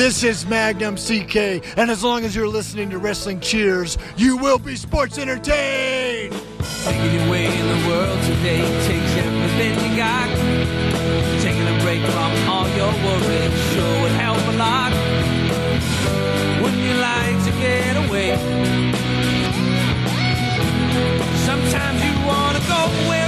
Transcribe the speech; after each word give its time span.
This 0.00 0.24
is 0.24 0.46
Magnum 0.46 0.96
CK, 0.96 1.60
and 1.76 1.90
as 1.90 2.02
long 2.02 2.24
as 2.24 2.34
you're 2.34 2.48
listening 2.48 2.88
to 2.88 2.96
Wrestling 2.96 3.38
Cheers, 3.38 3.98
you 4.16 4.38
will 4.38 4.58
be 4.58 4.74
sports 4.74 5.18
entertained. 5.18 6.32
In 6.32 7.66
the 7.68 7.84
world 7.86 8.18
today 8.22 8.62
takes 8.88 9.12
everything 9.20 9.90
you 9.90 9.96
got. 9.98 10.26
Taking 11.42 11.68
a 11.68 11.78
break 11.82 12.00
from 12.00 12.32
all 12.48 12.66
your 12.78 12.94
worries 13.04 13.52
sure 13.74 14.00
would 14.00 14.12
help 14.12 14.38
a 14.38 14.56
lot. 14.56 14.90
Wouldn't 16.62 16.80
you 16.80 16.94
like 16.94 17.44
to 17.44 17.50
get 17.60 17.96
away? 18.08 18.38
Sometimes 21.44 22.02
you 22.02 22.14
wanna 22.26 22.60
go 22.60 22.88
where 23.06 23.19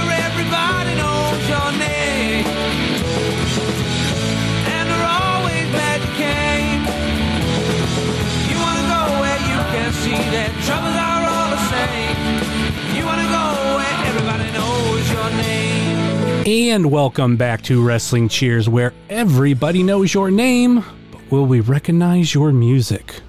And 16.45 16.91
welcome 16.91 17.37
back 17.37 17.61
to 17.63 17.81
Wrestling 17.81 18.27
Cheers, 18.27 18.67
where 18.67 18.91
everybody 19.09 19.81
knows 19.81 20.13
your 20.13 20.29
name, 20.29 20.83
but 21.09 21.31
will 21.31 21.45
we 21.45 21.61
recognize 21.61 22.33
your 22.33 22.51
music? 22.51 23.21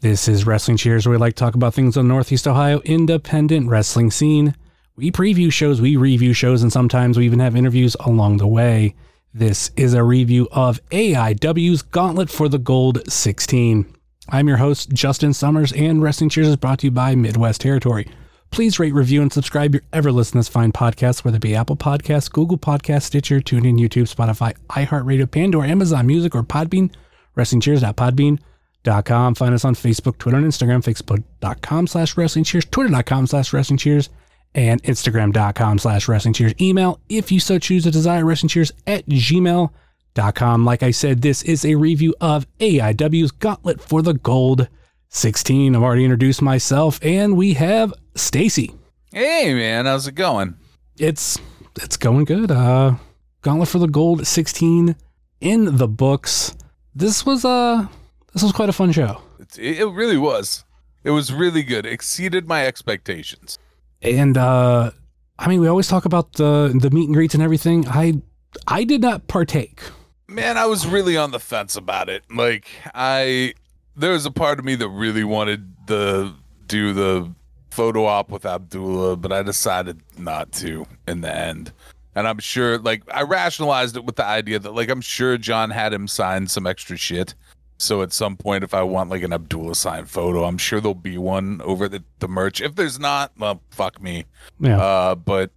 This 0.00 0.28
is 0.28 0.46
Wrestling 0.46 0.76
Cheers, 0.76 1.06
where 1.06 1.12
we 1.12 1.18
like 1.18 1.36
to 1.36 1.40
talk 1.40 1.54
about 1.54 1.72
things 1.72 1.96
on 1.96 2.06
the 2.06 2.12
Northeast 2.12 2.46
Ohio 2.46 2.80
independent 2.80 3.70
wrestling 3.70 4.10
scene. 4.10 4.54
We 4.94 5.10
preview 5.10 5.50
shows, 5.50 5.80
we 5.80 5.96
review 5.96 6.34
shows, 6.34 6.62
and 6.62 6.70
sometimes 6.70 7.16
we 7.16 7.24
even 7.24 7.38
have 7.38 7.56
interviews 7.56 7.96
along 8.00 8.36
the 8.36 8.46
way. 8.46 8.94
This 9.32 9.70
is 9.74 9.94
a 9.94 10.04
review 10.04 10.48
of 10.52 10.86
AIW's 10.90 11.80
Gauntlet 11.80 12.28
for 12.28 12.50
the 12.50 12.58
Gold 12.58 13.10
16. 13.10 13.90
I'm 14.28 14.48
your 14.48 14.58
host, 14.58 14.90
Justin 14.90 15.32
Summers, 15.32 15.72
and 15.72 16.02
Wrestling 16.02 16.28
Cheers 16.28 16.48
is 16.48 16.56
brought 16.56 16.80
to 16.80 16.88
you 16.88 16.90
by 16.90 17.14
Midwest 17.14 17.62
Territory. 17.62 18.06
Please 18.50 18.78
rate, 18.78 18.94
review, 18.94 19.22
and 19.22 19.32
subscribe 19.32 19.74
your 19.74 19.82
ever 19.92 20.10
listen 20.10 20.42
to 20.42 20.50
fine 20.50 20.72
podcast, 20.72 21.24
whether 21.24 21.36
it 21.36 21.42
be 21.42 21.54
Apple 21.54 21.76
Podcasts, 21.76 22.30
Google 22.30 22.58
Podcasts, 22.58 23.02
Stitcher, 23.04 23.40
TuneIn, 23.40 23.78
YouTube, 23.78 24.12
Spotify, 24.12 24.54
iHeartRadio, 24.70 25.30
Pandora, 25.30 25.68
Amazon 25.68 26.06
Music, 26.06 26.34
or 26.34 26.42
Podbean. 26.42 26.90
WrestlingCheers.podbean.com. 27.36 29.34
Find 29.34 29.54
us 29.54 29.64
on 29.64 29.74
Facebook, 29.74 30.18
Twitter, 30.18 30.38
and 30.38 30.46
Instagram. 30.46 30.82
Facebook.com 30.82 31.86
slash 31.86 32.16
Wrestling 32.16 32.44
Cheers, 32.44 32.64
Twitter.com 32.64 33.26
slash 33.26 33.52
Wrestling 33.52 33.78
Cheers, 33.78 34.08
and 34.54 34.82
Instagram.com 34.82 35.78
slash 35.78 36.08
Wrestling 36.08 36.34
Cheers. 36.34 36.54
Email, 36.60 36.98
if 37.08 37.30
you 37.30 37.38
so 37.38 37.58
choose 37.58 37.84
to 37.84 37.90
desire, 37.90 38.24
Wrestling 38.24 38.48
Cheers 38.48 38.72
at 38.86 39.06
gmail.com. 39.06 40.64
Like 40.64 40.82
I 40.82 40.90
said, 40.90 41.22
this 41.22 41.42
is 41.42 41.64
a 41.64 41.76
review 41.76 42.14
of 42.20 42.46
AIW's 42.58 43.30
Gauntlet 43.30 43.80
for 43.80 44.02
the 44.02 44.14
Gold 44.14 44.68
16. 45.08 45.74
I've 45.74 45.82
already 45.82 46.04
introduced 46.04 46.42
myself, 46.42 46.98
and 47.02 47.36
we 47.36 47.54
have 47.54 47.92
Stacy. 48.14 48.74
Hey 49.12 49.54
man, 49.54 49.86
how's 49.86 50.06
it 50.06 50.14
going? 50.14 50.56
It's 50.98 51.38
it's 51.80 51.96
going 51.96 52.24
good. 52.24 52.50
Uh 52.50 52.96
Gauntlet 53.42 53.68
for 53.68 53.78
the 53.78 53.88
Gold 53.88 54.26
16 54.26 54.96
in 55.40 55.76
the 55.76 55.88
books. 55.88 56.54
This 56.94 57.24
was 57.24 57.44
uh 57.44 57.86
this 58.34 58.42
was 58.42 58.52
quite 58.52 58.68
a 58.68 58.72
fun 58.72 58.92
show. 58.92 59.22
It 59.40 59.58
it 59.80 59.86
really 59.86 60.18
was. 60.18 60.64
It 61.04 61.10
was 61.10 61.32
really 61.32 61.62
good. 61.62 61.86
Exceeded 61.86 62.46
my 62.46 62.66
expectations. 62.66 63.58
And 64.02 64.36
uh 64.36 64.90
I 65.38 65.48
mean 65.48 65.60
we 65.60 65.68
always 65.68 65.88
talk 65.88 66.04
about 66.04 66.34
the 66.34 66.76
the 66.78 66.90
meet 66.90 67.06
and 67.06 67.14
greets 67.14 67.34
and 67.34 67.42
everything. 67.42 67.88
I 67.88 68.20
I 68.66 68.84
did 68.84 69.00
not 69.00 69.26
partake. 69.26 69.80
Man, 70.26 70.58
I 70.58 70.66
was 70.66 70.86
really 70.86 71.16
on 71.16 71.30
the 71.30 71.40
fence 71.40 71.76
about 71.76 72.10
it. 72.10 72.24
Like 72.30 72.66
I 72.94 73.54
there 73.98 74.12
was 74.12 74.26
a 74.26 74.30
part 74.30 74.58
of 74.58 74.64
me 74.64 74.74
that 74.76 74.88
really 74.88 75.24
wanted 75.24 75.72
to 75.88 76.32
do 76.66 76.92
the 76.92 77.30
photo 77.70 78.06
op 78.06 78.30
with 78.30 78.46
Abdullah, 78.46 79.16
but 79.16 79.32
I 79.32 79.42
decided 79.42 80.00
not 80.16 80.52
to 80.52 80.86
in 81.06 81.20
the 81.20 81.34
end. 81.34 81.72
And 82.14 82.26
I'm 82.26 82.38
sure 82.38 82.78
like 82.78 83.02
I 83.12 83.22
rationalized 83.22 83.96
it 83.96 84.04
with 84.04 84.16
the 84.16 84.24
idea 84.24 84.58
that 84.58 84.74
like 84.74 84.88
I'm 84.88 85.00
sure 85.00 85.38
John 85.38 85.70
had 85.70 85.92
him 85.92 86.08
sign 86.08 86.46
some 86.48 86.66
extra 86.66 86.96
shit. 86.96 87.34
So 87.78 88.02
at 88.02 88.12
some 88.12 88.36
point 88.36 88.64
if 88.64 88.74
I 88.74 88.82
want 88.82 89.10
like 89.10 89.22
an 89.22 89.32
Abdullah 89.32 89.76
signed 89.76 90.10
photo, 90.10 90.44
I'm 90.44 90.58
sure 90.58 90.80
there'll 90.80 90.94
be 90.94 91.18
one 91.18 91.60
over 91.62 91.88
the, 91.88 92.02
the 92.18 92.26
merch. 92.26 92.60
If 92.60 92.74
there's 92.74 92.98
not, 92.98 93.32
well 93.38 93.60
fuck 93.70 94.02
me. 94.02 94.24
Yeah. 94.58 94.80
Uh, 94.80 95.14
but 95.14 95.50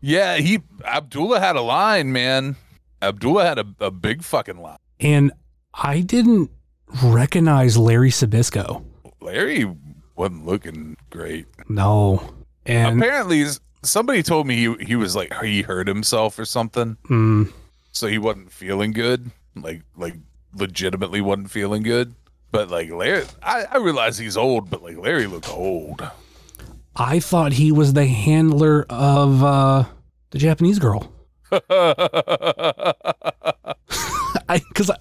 yeah, 0.00 0.36
he 0.36 0.60
Abdullah 0.84 1.40
had 1.40 1.56
a 1.56 1.60
line, 1.62 2.12
man. 2.12 2.56
Abdullah 3.02 3.44
had 3.44 3.58
a, 3.58 3.66
a 3.80 3.90
big 3.90 4.22
fucking 4.22 4.60
line. 4.62 4.78
and 5.00 5.32
I 5.74 6.00
didn't 6.00 6.50
recognize 7.04 7.76
Larry 7.76 8.10
Zbyszko. 8.10 8.84
Larry 9.20 9.66
wasn't 10.16 10.46
looking 10.46 10.96
great. 11.10 11.46
No. 11.68 12.22
And 12.66 13.02
Apparently, 13.02 13.46
somebody 13.82 14.22
told 14.22 14.46
me 14.46 14.56
he 14.56 14.74
he 14.84 14.96
was 14.96 15.16
like 15.16 15.32
he 15.42 15.62
hurt 15.62 15.88
himself 15.88 16.38
or 16.38 16.44
something, 16.44 16.96
mm, 17.08 17.50
so 17.92 18.06
he 18.06 18.18
wasn't 18.18 18.52
feeling 18.52 18.92
good. 18.92 19.30
Like 19.56 19.82
like 19.96 20.14
legitimately 20.54 21.20
wasn't 21.20 21.50
feeling 21.50 21.82
good. 21.82 22.14
But 22.50 22.70
like 22.70 22.90
Larry, 22.90 23.24
I, 23.42 23.64
I 23.70 23.76
realize 23.78 24.18
he's 24.18 24.36
old, 24.36 24.70
but 24.70 24.82
like 24.82 24.96
Larry 24.96 25.26
looked 25.26 25.48
old. 25.50 26.06
I 26.96 27.20
thought 27.20 27.52
he 27.52 27.70
was 27.72 27.92
the 27.92 28.06
handler 28.06 28.84
of 28.90 29.42
uh 29.44 29.84
the 30.30 30.38
Japanese 30.38 30.78
girl. 30.78 31.12
I 34.48 34.60
because 34.68 34.90
I, 34.90 34.96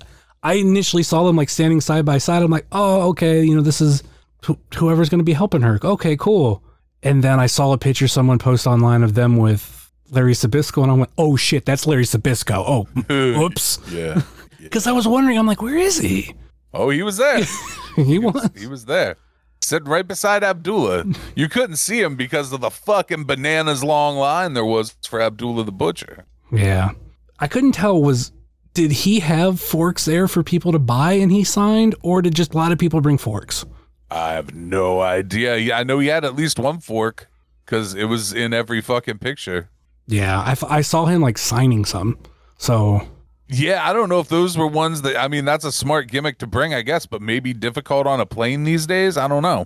I 0.47 0.53
initially 0.53 1.03
saw 1.03 1.25
them 1.25 1.35
like 1.35 1.49
standing 1.49 1.81
side 1.81 2.05
by 2.05 2.19
side. 2.19 2.41
I'm 2.41 2.49
like, 2.49 2.67
oh, 2.71 3.09
okay, 3.09 3.43
you 3.43 3.53
know, 3.53 3.61
this 3.61 3.81
is 3.81 4.01
wh- 4.47 4.53
whoever's 4.77 5.09
going 5.09 5.19
to 5.19 5.25
be 5.25 5.33
helping 5.33 5.61
her. 5.61 5.77
Okay, 5.83 6.15
cool. 6.15 6.63
And 7.03 7.21
then 7.21 7.37
I 7.37 7.47
saw 7.47 7.73
a 7.73 7.77
picture 7.77 8.07
someone 8.07 8.39
post 8.39 8.65
online 8.65 9.03
of 9.03 9.13
them 9.13 9.35
with 9.35 9.91
Larry 10.09 10.31
Zbyszko, 10.31 10.83
and 10.83 10.91
I 10.91 10.95
went, 10.95 11.09
oh 11.17 11.35
shit, 11.35 11.65
that's 11.65 11.85
Larry 11.85 12.05
Zbyszko. 12.05 12.63
Oh, 12.65 12.83
whoops. 13.39 13.79
yeah. 13.91 14.21
Because 14.57 14.87
I 14.87 14.91
was 14.93 15.07
wondering, 15.07 15.37
I'm 15.37 15.47
like, 15.47 15.61
where 15.61 15.77
is 15.77 15.97
he? 15.99 16.33
Oh, 16.73 16.89
he 16.89 17.03
was 17.03 17.17
there. 17.17 17.43
he 17.95 18.17
was. 18.19 18.49
He 18.57 18.67
was 18.67 18.85
there. 18.85 19.15
Sitting 19.61 19.87
right 19.89 20.07
beside 20.07 20.43
Abdullah. 20.43 21.05
You 21.35 21.47
couldn't 21.49 21.75
see 21.77 22.01
him 22.01 22.15
because 22.15 22.51
of 22.53 22.61
the 22.61 22.69
fucking 22.69 23.25
bananas 23.25 23.83
long 23.83 24.15
line 24.17 24.53
there 24.53 24.65
was 24.65 24.95
for 25.07 25.21
Abdullah 25.21 25.63
the 25.65 25.71
Butcher. 25.71 26.25
Yeah. 26.51 26.91
I 27.39 27.47
couldn't 27.47 27.73
tell 27.73 28.01
was 28.01 28.31
did 28.77 28.91
he 28.91 29.21
have 29.21 29.59
forks 29.59 30.05
there 30.05 30.27
for 30.27 30.43
people 30.43 30.71
to 30.71 30.77
buy 30.77 31.13
and 31.13 31.31
he 31.31 31.43
signed, 31.43 31.95
or 32.03 32.21
did 32.21 32.35
just 32.35 32.53
a 32.53 32.57
lot 32.57 32.71
of 32.71 32.77
people 32.77 33.01
bring 33.01 33.17
forks? 33.17 33.65
I 34.11 34.33
have 34.33 34.53
no 34.53 35.01
idea. 35.01 35.57
Yeah, 35.57 35.79
I 35.79 35.83
know 35.83 35.97
he 35.97 36.09
had 36.09 36.23
at 36.23 36.35
least 36.35 36.59
one 36.59 36.79
fork 36.79 37.27
because 37.65 37.95
it 37.95 38.03
was 38.03 38.33
in 38.33 38.53
every 38.53 38.79
fucking 38.81 39.17
picture. 39.17 39.69
Yeah, 40.05 40.39
I, 40.39 40.51
f- 40.51 40.63
I 40.63 40.81
saw 40.81 41.05
him 41.05 41.21
like 41.21 41.39
signing 41.39 41.85
some. 41.85 42.19
So 42.59 43.01
Yeah, 43.49 43.83
I 43.83 43.93
don't 43.93 44.09
know 44.09 44.19
if 44.19 44.29
those 44.29 44.55
were 44.55 44.67
ones 44.67 45.01
that 45.01 45.17
I 45.17 45.27
mean 45.27 45.43
that's 45.43 45.65
a 45.65 45.71
smart 45.71 46.07
gimmick 46.11 46.37
to 46.37 46.45
bring, 46.47 46.75
I 46.75 46.83
guess, 46.83 47.07
but 47.07 47.19
maybe 47.19 47.53
difficult 47.53 48.05
on 48.05 48.19
a 48.19 48.27
plane 48.27 48.63
these 48.63 48.85
days. 48.85 49.17
I 49.17 49.27
don't 49.27 49.41
know. 49.41 49.65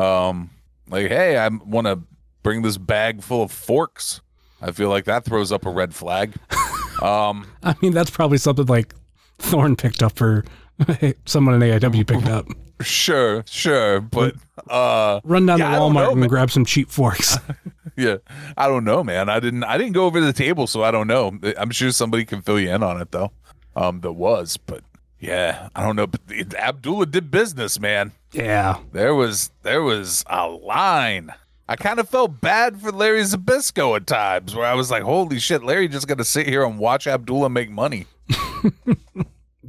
Um 0.00 0.50
like 0.86 1.08
hey, 1.08 1.38
I 1.38 1.48
want 1.48 1.86
to 1.86 2.00
bring 2.42 2.60
this 2.60 2.76
bag 2.76 3.22
full 3.22 3.42
of 3.42 3.50
forks. 3.50 4.20
I 4.60 4.70
feel 4.72 4.90
like 4.90 5.06
that 5.06 5.24
throws 5.24 5.50
up 5.50 5.64
a 5.64 5.70
red 5.70 5.94
flag. 5.94 6.34
um 7.02 7.46
I 7.62 7.74
mean 7.82 7.92
that's 7.92 8.10
probably 8.10 8.38
something 8.38 8.66
like 8.66 8.94
Thorn 9.38 9.76
picked 9.76 10.02
up 10.02 10.20
or 10.20 10.44
someone 11.26 11.54
in 11.54 11.60
AIW 11.80 12.06
picked 12.06 12.28
up. 12.28 12.46
sure, 12.82 13.42
sure, 13.46 14.00
but 14.00 14.34
uh 14.68 15.20
Run 15.24 15.46
down 15.46 15.58
Yeah, 15.58 15.70
to 15.74 15.76
Walmart 15.80 15.94
know, 15.94 16.10
and 16.12 16.20
man. 16.20 16.28
grab 16.28 16.50
some 16.50 16.64
cheap 16.64 16.90
forks. 16.90 17.36
yeah, 17.96 18.16
I 18.56 18.68
don't 18.68 18.84
know, 18.84 19.02
man. 19.04 19.28
I 19.28 19.40
didn't 19.40 19.64
I 19.64 19.76
didn't 19.78 19.92
go 19.92 20.06
over 20.06 20.20
the 20.20 20.32
table, 20.32 20.66
so 20.66 20.82
I 20.82 20.90
don't 20.90 21.06
know. 21.06 21.38
I'm 21.58 21.70
sure 21.70 21.90
somebody 21.92 22.24
can 22.24 22.42
fill 22.42 22.58
you 22.60 22.70
in 22.70 22.82
on 22.82 23.00
it 23.00 23.10
though. 23.10 23.32
Um 23.76 24.00
that 24.00 24.12
was, 24.12 24.56
but 24.56 24.82
yeah, 25.18 25.68
I 25.76 25.82
don't 25.82 25.96
know, 25.96 26.06
but 26.06 26.20
Abdullah 26.54 27.06
did 27.06 27.30
business, 27.30 27.78
man. 27.78 28.12
yeah. 28.32 28.78
There 28.92 29.14
was 29.14 29.50
there 29.62 29.82
was 29.82 30.24
a 30.28 30.46
line. 30.46 31.30
I 31.70 31.76
kind 31.76 32.00
of 32.00 32.08
felt 32.08 32.40
bad 32.40 32.80
for 32.80 32.90
Larry 32.90 33.22
Zbyszko 33.22 33.94
at 33.94 34.06
times, 34.06 34.56
where 34.56 34.66
I 34.66 34.74
was 34.74 34.90
like, 34.90 35.04
"Holy 35.04 35.38
shit, 35.38 35.62
Larry 35.62 35.86
just 35.86 36.08
got 36.08 36.18
to 36.18 36.24
sit 36.24 36.48
here 36.48 36.64
and 36.64 36.78
watch 36.78 37.06
Abdullah 37.06 37.48
make 37.48 37.70
money." 37.70 38.06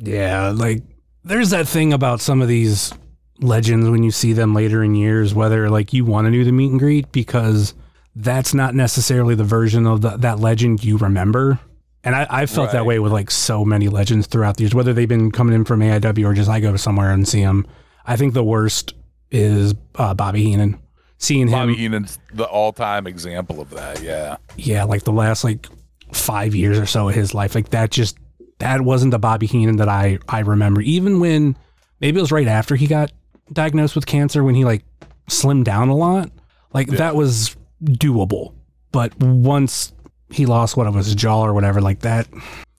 Yeah, 0.04 0.50
like 0.50 0.82
there's 1.24 1.52
that 1.52 1.68
thing 1.68 1.94
about 1.94 2.22
some 2.22 2.42
of 2.42 2.48
these 2.48 2.92
legends 3.40 3.88
when 3.90 4.04
you 4.04 4.12
see 4.12 4.34
them 4.34 4.54
later 4.54 4.84
in 4.84 4.96
years, 4.96 5.34
whether 5.36 5.70
like 5.70 5.94
you 5.94 6.06
want 6.06 6.26
to 6.26 6.32
do 6.32 6.44
the 6.44 6.52
meet 6.52 6.72
and 6.72 6.80
greet 6.80 7.12
because 7.12 7.74
that's 8.16 8.54
not 8.54 8.74
necessarily 8.74 9.36
the 9.36 9.44
version 9.44 9.86
of 9.86 10.02
the, 10.02 10.18
that 10.18 10.40
legend 10.40 10.84
you 10.84 10.98
remember. 10.98 11.60
And 12.04 12.16
I, 12.16 12.26
I 12.30 12.46
felt 12.48 12.72
that 12.72 12.86
way 12.86 12.98
with 12.98 13.12
like 13.12 13.30
so 13.30 13.64
many 13.64 13.90
legends 13.90 14.26
throughout 14.26 14.58
the 14.58 14.64
years, 14.64 14.74
whether 14.74 14.92
they've 14.92 15.08
been 15.08 15.32
coming 15.32 15.54
in 15.54 15.66
from 15.66 15.82
AIW 15.82 16.26
or 16.26 16.34
just 16.34 16.50
I 16.50 16.60
go 16.60 16.76
somewhere 16.78 17.12
and 17.12 17.28
see 17.28 17.42
them. 17.42 17.68
I 18.04 18.16
think 18.16 18.34
the 18.34 18.44
worst 18.44 18.96
is 19.30 19.76
uh, 19.96 20.16
Bobby 20.16 20.44
Heenan. 20.44 20.80
Seeing 21.22 21.48
him, 21.48 21.52
Bobby 21.70 21.76
Heenan's 21.76 22.18
the 22.34 22.46
all-time 22.46 23.06
example 23.06 23.62
of 23.62 23.70
that. 23.70 24.02
Yeah, 24.02 24.38
yeah, 24.58 24.84
like 24.84 25.04
the 25.04 25.12
last 25.12 25.44
like 25.44 25.68
five 26.12 26.56
years 26.56 26.80
or 26.80 26.88
so 26.88 27.10
of 27.10 27.16
his 27.16 27.34
life, 27.36 27.54
like 27.54 27.70
that 27.70 27.92
just 27.92 28.18
that 28.58 28.82
wasn't 28.82 29.12
the 29.12 29.20
Bobby 29.20 29.46
Heenan 29.46 29.78
that 29.78 29.88
I 29.88 30.18
I 30.28 30.40
remember. 30.40 30.82
Even 30.82 31.20
when 31.20 31.56
maybe 32.00 32.18
it 32.18 32.22
was 32.22 32.32
right 32.32 32.48
after 32.48 32.76
he 32.76 32.88
got 32.88 33.12
diagnosed 33.54 33.96
with 33.96 34.08
cancer 34.08 34.44
when 34.44 34.56
he 34.56 34.66
like 34.66 34.84
slimmed 35.30 35.64
down 35.66 35.90
a 35.90 35.96
lot. 35.96 36.32
Like 36.74 36.88
that 36.88 37.16
was 37.16 37.56
doable. 37.84 38.54
But 38.92 39.16
once 39.20 39.94
he 40.32 40.46
lost 40.46 40.76
what 40.76 40.88
it 40.88 40.92
was 40.94 41.06
his 41.06 41.16
jaw 41.16 41.46
or 41.46 41.54
whatever 41.54 41.82
like 41.82 42.00
that, 42.00 42.28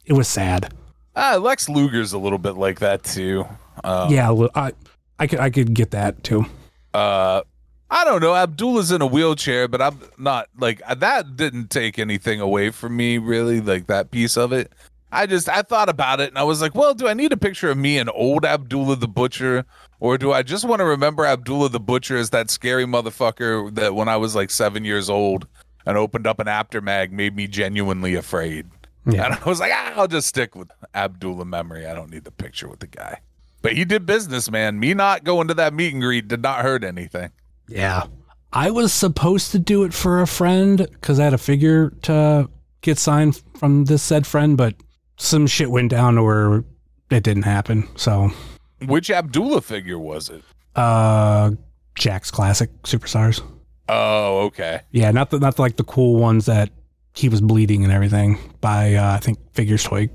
it 0.05 0.15
was 0.15 0.27
sad. 0.29 0.73
Ah, 1.15 1.37
Lex 1.37 1.69
Luger's 1.69 2.12
a 2.12 2.19
little 2.19 2.38
bit 2.38 2.56
like 2.56 2.81
that 2.81 3.05
too. 3.05 3.45
Um, 3.85 4.11
yeah, 4.12 4.35
I 4.55 4.73
I 5.19 5.27
could 5.27 5.38
I 5.38 5.50
could 5.50 5.75
get 5.75 5.93
that 5.93 6.25
too. 6.25 6.45
uh 6.93 7.43
I 7.93 8.05
don't 8.05 8.23
know. 8.23 8.35
Abdullah's 8.35 8.91
in 8.91 9.03
a 9.03 9.06
wheelchair, 9.06 9.69
but 9.69 9.83
I'm 9.83 9.99
not 10.17 10.49
like 10.59 10.81
that 10.89 11.37
didn't 11.37 11.69
take 11.69 11.99
anything 11.99 12.41
away 12.41 12.71
from 12.71 12.97
me 12.97 13.19
really, 13.19 13.61
like 13.61 13.87
that 13.89 14.11
piece 14.11 14.39
of 14.39 14.50
it. 14.50 14.73
I 15.12 15.27
just 15.27 15.47
I 15.47 15.61
thought 15.61 15.91
about 15.91 16.19
it 16.19 16.31
and 16.31 16.39
I 16.39 16.43
was 16.43 16.62
like, 16.62 16.75
well, 16.75 16.94
do 16.94 17.06
I 17.06 17.12
need 17.12 17.35
a 17.35 17.37
picture 17.37 17.71
of 17.71 17.77
me 17.77 17.99
and 17.99 18.11
old 18.15 18.47
Abdullah 18.47 18.97
the 18.97 19.09
Butcher? 19.09 19.67
Or 20.00 20.17
do 20.17 20.33
I 20.33 20.43
just 20.43 20.65
want 20.65 20.81
to 20.81 20.87
remember 20.87 21.27
Abdullah 21.27 21.69
the 21.69 21.81
Butcher 21.81 22.17
as 22.17 22.31
that 22.31 22.49
scary 22.49 22.87
motherfucker 22.87 23.75
that 23.75 23.95
when 23.95 24.09
I 24.09 24.17
was 24.17 24.35
like 24.35 24.50
seven 24.50 24.87
years 24.87 25.11
old 25.11 25.47
and 25.85 25.99
opened 25.99 26.27
up 26.27 26.41
an 26.41 26.49
Apter 26.49 26.81
mag 26.81 27.12
made 27.12 27.37
me 27.37 27.47
genuinely 27.47 28.15
afraid? 28.15 28.71
Yeah. 29.05 29.27
And 29.27 29.35
I 29.35 29.45
was 29.45 29.61
like, 29.61 29.73
ah, 29.75 29.93
I'll 29.97 30.09
just 30.09 30.29
stick 30.29 30.56
with 30.56 30.71
Abdullah 30.95 31.45
memory. 31.45 31.87
I 31.87 31.93
don't 31.93 32.11
need 32.11 32.25
the 32.25 32.31
picture 32.31 32.69
with 32.69 32.81
the 32.81 32.87
guy. 32.87 33.21
But 33.61 33.75
he 33.75 33.85
did 33.85 34.06
business, 34.06 34.50
man. 34.50 34.81
Me 34.81 34.95
not 34.95 35.25
going 35.25 35.47
to 35.49 35.55
that 35.55 35.75
meet 35.75 35.93
and 35.93 36.00
greet 36.00 36.27
did 36.27 36.41
not 36.41 36.62
hurt 36.62 36.85
anything. 36.85 37.31
Yeah. 37.73 38.05
I 38.53 38.71
was 38.71 38.93
supposed 38.93 39.51
to 39.53 39.59
do 39.59 39.85
it 39.85 39.95
for 39.95 40.21
a 40.21 40.27
friend 40.27 40.79
because 40.79 41.19
I 41.19 41.25
had 41.25 41.35
a 41.35 41.39
figure 41.39 41.91
to 42.03 42.49
get 42.83 42.99
signed 42.99 43.41
from 43.57 43.87
this 43.87 44.03
said 44.03 44.27
friend, 44.27 44.57
but 44.57 44.75
some 45.17 45.47
shit 45.47 45.71
went 45.71 45.91
down 45.91 46.17
to 46.17 46.23
where 46.23 46.65
it 47.11 47.23
didn't 47.23 47.45
happen. 47.45 47.89
So, 47.97 48.31
Which 48.85 49.11
Abdullah 49.11 49.63
figure 49.63 49.99
was 49.99 50.29
it? 50.29 50.43
uh, 50.77 51.53
Jakks 51.95 52.31
classic 52.33 52.71
superstars. 52.83 53.43
Oh, 53.89 54.41
okay. 54.47 54.81
Yeah, 54.91 55.11
not 55.11 55.31
the 55.31 55.39
not 55.39 55.59
like 55.59 55.77
the 55.77 55.85
cool 55.85 56.17
ones 56.19 56.47
that 56.47 56.71
he 57.15 57.29
was 57.29 57.41
bleeding 57.43 57.85
and 57.85 57.93
everything 57.93 58.39
by 58.61 58.95
uh, 58.95 59.15
I 59.15 59.19
think 59.19 59.39
Figures 59.53 59.85
Toy 59.85 60.09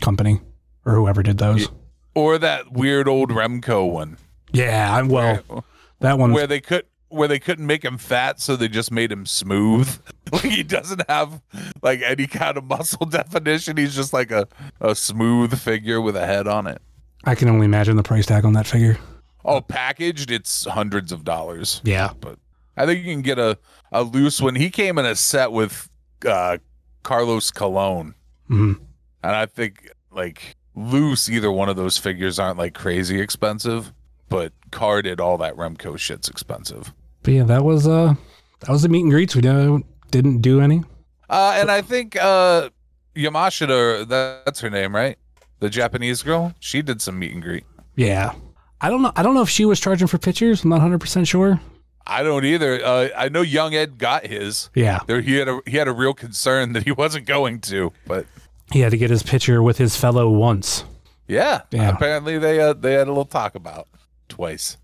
Company 0.00 0.40
or 0.84 0.94
whoever 0.94 1.22
did 1.22 1.38
those. 1.38 1.68
Or 2.14 2.38
that 2.38 2.72
weird 2.72 3.08
old 3.08 3.30
Remco 3.30 3.90
one. 3.90 4.18
Yeah, 4.52 4.94
I, 4.94 5.02
well, 5.02 5.64
that 5.98 6.18
one. 6.18 6.32
where 6.32 6.46
they 6.46 6.60
could 6.60 6.84
where 7.14 7.28
they 7.28 7.38
couldn't 7.38 7.66
make 7.66 7.84
him 7.84 7.98
fat, 7.98 8.40
so 8.40 8.56
they 8.56 8.68
just 8.68 8.90
made 8.90 9.10
him 9.12 9.26
smooth. 9.26 9.98
like 10.32 10.42
he 10.42 10.62
doesn't 10.62 11.08
have 11.08 11.40
like 11.82 12.00
any 12.02 12.26
kind 12.26 12.56
of 12.56 12.64
muscle 12.64 13.06
definition. 13.10 13.76
He's 13.76 13.94
just 13.94 14.12
like 14.12 14.30
a, 14.30 14.46
a 14.80 14.94
smooth 14.94 15.58
figure 15.58 16.00
with 16.00 16.16
a 16.16 16.26
head 16.26 16.46
on 16.46 16.66
it. 16.66 16.80
I 17.24 17.34
can 17.34 17.48
only 17.48 17.64
imagine 17.64 17.96
the 17.96 18.02
price 18.02 18.26
tag 18.26 18.44
on 18.44 18.52
that 18.54 18.66
figure. 18.66 18.98
Oh, 19.44 19.60
packaged, 19.60 20.30
it's 20.30 20.64
hundreds 20.64 21.12
of 21.12 21.24
dollars. 21.24 21.80
Yeah, 21.84 22.10
But 22.20 22.38
I 22.76 22.86
think 22.86 23.04
you 23.04 23.12
can 23.12 23.22
get 23.22 23.38
a, 23.38 23.58
a 23.92 24.02
loose 24.02 24.40
one. 24.40 24.54
He 24.56 24.70
came 24.70 24.98
in 24.98 25.04
a 25.06 25.14
set 25.14 25.52
with 25.52 25.88
uh, 26.26 26.58
Carlos 27.02 27.50
Colon. 27.50 28.14
Mhm. 28.50 28.80
And 29.22 29.32
I 29.36 29.46
think 29.46 29.90
like 30.10 30.56
loose, 30.74 31.30
either 31.30 31.50
one 31.52 31.68
of 31.68 31.76
those 31.76 31.96
figures 31.98 32.38
aren't 32.38 32.58
like 32.58 32.74
crazy 32.74 33.20
expensive, 33.20 33.92
but 34.28 34.52
carded, 34.70 35.20
all 35.20 35.38
that 35.38 35.54
Remco 35.56 35.98
shit's 35.98 36.28
expensive. 36.28 36.92
But 37.24 37.32
yeah, 37.34 37.42
that 37.44 37.64
was 37.64 37.88
uh 37.88 38.14
that 38.60 38.68
was 38.70 38.82
the 38.82 38.88
meet 38.88 39.02
and 39.02 39.10
greets. 39.10 39.34
We 39.34 39.42
don't, 39.42 39.84
didn't 40.10 40.40
do 40.40 40.60
any. 40.60 40.84
Uh, 41.28 41.54
and 41.56 41.70
I 41.70 41.82
think 41.82 42.16
uh, 42.16 42.70
Yamashita, 43.16 44.06
that, 44.08 44.44
that's 44.44 44.60
her 44.60 44.70
name, 44.70 44.94
right? 44.94 45.18
The 45.60 45.68
Japanese 45.70 46.22
girl. 46.22 46.54
She 46.60 46.80
did 46.82 47.00
some 47.02 47.18
meet 47.18 47.32
and 47.32 47.42
greet. 47.42 47.64
Yeah, 47.96 48.32
I 48.80 48.90
don't 48.90 49.02
know. 49.02 49.12
I 49.16 49.22
don't 49.22 49.34
know 49.34 49.42
if 49.42 49.48
she 49.50 49.64
was 49.64 49.80
charging 49.80 50.06
for 50.06 50.18
pictures. 50.18 50.62
I'm 50.64 50.70
not 50.70 50.76
100 50.76 51.00
percent 51.00 51.26
sure. 51.28 51.60
I 52.06 52.22
don't 52.22 52.44
either. 52.44 52.84
Uh, 52.84 53.08
I 53.16 53.28
know 53.30 53.40
Young 53.40 53.74
Ed 53.74 53.96
got 53.98 54.26
his. 54.26 54.68
Yeah, 54.74 55.00
There, 55.06 55.20
he 55.22 55.36
had 55.36 55.48
a 55.48 55.60
he 55.66 55.76
had 55.78 55.88
a 55.88 55.92
real 55.92 56.12
concern 56.14 56.72
that 56.74 56.82
he 56.84 56.92
wasn't 56.92 57.26
going 57.26 57.60
to, 57.62 57.92
but 58.06 58.26
he 58.72 58.80
had 58.80 58.90
to 58.90 58.98
get 58.98 59.10
his 59.10 59.22
picture 59.22 59.62
with 59.62 59.78
his 59.78 59.96
fellow 59.96 60.28
once. 60.30 60.84
yeah, 61.28 61.62
Yeah. 61.70 61.90
apparently 61.90 62.38
they 62.38 62.60
uh, 62.60 62.74
they 62.74 62.92
had 62.94 63.06
a 63.08 63.10
little 63.10 63.24
talk 63.24 63.54
about 63.54 63.88
twice. 64.28 64.76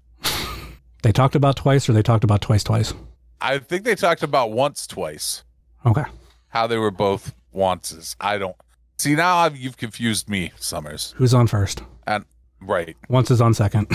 They 1.03 1.13
talked 1.13 1.35
about 1.35 1.57
twice, 1.57 1.89
or 1.89 1.93
they 1.93 2.03
talked 2.03 2.25
about 2.25 2.43
twice, 2.43 2.63
twice. 2.65 2.93
I 3.41 3.59
think 3.59 3.85
they 3.85 3.95
talked 3.95 4.23
about 4.23 4.53
once 4.53 4.87
twice 4.87 5.45
Okay. 5.87 6.05
how 6.49 6.67
they 6.67 6.77
were 6.77 6.91
both 6.91 7.35
onces. 7.55 8.15
I 8.21 8.37
don't 8.39 8.57
see 8.99 9.15
now. 9.15 9.37
I've, 9.39 9.57
you've 9.57 9.79
confused 9.79 10.29
me, 10.29 10.53
Summers. 10.57 11.15
Who's 11.17 11.33
on 11.33 11.47
first? 11.47 11.83
And 12.07 12.25
right, 12.61 12.97
Once 13.09 13.31
is 13.31 13.41
on 13.41 13.55
second. 13.55 13.87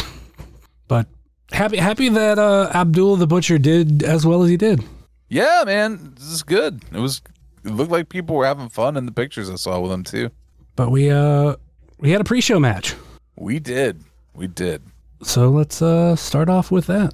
but 0.88 1.06
happy 1.52 1.78
happy 1.78 2.10
that 2.10 2.40
uh, 2.40 2.72
Abdul 2.74 3.18
the 3.18 3.28
Butcher 3.28 3.58
did 3.60 4.02
as 4.04 4.26
well 4.26 4.42
as 4.44 4.50
he 4.50 4.58
did. 4.58 4.84
yeah, 5.30 5.64
man, 5.66 6.14
this 6.16 6.28
is 6.28 6.44
good. 6.44 6.84
It 6.92 7.00
was. 7.00 7.22
It 7.64 7.72
looked 7.72 7.92
like 7.92 8.10
people 8.10 8.36
were 8.36 8.46
having 8.46 8.70
fun 8.70 8.96
in 8.98 9.06
the 9.08 9.12
pictures 9.12 9.50
I 9.50 9.56
saw 9.56 9.80
with 9.80 9.92
him 9.92 10.04
too. 10.04 10.30
But 10.76 10.90
we 10.92 11.10
uh 11.12 11.56
we 12.00 12.12
had 12.12 12.22
a 12.22 12.24
pre-show 12.24 12.60
match. 12.60 12.96
We 13.38 13.60
did. 13.60 14.04
We 14.34 14.48
did. 14.48 14.82
So 15.22 15.50
let's 15.50 15.82
uh 15.82 16.16
start 16.16 16.50
off 16.50 16.72
with 16.72 16.88
that. 16.88 17.14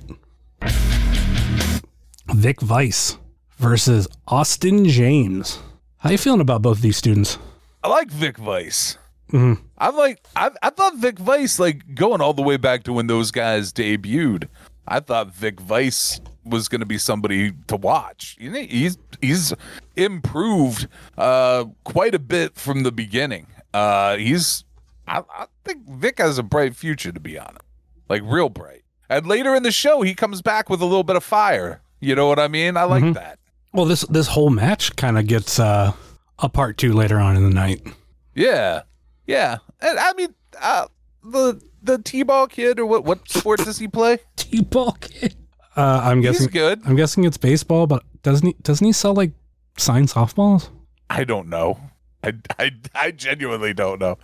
Vic 2.34 2.62
Vice 2.62 3.18
versus 3.58 4.08
Austin 4.28 4.86
James. 4.86 5.60
How 6.00 6.10
you 6.10 6.18
feeling 6.18 6.42
about 6.42 6.62
both 6.62 6.82
these 6.82 6.98
students? 6.98 7.38
I 7.84 7.90
like 7.90 8.10
Vic 8.10 8.38
Vice. 8.38 8.98
Mhm. 9.32 9.60
I 9.78 9.90
like. 9.90 10.20
I, 10.36 10.52
I 10.62 10.70
thought 10.72 10.98
Vic 10.98 11.18
Vice, 11.20 11.58
like 11.60 11.96
going 11.96 12.22
all 12.22 12.34
the 12.34 12.42
way 12.42 12.58
back 12.58 12.84
to 12.84 12.94
when 12.94 13.08
those 13.08 13.32
guys 13.32 13.72
debuted. 13.72 14.48
I 14.88 15.00
thought 15.00 15.34
Vic 15.34 15.60
Vice 15.62 16.20
was 16.44 16.68
going 16.68 16.80
to 16.82 16.86
be 16.86 16.98
somebody 16.98 17.54
to 17.68 17.76
watch. 17.78 18.36
You 18.40 18.52
know, 18.52 18.60
he's 18.62 18.98
he's 19.22 19.54
improved 19.96 20.88
uh, 21.18 21.66
quite 21.84 22.14
a 22.16 22.20
bit 22.20 22.56
from 22.56 22.84
the 22.84 22.92
beginning. 22.92 23.48
Uh, 23.74 24.18
he's. 24.18 24.66
I, 25.08 25.24
I 25.34 25.46
think 25.66 25.88
Vic 25.90 26.18
has 26.20 26.38
a 26.38 26.44
bright 26.44 26.76
future, 26.76 27.12
to 27.12 27.20
be 27.20 27.38
honest. 27.38 27.62
Like 28.12 28.24
real 28.26 28.50
bright. 28.50 28.84
And 29.10 29.26
later 29.26 29.56
in 29.56 29.64
the 29.64 29.72
show, 29.72 30.02
he 30.02 30.14
comes 30.14 30.42
back 30.42 30.70
with 30.70 30.82
a 30.82 30.86
little 30.86 31.04
bit 31.04 31.16
of 31.16 31.24
fire. 31.24 31.82
You 32.02 32.14
know 32.14 32.28
what 32.28 32.40
I 32.40 32.50
mean? 32.50 32.76
I 32.76 32.84
like 32.84 33.14
that. 33.14 33.40
Well, 33.72 33.86
this 33.86 34.02
this 34.02 34.28
whole 34.28 34.50
match 34.50 34.94
kind 34.98 35.18
of 35.18 35.28
gets 35.28 35.60
uh 35.62 35.94
a 36.40 36.50
part 36.50 36.78
two 36.78 36.92
later 36.92 37.20
on 37.20 37.38
in 37.38 37.44
the 37.44 37.50
night. 37.50 37.88
Yeah, 38.36 38.82
yeah. 39.26 39.60
And 39.80 39.98
I 39.98 40.12
mean, 40.14 40.36
uh, 40.62 40.88
the 41.24 41.62
the 41.82 42.00
t-ball 42.00 42.48
kid 42.48 42.80
or 42.80 42.86
what? 42.86 43.06
What 43.06 43.30
sport 43.30 43.60
does 43.64 43.78
he 43.80 43.88
play? 43.88 44.20
T-ball 44.36 44.98
kid. 45.00 45.36
Uh, 45.78 46.02
I'm 46.04 46.22
He's 46.22 46.32
guessing. 46.32 46.48
good. 46.52 46.82
I'm 46.86 46.98
guessing 46.98 47.24
it's 47.24 47.38
baseball, 47.38 47.88
but 47.88 48.04
doesn't 48.24 48.46
he? 48.46 48.56
Doesn't 48.62 48.86
he 48.86 48.92
sell 48.92 49.14
like 49.14 49.32
signed 49.78 50.10
softballs? 50.10 50.68
I 51.10 51.24
don't 51.24 51.48
know. 51.48 51.80
I, 52.26 52.34
I 52.60 52.72
I 52.94 53.12
genuinely 53.12 53.74
don't 53.74 54.02
know. 54.02 54.18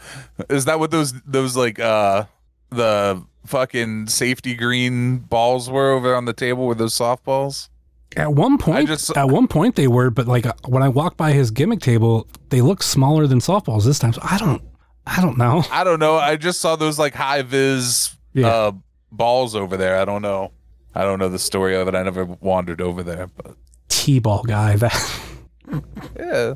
Is 0.49 0.65
that 0.65 0.77
what 0.77 0.91
those 0.91 1.13
those 1.21 1.55
like 1.55 1.79
uh 1.79 2.25
the 2.69 3.23
fucking 3.47 4.07
safety 4.07 4.53
green 4.55 5.17
balls 5.19 5.69
were 5.69 5.91
over 5.91 6.15
on 6.15 6.25
the 6.25 6.33
table? 6.33 6.67
with 6.67 6.77
those 6.77 6.93
softballs? 6.93 7.69
At 8.15 8.33
one 8.33 8.57
point, 8.57 8.87
just- 8.87 9.15
at 9.17 9.29
one 9.29 9.47
point 9.47 9.75
they 9.75 9.87
were, 9.87 10.09
but 10.09 10.27
like 10.27 10.45
uh, 10.45 10.53
when 10.65 10.81
I 10.83 10.89
walked 10.89 11.17
by 11.17 11.33
his 11.33 11.51
gimmick 11.51 11.81
table, 11.81 12.27
they 12.49 12.61
look 12.61 12.81
smaller 12.83 13.27
than 13.27 13.39
softballs 13.39 13.83
this 13.85 13.99
time. 13.99 14.13
So 14.13 14.21
I 14.23 14.37
don't, 14.37 14.61
I 15.05 15.21
don't 15.21 15.37
know. 15.37 15.63
I 15.71 15.83
don't 15.83 15.99
know. 15.99 16.15
I 16.17 16.35
just 16.37 16.59
saw 16.61 16.75
those 16.75 16.97
like 16.97 17.13
high 17.13 17.41
vis 17.41 18.15
Yeah. 18.33 18.47
uh 18.47 18.71
balls 19.11 19.55
over 19.55 19.75
there. 19.77 19.97
I 19.99 20.05
don't 20.05 20.21
know. 20.21 20.51
I 20.95 21.03
don't 21.03 21.19
know 21.19 21.29
the 21.29 21.37
story 21.39 21.75
of 21.75 21.87
it. 21.87 21.95
I 21.95 22.01
never 22.03 22.25
wandered 22.25 22.81
over 22.81 23.03
there, 23.03 23.27
but 23.27 23.55
T-ball 23.89 24.43
guy. 24.43 24.75
That 24.77 24.93
Yeah. 26.17 26.53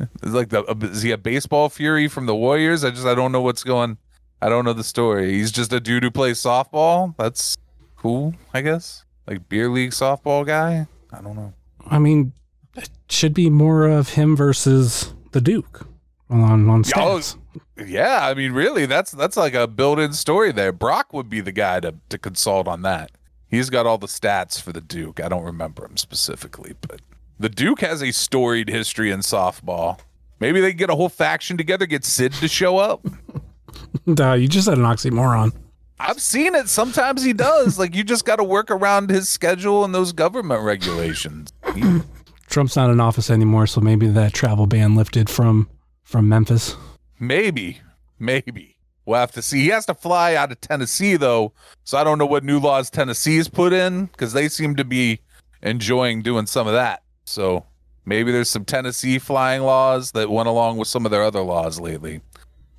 It's 0.00 0.32
like 0.32 0.48
the 0.48 0.64
is 0.90 1.02
he 1.02 1.12
a 1.12 1.18
baseball 1.18 1.68
fury 1.68 2.08
from 2.08 2.26
the 2.26 2.34
Warriors? 2.34 2.82
I 2.82 2.90
just 2.90 3.06
I 3.06 3.14
don't 3.14 3.30
know 3.30 3.40
what's 3.42 3.62
going. 3.62 3.98
I 4.44 4.50
don't 4.50 4.66
know 4.66 4.74
the 4.74 4.84
story. 4.84 5.32
He's 5.32 5.50
just 5.50 5.72
a 5.72 5.80
dude 5.80 6.02
who 6.02 6.10
plays 6.10 6.38
softball. 6.38 7.14
That's 7.16 7.56
cool, 7.96 8.34
I 8.52 8.60
guess. 8.60 9.06
Like 9.26 9.48
beer 9.48 9.70
league 9.70 9.92
softball 9.92 10.44
guy. 10.44 10.86
I 11.10 11.22
don't 11.22 11.34
know. 11.34 11.54
I 11.86 11.98
mean, 11.98 12.34
it 12.76 12.90
should 13.08 13.32
be 13.32 13.48
more 13.48 13.86
of 13.88 14.10
him 14.10 14.36
versus 14.36 15.14
the 15.32 15.40
Duke 15.40 15.86
on 16.28 16.68
on 16.68 16.82
Yeah, 16.84 16.92
stats. 16.92 17.38
Yeah, 17.86 18.18
I 18.20 18.34
mean, 18.34 18.52
really, 18.52 18.84
that's 18.84 19.12
that's 19.12 19.38
like 19.38 19.54
a 19.54 19.66
built-in 19.66 20.12
story 20.12 20.52
there. 20.52 20.72
Brock 20.72 21.14
would 21.14 21.30
be 21.30 21.40
the 21.40 21.50
guy 21.50 21.80
to 21.80 21.94
to 22.10 22.18
consult 22.18 22.68
on 22.68 22.82
that. 22.82 23.12
He's 23.48 23.70
got 23.70 23.86
all 23.86 23.96
the 23.96 24.08
stats 24.08 24.60
for 24.60 24.74
the 24.74 24.82
Duke. 24.82 25.20
I 25.24 25.30
don't 25.30 25.44
remember 25.44 25.86
him 25.86 25.96
specifically, 25.96 26.74
but 26.82 27.00
the 27.40 27.48
Duke 27.48 27.80
has 27.80 28.02
a 28.02 28.12
storied 28.12 28.68
history 28.68 29.10
in 29.10 29.20
softball. 29.20 30.00
Maybe 30.38 30.60
they 30.60 30.72
can 30.72 30.76
get 30.76 30.90
a 30.90 30.96
whole 30.96 31.08
faction 31.08 31.56
together, 31.56 31.86
get 31.86 32.04
Sid 32.04 32.34
to 32.34 32.48
show 32.48 32.76
up. 32.76 33.06
Duh, 34.14 34.32
you 34.34 34.48
just 34.48 34.66
said 34.66 34.78
an 34.78 34.84
oxymoron. 34.84 35.52
I've 35.98 36.20
seen 36.20 36.54
it. 36.54 36.68
Sometimes 36.68 37.22
he 37.22 37.32
does. 37.32 37.78
like 37.78 37.94
you 37.94 38.04
just 38.04 38.24
got 38.24 38.36
to 38.36 38.44
work 38.44 38.70
around 38.70 39.10
his 39.10 39.28
schedule 39.28 39.84
and 39.84 39.94
those 39.94 40.12
government 40.12 40.62
regulations. 40.62 41.52
Trump's 42.48 42.76
not 42.76 42.90
in 42.90 43.00
office 43.00 43.30
anymore, 43.30 43.66
so 43.66 43.80
maybe 43.80 44.06
that 44.08 44.32
travel 44.32 44.66
ban 44.66 44.94
lifted 44.94 45.30
from 45.30 45.68
from 46.02 46.28
Memphis. 46.28 46.76
maybe, 47.18 47.80
Maybe. 48.18 48.76
We'll 49.06 49.20
have 49.20 49.32
to 49.32 49.42
see. 49.42 49.60
He 49.60 49.68
has 49.68 49.84
to 49.86 49.94
fly 49.94 50.34
out 50.34 50.50
of 50.52 50.60
Tennessee 50.60 51.16
though, 51.16 51.52
so 51.84 51.98
I 51.98 52.04
don't 52.04 52.18
know 52.18 52.26
what 52.26 52.42
new 52.44 52.58
laws 52.58 52.88
Tennessee's 52.90 53.48
put 53.48 53.72
in 53.72 54.06
because 54.06 54.32
they 54.32 54.48
seem 54.48 54.76
to 54.76 54.84
be 54.84 55.20
enjoying 55.62 56.22
doing 56.22 56.46
some 56.46 56.66
of 56.66 56.72
that. 56.72 57.02
So 57.24 57.66
maybe 58.06 58.32
there's 58.32 58.48
some 58.48 58.64
Tennessee 58.64 59.18
flying 59.18 59.62
laws 59.62 60.12
that 60.12 60.30
went 60.30 60.48
along 60.48 60.78
with 60.78 60.88
some 60.88 61.04
of 61.04 61.10
their 61.10 61.22
other 61.22 61.42
laws 61.42 61.78
lately. 61.80 62.20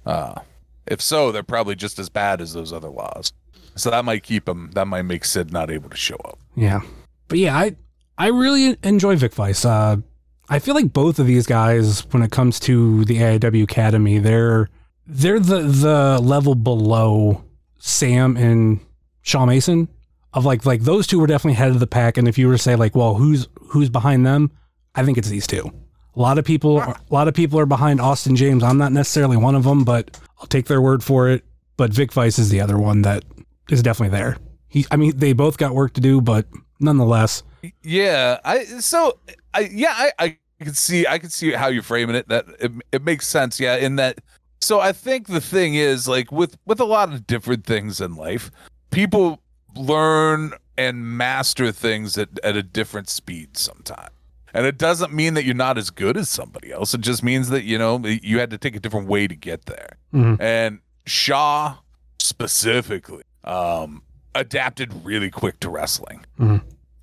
Uh, 0.06 0.40
if 0.88 1.02
so, 1.02 1.32
they're 1.32 1.44
probably 1.44 1.76
just 1.76 2.00
as 2.00 2.10
bad 2.10 2.42
as 2.42 2.54
those 2.54 2.72
other 2.72 2.90
laws. 2.90 3.34
So 3.76 3.90
that 3.90 4.06
might 4.06 4.24
keep 4.24 4.48
him. 4.48 4.72
That 4.74 4.88
might 4.88 5.04
make 5.04 5.26
Sid 5.26 5.52
not 5.52 5.70
able 5.70 5.90
to 5.90 5.98
show 5.98 6.16
up. 6.26 6.40
Yeah. 6.56 6.82
But 7.28 7.40
yeah, 7.40 7.58
I 7.58 7.76
I 8.18 8.28
really 8.28 8.78
enjoy 8.84 9.16
Vic 9.18 9.34
Vice. 9.34 9.66
Uh, 9.66 9.98
I 10.48 10.60
feel 10.60 10.76
like 10.76 10.94
both 10.94 11.20
of 11.20 11.28
these 11.28 11.46
guys, 11.48 12.06
when 12.14 12.24
it 12.24 12.32
comes 12.32 12.60
to 12.62 13.04
the 13.06 13.18
AIW 13.18 13.64
Academy, 13.64 14.20
they're 14.20 14.70
they're 15.06 15.40
the 15.40 15.62
the 15.62 16.20
level 16.22 16.56
below 16.56 17.44
Sam 17.78 18.38
and 18.38 18.80
Shaw 19.22 19.46
Mason. 19.46 19.90
Of 20.34 20.46
like 20.46 20.66
like 20.66 20.82
those 20.82 21.08
two 21.08 21.20
were 21.20 21.28
definitely 21.28 21.56
head 21.56 21.72
of 21.72 21.80
the 21.80 21.88
pack. 21.88 22.18
And 22.18 22.28
if 22.28 22.38
you 22.38 22.48
were 22.48 22.54
to 22.54 22.62
say 22.62 22.76
like, 22.76 22.96
well, 22.96 23.16
who's 23.16 23.48
who's 23.70 23.90
behind 23.90 24.26
them? 24.26 24.52
I 24.94 25.04
think 25.04 25.18
it's 25.18 25.30
these 25.30 25.48
two. 25.48 25.72
A 26.16 26.22
lot 26.22 26.38
of 26.38 26.46
people, 26.46 26.80
a 26.80 26.96
lot 27.10 27.28
of 27.28 27.34
people 27.34 27.60
are 27.60 27.66
behind 27.66 28.00
Austin 28.00 28.36
James. 28.36 28.64
I'm 28.64 28.78
not 28.78 28.92
necessarily 28.94 29.38
one 29.38 29.56
of 29.56 29.64
them, 29.64 29.84
but 29.84 30.18
I'll 30.40 30.48
take 30.48 30.68
their 30.68 30.82
word 30.82 31.04
for 31.04 31.28
it. 31.30 31.44
But 31.78 31.92
Vic 31.92 32.14
Vice 32.14 32.40
is 32.40 32.50
the 32.50 32.62
other 32.62 32.78
one 32.78 33.02
that 33.02 33.26
is 33.70 33.84
definitely 33.84 34.18
there. 34.18 34.38
He, 34.70 34.86
I 34.92 34.96
mean, 34.96 35.18
they 35.18 35.34
both 35.34 35.58
got 35.58 35.74
work 35.76 35.94
to 35.94 36.02
do, 36.02 36.22
but 36.22 36.46
nonetheless, 36.80 37.44
Yeah, 37.84 38.40
I 38.44 38.64
so 38.66 39.20
I 39.54 39.70
yeah 39.72 39.94
I 39.96 40.12
I 40.20 40.38
can 40.64 40.74
see 40.74 41.06
I 41.08 41.18
can 41.18 41.30
see 41.30 41.52
how 41.52 41.68
you're 41.68 41.84
framing 41.84 42.16
it. 42.16 42.28
That 42.28 42.46
it, 42.60 42.72
it 42.92 43.04
makes 43.04 43.28
sense. 43.28 43.60
Yeah, 43.60 43.76
in 43.76 43.96
that. 43.98 44.20
So 44.62 44.80
I 44.80 44.94
think 44.94 45.28
the 45.28 45.42
thing 45.42 45.76
is 45.76 46.08
like 46.08 46.32
with 46.32 46.58
with 46.66 46.80
a 46.80 46.86
lot 46.86 47.14
of 47.14 47.28
different 47.28 47.66
things 47.66 48.02
in 48.02 48.16
life, 48.16 48.52
people 48.92 49.42
learn 49.76 50.54
and 50.78 51.06
master 51.18 51.72
things 51.72 52.18
at 52.18 52.30
at 52.44 52.56
a 52.56 52.64
different 52.64 53.10
speed 53.10 53.58
sometimes. 53.58 54.15
And 54.56 54.66
it 54.66 54.78
doesn't 54.78 55.14
mean 55.14 55.34
that 55.34 55.44
you're 55.44 55.54
not 55.54 55.78
as 55.78 55.90
good 55.92 56.16
as 56.16 56.30
somebody 56.30 56.72
else. 56.72 56.94
It 56.94 57.02
just 57.02 57.22
means 57.24 57.50
that 57.50 57.64
you 57.64 57.78
know 57.78 58.00
you 58.06 58.40
had 58.40 58.50
to 58.52 58.58
take 58.58 58.76
a 58.76 58.80
different 58.80 59.08
way 59.08 59.28
to 59.28 59.36
get 59.36 59.66
there. 59.66 59.98
Mhm. 60.14 60.40
And 60.40 60.80
Shaw 61.06 61.76
specifically 62.20 63.24
um 63.44 64.02
adapted 64.34 65.06
really 65.06 65.30
quick 65.30 65.60
to 65.60 65.70
wrestling 65.70 66.26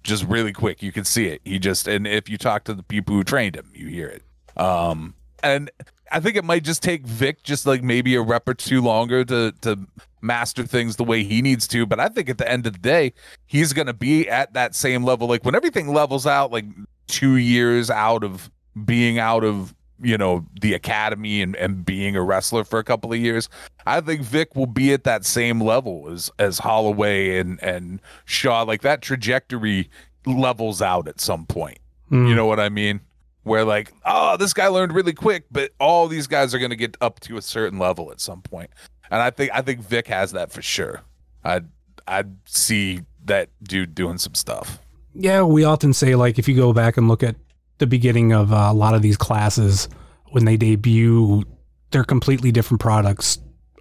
just 0.03 0.25
really 0.25 0.53
quick. 0.53 0.83
You 0.83 0.91
can 0.93 1.05
see 1.05 1.27
it. 1.29 1.41
He 1.45 1.59
just 1.61 1.87
and 1.87 2.07
if 2.07 2.29
you 2.29 2.37
talk 2.37 2.65
to 2.65 2.75
the 2.75 2.83
people 2.83 3.15
who 3.15 3.23
trained 3.23 3.55
him, 3.55 3.71
you 3.75 3.87
hear 3.87 4.09
it. 4.09 4.23
Um 4.61 5.15
and 5.43 5.71
I 6.11 6.21
think 6.21 6.37
it 6.37 6.45
might 6.45 6.65
just 6.65 6.83
take 6.83 7.07
Vic 7.07 7.43
just 7.43 7.67
like 7.67 7.83
maybe 7.83 8.15
a 8.17 8.23
rep 8.23 8.49
or 8.49 8.55
two 8.55 8.81
longer 8.81 9.25
to 9.27 9.53
to 9.61 9.79
master 10.21 10.65
things 10.65 10.97
the 10.97 11.05
way 11.05 11.23
he 11.23 11.43
needs 11.43 11.67
to. 11.69 11.85
But 11.87 12.01
I 12.01 12.09
think 12.09 12.29
at 12.29 12.39
the 12.39 12.51
end 12.51 12.67
of 12.67 12.73
the 12.75 12.79
day, 12.79 13.13
he's 13.47 13.73
gonna 13.73 13.95
be 13.95 14.29
at 14.29 14.53
that 14.55 14.75
same 14.75 15.05
level. 15.05 15.29
Like 15.29 15.45
when 15.45 15.55
everything 15.55 15.93
levels 15.93 16.27
out, 16.27 16.51
like 16.51 16.65
two 17.07 17.37
years 17.37 17.91
out 17.91 18.25
of 18.25 18.51
being 18.85 19.19
out 19.19 19.45
of 19.45 19.75
you 20.03 20.19
know 20.19 20.45
the 20.61 20.75
academy 20.75 21.41
and, 21.41 21.55
and 21.57 21.85
being 21.85 22.17
a 22.17 22.23
wrestler 22.23 22.65
for 22.65 22.79
a 22.79 22.85
couple 22.85 23.13
of 23.13 23.19
years 23.19 23.49
i 23.87 24.01
think 24.01 24.21
vic 24.23 24.57
will 24.57 24.67
be 24.67 24.93
at 24.93 25.05
that 25.05 25.25
same 25.25 25.61
level 25.61 26.09
as 26.11 26.31
as 26.39 26.59
holloway 26.59 27.39
and 27.39 27.63
and 27.63 28.01
shaw. 28.25 28.63
Like 28.63 28.83
that 28.83 29.03
trajectory 29.03 29.89
levels 30.27 30.83
out 30.83 31.09
at 31.09 31.21
some 31.21 31.47
point. 31.47 31.79
Mm. 32.11 32.29
you 32.29 32.35
know 32.35 32.47
what 32.47 32.61
i 32.61 32.69
mean? 32.69 33.01
Where 33.45 33.65
like 33.65 33.93
oh 34.05 34.37
this 34.37 34.53
guy 34.53 34.67
learned 34.67 34.93
really 34.93 35.13
quick 35.13 35.47
but 35.51 35.73
all 35.79 36.09
these 36.09 36.27
guys 36.27 36.55
are 36.55 36.59
going 36.59 36.71
to 36.71 36.77
get 36.77 36.97
up 37.01 37.21
to 37.21 37.37
a 37.37 37.43
certain 37.43 37.79
level 37.79 38.11
at 38.11 38.21
some 38.21 38.43
point. 38.43 38.71
point. 38.71 38.91
And 39.11 39.23
i 39.23 39.31
think 39.31 39.51
i 39.55 39.63
think 39.63 39.81
vic 39.81 40.09
has 40.09 40.33
that 40.33 40.53
for 40.53 40.63
sure. 40.63 41.03
I'd 41.45 41.69
i'd 42.07 42.37
see 42.47 43.03
that 43.25 43.51
dude 43.63 43.95
doing 43.95 44.19
some 44.19 44.35
stuff 44.35 44.79
yeah, 45.15 45.43
we 45.43 45.65
often 45.65 45.93
say 45.93 46.15
like 46.15 46.39
if 46.39 46.49
you 46.49 46.55
go 46.57 46.73
back 46.73 46.97
and 46.97 47.09
look 47.09 47.23
at 47.23 47.37
the 47.79 47.87
beginning 47.87 48.33
of 48.33 48.53
uh, 48.53 48.69
a 48.71 48.75
lot 48.75 48.95
of 48.95 49.03
these 49.03 49.17
classes 49.17 49.89
when 50.31 50.45
they 50.45 50.57
debut, 50.57 51.45
they're 51.91 52.05
completely 52.05 52.53
different 52.53 52.81
products 52.81 53.39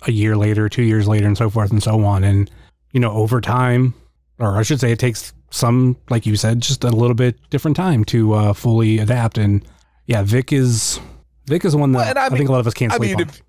a 0.07 0.11
year 0.11 0.35
later, 0.35 0.67
two 0.67 0.83
years 0.83 1.07
later, 1.07 1.27
and 1.27 1.37
so 1.37 1.49
forth 1.49 1.71
and 1.71 1.81
so 1.83 2.03
on. 2.03 2.23
And 2.23 2.49
you 2.91 2.99
know, 2.99 3.11
over 3.11 3.39
time, 3.39 3.93
or 4.39 4.57
I 4.57 4.63
should 4.63 4.79
say, 4.79 4.91
it 4.91 4.99
takes 4.99 5.33
some, 5.51 5.97
like 6.09 6.25
you 6.25 6.35
said, 6.35 6.61
just 6.61 6.83
a 6.83 6.89
little 6.89 7.13
bit 7.13 7.37
different 7.49 7.77
time 7.77 8.03
to 8.05 8.33
uh, 8.33 8.53
fully 8.53 8.99
adapt. 8.99 9.37
And 9.37 9.65
yeah, 10.07 10.23
Vic 10.23 10.51
is 10.51 10.99
Vic 11.45 11.63
is 11.65 11.75
one 11.75 11.91
that 11.93 12.15
Well, 12.15 12.23
I, 12.23 12.27
I 12.27 12.29
think 12.29 12.49
a 12.49 12.51
lot 12.51 12.59
of 12.59 12.67
us 12.67 12.73
can't 12.73 12.91
I 12.91 12.97
sleep 12.97 13.17
mean, 13.17 13.27
on. 13.27 13.29
if, 13.29 13.41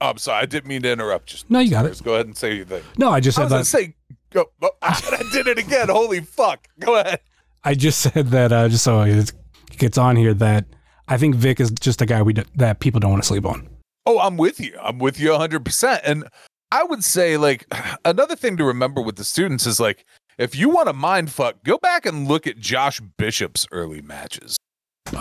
oh, 0.00 0.10
I'm 0.10 0.18
sorry, 0.18 0.42
I 0.42 0.46
didn't 0.46 0.66
mean 0.68 0.82
to 0.82 0.90
interrupt. 0.92 1.26
Just 1.26 1.50
No, 1.50 1.58
you 1.60 1.70
got 1.70 1.86
it. 1.86 2.00
Go 2.02 2.14
ahead 2.14 2.26
and 2.26 2.36
say 2.36 2.54
your 2.56 2.64
thing. 2.64 2.82
No, 2.98 3.10
I 3.10 3.20
just 3.20 3.38
I 3.38 3.42
said 3.42 3.48
gonna 3.50 3.60
that. 3.60 3.66
say, 3.66 3.94
go. 4.36 4.50
oh, 4.62 4.70
I 4.82 5.22
did 5.32 5.46
it 5.46 5.58
again. 5.58 5.88
Holy 5.88 6.20
fuck! 6.20 6.68
Go 6.78 6.96
ahead. 6.96 7.20
I 7.64 7.74
just 7.74 8.00
said 8.00 8.28
that 8.28 8.52
uh, 8.52 8.68
just 8.68 8.84
so 8.84 9.02
it 9.02 9.32
gets 9.78 9.98
on 9.98 10.16
here 10.16 10.34
that 10.34 10.66
I 11.08 11.18
think 11.18 11.34
Vic 11.34 11.60
is 11.60 11.70
just 11.72 12.00
a 12.00 12.06
guy 12.06 12.22
we 12.22 12.32
d- 12.32 12.44
that 12.56 12.80
people 12.80 13.00
don't 13.00 13.10
want 13.10 13.22
to 13.22 13.26
sleep 13.26 13.44
on. 13.44 13.68
Oh, 14.06 14.20
I'm 14.20 14.36
with 14.36 14.60
you. 14.60 14.78
I'm 14.80 14.98
with 14.98 15.18
you 15.18 15.30
100. 15.30 15.64
percent 15.64 16.00
And 16.04 16.28
I 16.70 16.84
would 16.84 17.02
say, 17.02 17.36
like, 17.36 17.66
another 18.04 18.36
thing 18.36 18.56
to 18.56 18.64
remember 18.64 19.00
with 19.00 19.16
the 19.16 19.24
students 19.24 19.66
is 19.66 19.80
like, 19.80 20.04
if 20.38 20.54
you 20.54 20.68
want 20.68 20.88
to 20.88 20.92
mind 20.92 21.30
fuck, 21.30 21.62
go 21.64 21.78
back 21.78 22.06
and 22.06 22.28
look 22.28 22.46
at 22.46 22.58
Josh 22.58 23.00
Bishop's 23.16 23.66
early 23.72 24.02
matches, 24.02 24.56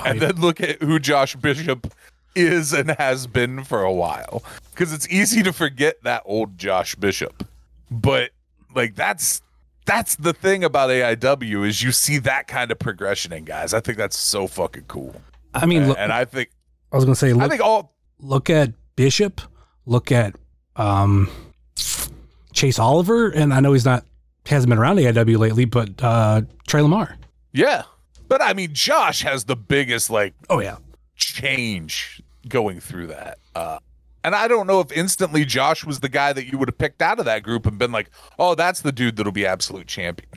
and 0.06 0.20
then 0.20 0.42
look 0.42 0.60
at 0.60 0.82
who 0.82 1.00
Josh 1.00 1.36
Bishop 1.38 1.92
is 2.36 2.74
and 2.74 2.92
has 2.92 3.26
been 3.26 3.64
for 3.64 3.82
a 3.82 3.94
while, 3.94 4.44
because 4.72 4.92
it's 4.92 5.08
easy 5.08 5.42
to 5.44 5.54
forget 5.54 6.04
that 6.04 6.22
old 6.26 6.58
Josh 6.58 6.96
Bishop. 6.96 7.48
But 7.90 8.32
like, 8.76 8.96
that's 8.96 9.42
that's 9.86 10.16
the 10.16 10.34
thing 10.34 10.64
about 10.64 10.90
AIW 10.90 11.68
is 11.68 11.82
you 11.84 11.92
see 11.92 12.18
that 12.20 12.48
kind 12.48 12.72
of 12.72 12.80
progression 12.80 13.32
in 13.32 13.46
guys. 13.46 13.74
I 13.74 13.80
think 13.80 13.98
that's 13.98 14.18
so 14.18 14.48
fucking 14.48 14.86
cool. 14.88 15.22
I 15.54 15.66
mean, 15.66 15.80
And, 15.80 15.90
look, 15.90 15.98
and 16.00 16.12
I 16.12 16.26
think 16.26 16.50
I 16.92 16.96
was 16.96 17.06
gonna 17.06 17.16
say, 17.16 17.30
I 17.30 17.34
look, 17.34 17.50
think 17.50 17.62
all 17.62 17.94
look 18.20 18.50
at 18.50 18.72
Bishop, 18.96 19.42
look 19.86 20.12
at 20.12 20.36
um, 20.76 21.30
Chase 22.54 22.80
Oliver, 22.80 23.30
and 23.30 23.54
I 23.54 23.60
know 23.60 23.74
he's 23.74 23.86
not 23.86 24.06
hasn't 24.48 24.70
been 24.70 24.78
around 24.78 24.98
AIW 24.98 25.38
lately, 25.38 25.66
but 25.66 25.90
uh, 26.04 26.42
Trey 26.68 26.82
Lamar. 26.82 27.18
yeah. 27.54 27.84
But 28.28 28.42
I 28.42 28.54
mean, 28.54 28.74
Josh 28.74 29.22
has 29.22 29.44
the 29.44 29.56
biggest 29.56 30.10
like 30.10 30.34
Oh 30.50 30.60
yeah, 30.60 30.78
change 31.16 32.24
going 32.50 32.80
through 32.80 33.08
that. 33.08 33.38
Uh, 33.54 33.78
and 34.26 34.34
I 34.36 34.48
don't 34.48 34.66
know 34.66 34.80
if 34.80 34.92
instantly 34.92 35.46
Josh 35.46 35.86
was 35.86 36.00
the 36.00 36.10
guy 36.10 36.34
that 36.34 36.52
you 36.52 36.58
would 36.58 36.68
have 36.68 36.78
picked 36.80 37.00
out 37.00 37.20
of 37.20 37.26
that 37.26 37.44
group 37.44 37.68
and 37.68 37.78
been 37.78 37.92
like, 37.92 38.10
oh, 38.40 38.56
that's 38.56 38.82
the 38.82 38.92
dude 38.92 39.18
that'll 39.18 39.32
be 39.32 39.46
absolute 39.46 39.86
champion, 39.86 40.32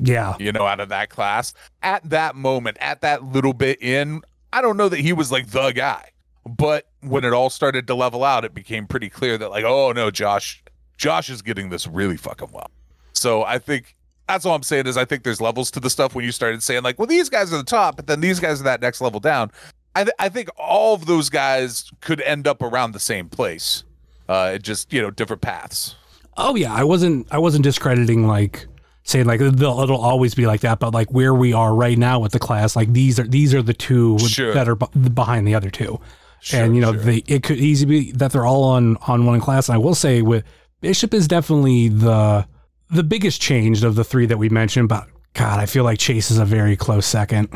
yeah, 0.00 0.34
you 0.40 0.50
know, 0.52 0.66
out 0.66 0.80
of 0.80 0.88
that 0.88 1.10
class. 1.10 1.52
At 1.82 2.08
that 2.08 2.34
moment, 2.34 2.78
at 2.80 3.02
that 3.02 3.22
little 3.22 3.52
bit 3.52 3.80
in, 3.82 4.22
I 4.54 4.62
don't 4.62 4.78
know 4.78 4.88
that 4.88 5.00
he 5.00 5.12
was 5.12 5.30
like 5.30 5.50
the 5.50 5.72
guy. 5.72 6.10
But 6.46 6.88
when 7.02 7.24
it 7.24 7.32
all 7.34 7.50
started 7.50 7.86
to 7.88 7.94
level 7.94 8.24
out, 8.24 8.44
it 8.44 8.54
became 8.54 8.86
pretty 8.86 9.10
clear 9.10 9.36
that, 9.36 9.50
like, 9.50 9.64
oh 9.64 9.92
no, 9.92 10.10
Josh, 10.10 10.64
Josh 10.96 11.28
is 11.28 11.42
getting 11.42 11.68
this 11.68 11.86
really 11.86 12.16
fucking 12.16 12.50
well. 12.52 12.70
So 13.12 13.44
I 13.44 13.58
think 13.58 13.96
that's 14.28 14.46
all 14.46 14.54
I'm 14.54 14.62
saying 14.62 14.86
is 14.86 14.96
I 14.96 15.04
think 15.04 15.24
there's 15.24 15.42
levels 15.42 15.70
to 15.72 15.80
the 15.80 15.90
stuff 15.90 16.14
when 16.14 16.24
you 16.24 16.32
started 16.32 16.62
saying 16.62 16.84
like, 16.84 16.98
well, 16.98 17.06
these 17.06 17.28
guys 17.28 17.52
are 17.52 17.58
the 17.58 17.64
top, 17.64 17.96
but 17.96 18.06
then 18.06 18.20
these 18.20 18.40
guys 18.40 18.60
are 18.60 18.64
that 18.64 18.80
next 18.80 19.02
level 19.02 19.20
down. 19.20 19.50
I, 19.96 20.04
th- 20.04 20.14
I 20.18 20.28
think 20.28 20.48
all 20.58 20.94
of 20.94 21.06
those 21.06 21.30
guys 21.30 21.90
could 22.00 22.20
end 22.20 22.46
up 22.46 22.62
around 22.62 22.92
the 22.92 23.00
same 23.00 23.28
place, 23.28 23.84
uh, 24.28 24.58
just 24.58 24.92
you 24.92 25.00
know 25.02 25.10
different 25.10 25.42
paths. 25.42 25.96
oh 26.36 26.54
yeah. 26.54 26.72
I 26.72 26.84
wasn't 26.84 27.26
I 27.32 27.38
wasn't 27.38 27.64
discrediting 27.64 28.26
like 28.26 28.66
saying 29.04 29.26
like 29.26 29.40
they'll, 29.40 29.80
it'll 29.80 30.00
always 30.00 30.34
be 30.34 30.46
like 30.46 30.60
that, 30.62 30.78
but 30.80 30.92
like 30.92 31.12
where 31.12 31.32
we 31.34 31.52
are 31.52 31.74
right 31.74 31.96
now 31.96 32.18
with 32.20 32.32
the 32.32 32.38
class, 32.38 32.76
like 32.76 32.92
these 32.92 33.18
are 33.18 33.26
these 33.26 33.54
are 33.54 33.62
the 33.62 33.72
two 33.74 34.18
Sure. 34.18 34.52
that 34.54 34.68
are 34.68 34.74
b- 34.76 34.86
behind 35.14 35.46
the 35.48 35.54
other 35.54 35.70
two. 35.70 36.00
Sure, 36.40 36.62
and 36.64 36.74
you 36.74 36.80
know 36.82 36.92
sure. 36.92 37.02
they 37.02 37.16
it 37.26 37.42
could 37.42 37.58
easily 37.58 37.88
be 38.06 38.12
that 38.12 38.32
they're 38.32 38.44
all 38.46 38.64
on 38.64 38.96
on 39.08 39.24
one 39.26 39.40
class. 39.40 39.68
And 39.68 39.74
I 39.76 39.78
will 39.78 39.94
say 39.94 40.22
with 40.22 40.44
Bishop 40.80 41.14
is 41.14 41.26
definitely 41.26 41.88
the 41.88 42.46
the 42.90 43.02
biggest 43.02 43.40
change 43.40 43.82
of 43.82 43.94
the 43.94 44.04
three 44.04 44.26
that 44.26 44.36
we 44.38 44.48
mentioned. 44.48 44.88
But 44.88 45.08
God, 45.34 45.58
I 45.58 45.66
feel 45.66 45.84
like 45.84 45.98
Chase 45.98 46.30
is 46.30 46.38
a 46.38 46.44
very 46.44 46.76
close 46.76 47.06
second. 47.06 47.48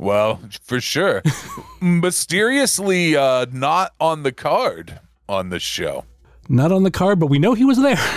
Well, 0.00 0.40
for 0.62 0.80
sure, 0.80 1.22
mysteriously 1.82 3.16
uh, 3.16 3.44
not 3.52 3.92
on 4.00 4.22
the 4.22 4.32
card 4.32 4.98
on 5.28 5.50
the 5.50 5.60
show. 5.60 6.06
Not 6.48 6.72
on 6.72 6.84
the 6.84 6.90
card, 6.90 7.20
but 7.20 7.26
we 7.26 7.38
know 7.38 7.52
he 7.52 7.64
was 7.64 7.80
there. 7.80 7.98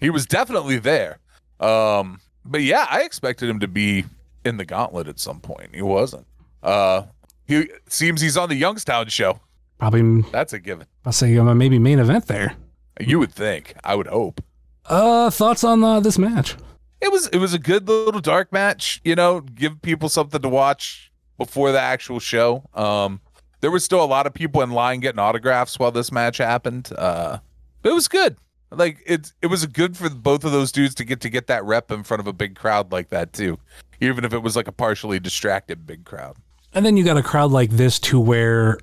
He 0.00 0.10
was 0.10 0.26
definitely 0.26 0.76
there. 0.76 1.18
Um, 1.60 2.20
but 2.44 2.60
yeah, 2.60 2.86
I 2.90 3.04
expected 3.04 3.48
him 3.48 3.58
to 3.60 3.68
be 3.68 4.04
in 4.44 4.58
the 4.58 4.66
gauntlet 4.66 5.08
at 5.08 5.18
some 5.18 5.40
point. 5.40 5.74
He 5.74 5.80
wasn't. 5.80 6.26
Uh, 6.62 7.04
he 7.46 7.70
seems 7.88 8.20
he's 8.20 8.36
on 8.36 8.50
the 8.50 8.54
Youngstown 8.54 9.08
show. 9.08 9.40
Probably, 9.78 10.20
That's 10.30 10.52
a 10.52 10.58
given. 10.58 10.88
I'll 11.06 11.12
say 11.12 11.38
um, 11.38 11.56
maybe 11.56 11.78
main 11.78 12.00
event 12.00 12.26
there. 12.26 12.54
You 13.00 13.18
would 13.18 13.32
think. 13.32 13.74
I 13.82 13.94
would 13.94 14.08
hope. 14.08 14.42
Uh, 14.84 15.30
thoughts 15.30 15.64
on 15.64 15.82
uh, 15.82 16.00
this 16.00 16.18
match? 16.18 16.54
It 17.00 17.10
was 17.10 17.28
it 17.28 17.38
was 17.38 17.54
a 17.54 17.58
good 17.58 17.88
little 17.88 18.20
dark 18.20 18.52
match. 18.52 19.00
You 19.04 19.14
know, 19.14 19.40
give 19.40 19.80
people 19.80 20.10
something 20.10 20.42
to 20.42 20.50
watch 20.50 21.12
before 21.38 21.72
the 21.72 21.80
actual 21.80 22.20
show. 22.20 22.68
Um, 22.74 23.20
there 23.60 23.70
was 23.70 23.84
still 23.84 24.02
a 24.02 24.06
lot 24.06 24.26
of 24.26 24.34
people 24.34 24.62
in 24.62 24.70
line 24.70 25.00
getting 25.00 25.18
autographs 25.18 25.78
while 25.78 25.90
this 25.90 26.12
match 26.12 26.38
happened. 26.38 26.90
Uh, 26.96 27.38
but 27.82 27.90
it 27.90 27.94
was 27.94 28.08
good. 28.08 28.36
Like 28.70 28.98
it, 29.06 29.32
it 29.40 29.46
was 29.46 29.64
good 29.66 29.96
for 29.96 30.10
both 30.10 30.44
of 30.44 30.52
those 30.52 30.72
dudes 30.72 30.94
to 30.96 31.04
get 31.04 31.20
to 31.20 31.30
get 31.30 31.46
that 31.46 31.64
rep 31.64 31.90
in 31.90 32.02
front 32.02 32.20
of 32.20 32.26
a 32.26 32.32
big 32.32 32.56
crowd 32.56 32.92
like 32.92 33.10
that 33.10 33.32
too, 33.32 33.58
even 34.00 34.24
if 34.24 34.32
it 34.32 34.40
was 34.40 34.56
like 34.56 34.68
a 34.68 34.72
partially 34.72 35.20
distracted 35.20 35.86
big 35.86 36.04
crowd. 36.04 36.36
And 36.72 36.84
then 36.84 36.96
you 36.96 37.04
got 37.04 37.16
a 37.16 37.22
crowd 37.22 37.52
like 37.52 37.70
this 37.70 37.98
to 38.00 38.18
where 38.18 38.78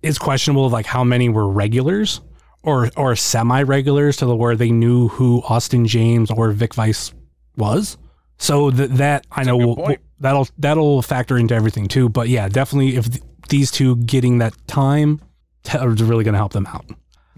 it's 0.00 0.18
questionable 0.18 0.68
like 0.70 0.86
how 0.86 1.04
many 1.04 1.28
were 1.28 1.48
regulars 1.48 2.20
or 2.62 2.90
or 2.96 3.14
semi 3.14 3.62
regulars 3.62 4.16
to 4.18 4.26
the 4.26 4.34
where 4.34 4.56
they 4.56 4.70
knew 4.70 5.08
who 5.08 5.42
Austin 5.48 5.86
James 5.86 6.30
or 6.30 6.50
Vic 6.50 6.74
Vice 6.74 7.12
was. 7.56 7.98
So 8.38 8.70
that 8.70 8.96
that 8.96 9.26
I 9.30 9.44
know 9.44 9.56
will. 9.56 9.96
That'll 10.22 10.48
that'll 10.58 11.02
factor 11.02 11.36
into 11.36 11.54
everything 11.54 11.88
too. 11.88 12.08
But 12.08 12.28
yeah, 12.28 12.48
definitely 12.48 12.96
if 12.96 13.10
th- 13.10 13.22
these 13.48 13.70
two 13.70 13.96
getting 13.96 14.38
that 14.38 14.54
time 14.66 15.20
t- 15.64 15.76
is 15.76 16.02
really 16.02 16.24
going 16.24 16.32
to 16.32 16.38
help 16.38 16.52
them 16.52 16.66
out. 16.66 16.86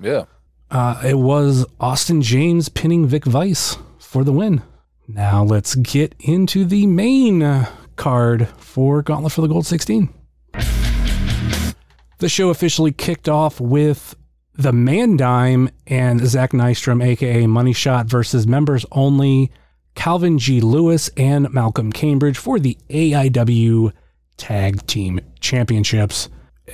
Yeah. 0.01 0.25
Uh, 0.71 1.01
it 1.05 1.19
was 1.19 1.67
Austin 1.81 2.23
James 2.23 2.69
pinning 2.69 3.07
Vic 3.07 3.25
Vice 3.25 3.77
for 3.99 4.23
the 4.25 4.33
win. 4.33 4.63
Now 5.09 5.43
let's 5.45 5.75
get 5.75 6.15
into 6.21 6.65
the 6.65 6.87
main 6.87 7.67
card 7.97 8.49
for 8.59 9.03
Gauntlet 9.03 9.33
for 9.33 9.41
the 9.41 9.49
Gold 9.49 9.67
16. 9.67 10.13
The 12.19 12.29
show 12.29 12.51
officially 12.51 12.93
kicked 12.93 13.29
off 13.29 13.61
with 13.61 14.15
the 14.55 14.73
Man 14.73 15.17
Dime 15.17 15.69
and 15.87 16.27
Zach 16.27 16.53
Nystrom, 16.53 17.05
aka 17.05 17.47
Money 17.47 17.73
Shot, 17.73 18.07
versus 18.07 18.47
members 18.47 18.87
only 18.93 19.51
Calvin 19.95 20.39
G. 20.39 20.61
Lewis 20.61 21.09
and 21.17 21.53
Malcolm 21.53 21.93
Cambridge 21.93 22.39
for 22.39 22.59
the 22.59 22.77
AIW 22.91 23.93
Tag 24.37 24.87
Team 24.87 25.21
Championships. 25.41 26.29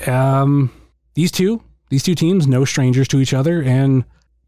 Um, 0.06 0.70
these 1.14 1.30
two, 1.30 1.62
these 1.90 2.02
two 2.02 2.14
teams, 2.14 2.46
no 2.46 2.64
strangers 2.64 3.08
to 3.08 3.20
each 3.20 3.34
other, 3.34 3.62
and 3.62 4.04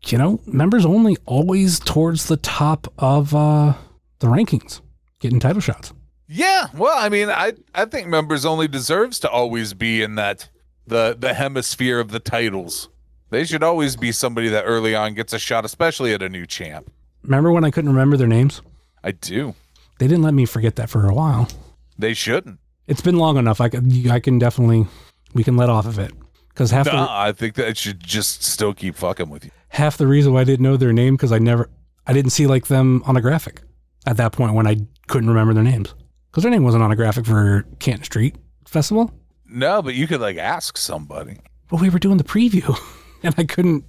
you 0.06 0.18
know, 0.18 0.40
members 0.46 0.84
only 0.84 1.16
always 1.26 1.78
towards 1.78 2.26
the 2.26 2.36
top 2.38 2.92
of 2.98 3.34
uh, 3.34 3.74
the 4.18 4.26
rankings, 4.26 4.80
getting 5.20 5.38
title 5.38 5.60
shots. 5.60 5.92
Yeah, 6.26 6.68
well, 6.74 6.96
I 6.96 7.08
mean, 7.08 7.28
I 7.28 7.52
I 7.74 7.84
think 7.84 8.08
members 8.08 8.44
only 8.44 8.68
deserves 8.68 9.18
to 9.20 9.30
always 9.30 9.74
be 9.74 10.02
in 10.02 10.14
that 10.14 10.48
the 10.86 11.16
the 11.18 11.34
hemisphere 11.34 12.00
of 12.00 12.10
the 12.10 12.20
titles. 12.20 12.88
They 13.30 13.44
should 13.44 13.62
always 13.62 13.96
be 13.96 14.12
somebody 14.12 14.48
that 14.48 14.64
early 14.64 14.94
on 14.94 15.14
gets 15.14 15.32
a 15.32 15.38
shot, 15.38 15.64
especially 15.64 16.12
at 16.12 16.22
a 16.22 16.28
new 16.28 16.46
champ. 16.46 16.90
Remember 17.24 17.52
when 17.52 17.64
I 17.64 17.70
couldn't 17.70 17.90
remember 17.90 18.16
their 18.16 18.26
names? 18.28 18.62
I 19.04 19.12
do. 19.12 19.54
They 19.98 20.06
didn't 20.08 20.22
let 20.22 20.34
me 20.34 20.46
forget 20.46 20.76
that 20.76 20.90
for 20.90 21.06
a 21.06 21.14
while. 21.14 21.48
They 21.98 22.14
shouldn't. 22.14 22.58
It's 22.86 23.00
been 23.00 23.16
long 23.16 23.36
enough. 23.36 23.60
I 23.60 23.68
can, 23.68 24.10
I 24.10 24.18
can 24.20 24.38
definitely, 24.38 24.86
we 25.34 25.44
can 25.44 25.56
let 25.56 25.68
off 25.70 25.86
of 25.86 25.98
it. 25.98 26.12
Because 26.48 26.70
half 26.70 26.86
Nah, 26.86 27.06
the 27.06 27.10
I 27.10 27.32
think 27.32 27.54
that 27.54 27.68
it 27.68 27.78
should 27.78 28.00
just 28.00 28.42
still 28.42 28.74
keep 28.74 28.94
fucking 28.96 29.30
with 29.30 29.44
you. 29.44 29.50
half 29.68 29.96
the 29.96 30.06
reason 30.06 30.32
why 30.34 30.40
I 30.40 30.44
didn't 30.44 30.62
know 30.64 30.76
their 30.76 30.92
name 30.92 31.14
because 31.16 31.32
I 31.32 31.38
never, 31.38 31.70
I 32.06 32.12
didn't 32.12 32.32
see 32.32 32.46
like 32.46 32.66
them 32.66 33.02
on 33.06 33.16
a 33.16 33.20
graphic 33.20 33.62
at 34.06 34.16
that 34.18 34.32
point 34.32 34.54
when 34.54 34.66
I 34.66 34.76
couldn't 35.06 35.28
remember 35.30 35.54
their 35.54 35.62
names 35.62 35.94
because 36.30 36.42
their 36.42 36.50
name 36.52 36.62
wasn't 36.64 36.82
on 36.82 36.90
a 36.92 36.96
graphic 36.96 37.24
for 37.24 37.64
Canton 37.78 38.04
Street 38.04 38.36
Festival. 38.66 39.14
No, 39.46 39.80
but 39.82 39.94
you 39.94 40.06
could 40.06 40.20
like 40.20 40.36
ask 40.36 40.76
somebody. 40.76 41.38
But 41.70 41.80
we 41.80 41.88
were 41.88 41.98
doing 41.98 42.16
the 42.18 42.24
preview, 42.24 42.76
and 43.22 43.34
I 43.38 43.44
couldn't 43.44 43.84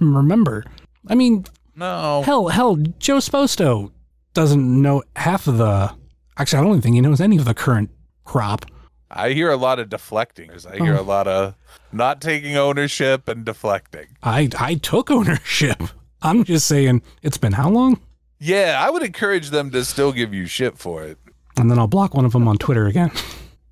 remember. 0.00 0.64
I 1.08 1.14
mean, 1.14 1.44
No. 1.76 2.22
hell, 2.24 2.48
hell, 2.48 2.76
Joe 2.98 3.18
Sposto 3.18 3.92
doesn't 4.34 4.82
know 4.82 5.02
half 5.14 5.46
of 5.46 5.58
the. 5.58 5.94
Actually, 6.38 6.58
I 6.58 6.62
don't 6.62 6.70
even 6.72 6.80
think 6.82 6.94
he 6.94 7.00
knows 7.00 7.20
any 7.20 7.36
of 7.38 7.44
the 7.44 7.54
current 7.54 7.90
crop. 8.24 8.66
I 9.10 9.30
hear 9.30 9.50
a 9.50 9.56
lot 9.56 9.78
of 9.78 9.88
deflecting. 9.88 10.50
I 10.70 10.76
hear 10.76 10.96
Oh. 10.96 11.00
a 11.00 11.02
lot 11.02 11.28
of 11.28 11.54
not 11.92 12.20
taking 12.20 12.56
ownership 12.56 13.28
and 13.28 13.44
deflecting. 13.44 14.06
I 14.22 14.48
I 14.58 14.74
took 14.74 15.10
ownership. 15.18 15.82
I'm 16.22 16.44
just 16.44 16.66
saying, 16.66 17.02
it's 17.22 17.38
been 17.38 17.52
how 17.52 17.70
long? 17.70 18.00
Yeah, 18.38 18.76
I 18.84 18.90
would 18.90 19.02
encourage 19.02 19.50
them 19.50 19.70
to 19.70 19.84
still 19.84 20.12
give 20.12 20.34
you 20.34 20.46
shit 20.46 20.76
for 20.76 21.04
it. 21.04 21.18
And 21.58 21.70
then 21.70 21.78
I'll 21.78 21.86
block 21.86 22.14
one 22.14 22.24
of 22.24 22.32
them 22.32 22.48
on 22.48 22.58
Twitter 22.58 22.86
again. 22.86 23.10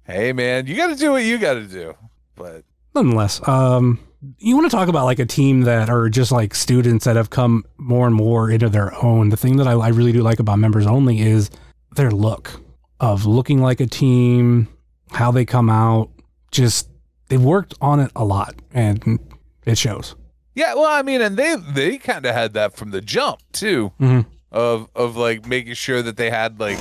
Hey 0.04 0.32
man, 0.32 0.66
you 0.66 0.76
got 0.76 0.88
to 0.88 0.96
do 0.96 1.12
what 1.12 1.24
you 1.24 1.38
got 1.38 1.54
to 1.54 1.64
do. 1.66 1.94
But 2.36 2.64
Nonetheless, 2.94 3.46
um, 3.48 3.98
you 4.38 4.56
want 4.56 4.70
to 4.70 4.76
talk 4.76 4.88
about 4.88 5.04
like 5.04 5.18
a 5.18 5.26
team 5.26 5.62
that 5.62 5.88
are 5.90 6.08
just 6.08 6.30
like 6.32 6.54
students 6.54 7.04
that 7.04 7.16
have 7.16 7.30
come 7.30 7.64
more 7.78 8.06
and 8.06 8.14
more 8.14 8.50
into 8.50 8.68
their 8.68 8.94
own. 9.04 9.28
The 9.30 9.36
thing 9.36 9.56
that 9.56 9.66
I, 9.66 9.72
I 9.72 9.88
really 9.88 10.12
do 10.12 10.22
like 10.22 10.38
about 10.40 10.58
members 10.58 10.86
only 10.86 11.20
is 11.20 11.50
their 11.96 12.10
look 12.10 12.60
of 13.00 13.26
looking 13.26 13.60
like 13.60 13.80
a 13.80 13.86
team, 13.86 14.68
how 15.10 15.30
they 15.30 15.44
come 15.44 15.68
out. 15.70 16.10
Just 16.50 16.88
they've 17.28 17.42
worked 17.42 17.74
on 17.80 18.00
it 18.00 18.10
a 18.14 18.24
lot, 18.24 18.54
and 18.72 19.18
it 19.66 19.76
shows. 19.78 20.14
yeah, 20.54 20.74
well, 20.74 20.86
I 20.86 21.02
mean, 21.02 21.20
and 21.20 21.36
they 21.36 21.56
they 21.56 21.98
kind 21.98 22.24
of 22.24 22.34
had 22.34 22.52
that 22.54 22.76
from 22.76 22.90
the 22.92 23.00
jump 23.00 23.40
too, 23.52 23.92
Mhm. 24.00 24.26
of 24.52 24.88
of 24.94 25.16
like 25.16 25.46
making 25.46 25.74
sure 25.74 26.00
that 26.02 26.16
they 26.16 26.30
had 26.30 26.60
like 26.60 26.78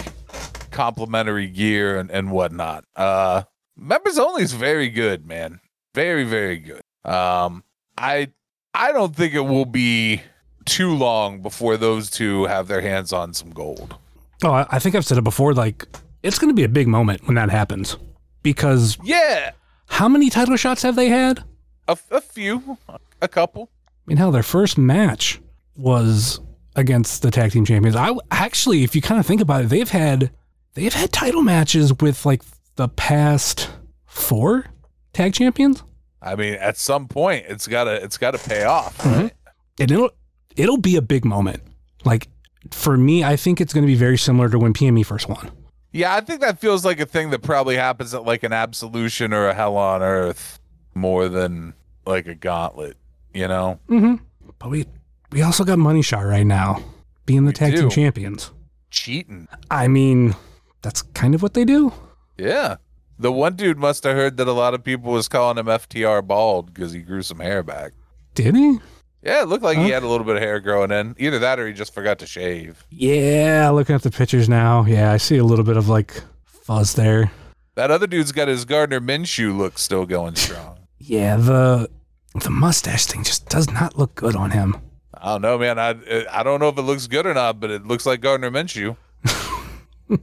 complimentary 0.72 1.48
gear 1.48 1.98
and 1.98 2.12
and 2.12 2.32
whatnot. 2.32 2.86
Uh, 2.96 3.44
members 3.76 4.20
only 4.20 4.44
is 4.44 4.54
very 4.54 4.90
good, 4.90 5.26
man. 5.26 5.60
Very 5.96 6.24
very 6.24 6.58
good. 6.60 6.82
Um, 7.06 7.64
I 7.98 8.30
I 8.74 8.92
don't 8.92 9.16
think 9.16 9.34
it 9.34 9.42
will 9.42 9.66
be 9.66 10.22
too 10.66 10.96
long 10.96 11.42
before 11.42 11.78
those 11.78 12.10
two 12.10 12.46
have 12.46 12.68
their 12.68 12.82
hands 12.82 13.12
on 13.14 13.34
some 13.34 13.52
gold. 13.52 13.96
Oh, 14.44 14.66
I, 14.70 14.80
think 14.80 14.96
I've 14.96 15.06
said 15.06 15.18
it 15.18 15.24
before. 15.24 15.54
Like 15.54 15.86
it's 16.22 16.40
going 16.40 16.50
to 16.50 16.56
be 16.56 16.64
a 16.64 16.70
big 16.70 16.88
moment 16.88 17.26
when 17.28 17.36
that 17.36 17.50
happens 17.50 17.98
because 18.42 18.98
Yeah, 19.04 19.52
how 19.88 20.08
many 20.08 20.30
title 20.30 20.56
shots 20.58 20.82
have 20.84 20.96
they 20.96 21.10
had? 21.10 21.44
a, 21.88 21.98
a 22.12 22.22
few, 22.22 22.78
a 23.22 23.28
couple. 23.28 23.70
I 23.86 23.90
mean, 24.08 24.18
hell, 24.18 24.32
their 24.32 24.44
first 24.44 24.78
match 24.78 25.42
was 25.76 26.40
against 26.76 27.22
the 27.22 27.32
tag 27.32 27.52
team 27.52 27.66
champions. 27.66 27.96
I 27.96 28.12
actually, 28.32 28.84
if 28.84 28.96
you 28.96 29.02
kind 29.02 29.20
of 29.20 29.26
think 29.26 29.42
about 29.42 29.64
it, 29.66 29.68
they've 29.68 29.90
had 29.90 30.32
they've 30.74 30.94
had 30.94 31.12
title 31.12 31.42
matches 31.42 31.94
with 32.00 32.26
like 32.26 32.42
the 32.76 32.88
past 32.90 33.70
four 34.06 34.66
tag 35.14 35.34
champions, 35.34 35.84
I 36.24 36.36
mean, 36.36 36.54
at 36.56 36.78
some 36.78 37.08
point, 37.08 37.46
it's 37.48 37.68
gotta 37.68 38.04
it's 38.04 38.18
gotta 38.18 38.38
pay 38.38 38.64
off. 38.64 39.06
Right? 39.06 39.34
and 39.80 39.92
it'll 39.92 40.12
it'll 40.56 40.78
be 40.78 40.96
a 40.96 41.02
big 41.02 41.26
moment. 41.26 41.64
Like 42.06 42.30
for 42.72 42.98
me, 42.98 43.24
I 43.24 43.36
think 43.36 43.60
it's 43.60 43.74
going 43.74 43.84
to 43.84 43.88
be 43.88 43.96
very 43.96 44.18
similar 44.18 44.50
to 44.50 44.58
when 44.60 44.74
PME 44.74 45.06
first 45.06 45.28
won. 45.28 45.52
Yeah, 45.92 46.16
I 46.16 46.22
think 46.22 46.42
that 46.42 46.60
feels 46.60 46.84
like 46.86 47.00
a 47.00 47.06
thing 47.06 47.30
that 47.32 47.44
probably 47.44 47.76
happens 47.76 48.14
at 48.14 48.24
like 48.24 48.44
an 48.44 48.54
absolution 48.54 49.34
or 49.34 49.48
a 49.48 49.54
hell 49.54 49.78
on 49.78 50.02
earth 50.02 50.60
more 50.96 51.30
than 51.30 51.74
like 52.06 52.26
a 52.28 52.36
gauntlet. 52.36 52.98
You 53.34 53.48
know? 53.48 53.80
Mm-hmm. 53.90 54.16
But 54.60 54.70
we 54.70 54.86
we 55.32 55.42
also 55.42 55.64
got 55.64 55.80
Money 55.80 56.02
Shot 56.02 56.26
right 56.26 56.46
now, 56.46 56.84
being 57.26 57.44
the 57.44 57.50
We 57.50 57.54
tag 57.54 57.76
team 57.76 57.90
champions. 57.90 58.52
Cheating. 58.92 59.48
I 59.72 59.88
mean, 59.88 60.36
that's 60.82 61.02
kind 61.02 61.36
of 61.36 61.42
what 61.42 61.54
they 61.54 61.66
do. 61.66 61.92
Yeah. 62.38 62.78
The 63.20 63.32
one 63.32 63.56
dude 63.56 63.78
must 63.78 64.04
have 64.04 64.16
heard 64.16 64.38
that 64.38 64.48
a 64.48 64.54
lot 64.54 64.74
of 64.74 64.84
people 64.84 65.12
was 65.12 65.28
calling 65.28 65.58
him 65.58 65.68
FTR 65.68 66.26
bald 66.26 66.74
because 66.74 66.92
he 66.94 67.00
grew 67.02 67.22
some 67.22 67.40
hair 67.40 67.64
back. 67.64 67.94
Did 68.34 68.56
he? 68.56 68.80
Yeah, 69.22 69.44
it 69.44 69.48
looked 69.48 69.64
like 69.64 69.78
he 69.78 69.90
had 69.90 70.04
a 70.04 70.08
little 70.08 70.26
bit 70.26 70.36
of 70.36 70.42
hair 70.42 70.60
growing 70.60 70.92
in. 70.92 71.16
Either 71.18 71.40
that 71.40 71.58
or 71.60 71.66
he 71.68 71.74
just 71.74 71.94
forgot 71.94 72.20
to 72.20 72.26
shave. 72.28 72.86
Yeah, 72.90 73.70
looking 73.70 73.96
at 73.96 74.02
the 74.02 74.12
pictures 74.12 74.50
now. 74.50 74.84
Yeah, 74.84 75.12
I 75.14 75.18
see 75.18 75.38
a 75.38 75.46
little 75.46 75.64
bit 75.64 75.78
of 75.78 75.88
like 75.88 76.22
fuzz 76.46 76.96
there. 76.96 77.32
That 77.76 77.90
other 77.90 78.06
dude's 78.08 78.32
got 78.34 78.50
his 78.50 78.66
Gardner 78.66 79.00
Minshew 79.00 79.56
look 79.58 79.78
still 79.80 80.06
going 80.06 80.36
strong. 80.36 80.78
Yeah, 81.06 81.36
the 81.36 81.90
the 82.34 82.50
mustache 82.50 83.08
thing 83.08 83.26
just 83.26 83.50
does 83.50 83.70
not 83.70 83.98
look 83.98 84.16
good 84.16 84.38
on 84.38 84.52
him. 84.52 84.78
I 85.14 85.34
don't 85.34 85.42
know, 85.42 85.58
man. 85.58 85.78
I 85.78 85.96
I 86.32 86.44
don't 86.44 86.62
know 86.62 86.70
if 86.70 86.78
it 86.78 86.84
looks 86.84 87.08
good 87.08 87.26
or 87.26 87.34
not, 87.34 87.60
but 87.60 87.70
it 87.72 87.86
looks 87.86 88.06
like 88.06 88.22
Gardner 88.22 88.50
Minshew. 88.50 88.96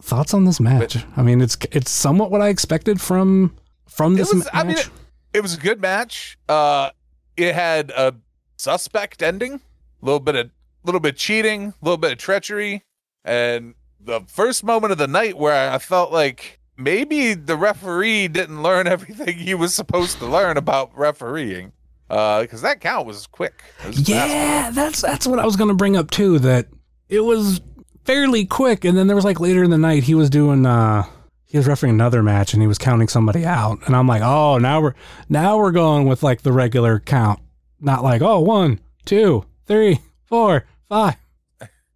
Thoughts 0.00 0.32
on 0.34 0.44
this 0.44 0.60
match? 0.60 1.04
I 1.16 1.22
mean, 1.22 1.40
it's 1.40 1.56
it's 1.72 1.90
somewhat 1.90 2.30
what 2.30 2.40
I 2.40 2.48
expected 2.48 3.00
from 3.00 3.56
from 3.88 4.14
It 4.14 4.18
this 4.18 4.32
was. 4.32 4.44
match. 4.44 4.54
I 4.54 4.62
mean, 4.64 4.76
it, 4.78 4.90
it 5.34 5.40
was 5.42 5.54
a 5.54 5.58
good 5.60 5.80
match. 5.80 6.38
Uh, 6.48 6.90
it 7.36 7.54
had 7.54 7.90
a 7.90 8.14
suspect 8.56 9.22
ending, 9.22 9.54
a 9.54 10.04
little 10.04 10.20
bit 10.20 10.36
of 10.36 10.50
little 10.84 11.00
bit 11.00 11.16
cheating, 11.16 11.74
a 11.80 11.84
little 11.84 11.96
bit 11.98 12.12
of 12.12 12.18
treachery, 12.18 12.82
and 13.24 13.74
the 14.00 14.20
first 14.28 14.62
moment 14.64 14.92
of 14.92 14.98
the 14.98 15.08
night 15.08 15.36
where 15.36 15.70
I 15.70 15.78
felt 15.78 16.12
like 16.12 16.60
maybe 16.76 17.34
the 17.34 17.56
referee 17.56 18.28
didn't 18.28 18.62
learn 18.62 18.86
everything 18.86 19.36
he 19.38 19.54
was 19.54 19.74
supposed 19.74 20.18
to 20.18 20.26
learn 20.26 20.56
about 20.56 20.96
refereeing. 20.96 21.72
Uh, 22.08 22.40
because 22.40 22.62
that 22.62 22.80
count 22.80 23.06
was 23.06 23.26
quick. 23.26 23.62
Was 23.84 24.08
yeah, 24.08 24.70
that's 24.70 25.02
that's 25.02 25.26
what 25.26 25.38
I 25.38 25.44
was 25.44 25.56
gonna 25.56 25.74
bring 25.74 25.96
up 25.96 26.10
too. 26.10 26.38
That 26.38 26.68
it 27.10 27.20
was 27.20 27.60
fairly 28.08 28.46
quick, 28.46 28.86
and 28.86 28.96
then 28.96 29.06
there 29.06 29.14
was 29.14 29.24
like 29.26 29.38
later 29.38 29.62
in 29.62 29.68
the 29.68 29.76
night 29.76 30.04
he 30.04 30.14
was 30.14 30.30
doing 30.30 30.64
uh 30.64 31.04
he 31.44 31.58
was 31.58 31.66
refereeing 31.66 31.94
another 31.94 32.22
match 32.22 32.54
and 32.54 32.62
he 32.62 32.66
was 32.66 32.78
counting 32.78 33.06
somebody 33.06 33.44
out, 33.44 33.80
and 33.84 33.94
I'm 33.94 34.08
like, 34.08 34.22
oh, 34.22 34.56
now 34.56 34.80
we're 34.80 34.94
now 35.28 35.58
we're 35.58 35.72
going 35.72 36.08
with 36.08 36.22
like 36.22 36.40
the 36.40 36.50
regular 36.50 37.00
count, 37.00 37.38
not 37.80 38.02
like 38.02 38.22
oh 38.22 38.40
one, 38.40 38.80
two, 39.04 39.44
three, 39.66 40.00
four, 40.24 40.64
five. 40.88 41.16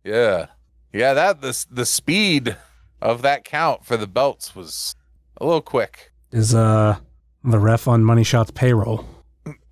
Yeah, 0.05 0.49
yeah. 0.93 1.15
That 1.15 1.41
the 1.41 1.65
the 1.71 1.87
speed 1.87 2.59
of 3.01 3.23
that 3.23 3.45
count 3.45 3.87
for 3.87 3.97
the 3.97 4.07
belts 4.07 4.55
was 4.55 4.95
a 5.41 5.47
little 5.47 5.63
quick. 5.63 6.13
Is 6.31 6.55
uh 6.55 6.99
the 7.43 7.59
ref 7.59 7.89
on 7.89 8.05
Money 8.05 8.25
Shots 8.25 8.51
payroll? 8.51 9.07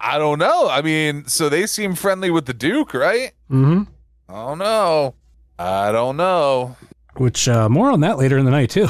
I 0.00 0.16
don't 0.16 0.38
know. 0.38 0.70
I 0.70 0.80
mean, 0.80 1.26
so 1.26 1.50
they 1.50 1.66
seem 1.66 1.94
friendly 1.94 2.30
with 2.30 2.46
the 2.46 2.54
Duke, 2.54 2.94
right? 2.94 3.32
Mm-hmm. 3.50 3.82
I 4.30 4.46
don't 4.46 4.58
know. 4.58 5.14
I 5.60 5.92
don't 5.92 6.16
know. 6.16 6.76
Which 7.16 7.48
uh, 7.48 7.68
more 7.68 7.90
on 7.90 8.00
that 8.00 8.16
later 8.18 8.38
in 8.38 8.44
the 8.44 8.50
night 8.50 8.70
too. 8.70 8.88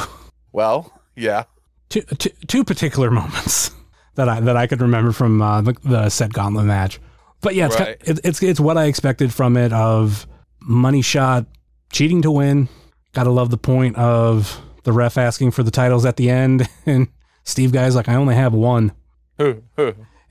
Well, 0.53 0.93
yeah. 1.17 1.45
Two, 1.89 2.03
two, 2.03 2.31
two 2.47 2.65
particular 2.65 3.11
moments 3.21 3.71
that 4.15 4.29
I 4.29 4.41
that 4.41 4.57
I 4.57 4.67
could 4.67 4.81
remember 4.81 5.13
from 5.13 5.43
uh, 5.43 5.61
the, 5.63 5.75
the 5.83 6.09
said 6.11 6.33
gauntlet 6.33 6.67
match. 6.67 7.01
But 7.41 7.55
yeah, 7.55 7.67
it's, 7.67 7.81
Right. 7.81 7.97
it, 8.01 8.21
it's 8.25 8.43
it's 8.43 8.61
what 8.61 8.77
I 8.79 8.85
expected 8.85 9.33
from 9.33 9.57
it 9.57 9.73
of 9.73 10.27
money 10.61 11.03
shot, 11.03 11.47
cheating 11.93 12.23
to 12.23 12.31
win. 12.31 12.69
Gotta 13.13 13.31
love 13.31 13.51
the 13.51 13.59
point 13.59 13.97
of 13.97 14.61
the 14.85 14.93
ref 14.93 15.19
asking 15.19 15.51
for 15.51 15.63
the 15.63 15.71
titles 15.71 16.05
at 16.05 16.17
the 16.17 16.31
end, 16.31 16.69
and 16.87 17.09
Steve 17.45 17.73
guy's 17.73 17.97
like, 17.97 18.09
I 18.09 18.15
only 18.15 18.35
have 18.35 18.53
one. 18.55 18.93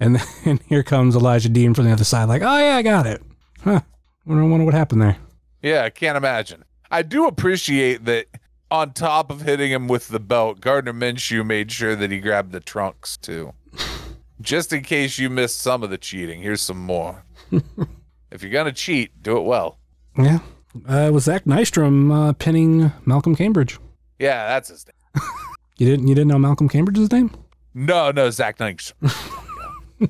And 0.02 0.16
then 0.16 0.24
and 0.46 0.62
here 0.68 0.82
comes 0.84 1.14
Elijah 1.14 1.50
Dean 1.50 1.74
from 1.74 1.84
the 1.84 1.92
other 1.92 2.06
side, 2.06 2.30
like, 2.30 2.42
oh 2.42 2.58
yeah, 2.58 2.78
I 2.78 2.82
got 2.82 3.06
it. 3.06 3.22
Huh. 3.66 3.82
I 4.30 4.34
wonder 4.34 4.64
what 4.64 4.74
happened 4.74 5.02
there. 5.02 5.18
Yeah, 5.62 5.84
I 5.84 5.90
can't 5.90 6.18
imagine. 6.18 6.64
I 6.92 7.02
do 7.02 7.28
appreciate 7.28 8.06
that 8.06 8.28
on 8.72 8.94
top 8.94 9.32
of 9.32 9.42
hitting 9.42 9.72
him 9.72 9.88
with 9.88 10.10
the 10.10 10.20
belt, 10.20 10.62
Gardner 10.62 10.94
Minshew 10.94 11.46
made 11.46 11.72
sure 11.72 11.96
that 11.96 12.12
he 12.12 12.20
grabbed 12.20 12.52
the 12.52 12.60
trunks 12.60 13.18
too. 13.18 13.54
Just 14.42 14.72
in 14.72 14.84
case 14.84 15.20
you 15.20 15.30
missed 15.30 15.60
some 15.60 15.84
of 15.84 15.90
the 15.90 15.98
cheating, 15.98 16.42
here's 16.42 16.62
some 16.62 16.80
more. 16.80 17.24
if 18.32 18.42
you're 18.42 18.52
gonna 18.52 18.72
cheat, 18.72 19.22
do 19.22 19.38
it 19.38 19.44
well. 19.44 19.80
Yeah. 20.18 20.40
Uh, 20.90 21.08
it 21.08 21.14
was 21.14 21.26
Zach 21.26 21.46
Nystrom 21.46 22.14
uh, 22.14 22.34
pinning 22.34 22.92
Malcolm 23.06 23.36
Cambridge. 23.36 23.80
Yeah, 24.18 24.48
that's 24.48 24.70
his 24.70 24.86
name. 24.86 25.24
You 25.80 25.88
didn't 25.88 26.10
you 26.10 26.14
didn't 26.14 26.28
know 26.28 26.38
Malcolm 26.38 26.68
Cambridge's 26.68 27.10
name? 27.10 27.32
No, 27.74 28.12
no, 28.12 28.30
Zach 28.32 28.60
Knights. 28.60 28.94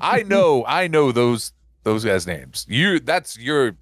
I 0.00 0.24
know, 0.24 0.64
I 0.66 0.88
know 0.88 1.12
those 1.12 1.52
those 1.84 2.04
guys' 2.04 2.26
names. 2.26 2.66
You 2.68 2.98
that's 2.98 3.38
your 3.38 3.72
bit 3.72 3.76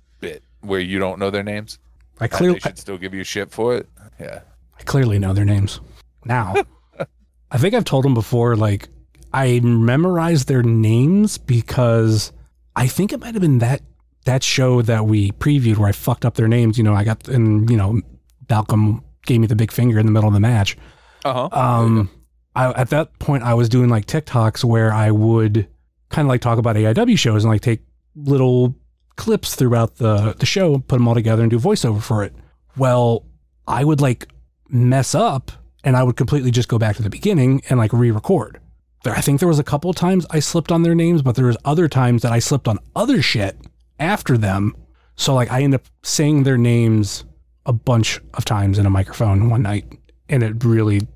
where 0.60 0.80
you 0.80 0.98
don't 0.98 1.18
know 1.18 1.30
their 1.30 1.42
names. 1.42 1.78
I 2.20 2.28
clearly 2.28 2.60
should 2.60 2.78
still 2.78 2.98
give 2.98 3.14
you 3.14 3.24
shit 3.24 3.50
for 3.50 3.76
it. 3.76 3.88
Yeah. 4.18 4.40
I 4.78 4.82
clearly 4.82 5.18
know 5.18 5.32
their 5.32 5.44
names 5.44 5.80
now. 6.24 6.54
I 7.50 7.58
think 7.58 7.74
I've 7.74 7.84
told 7.84 8.04
them 8.04 8.14
before, 8.14 8.56
like, 8.56 8.88
I 9.32 9.60
memorized 9.60 10.48
their 10.48 10.62
names 10.62 11.38
because 11.38 12.32
I 12.76 12.86
think 12.86 13.12
it 13.12 13.20
might 13.20 13.34
have 13.34 13.40
been 13.40 13.58
that 13.58 13.82
that 14.24 14.42
show 14.42 14.82
that 14.82 15.06
we 15.06 15.30
previewed 15.32 15.78
where 15.78 15.88
I 15.88 15.92
fucked 15.92 16.26
up 16.26 16.34
their 16.34 16.48
names. 16.48 16.76
You 16.76 16.84
know, 16.84 16.94
I 16.94 17.02
got, 17.02 17.28
and, 17.28 17.70
you 17.70 17.76
know, 17.76 18.02
Malcolm 18.50 19.02
gave 19.24 19.40
me 19.40 19.46
the 19.46 19.56
big 19.56 19.72
finger 19.72 19.98
in 19.98 20.04
the 20.04 20.12
middle 20.12 20.28
of 20.28 20.34
the 20.34 20.40
match. 20.40 20.76
Uh-huh. 21.24 21.48
Um, 21.50 22.10
I, 22.54 22.72
at 22.72 22.90
that 22.90 23.18
point, 23.20 23.42
I 23.42 23.54
was 23.54 23.70
doing 23.70 23.88
like 23.88 24.04
TikToks 24.04 24.64
where 24.64 24.92
I 24.92 25.10
would 25.10 25.66
kind 26.10 26.26
of 26.26 26.28
like 26.28 26.42
talk 26.42 26.58
about 26.58 26.76
AIW 26.76 27.18
shows 27.18 27.44
and 27.44 27.52
like 27.52 27.62
take 27.62 27.80
little 28.16 28.74
clips 29.18 29.54
throughout 29.54 29.96
the, 29.96 30.34
the 30.38 30.46
show, 30.46 30.78
put 30.78 30.96
them 30.96 31.06
all 31.06 31.14
together 31.14 31.42
and 31.42 31.50
do 31.50 31.58
voiceover 31.58 32.00
for 32.00 32.24
it. 32.24 32.32
Well, 32.76 33.26
I 33.66 33.84
would 33.84 34.00
like 34.00 34.28
mess 34.70 35.14
up 35.14 35.52
and 35.84 35.96
I 35.96 36.02
would 36.02 36.16
completely 36.16 36.50
just 36.50 36.68
go 36.68 36.78
back 36.78 36.96
to 36.96 37.02
the 37.02 37.10
beginning 37.10 37.60
and 37.68 37.78
like 37.78 37.92
re-record. 37.92 38.60
There, 39.04 39.14
I 39.14 39.20
think 39.20 39.40
there 39.40 39.48
was 39.48 39.58
a 39.58 39.64
couple 39.64 39.90
of 39.90 39.96
times 39.96 40.24
I 40.30 40.40
slipped 40.40 40.72
on 40.72 40.82
their 40.82 40.94
names, 40.94 41.20
but 41.20 41.34
there 41.34 41.46
was 41.46 41.56
other 41.64 41.88
times 41.88 42.22
that 42.22 42.32
I 42.32 42.38
slipped 42.38 42.66
on 42.66 42.78
other 42.96 43.20
shit 43.20 43.58
after 43.98 44.38
them. 44.38 44.74
So 45.16 45.34
like 45.34 45.52
I 45.52 45.62
end 45.62 45.74
up 45.74 45.82
saying 46.02 46.44
their 46.44 46.56
names 46.56 47.24
a 47.66 47.72
bunch 47.72 48.20
of 48.34 48.44
times 48.44 48.78
in 48.78 48.86
a 48.86 48.90
microphone 48.90 49.50
one 49.50 49.62
night, 49.62 49.84
and 50.28 50.42
it 50.42 50.64
really 50.64 51.06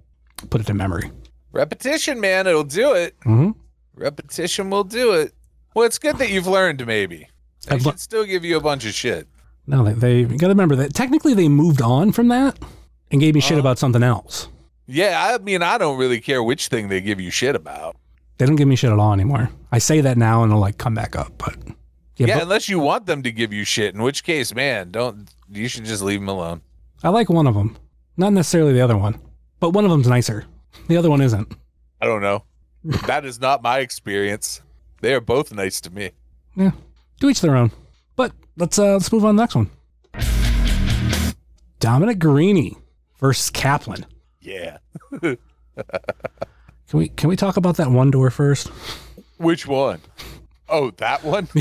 put 0.51 0.61
it 0.61 0.67
to 0.67 0.75
memory. 0.75 1.11
Repetition, 1.53 2.21
man, 2.21 2.47
it'll 2.47 2.65
do 2.65 2.93
it. 2.93 3.19
Mm-hmm. 3.21 3.53
Repetition 3.95 4.71
will 4.71 4.85
do 4.85 5.13
it. 5.13 5.33
Well, 5.75 5.87
it's 5.87 5.99
good 5.99 6.19
that 6.19 6.31
you've 6.31 6.47
learned, 6.47 6.87
maybe. 6.87 7.29
They 7.67 7.77
I've 7.77 7.83
should 7.83 8.01
still 8.01 8.25
give 8.25 8.45
you 8.45 8.57
a 8.57 8.61
bunch 8.61 8.85
of 8.85 8.93
shit. 8.93 9.29
No, 9.67 9.85
they, 9.85 9.93
they 9.93 10.19
you 10.21 10.39
got 10.39 10.49
to 10.49 10.49
remember 10.49 10.77
that 10.77 10.95
technically 10.95 11.35
they 11.35 11.49
moved 11.49 11.81
on 11.81 12.13
from 12.13 12.29
that 12.29 12.59
and 13.11 13.21
gave 13.21 13.35
me 13.35 13.41
shit 13.41 13.53
uh-huh. 13.53 13.61
about 13.61 13.79
something 13.79 14.03
else. 14.03 14.49
Yeah, 14.87 15.33
I 15.33 15.39
mean, 15.39 15.63
I 15.63 15.79
don't 15.79 15.99
really 15.99 16.21
care 16.21 16.43
which 16.43 16.69
thing 16.69 16.89
they 16.89 17.01
give 17.01 17.21
you 17.21 17.31
shit 17.31 17.55
about. 17.55 17.97
They 18.39 18.47
don't 18.47 18.57
give 18.57 18.67
me 18.67 18.77
shit 18.77 18.91
at 18.91 18.99
all 18.99 19.13
anymore. 19.13 19.51
I 19.71 19.79
say 19.79 20.01
that 20.01 20.19
now 20.19 20.43
and 20.43 20.51
it'll 20.51 20.61
like 20.61 20.79
come 20.79 20.95
back 20.95 21.15
up, 21.15 21.33
but 21.39 21.57
yeah, 22.17 22.27
Yeah, 22.27 22.35
but 22.35 22.43
unless 22.45 22.69
you 22.69 22.79
want 22.79 23.07
them 23.07 23.23
to 23.23 23.31
give 23.31 23.53
you 23.53 23.65
shit, 23.65 23.95
in 23.95 24.03
which 24.03 24.25
case, 24.25 24.55
man, 24.55 24.91
don't. 24.91 25.29
You 25.51 25.69
should 25.69 25.85
just 25.85 26.03
leave 26.03 26.21
them 26.21 26.29
alone. 26.29 26.63
I 27.05 27.11
like 27.11 27.29
one 27.29 27.47
of 27.47 27.55
them, 27.55 27.77
not 28.17 28.33
necessarily 28.33 28.73
the 28.73 28.81
other 28.81 28.97
one, 28.97 29.21
but 29.61 29.71
one 29.71 29.85
of 29.85 29.91
them's 29.91 30.09
nicer. 30.09 30.47
The 30.89 30.97
other 30.97 31.11
one 31.11 31.21
isn't. 31.21 31.55
I 32.01 32.07
don't 32.07 32.23
know. 32.23 32.45
that 33.07 33.25
is 33.25 33.41
not 33.41 33.63
my 33.63 33.79
experience. 33.79 34.63
They 35.01 35.15
are 35.15 35.21
both 35.21 35.53
nice 35.53 35.81
to 35.83 35.91
me. 35.91 36.11
Yeah, 36.57 36.73
to 37.23 37.31
each 37.31 37.41
their 37.41 37.57
own. 37.57 37.71
But 38.17 38.33
let's 38.57 38.79
uh 38.79 38.93
let's 38.95 39.11
move 39.13 39.25
on 39.25 39.35
to 39.35 39.37
the 39.37 39.43
next 39.43 39.55
one. 39.55 39.71
Dominic 41.79 42.19
Garrini 42.19 42.77
versus 43.19 43.51
Kaplan. 43.51 44.07
Yeah. 44.41 44.79
Can 45.21 45.39
we 46.93 47.09
can 47.09 47.29
we 47.29 47.37
talk 47.37 47.57
about 47.57 47.77
that 47.77 47.91
one 47.91 48.11
door 48.11 48.31
first? 48.31 48.69
Which 49.39 49.67
one? 49.67 50.01
Oh, 50.69 50.91
that 50.99 51.25
one? 51.25 51.49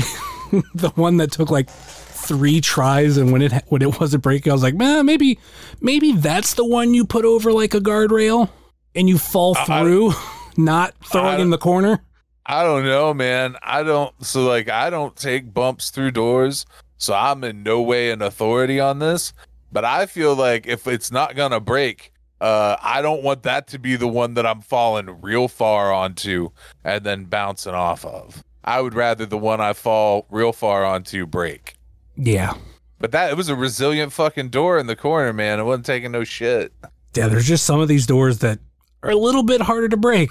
the 0.74 0.90
one 0.94 1.16
that 1.18 1.32
took 1.32 1.50
like 1.50 1.68
three 1.70 2.60
tries, 2.60 3.16
and 3.16 3.32
when 3.32 3.42
it 3.42 3.52
when 3.68 3.82
it 3.82 3.98
wasn't 4.00 4.22
breaking, 4.22 4.50
I 4.50 4.54
was 4.54 4.62
like, 4.62 4.74
man, 4.74 5.06
maybe 5.06 5.38
maybe 5.80 6.12
that's 6.12 6.54
the 6.54 6.64
one 6.66 6.92
you 6.94 7.04
put 7.04 7.24
over 7.24 7.52
like 7.52 7.72
a 7.74 7.80
guardrail 7.80 8.50
and 8.94 9.08
you 9.08 9.16
fall 9.18 9.56
I- 9.56 9.64
through, 9.82 10.12
not 10.56 10.94
throwing 11.04 11.38
I- 11.38 11.40
in 11.40 11.50
the 11.50 11.58
corner. 11.58 12.02
I 12.46 12.62
don't 12.64 12.84
know, 12.84 13.14
man. 13.14 13.56
I 13.62 13.82
don't. 13.82 14.12
So, 14.24 14.42
like, 14.44 14.68
I 14.68 14.90
don't 14.90 15.14
take 15.16 15.52
bumps 15.54 15.90
through 15.90 16.10
doors. 16.12 16.66
So, 16.98 17.14
I'm 17.14 17.44
in 17.44 17.62
no 17.62 17.80
way 17.82 18.10
an 18.10 18.22
authority 18.22 18.80
on 18.80 18.98
this. 18.98 19.32
But 19.70 19.84
I 19.84 20.06
feel 20.06 20.34
like 20.34 20.66
if 20.66 20.86
it's 20.86 21.10
not 21.10 21.34
going 21.34 21.52
to 21.52 21.60
break, 21.60 22.12
uh, 22.40 22.76
I 22.82 23.00
don't 23.00 23.22
want 23.22 23.44
that 23.44 23.68
to 23.68 23.78
be 23.78 23.96
the 23.96 24.08
one 24.08 24.34
that 24.34 24.44
I'm 24.44 24.60
falling 24.60 25.20
real 25.22 25.48
far 25.48 25.92
onto 25.92 26.50
and 26.84 27.04
then 27.04 27.24
bouncing 27.24 27.72
off 27.74 28.04
of. 28.04 28.42
I 28.64 28.80
would 28.80 28.94
rather 28.94 29.24
the 29.26 29.38
one 29.38 29.60
I 29.60 29.72
fall 29.72 30.26
real 30.30 30.52
far 30.52 30.84
onto 30.84 31.26
break. 31.26 31.74
Yeah, 32.16 32.54
But 32.98 33.12
that, 33.12 33.30
it 33.30 33.36
was 33.36 33.48
a 33.48 33.56
resilient 33.56 34.12
fucking 34.12 34.50
door 34.50 34.78
in 34.78 34.86
the 34.86 34.94
corner, 34.94 35.32
man. 35.32 35.58
It 35.58 35.64
wasn't 35.64 35.86
taking 35.86 36.12
no 36.12 36.24
shit. 36.24 36.72
yeah. 37.14 37.28
There's 37.28 37.46
just 37.48 37.64
some 37.64 37.80
of 37.80 37.88
these 37.88 38.06
doors 38.06 38.38
that 38.40 38.58
are 39.02 39.10
a 39.10 39.16
little 39.16 39.42
bit 39.42 39.62
harder 39.62 39.88
to 39.88 39.96
break 39.96 40.30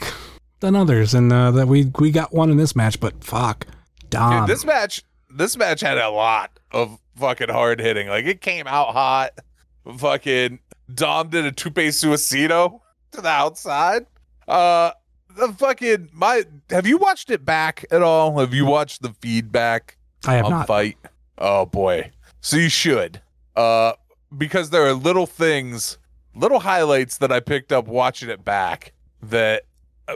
than 0.61 0.75
others, 0.75 1.13
and 1.13 1.31
uh, 1.31 1.51
that 1.51 1.67
we 1.67 1.91
we 1.99 2.11
got 2.11 2.33
one 2.33 2.49
in 2.49 2.57
this 2.57 2.75
match. 2.75 2.99
But 2.99 3.23
fuck, 3.23 3.67
Dom. 4.09 4.45
Dude, 4.45 4.55
this 4.55 4.65
match, 4.65 5.03
this 5.29 5.57
match 5.57 5.81
had 5.81 5.97
a 5.97 6.09
lot 6.09 6.59
of 6.71 6.97
fucking 7.17 7.49
hard 7.49 7.79
hitting. 7.79 8.07
Like 8.07 8.25
it 8.25 8.41
came 8.41 8.67
out 8.67 8.93
hot. 8.93 9.31
Fucking 9.97 10.59
Dom 10.93 11.29
did 11.29 11.45
a 11.45 11.51
tope 11.51 11.75
suicida 11.75 12.79
to 13.11 13.21
the 13.21 13.29
outside. 13.29 14.05
Uh, 14.47 14.91
the 15.35 15.53
fucking 15.53 16.09
my. 16.13 16.43
Have 16.69 16.87
you 16.87 16.97
watched 16.97 17.29
it 17.29 17.45
back 17.45 17.85
at 17.91 18.01
all? 18.01 18.39
Have 18.39 18.53
you 18.53 18.65
watched 18.65 19.01
the 19.01 19.13
feedback 19.19 19.97
I 20.25 20.35
have 20.35 20.49
not. 20.49 20.67
fight? 20.67 20.97
Oh 21.37 21.65
boy, 21.65 22.11
so 22.41 22.57
you 22.57 22.69
should. 22.69 23.21
Uh, 23.55 23.93
because 24.37 24.69
there 24.69 24.85
are 24.85 24.93
little 24.93 25.25
things, 25.25 25.97
little 26.35 26.59
highlights 26.59 27.17
that 27.17 27.31
I 27.31 27.39
picked 27.39 27.71
up 27.71 27.87
watching 27.87 28.29
it 28.29 28.45
back 28.45 28.93
that, 29.23 29.63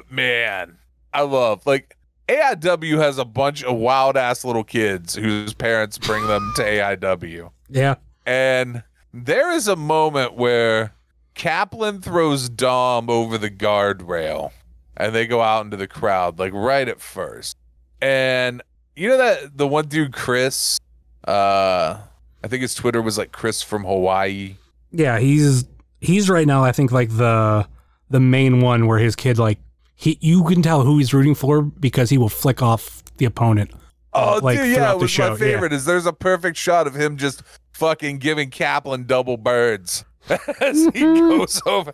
man, 0.09 0.77
I 1.13 1.21
love. 1.21 1.65
Like 1.65 1.97
AIW 2.27 2.97
has 2.99 3.17
a 3.17 3.25
bunch 3.25 3.63
of 3.63 3.77
wild 3.77 4.17
ass 4.17 4.43
little 4.43 4.63
kids 4.63 5.15
whose 5.15 5.53
parents 5.53 5.97
bring 5.97 6.27
them 6.27 6.51
to 6.55 6.63
AIW. 6.63 7.51
Yeah, 7.69 7.95
And 8.25 8.83
there 9.13 9.51
is 9.51 9.67
a 9.67 9.75
moment 9.75 10.35
where 10.35 10.93
Kaplan 11.33 12.01
throws 12.01 12.49
Dom 12.49 13.09
over 13.09 13.37
the 13.37 13.49
guardrail 13.49 14.51
and 14.97 15.13
they 15.15 15.27
go 15.27 15.41
out 15.41 15.65
into 15.65 15.77
the 15.77 15.87
crowd, 15.87 16.39
like 16.39 16.53
right 16.53 16.87
at 16.87 17.01
first. 17.01 17.57
And 18.01 18.61
you 18.95 19.09
know 19.09 19.17
that 19.17 19.57
the 19.57 19.67
one 19.67 19.87
dude, 19.87 20.13
Chris, 20.13 20.79
uh, 21.27 21.97
I 22.43 22.47
think 22.47 22.61
his 22.61 22.75
Twitter 22.75 23.01
was 23.01 23.17
like 23.17 23.31
Chris 23.31 23.61
from 23.61 23.83
Hawaii. 23.83 24.55
yeah. 24.91 25.19
He's 25.19 25.65
he's 26.01 26.29
right 26.29 26.47
now. 26.47 26.63
I 26.63 26.71
think 26.71 26.91
like 26.91 27.09
the 27.09 27.67
the 28.09 28.19
main 28.19 28.61
one 28.61 28.85
where 28.87 28.99
his 28.99 29.15
kid 29.15 29.39
like 29.39 29.59
he 29.95 30.17
you 30.21 30.43
can 30.43 30.61
tell 30.61 30.83
who 30.83 30.97
he's 30.97 31.13
rooting 31.13 31.35
for 31.35 31.61
because 31.61 32.09
he 32.09 32.17
will 32.17 32.29
flick 32.29 32.61
off 32.61 33.03
the 33.17 33.25
opponent. 33.25 33.71
Oh, 34.13 34.39
like, 34.41 34.57
dude, 34.57 34.71
yeah, 34.71 34.93
it 34.93 34.99
was 34.99 35.11
show, 35.11 35.29
my 35.29 35.31
yeah. 35.31 35.37
favorite. 35.37 35.73
Is 35.73 35.85
there's 35.85 36.05
a 36.05 36.13
perfect 36.13 36.57
shot 36.57 36.87
of 36.87 36.95
him 36.95 37.17
just 37.17 37.43
fucking 37.73 38.19
giving 38.19 38.49
Kaplan 38.49 39.05
double 39.05 39.37
birds 39.37 40.05
as 40.61 40.85
he 40.93 41.01
goes 41.01 41.61
over, 41.65 41.93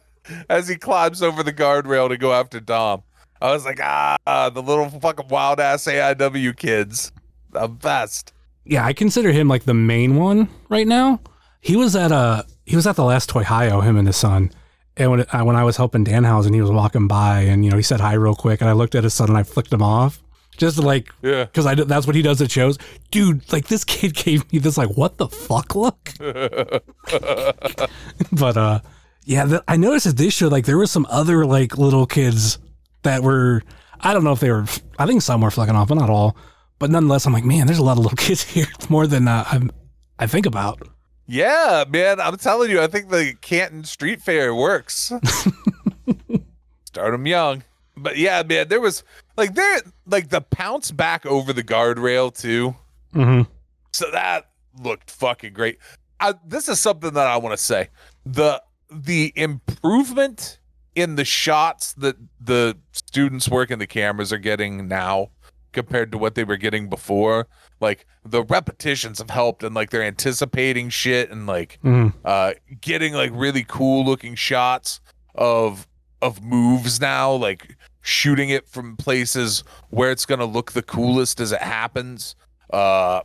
as 0.49 0.67
he 0.67 0.75
climbs 0.75 1.23
over 1.23 1.41
the 1.43 1.53
guardrail 1.53 2.09
to 2.09 2.17
go 2.17 2.33
after 2.33 2.59
Dom. 2.59 3.03
I 3.41 3.51
was 3.51 3.65
like, 3.65 3.79
ah, 3.81 4.17
the 4.53 4.61
little 4.61 4.89
fucking 4.89 5.29
wild 5.29 5.59
ass 5.59 5.85
AIW 5.85 6.55
kids, 6.57 7.11
the 7.49 7.67
best. 7.67 8.33
Yeah, 8.65 8.85
I 8.85 8.93
consider 8.93 9.31
him 9.31 9.47
like 9.47 9.63
the 9.63 9.73
main 9.73 10.15
one 10.15 10.47
right 10.69 10.87
now. 10.87 11.19
He 11.59 11.75
was 11.75 11.95
at 11.95 12.11
a 12.11 12.45
he 12.65 12.75
was 12.75 12.85
at 12.85 12.95
the 12.95 13.03
last 13.03 13.29
Toy 13.29 13.43
Hio, 13.43 13.81
him 13.81 13.97
and 13.97 14.07
his 14.07 14.15
son, 14.15 14.51
And 14.97 15.09
when 15.11 15.25
I, 15.31 15.41
when 15.43 15.55
I 15.55 15.63
was 15.63 15.77
helping 15.77 16.03
Danhausen, 16.05 16.53
he 16.53 16.61
was 16.61 16.69
walking 16.71 17.07
by, 17.07 17.41
and 17.41 17.63
you 17.63 17.71
know 17.71 17.77
he 17.77 17.83
said 17.83 17.99
hi 18.01 18.13
real 18.13 18.35
quick, 18.35 18.61
and 18.61 18.69
I 18.69 18.73
looked 18.73 18.93
at 18.95 19.03
his 19.03 19.13
son 19.13 19.29
and 19.29 19.37
I 19.37 19.43
flicked 19.43 19.71
him 19.71 19.81
off, 19.81 20.21
just 20.57 20.77
like 20.77 21.09
Yeah. 21.21 21.45
because 21.45 21.65
I 21.65 21.75
that's 21.75 22.05
what 22.05 22.15
he 22.15 22.21
does 22.21 22.41
at 22.41 22.51
shows, 22.51 22.77
dude. 23.09 23.51
Like 23.53 23.67
this 23.67 23.83
kid 23.85 24.13
gave 24.25 24.51
me 24.51 24.59
this 24.59 24.77
like 24.77 24.89
what 24.97 25.17
the 25.17 25.27
fuck 25.29 25.75
look. 25.75 26.09
but 28.31 28.57
uh, 28.57 28.79
yeah, 29.25 29.45
the, 29.45 29.63
I 29.67 29.77
noticed 29.77 30.07
at 30.07 30.17
this 30.17 30.33
show 30.33 30.47
like 30.47 30.65
there 30.65 30.77
were 30.77 30.87
some 30.87 31.07
other 31.09 31.45
like 31.45 31.77
little 31.77 32.05
kids 32.05 32.59
that 33.03 33.23
were 33.23 33.63
I 33.99 34.13
don't 34.13 34.23
know 34.23 34.33
if 34.33 34.39
they 34.39 34.51
were 34.51 34.65
I 34.99 35.05
think 35.05 35.21
some 35.21 35.41
were 35.41 35.51
flicking 35.51 35.75
off, 35.75 35.87
but 35.87 35.95
not 35.95 36.09
all. 36.09 36.35
But 36.79 36.89
nonetheless, 36.89 37.27
I'm 37.27 37.33
like, 37.33 37.45
man, 37.45 37.67
there's 37.67 37.77
a 37.79 37.83
lot 37.83 37.97
of 37.97 38.03
little 38.03 38.17
kids 38.17 38.43
here. 38.43 38.65
It's 38.75 38.89
more 38.89 39.05
than 39.05 39.27
uh, 39.27 39.43
I'm, 39.51 39.71
I 40.17 40.25
think 40.25 40.47
about. 40.47 40.81
Yeah, 41.27 41.85
man, 41.89 42.19
I'm 42.19 42.37
telling 42.37 42.69
you, 42.69 42.81
I 42.81 42.87
think 42.87 43.09
the 43.09 43.35
Canton 43.41 43.83
Street 43.83 44.21
Fair 44.21 44.53
works. 44.53 45.11
Start 46.85 47.11
them 47.13 47.25
young. 47.25 47.63
But 47.95 48.17
yeah, 48.17 48.43
man, 48.43 48.67
there 48.67 48.81
was 48.81 49.03
like 49.37 49.53
there 49.53 49.81
like 50.05 50.29
the 50.29 50.41
pounce 50.41 50.91
back 50.91 51.25
over 51.25 51.53
the 51.53 51.63
guardrail 51.63 52.35
too. 52.35 52.75
Mm-hmm. 53.13 53.49
So 53.91 54.11
that 54.11 54.49
looked 54.81 55.11
fucking 55.11 55.53
great. 55.53 55.77
I, 56.19 56.33
this 56.45 56.67
is 56.69 56.79
something 56.79 57.13
that 57.13 57.27
I 57.27 57.37
want 57.37 57.57
to 57.57 57.63
say. 57.63 57.89
The 58.25 58.61
the 58.89 59.31
improvement 59.35 60.59
in 60.95 61.15
the 61.15 61.25
shots 61.25 61.93
that 61.93 62.17
the 62.39 62.77
students 62.91 63.47
working 63.47 63.79
the 63.79 63.87
cameras 63.87 64.33
are 64.33 64.37
getting 64.37 64.87
now 64.87 65.29
compared 65.71 66.11
to 66.11 66.17
what 66.17 66.35
they 66.35 66.43
were 66.43 66.57
getting 66.57 66.89
before. 66.89 67.47
Like 67.79 68.05
the 68.25 68.43
repetitions 68.43 69.19
have 69.19 69.29
helped 69.29 69.63
and 69.63 69.73
like 69.73 69.89
they're 69.89 70.03
anticipating 70.03 70.89
shit 70.89 71.31
and 71.31 71.47
like 71.47 71.79
Mm. 71.83 72.13
uh 72.25 72.53
getting 72.81 73.13
like 73.13 73.31
really 73.33 73.65
cool 73.67 74.05
looking 74.05 74.35
shots 74.35 74.99
of 75.35 75.87
of 76.21 76.43
moves 76.43 77.01
now 77.01 77.31
like 77.31 77.75
shooting 78.01 78.49
it 78.49 78.67
from 78.67 78.95
places 78.97 79.63
where 79.89 80.11
it's 80.11 80.25
going 80.25 80.39
to 80.39 80.45
look 80.45 80.73
the 80.73 80.83
coolest 80.83 81.39
as 81.39 81.51
it 81.51 81.61
happens 81.61 82.35
uh 82.71 83.21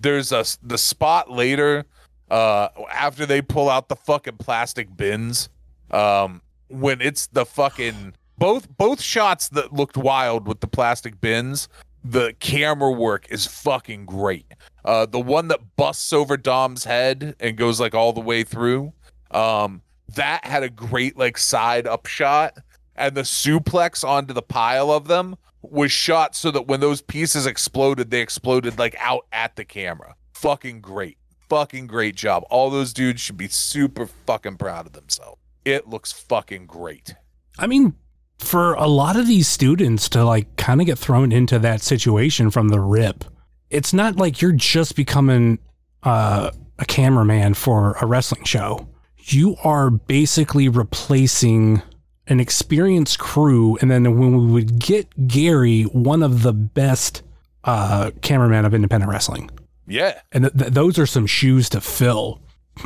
there's 0.00 0.32
a 0.32 0.44
the 0.62 0.78
spot 0.78 1.30
later 1.30 1.84
uh 2.30 2.68
after 2.92 3.26
they 3.26 3.42
pull 3.42 3.68
out 3.68 3.88
the 3.88 3.96
fucking 3.96 4.36
plastic 4.38 4.96
bins 4.96 5.48
um 5.90 6.40
when 6.68 7.00
it's 7.02 7.26
the 7.28 7.44
fucking 7.44 8.14
both 8.38 8.68
both 8.78 9.00
shots 9.02 9.48
that 9.50 9.72
looked 9.72 9.96
wild 9.96 10.46
with 10.46 10.60
the 10.60 10.66
plastic 10.68 11.20
bins 11.20 11.68
the 12.04 12.34
camera 12.40 12.90
work 12.90 13.26
is 13.30 13.46
fucking 13.46 14.06
great. 14.06 14.46
Uh 14.84 15.06
the 15.06 15.20
one 15.20 15.48
that 15.48 15.76
busts 15.76 16.12
over 16.12 16.36
dom's 16.36 16.84
head 16.84 17.34
and 17.40 17.56
goes 17.56 17.80
like 17.80 17.94
all 17.94 18.12
the 18.12 18.20
way 18.20 18.44
through 18.44 18.92
um 19.30 19.82
that 20.14 20.44
had 20.44 20.62
a 20.62 20.70
great 20.70 21.16
like 21.16 21.36
side 21.36 21.86
up 21.86 22.06
shot 22.06 22.56
and 22.96 23.14
the 23.14 23.22
suplex 23.22 24.06
onto 24.06 24.32
the 24.32 24.42
pile 24.42 24.90
of 24.90 25.06
them 25.06 25.36
was 25.62 25.92
shot 25.92 26.34
so 26.34 26.50
that 26.50 26.66
when 26.66 26.80
those 26.80 27.02
pieces 27.02 27.46
exploded 27.46 28.10
they 28.10 28.20
exploded 28.20 28.78
like 28.78 28.96
out 28.98 29.26
at 29.32 29.56
the 29.56 29.64
camera. 29.64 30.14
Fucking 30.34 30.80
great. 30.80 31.18
Fucking 31.48 31.86
great 31.86 32.14
job. 32.14 32.44
All 32.50 32.70
those 32.70 32.92
dudes 32.92 33.20
should 33.20 33.36
be 33.36 33.48
super 33.48 34.06
fucking 34.06 34.56
proud 34.56 34.86
of 34.86 34.92
themselves. 34.92 35.40
It 35.64 35.88
looks 35.88 36.12
fucking 36.12 36.66
great. 36.66 37.14
I 37.58 37.66
mean, 37.66 37.94
for 38.38 38.74
a 38.74 38.86
lot 38.86 39.16
of 39.16 39.26
these 39.26 39.48
students 39.48 40.08
to 40.10 40.24
like 40.24 40.56
kind 40.56 40.80
of 40.80 40.86
get 40.86 40.98
thrown 40.98 41.32
into 41.32 41.58
that 41.58 41.82
situation 41.82 42.50
from 42.50 42.68
the 42.68 42.80
rip, 42.80 43.24
it's 43.70 43.92
not 43.92 44.16
like 44.16 44.40
you're 44.40 44.52
just 44.52 44.96
becoming 44.96 45.58
uh, 46.02 46.50
a 46.78 46.84
cameraman 46.84 47.54
for 47.54 47.96
a 48.00 48.06
wrestling 48.06 48.44
show. 48.44 48.88
You 49.16 49.56
are 49.64 49.90
basically 49.90 50.68
replacing 50.68 51.82
an 52.28 52.40
experienced 52.40 53.18
crew. 53.18 53.76
And 53.80 53.90
then 53.90 54.18
when 54.18 54.36
we 54.36 54.52
would 54.52 54.78
get 54.78 55.26
Gary, 55.26 55.82
one 55.84 56.22
of 56.22 56.42
the 56.42 56.52
best 56.52 57.22
uh, 57.64 58.12
cameramen 58.22 58.64
of 58.64 58.74
independent 58.74 59.10
wrestling. 59.10 59.50
yeah 59.86 60.20
And 60.32 60.44
th- 60.44 60.54
th- 60.56 60.72
those 60.72 60.98
are 60.98 61.06
some 61.06 61.26
shoes 61.26 61.68
to 61.70 61.80
fill. 61.80 62.40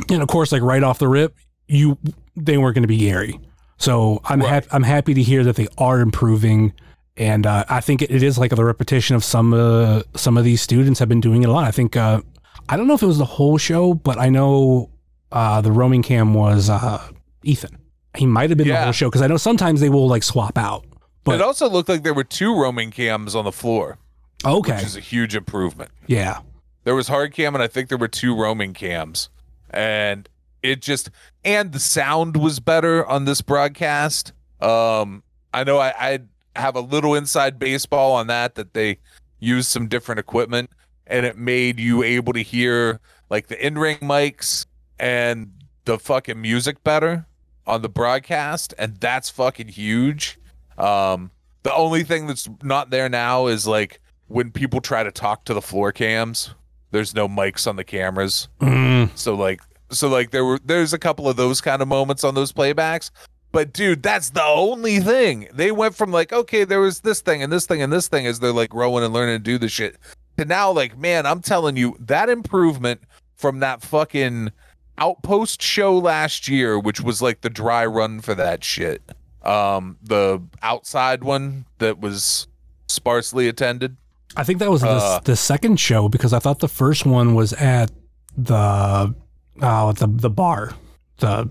And 0.09 0.21
of 0.21 0.27
course, 0.27 0.51
like 0.51 0.61
right 0.63 0.83
off 0.83 0.99
the 0.99 1.07
rip, 1.07 1.35
you 1.67 1.97
they 2.35 2.57
weren't 2.57 2.75
going 2.75 2.83
to 2.83 2.87
be 2.87 2.97
Gary. 2.97 3.39
So 3.83 4.21
I'm 4.23 4.39
Right. 4.39 4.49
hap- 4.49 4.67
I'm 4.71 4.83
happy 4.83 5.13
to 5.13 5.21
hear 5.21 5.43
that 5.43 5.57
they 5.57 5.67
are 5.77 5.99
improving, 5.99 6.71
and 7.17 7.45
uh, 7.45 7.65
I 7.67 7.81
think 7.81 8.01
it, 8.01 8.11
it 8.11 8.23
is 8.23 8.37
like 8.37 8.51
the 8.55 8.63
repetition 8.63 9.17
of 9.17 9.23
some 9.25 9.53
uh, 9.53 10.03
some 10.15 10.37
of 10.37 10.45
these 10.45 10.61
students 10.61 10.99
have 11.01 11.09
been 11.09 11.19
doing 11.19 11.43
it 11.43 11.49
a 11.49 11.51
lot. 11.51 11.65
I 11.65 11.71
think 11.71 11.97
uh, 11.97 12.21
I 12.69 12.77
don't 12.77 12.87
know 12.87 12.93
if 12.93 13.03
it 13.03 13.07
was 13.07 13.17
the 13.17 13.25
whole 13.25 13.57
show, 13.57 13.93
but 13.93 14.17
I 14.17 14.29
know 14.29 14.89
uh, 15.33 15.59
the 15.59 15.71
roaming 15.71 16.01
cam 16.01 16.33
was 16.33 16.69
uh, 16.69 17.01
Ethan. 17.43 17.77
He 18.15 18.25
might 18.25 18.49
have 18.51 18.57
been 18.57 18.69
the 18.69 18.81
whole 18.81 18.93
show 18.93 19.09
because 19.09 19.21
I 19.21 19.27
know 19.27 19.37
sometimes 19.37 19.81
they 19.81 19.89
will 19.89 20.07
like 20.07 20.23
swap 20.23 20.57
out. 20.57 20.85
But 21.25 21.35
it 21.35 21.41
also 21.41 21.69
looked 21.69 21.89
like 21.89 22.03
there 22.03 22.13
were 22.13 22.23
two 22.23 22.55
roaming 22.57 22.89
cams 22.91 23.35
on 23.35 23.43
the 23.43 23.51
floor 23.51 23.97
okay, 24.45 24.75
which 24.75 24.83
is 24.85 24.95
a 24.95 24.99
huge 25.01 25.35
improvement 25.35 25.89
yeah, 26.07 26.39
There 26.83 26.95
was 26.95 27.07
hard 27.09 27.33
cam, 27.33 27.53
and 27.55 27.61
I 27.63 27.67
think 27.67 27.89
there 27.89 27.97
were 27.97 28.09
two 28.09 28.33
roaming 28.35 28.73
cams, 28.73 29.29
and 29.69 30.29
it 30.63 30.81
just 30.81 31.09
and 31.43 31.71
the 31.73 31.79
sound 31.79 32.37
was 32.37 32.59
better 32.59 33.05
on 33.05 33.25
this 33.25 33.41
broadcast. 33.41 34.31
Um, 34.61 35.21
I 35.53 35.63
know 35.63 35.77
I, 35.77 35.93
I 35.99 36.19
have 36.59 36.75
a 36.75 36.79
little 36.79 37.13
inside 37.15 37.59
baseball 37.59 38.13
on 38.13 38.27
that 38.27 38.55
that 38.55 38.73
they 38.73 38.97
used 39.39 39.67
some 39.69 39.87
different 39.87 40.19
equipment, 40.19 40.71
and 41.05 41.25
it 41.25 41.37
made 41.37 41.79
you 41.79 42.01
able 42.01 42.33
to 42.33 42.41
hear 42.41 42.99
like 43.29 43.47
the 43.47 43.65
in 43.65 43.77
ring 43.77 43.97
mics 43.97 44.65
and 44.97 45.51
the 45.85 45.99
fucking 45.99 46.41
music 46.41 46.83
better 46.83 47.25
on 47.67 47.81
the 47.81 47.89
broadcast, 47.89 48.73
and 48.77 48.95
that's 48.97 49.29
fucking 49.29 49.67
huge. 49.67 50.39
Um, 50.77 51.31
the 51.63 51.73
only 51.73 52.03
thing 52.03 52.27
that's 52.27 52.49
not 52.61 52.89
there 52.89 53.09
now 53.09 53.47
is 53.47 53.67
like 53.67 53.99
when 54.27 54.51
people 54.51 54.81
try 54.81 55.03
to 55.03 55.11
talk 55.11 55.45
to 55.45 55.53
the 55.53 55.61
floor 55.61 55.91
cams, 55.91 56.53
there's 56.91 57.13
no 57.13 57.27
mics 57.27 57.67
on 57.67 57.75
the 57.75 57.83
cameras. 57.83 58.47
Mm, 58.61 59.09
So 59.15 59.35
like 59.35 59.61
so 59.93 60.09
like 60.09 60.31
there 60.31 60.45
were 60.45 60.59
there's 60.63 60.93
a 60.93 60.99
couple 60.99 61.27
of 61.27 61.35
those 61.35 61.61
kind 61.61 61.81
of 61.81 61.87
moments 61.87 62.23
on 62.23 62.35
those 62.35 62.51
playbacks. 62.51 63.11
But 63.51 63.71
dude, 63.71 64.01
that's 64.01 64.31
the 64.31 64.43
only 64.43 64.99
thing. 64.99 65.47
They 65.53 65.71
went 65.71 65.95
from 65.95 66.11
like, 66.11 66.33
okay, 66.33 66.63
there 66.63 66.79
was 66.79 67.01
this 67.01 67.21
thing 67.21 67.43
and 67.43 67.53
this 67.53 67.67
thing 67.67 67.83
and 67.83 67.93
this 67.93 68.07
thing 68.07 68.25
as 68.25 68.39
they're 68.39 68.51
like 68.51 68.71
growing 68.71 69.03
and 69.03 69.13
learning 69.13 69.37
to 69.37 69.43
do 69.43 69.59
the 69.59 69.69
shit. 69.69 69.97
To 70.37 70.45
now, 70.45 70.71
like, 70.71 70.97
man, 70.97 71.27
I'm 71.27 71.41
telling 71.41 71.77
you, 71.77 71.95
that 71.99 72.29
improvement 72.29 73.01
from 73.35 73.59
that 73.59 73.83
fucking 73.83 74.51
outpost 74.97 75.61
show 75.61 75.95
last 75.95 76.47
year, 76.47 76.79
which 76.79 76.99
was 76.99 77.21
like 77.21 77.41
the 77.41 77.49
dry 77.51 77.85
run 77.85 78.21
for 78.21 78.33
that 78.33 78.63
shit. 78.63 79.03
Um, 79.43 79.97
the 80.01 80.41
outside 80.63 81.23
one 81.23 81.65
that 81.77 81.99
was 81.99 82.47
sparsely 82.87 83.47
attended. 83.47 83.97
I 84.35 84.43
think 84.43 84.57
that 84.59 84.71
was 84.71 84.81
the, 84.81 84.89
Uh, 84.89 85.19
the 85.19 85.35
second 85.35 85.79
show 85.79 86.09
because 86.09 86.33
I 86.33 86.39
thought 86.39 86.57
the 86.57 86.67
first 86.67 87.05
one 87.05 87.35
was 87.35 87.53
at 87.53 87.91
the 88.35 89.13
oh 89.61 89.91
the 89.93 90.07
the 90.07 90.29
bar, 90.29 90.73
the 91.17 91.49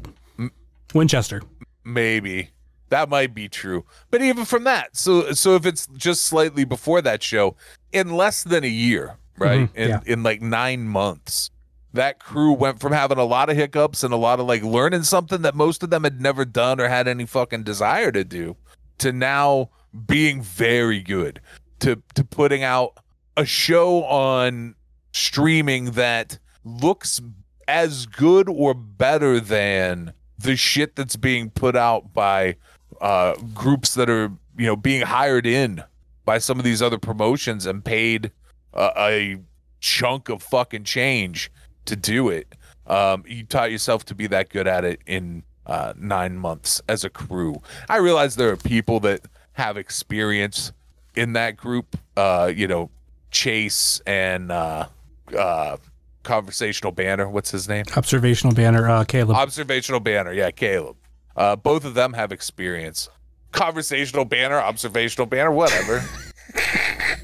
Winchester. 0.95 1.43
maybe 1.85 2.51
that 2.91 3.09
might 3.09 3.35
be 3.35 3.49
true 3.49 3.85
but 4.11 4.21
even 4.21 4.45
from 4.45 4.65
that 4.65 4.95
so 4.97 5.33
so 5.33 5.55
if 5.55 5.65
it's 5.65 5.87
just 5.97 6.25
slightly 6.25 6.65
before 6.65 7.01
that 7.01 7.23
show 7.23 7.57
in 7.93 8.11
less 8.11 8.45
than 8.45 8.65
a 8.65 8.69
year 8.69 9.17
right 9.39 9.61
Mhm, 9.73 9.75
in 9.77 9.89
yeah. 9.89 10.01
in 10.05 10.23
like 10.23 10.43
nine 10.43 10.83
months 10.87 11.51
that 11.95 12.19
crew 12.19 12.53
went 12.53 12.81
from 12.81 12.93
having 12.93 13.19
a 13.19 13.25
lot 13.25 13.49
of 13.51 13.57
hiccups 13.57 14.03
and 14.05 14.13
a 14.13 14.17
lot 14.19 14.41
of 14.41 14.47
like 14.47 14.63
learning 14.63 15.03
something 15.05 15.43
that 15.43 15.55
most 15.55 15.83
of 15.83 15.89
them 15.91 16.05
had 16.05 16.21
never 16.21 16.45
done 16.45 16.81
or 16.81 16.89
had 16.89 17.09
any 17.09 17.25
fucking 17.27 17.63
desire 17.63 18.13
to 18.13 18.25
do 18.25 18.57
to 18.99 19.11
now 19.13 19.71
being 20.07 20.43
very 20.43 21.01
good 21.01 21.41
to 21.81 22.03
to 22.15 22.23
putting 22.25 22.63
out 22.63 22.99
a 23.39 23.45
show 23.47 24.05
on 24.05 24.75
streaming 25.13 25.93
that 25.93 26.39
looks 26.65 27.21
as 27.73 28.05
good 28.05 28.51
or 28.51 28.75
better 28.75 29.41
than 29.41 30.13
the 30.39 30.55
shit 30.57 30.95
that's 30.95 31.17
being 31.17 31.49
put 31.49 31.75
out 31.75 32.13
by 32.13 32.55
uh, 33.01 33.35
groups 33.55 33.95
that 33.95 34.11
are 34.11 34.31
you 34.59 34.67
know 34.67 34.77
being 34.77 35.01
hired 35.01 35.47
in 35.47 35.83
by 36.27 36.37
some 36.37 36.59
of 36.59 36.65
these 36.67 36.83
other 36.83 36.99
promotions 36.99 37.65
and 37.65 37.83
paid 37.83 38.31
uh, 38.75 38.91
a 38.99 39.39
chunk 39.81 40.29
of 40.29 40.43
fucking 40.43 40.85
change 40.85 41.51
to 41.87 41.97
do 41.97 42.29
it. 42.29 42.55
Um, 42.87 43.25
you 43.27 43.43
taught 43.45 43.73
yourself 43.73 44.05
to 44.07 44.15
be 44.15 44.27
that 44.27 44.51
good 44.51 44.67
at 44.67 44.85
it 44.85 45.01
in 45.07 45.43
uh, 45.67 45.95
nine 45.97 46.37
months 46.37 46.83
as 46.89 47.05
a 47.05 47.11
crew. 47.11 47.63
I 47.89 47.97
realize 47.97 48.37
there 48.37 48.51
are 48.51 48.57
people 48.57 49.01
that 49.01 49.23
have 49.55 49.79
experience 49.79 50.73
in 51.17 51.33
that 51.33 51.57
group. 51.57 51.97
Uh, 52.19 52.53
you 52.55 52.69
know, 52.69 52.91
Chase 53.31 54.03
and 54.07 54.53
uh, 54.53 54.89
uh, 55.37 55.79
conversational 56.23 56.93
banner. 56.93 57.29
What's 57.29 57.51
his 57.51 57.69
name? 57.69 57.85
Observational 57.97 58.55
banner, 58.55 58.89
uh, 58.89 59.05
Caleb. 59.05 59.37
Observational 59.37 60.01
banner. 60.01 60.33
Yeah, 60.33 60.51
Caleb. 60.51 60.97
Uh, 61.37 61.57
both 61.57 61.85
of 61.85 61.95
them 61.95 62.13
have 62.13 62.33
experience. 62.33 63.09
Conversational 63.53 64.25
banner, 64.25 64.57
observational 64.59 65.27
banner, 65.27 65.51
whatever. 65.51 66.05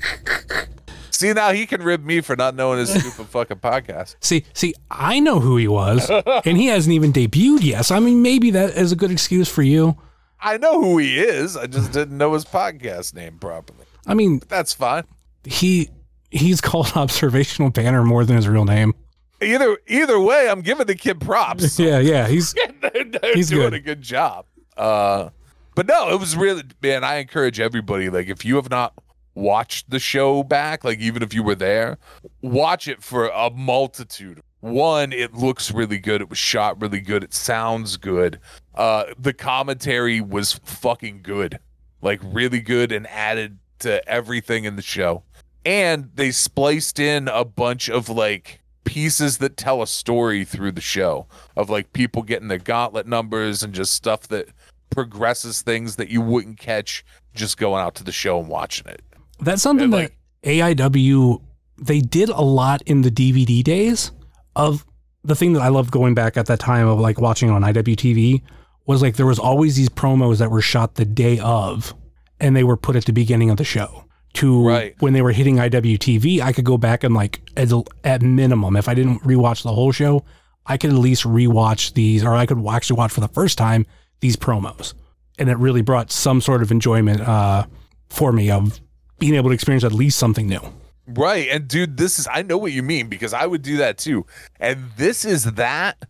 See 1.11 1.33
now 1.33 1.51
he 1.53 1.67
can 1.67 1.83
rib 1.83 2.05
me 2.05 2.21
for 2.21 2.37
not 2.37 2.55
knowing 2.55 2.79
his 2.79 2.91
stupid 2.91 3.27
fucking 3.31 3.57
podcast. 3.57 4.15
See, 4.21 4.45
see, 4.53 4.73
I 4.89 5.19
know 5.19 5.41
who 5.41 5.57
he 5.57 5.67
was, 5.67 6.09
and 6.45 6.57
he 6.57 6.67
hasn't 6.67 6.93
even 6.95 7.13
debuted 7.13 7.65
yet. 7.65 7.87
So 7.87 7.97
I 7.97 8.01
mean, 8.01 8.23
maybe 8.23 8.53
that 8.53 8.77
is 8.77 8.93
a 8.93 8.97
good 8.97 9.11
excuse 9.11 9.49
for 9.49 9.63
you. 9.63 9.97
I 10.41 10.59
know 10.59 10.81
who 10.81 10.99
he 10.99 11.19
is. 11.19 11.57
I 11.57 11.67
just 11.67 11.91
didn't 11.91 12.17
know 12.17 12.35
his 12.35 12.45
podcast 12.45 13.15
name 13.15 13.39
properly. 13.41 13.85
I 14.07 14.15
mean, 14.15 14.41
That's 14.49 14.73
fine. 14.73 15.03
he 15.45 15.91
he's 16.31 16.61
called 16.61 16.93
Observational 16.97 17.71
Banner 17.71 18.03
more 18.05 18.25
than 18.25 18.37
his 18.37 18.49
real 18.49 18.65
name. 18.65 18.95
Either 19.41 19.79
either 19.87 20.19
way, 20.19 20.49
I'm 20.51 20.63
giving 20.63 20.87
the 20.87 20.95
kid 20.97 21.21
props. 21.21 21.79
Yeah, 21.79 21.99
yeah, 22.01 22.27
he's 22.27 22.53
they're, 22.81 23.05
they're 23.05 23.35
He's 23.35 23.51
doing 23.51 23.71
good. 23.71 23.75
a 23.75 23.81
good 23.81 24.03
job. 24.03 24.47
Uh, 24.77 25.31
but 25.75 25.87
no, 25.87 26.11
it 26.11 26.19
was 26.19 26.37
really 26.37 26.63
man. 26.83 27.05
I 27.05 27.17
encourage 27.17 27.61
everybody. 27.61 28.11
Like, 28.11 28.27
if 28.29 28.45
you 28.45 28.57
have 28.57 28.69
not 28.69 28.95
watched 29.37 29.91
the 29.91 30.01
show 30.01 30.43
back, 30.43 30.83
like 30.83 30.99
even 30.99 31.23
if 31.23 31.33
you 31.33 31.45
were 31.45 31.55
there, 31.55 31.99
watch 32.43 32.89
it 32.89 33.03
for 33.03 33.29
a 33.29 33.51
multitude. 33.51 34.41
One, 34.61 35.13
it 35.13 35.35
looks 35.35 35.71
really 35.71 35.99
good. 35.99 36.21
It 36.21 36.29
was 36.29 36.39
shot 36.39 36.81
really 36.83 37.01
good. 37.01 37.23
It 37.23 37.33
sounds 37.33 37.97
good. 37.97 38.41
Uh, 38.75 39.05
the 39.17 39.33
commentary 39.33 40.21
was 40.21 40.55
fucking 40.65 41.21
good, 41.23 41.61
like 42.03 42.21
really 42.25 42.59
good, 42.61 42.91
and 42.91 43.07
added 43.07 43.59
to 43.81 44.07
everything 44.09 44.65
in 44.65 44.75
the 44.75 44.83
show. 44.83 45.23
And 45.65 46.11
they 46.15 46.31
spliced 46.31 46.99
in 46.99 47.29
a 47.29 47.45
bunch 47.45 47.89
of 47.89 48.09
like 48.09 48.61
pieces 48.85 49.39
that 49.39 49.57
tell 49.57 49.83
a 49.83 49.87
story 49.87 50.45
through 50.45 50.73
the 50.73 50.81
show 50.81 51.27
of 51.57 51.69
like 51.69 51.93
people 51.93 52.23
getting 52.23 52.49
their 52.49 52.59
gauntlet 52.59 53.07
numbers 53.07 53.63
and 53.63 53.75
just 53.75 53.93
stuff 53.93 54.23
that 54.29 54.49
progresses 54.91 55.61
things 55.63 55.97
that 55.97 56.09
you 56.09 56.21
wouldn't 56.23 56.59
catch 56.59 57.05
just 57.35 57.59
going 57.59 57.83
out 57.83 57.95
to 57.95 58.03
the 58.05 58.13
show 58.13 58.41
and 58.41 58.49
watching 58.49 58.87
it. 58.87 59.03
that's 59.41 59.61
something 59.63 59.85
And, 59.85 59.93
like- 59.93 60.17
that 60.43 60.49
AIW 60.51 61.43
they 61.81 62.01
did 62.01 62.29
a 62.29 62.41
lot 62.41 62.83
in 62.87 63.03
the 63.03 63.11
DVD 63.11 63.63
days 63.63 64.11
of 64.57 64.85
the 65.23 65.35
thing 65.37 65.53
that 65.53 65.63
I 65.63 65.69
loved 65.69 65.91
going 65.93 66.15
back 66.15 66.37
at 66.37 66.47
that 66.47 66.59
time 66.59 66.89
of 66.89 66.99
like 66.99 67.21
watching 67.21 67.51
on 67.51 67.63
IWTV 67.63 68.43
was 68.87 69.03
like 69.03 69.17
there 69.17 69.27
was 69.27 69.39
always 69.39 69.77
these 69.77 69.89
promos 69.91 70.39
that 70.39 70.51
were 70.51 70.63
shot 70.63 70.95
the 70.95 71.05
day 71.05 71.39
of 71.41 71.95
and 72.41 72.57
they 72.57 72.65
were 72.65 72.77
put 72.77 72.97
at 72.97 73.05
the 73.05 73.13
beginning 73.13 73.51
of 73.51 73.59
the 73.59 73.65
show 73.65 74.05
to 74.35 74.67
Right. 74.67 74.95
when 75.01 75.13
they 75.13 75.23
were 75.23 75.33
hitting 75.33 75.57
IWTV 75.57 76.41
I 76.41 76.53
could 76.53 76.65
go 76.65 76.79
back 76.79 77.03
and 77.05 77.15
like 77.15 77.41
at, 77.57 77.71
at 78.05 78.23
minimum 78.23 78.77
if 78.77 78.89
I 78.89 78.95
didn't 78.95 79.21
rewatch 79.21 79.63
the 79.63 79.73
whole 79.73 79.93
show 79.93 80.25
I 80.67 80.77
could 80.77 80.91
at 80.91 80.97
least 80.97 81.25
rewatch 81.25 81.95
these 81.95 82.25
or 82.25 82.35
I 82.35 82.47
could 82.47 82.65
actually 82.69 82.99
watch 82.99 83.13
for 83.13 83.21
the 83.21 83.29
first 83.29 83.57
time 83.59 83.87
these 84.21 84.37
promos 84.37 84.95
and 85.39 85.49
it 85.49 85.57
really 85.59 85.83
brought 85.83 86.11
some 86.11 86.41
sort 86.41 86.63
of 86.63 86.71
enjoyment 86.71 87.21
uh, 87.21 87.65
for 88.09 88.33
me 88.33 88.51
of 88.51 88.81
being 89.19 89.35
able 89.35 89.51
to 89.51 89.55
experience 89.55 89.85
at 89.85 89.93
least 89.93 90.19
something 90.19 90.49
new. 90.49 90.61
Right. 91.07 91.49
And 91.51 91.67
dude, 91.67 91.97
this 91.97 92.19
is 92.19 92.29
I 92.31 92.43
know 92.43 92.59
what 92.59 92.73
you 92.73 92.83
mean 92.83 93.09
because 93.09 93.33
I 93.33 93.47
would 93.47 93.63
do 93.63 93.79
that 93.79 93.97
too. 93.99 94.27
And 94.61 94.91
this 94.97 95.25
is 95.25 95.45
that 95.53 96.05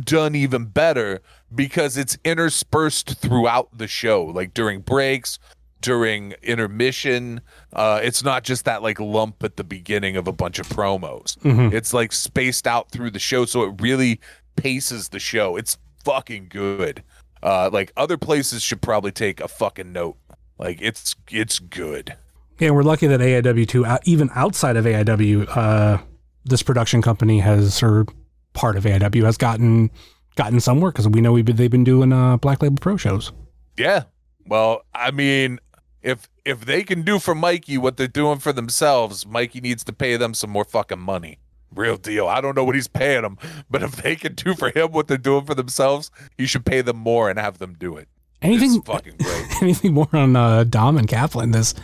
done 0.00 0.34
even 0.34 0.64
better 0.66 1.20
because 1.54 1.96
it's 1.96 2.16
interspersed 2.24 3.18
throughout 3.18 3.76
the 3.76 3.86
show, 3.86 4.24
like 4.24 4.54
during 4.54 4.80
breaks, 4.80 5.38
during 5.80 6.32
intermission. 6.42 7.40
Uh 7.72 8.00
it's 8.02 8.22
not 8.22 8.44
just 8.44 8.64
that 8.64 8.82
like 8.82 8.98
lump 9.00 9.42
at 9.42 9.56
the 9.56 9.64
beginning 9.64 10.16
of 10.16 10.26
a 10.28 10.32
bunch 10.32 10.58
of 10.58 10.68
promos. 10.68 11.36
It's 11.72 11.92
like 11.94 12.12
spaced 12.12 12.66
out 12.66 12.90
through 12.90 13.10
the 13.10 13.18
show 13.18 13.44
so 13.44 13.62
it 13.64 13.80
really 13.80 14.20
paces 14.56 15.08
the 15.10 15.18
show. 15.20 15.56
It's 15.56 15.78
fucking 16.04 16.48
good. 16.48 17.02
Uh 17.42 17.70
like 17.72 17.92
other 17.96 18.16
places 18.16 18.62
should 18.62 18.82
probably 18.82 19.12
take 19.12 19.40
a 19.40 19.48
fucking 19.48 19.92
note. 19.92 20.16
Like 20.58 20.78
it's 20.80 21.14
it's 21.30 21.58
good. 21.58 22.16
Yeah, 22.58 22.70
we're 22.70 22.82
lucky 22.82 23.06
that 23.06 23.20
AIW 23.20 23.68
too, 23.68 23.86
uh, 23.86 23.98
even 24.04 24.30
outside 24.34 24.76
of 24.76 24.84
AIW, 24.84 25.46
uh, 25.56 25.98
this 26.44 26.62
production 26.62 27.00
company 27.02 27.38
has 27.38 27.80
or 27.82 28.04
part 28.52 28.76
of 28.76 28.82
AIW 28.82 29.24
has 29.24 29.36
gotten 29.36 29.90
gotten 30.34 30.58
some 30.58 30.80
work 30.80 30.94
because 30.94 31.08
we 31.08 31.20
know 31.20 31.32
we've 31.32 31.44
been, 31.44 31.56
they've 31.56 31.70
been 31.70 31.84
doing 31.84 32.12
uh, 32.12 32.36
Black 32.36 32.60
Label 32.62 32.78
Pro 32.80 32.96
shows. 32.96 33.32
Yeah. 33.76 34.04
Well, 34.46 34.82
I 34.94 35.10
mean, 35.12 35.60
if 36.02 36.28
if 36.44 36.64
they 36.64 36.82
can 36.82 37.02
do 37.02 37.18
for 37.18 37.34
Mikey 37.34 37.78
what 37.78 37.96
they're 37.96 38.06
doing 38.08 38.38
for 38.38 38.52
themselves, 38.52 39.26
Mikey 39.26 39.60
needs 39.60 39.84
to 39.84 39.92
pay 39.92 40.16
them 40.16 40.34
some 40.34 40.50
more 40.50 40.64
fucking 40.64 41.00
money. 41.00 41.38
Real 41.74 41.96
deal. 41.98 42.28
I 42.28 42.40
don't 42.40 42.56
know 42.56 42.64
what 42.64 42.74
he's 42.74 42.88
paying 42.88 43.22
them, 43.22 43.36
but 43.70 43.82
if 43.82 43.96
they 43.96 44.16
can 44.16 44.34
do 44.34 44.54
for 44.54 44.70
him 44.70 44.90
what 44.92 45.06
they're 45.06 45.18
doing 45.18 45.44
for 45.44 45.54
themselves, 45.54 46.10
he 46.36 46.46
should 46.46 46.64
pay 46.64 46.80
them 46.80 46.96
more 46.96 47.28
and 47.28 47.38
have 47.38 47.58
them 47.58 47.74
do 47.78 47.96
it. 47.96 48.08
Anything 48.40 48.76
It's 48.76 48.86
fucking 48.86 49.16
great. 49.22 49.62
anything 49.62 49.92
more 49.94 50.08
on 50.14 50.34
uh, 50.36 50.64
Dom 50.64 50.96
and 50.96 51.06
Kaplan? 51.08 51.50
This 51.50 51.74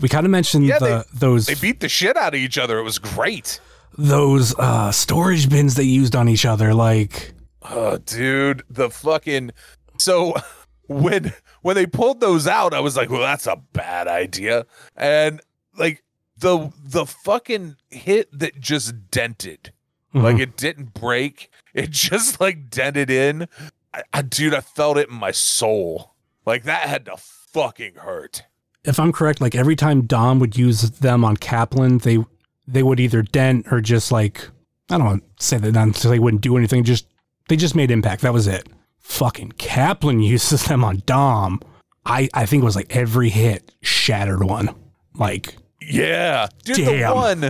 we 0.00 0.08
kind 0.08 0.26
of 0.26 0.32
mentioned 0.32 0.66
Yeah, 0.66 0.78
the, 0.80 1.04
those 1.14 1.46
They 1.46 1.54
beat 1.54 1.78
the 1.80 1.88
shit 1.88 2.16
out 2.16 2.34
of 2.34 2.40
each 2.40 2.58
other. 2.58 2.78
It 2.78 2.82
was 2.82 2.98
great. 2.98 3.60
those 3.96 4.58
uh, 4.58 4.90
storage 4.90 5.48
bins 5.48 5.74
they 5.74 5.82
used 5.84 6.16
on 6.16 6.28
each 6.28 6.44
other. 6.46 6.74
Like 6.74 7.34
Oh, 7.70 7.98
dude, 7.98 8.64
the 8.68 8.90
fucking 8.90 9.52
so 9.98 10.34
when 10.88 11.32
when 11.62 11.76
they 11.76 11.86
pulled 11.86 12.20
those 12.20 12.46
out, 12.46 12.74
I 12.74 12.80
was 12.80 12.96
like, 12.96 13.08
well, 13.10 13.20
that's 13.20 13.46
a 13.46 13.56
bad 13.72 14.08
idea. 14.08 14.66
And 14.96 15.40
like 15.76 16.04
the 16.36 16.72
the 16.84 17.06
fucking 17.06 17.76
hit 17.88 18.28
that 18.38 18.60
just 18.60 19.10
dented, 19.10 19.72
mm-hmm. 20.14 20.24
like 20.24 20.38
it 20.38 20.56
didn't 20.56 20.92
break, 20.94 21.50
it 21.72 21.90
just 21.92 22.40
like 22.40 22.68
dented 22.68 23.10
in. 23.10 23.48
I, 23.94 24.02
I, 24.12 24.22
dude, 24.22 24.54
I 24.54 24.60
felt 24.60 24.98
it 24.98 25.08
in 25.08 25.14
my 25.14 25.30
soul. 25.30 26.14
Like 26.44 26.64
that 26.64 26.88
had 26.88 27.06
to 27.06 27.16
fucking 27.16 27.94
hurt. 27.96 28.44
if 28.84 28.98
I'm 28.98 29.12
correct, 29.12 29.40
like 29.40 29.54
every 29.54 29.76
time 29.76 30.02
Dom 30.02 30.38
would 30.40 30.56
use 30.56 30.82
them 30.90 31.24
on 31.24 31.36
Kaplan, 31.36 31.98
they 31.98 32.18
they 32.66 32.82
would 32.82 33.00
either 33.00 33.22
dent 33.22 33.66
or 33.70 33.80
just 33.80 34.10
like 34.10 34.48
I 34.90 34.98
don't 34.98 35.06
want 35.06 35.38
to 35.38 35.46
say 35.46 35.58
that 35.58 35.94
they 36.02 36.18
wouldn't 36.18 36.42
do 36.42 36.56
anything. 36.56 36.84
Just 36.84 37.06
they 37.48 37.56
just 37.56 37.76
made 37.76 37.90
impact. 37.90 38.22
That 38.22 38.32
was 38.32 38.46
it. 38.46 38.68
Fucking 39.02 39.52
Kaplan 39.52 40.20
uses 40.20 40.64
them 40.66 40.84
on 40.84 41.02
Dom. 41.06 41.60
I 42.06 42.28
I 42.34 42.46
think 42.46 42.62
it 42.62 42.64
was 42.64 42.76
like 42.76 42.94
every 42.94 43.28
hit 43.28 43.72
shattered 43.82 44.42
one. 44.42 44.74
Like 45.14 45.56
Yeah, 45.80 46.48
dude. 46.64 46.76
Damn. 46.76 47.10
The 47.10 47.14
one, 47.14 47.40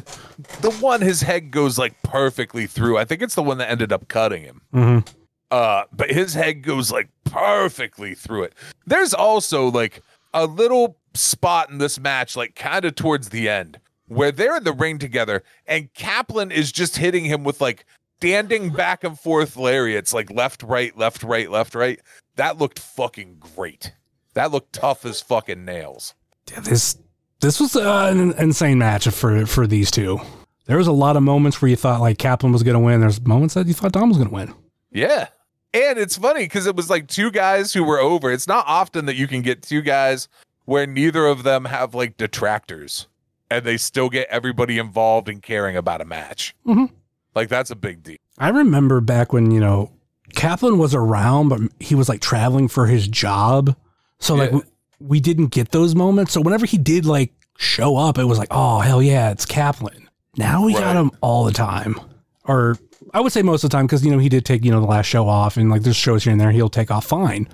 the 0.61 0.71
one, 0.81 1.01
his 1.01 1.23
head 1.23 1.51
goes 1.51 1.79
like 1.79 2.03
perfectly 2.03 2.67
through. 2.67 2.99
I 2.99 3.05
think 3.05 3.23
it's 3.23 3.35
the 3.35 3.43
one 3.43 3.59
that 3.59 3.71
ended 3.71 3.93
up 3.93 4.09
cutting 4.09 4.43
him. 4.43 4.63
mhm. 4.75 5.09
Uh, 5.51 5.85
but 5.93 6.11
his 6.11 6.33
head 6.33 6.63
goes 6.63 6.91
like 6.91 7.11
perfectly 7.25 8.15
through 8.15 8.45
it. 8.45 8.55
There's 8.87 9.13
also 9.13 9.71
like 9.71 10.03
a 10.33 10.47
little 10.47 10.97
spot 11.13 11.69
in 11.69 11.77
this 11.77 12.01
match, 12.01 12.37
like 12.37 12.55
kind 12.55 12.87
of 12.87 12.95
towards 12.95 13.29
the 13.29 13.51
end, 13.51 13.79
where 14.07 14.33
they're 14.33 14.57
in 14.57 14.65
the 14.65 14.73
ring 14.73 14.99
together, 14.99 15.43
and 15.67 15.93
Kaplan 15.93 16.51
is 16.51 16.73
just 16.73 16.97
hitting 16.97 17.27
him 17.27 17.45
with 17.45 17.61
like 17.61 17.85
standing 18.23 18.71
back 18.71 19.05
and 19.05 19.19
forth 19.19 19.57
lariats, 19.57 20.15
like 20.15 20.31
left, 20.31 20.63
right, 20.63 20.97
left, 20.97 21.23
right, 21.23 21.51
left, 21.51 21.75
right. 21.75 22.01
That 22.37 22.59
looked 22.59 22.79
fucking 22.79 23.37
great. 23.41 23.93
That 24.35 24.51
looked 24.51 24.73
tough 24.73 25.05
as 25.05 25.21
fucking 25.21 25.65
nails. 25.65 26.15
Yeah, 26.51 26.61
this 26.61 26.97
this 27.41 27.61
was 27.61 27.77
uh, 27.77 28.09
an 28.11 28.33
insane 28.39 28.79
match 28.79 29.09
for 29.09 29.47
for 29.47 29.67
these 29.67 29.91
two. 29.91 30.21
There 30.67 30.79
was 30.79 30.87
a 30.87 30.93
lot 30.93 31.17
of 31.17 31.23
moments 31.23 31.61
where 31.61 31.69
you 31.69 31.77
thought 31.77 32.01
like 32.01 32.19
Kaplan 32.19 32.53
was 32.53 32.63
going 32.63 32.75
to 32.75 32.81
win. 32.81 33.01
There's 33.01 33.21
moments 33.21 33.55
that 33.55 33.67
you 33.67 33.75
thought 33.75 33.93
Dom 33.93 34.09
was 34.09 34.17
going 34.19 34.29
to 34.29 34.35
win. 34.35 34.55
Yeah. 34.93 35.29
And 35.75 35.99
it's 35.99 36.17
funny 36.17 36.45
because 36.45 36.67
it 36.67 36.77
was 36.77 36.89
like 36.91 37.09
two 37.09 37.31
guys 37.31 37.73
who 37.73 37.83
were 37.83 37.99
over. 37.99 38.31
It's 38.31 38.47
not 38.47 38.65
often 38.69 39.07
that 39.07 39.17
you 39.17 39.27
can 39.27 39.43
get 39.43 39.63
two 39.63 39.81
guys 39.83 40.29
where 40.67 40.87
neither 40.87 41.27
of 41.27 41.43
them 41.43 41.65
have 41.65 41.95
like 41.95 42.17
detractors 42.17 43.09
and 43.51 43.65
they 43.65 43.77
still 43.77 44.09
get 44.09 44.29
everybody 44.31 44.79
involved 44.79 45.29
in 45.29 45.41
caring 45.41 45.77
about 45.77 46.01
a 46.01 46.05
match. 46.05 46.55
Mhm. 46.67 46.91
Like 47.35 47.49
that's 47.49 47.71
a 47.71 47.77
big 47.77 48.03
deal. 48.03 48.17
I 48.39 48.49
remember 48.49 49.01
back 49.01 49.33
when, 49.33 49.51
you 49.51 49.61
know, 49.61 49.93
Kaplan 50.35 50.79
was 50.79 50.95
around, 50.95 51.49
but 51.49 51.61
he 51.81 51.95
was 51.95 52.09
like 52.09 52.21
traveling 52.21 52.69
for 52.69 52.87
his 52.87 53.07
job. 53.09 53.77
So, 54.19 54.35
like, 54.35 54.51
Yeah. 54.51 54.57
we, 54.59 54.63
we 55.01 55.21
didn't 55.21 55.49
get 55.49 55.71
those 55.71 55.95
moments. 55.95 56.33
So, 56.33 56.41
whenever 56.41 56.65
he 56.67 56.79
did 56.79 57.05
like 57.07 57.33
show 57.59 57.97
up, 57.97 58.19
it 58.19 58.25
was 58.25 58.39
like, 58.39 58.49
oh, 58.51 58.81
hell 58.81 59.03
yeah, 59.03 59.31
it's 59.31 59.45
Kaplan. 59.45 60.09
Now 60.37 60.65
we 60.65 60.73
got 60.73 60.97
him 60.97 61.11
all 61.21 61.45
the 61.45 61.53
time. 61.53 62.01
Or 62.45 62.77
I 63.13 63.21
would 63.21 63.33
say 63.33 63.43
most 63.43 63.65
of 63.65 63.71
the 63.71 63.77
time 63.77 63.87
because, 63.87 64.05
you 64.05 64.11
know, 64.11 64.19
he 64.19 64.29
did 64.29 64.45
take, 64.45 64.65
you 64.65 64.71
know, 64.71 64.81
the 64.81 64.87
last 64.87 65.07
show 65.07 65.29
off 65.29 65.57
and 65.57 65.71
like 65.71 65.83
there's 65.83 65.97
shows 65.97 66.25
here 66.25 66.33
and 66.33 66.41
there 66.41 66.51
he'll 66.51 66.69
take 66.71 66.91
off 66.91 67.05
fine. 67.05 67.49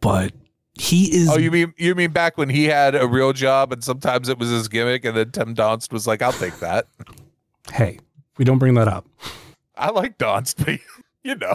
But 0.00 0.32
he 0.74 1.14
is. 1.14 1.28
Oh, 1.28 1.36
you 1.38 1.50
mean 1.50 1.74
you 1.76 1.94
mean 1.94 2.12
back 2.12 2.38
when 2.38 2.48
he 2.48 2.64
had 2.64 2.94
a 2.94 3.06
real 3.06 3.32
job 3.32 3.72
and 3.72 3.82
sometimes 3.82 4.28
it 4.28 4.38
was 4.38 4.48
his 4.50 4.68
gimmick 4.68 5.04
and 5.04 5.16
then 5.16 5.30
Tim 5.32 5.54
Donst 5.54 5.92
was 5.92 6.06
like, 6.06 6.22
I'll 6.22 6.32
take 6.32 6.58
that. 6.60 6.86
hey, 7.72 7.98
we 8.38 8.44
don't 8.44 8.58
bring 8.58 8.74
that 8.74 8.88
up. 8.88 9.06
I 9.76 9.90
like 9.90 10.18
Donst, 10.18 10.64
but 10.64 10.78
you 11.24 11.34
know. 11.34 11.54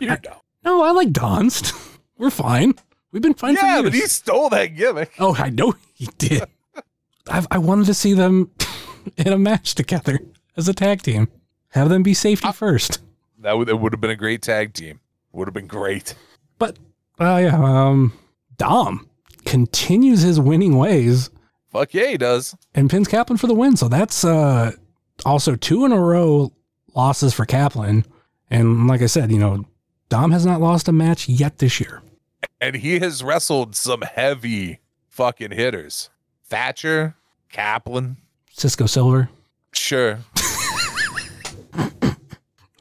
You 0.00 0.08
know. 0.08 0.16
No, 0.64 0.82
I 0.82 0.90
like 0.90 1.08
Donst. 1.08 1.98
We're 2.18 2.30
fine. 2.30 2.74
We've 3.12 3.22
been 3.22 3.34
fine 3.34 3.54
Yeah, 3.54 3.78
for 3.78 3.84
but 3.84 3.94
he 3.94 4.02
stole 4.02 4.50
that 4.50 4.66
gimmick. 4.76 5.12
Oh, 5.18 5.34
I 5.36 5.50
know 5.50 5.74
he 5.94 6.06
did. 6.18 6.44
I've, 7.28 7.46
I 7.50 7.58
wanted 7.58 7.86
to 7.86 7.94
see 7.94 8.12
them 8.12 8.50
in 9.16 9.32
a 9.32 9.38
match 9.38 9.74
together 9.74 10.20
as 10.56 10.68
a 10.68 10.74
tag 10.74 11.02
team. 11.02 11.28
Have 11.70 11.88
them 11.88 12.02
be 12.02 12.14
safety 12.14 12.52
first. 12.52 13.00
That 13.38 13.56
would, 13.56 13.68
that 13.68 13.76
would 13.76 13.92
have 13.92 14.00
been 14.00 14.10
a 14.10 14.16
great 14.16 14.42
tag 14.42 14.74
team. 14.74 15.00
Would 15.32 15.48
have 15.48 15.54
been 15.54 15.66
great. 15.66 16.14
But 16.58 16.78
uh, 17.18 17.38
yeah, 17.42 17.56
um, 17.62 18.12
Dom 18.58 19.08
continues 19.44 20.20
his 20.20 20.38
winning 20.38 20.76
ways 20.76 21.30
Fuck 21.72 21.94
yeah, 21.94 22.08
he 22.08 22.18
does. 22.18 22.54
and 22.74 22.90
pins 22.90 23.08
Kaplan 23.08 23.38
for 23.38 23.46
the 23.46 23.54
win. 23.54 23.76
So 23.76 23.88
that's 23.88 24.24
uh, 24.24 24.72
also 25.24 25.56
two 25.56 25.84
in 25.84 25.92
a 25.92 26.00
row 26.00 26.52
losses 26.94 27.34
for 27.34 27.44
Kaplan. 27.44 28.04
And 28.50 28.86
like 28.86 29.02
I 29.02 29.06
said, 29.06 29.30
you 29.30 29.38
know, 29.38 29.64
Dom 30.08 30.30
has 30.32 30.44
not 30.44 30.60
lost 30.60 30.88
a 30.88 30.92
match 30.92 31.28
yet 31.28 31.58
this 31.58 31.80
year. 31.80 32.02
And 32.60 32.76
he 32.76 32.98
has 32.98 33.22
wrestled 33.22 33.76
some 33.76 34.02
heavy 34.02 34.80
fucking 35.08 35.52
hitters. 35.52 36.10
Thatcher, 36.44 37.16
Kaplan. 37.50 38.16
Cisco 38.50 38.86
Silver. 38.86 39.30
Sure. 39.72 40.18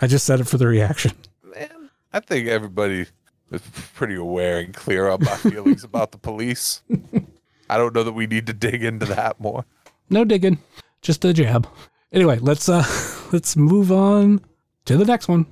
I 0.02 0.08
just 0.08 0.26
said 0.26 0.40
it 0.40 0.46
for 0.46 0.58
the 0.58 0.68
reaction. 0.68 1.12
Man, 1.44 1.90
I 2.12 2.20
think 2.20 2.48
everybody 2.48 3.06
is 3.52 3.62
pretty 3.94 4.16
aware 4.16 4.60
and 4.60 4.74
clear 4.74 5.10
on 5.10 5.24
my 5.24 5.36
feelings 5.36 5.84
about 5.84 6.12
the 6.12 6.18
police. 6.18 6.82
I 7.70 7.78
don't 7.78 7.94
know 7.94 8.04
that 8.04 8.14
we 8.14 8.26
need 8.28 8.48
to 8.48 8.54
dig 8.54 8.84
into 8.84 9.06
that 9.08 9.40
more. 9.40 9.66
No 10.10 10.24
digging, 10.24 10.58
just 11.02 11.24
a 11.26 11.34
jab. 11.34 11.68
Anyway, 12.12 12.40
let's 12.40 12.68
uh 12.70 12.84
let's 13.32 13.56
move 13.56 13.92
on 13.92 14.42
to 14.86 14.98
the 14.98 15.06
next 15.06 15.28
one. 15.28 15.46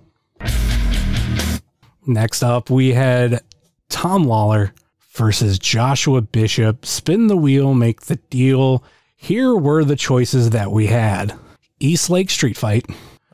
Next 2.06 2.42
up, 2.42 2.70
we 2.70 2.94
had 2.94 3.42
Tom 3.90 4.24
Lawler 4.24 4.74
versus 5.14 5.60
Joshua 5.60 6.22
Bishop. 6.22 6.86
Spin 6.86 7.28
the 7.28 7.36
wheel, 7.38 7.74
make 7.74 8.02
the 8.02 8.16
deal. 8.16 8.84
Here 9.16 9.56
were 9.56 9.84
the 9.84 9.96
choices 9.96 10.52
that 10.52 10.72
we 10.72 10.88
had: 10.88 11.34
East 11.80 12.10
Lake 12.10 12.30
Street 12.30 12.56
Fight, 12.58 12.86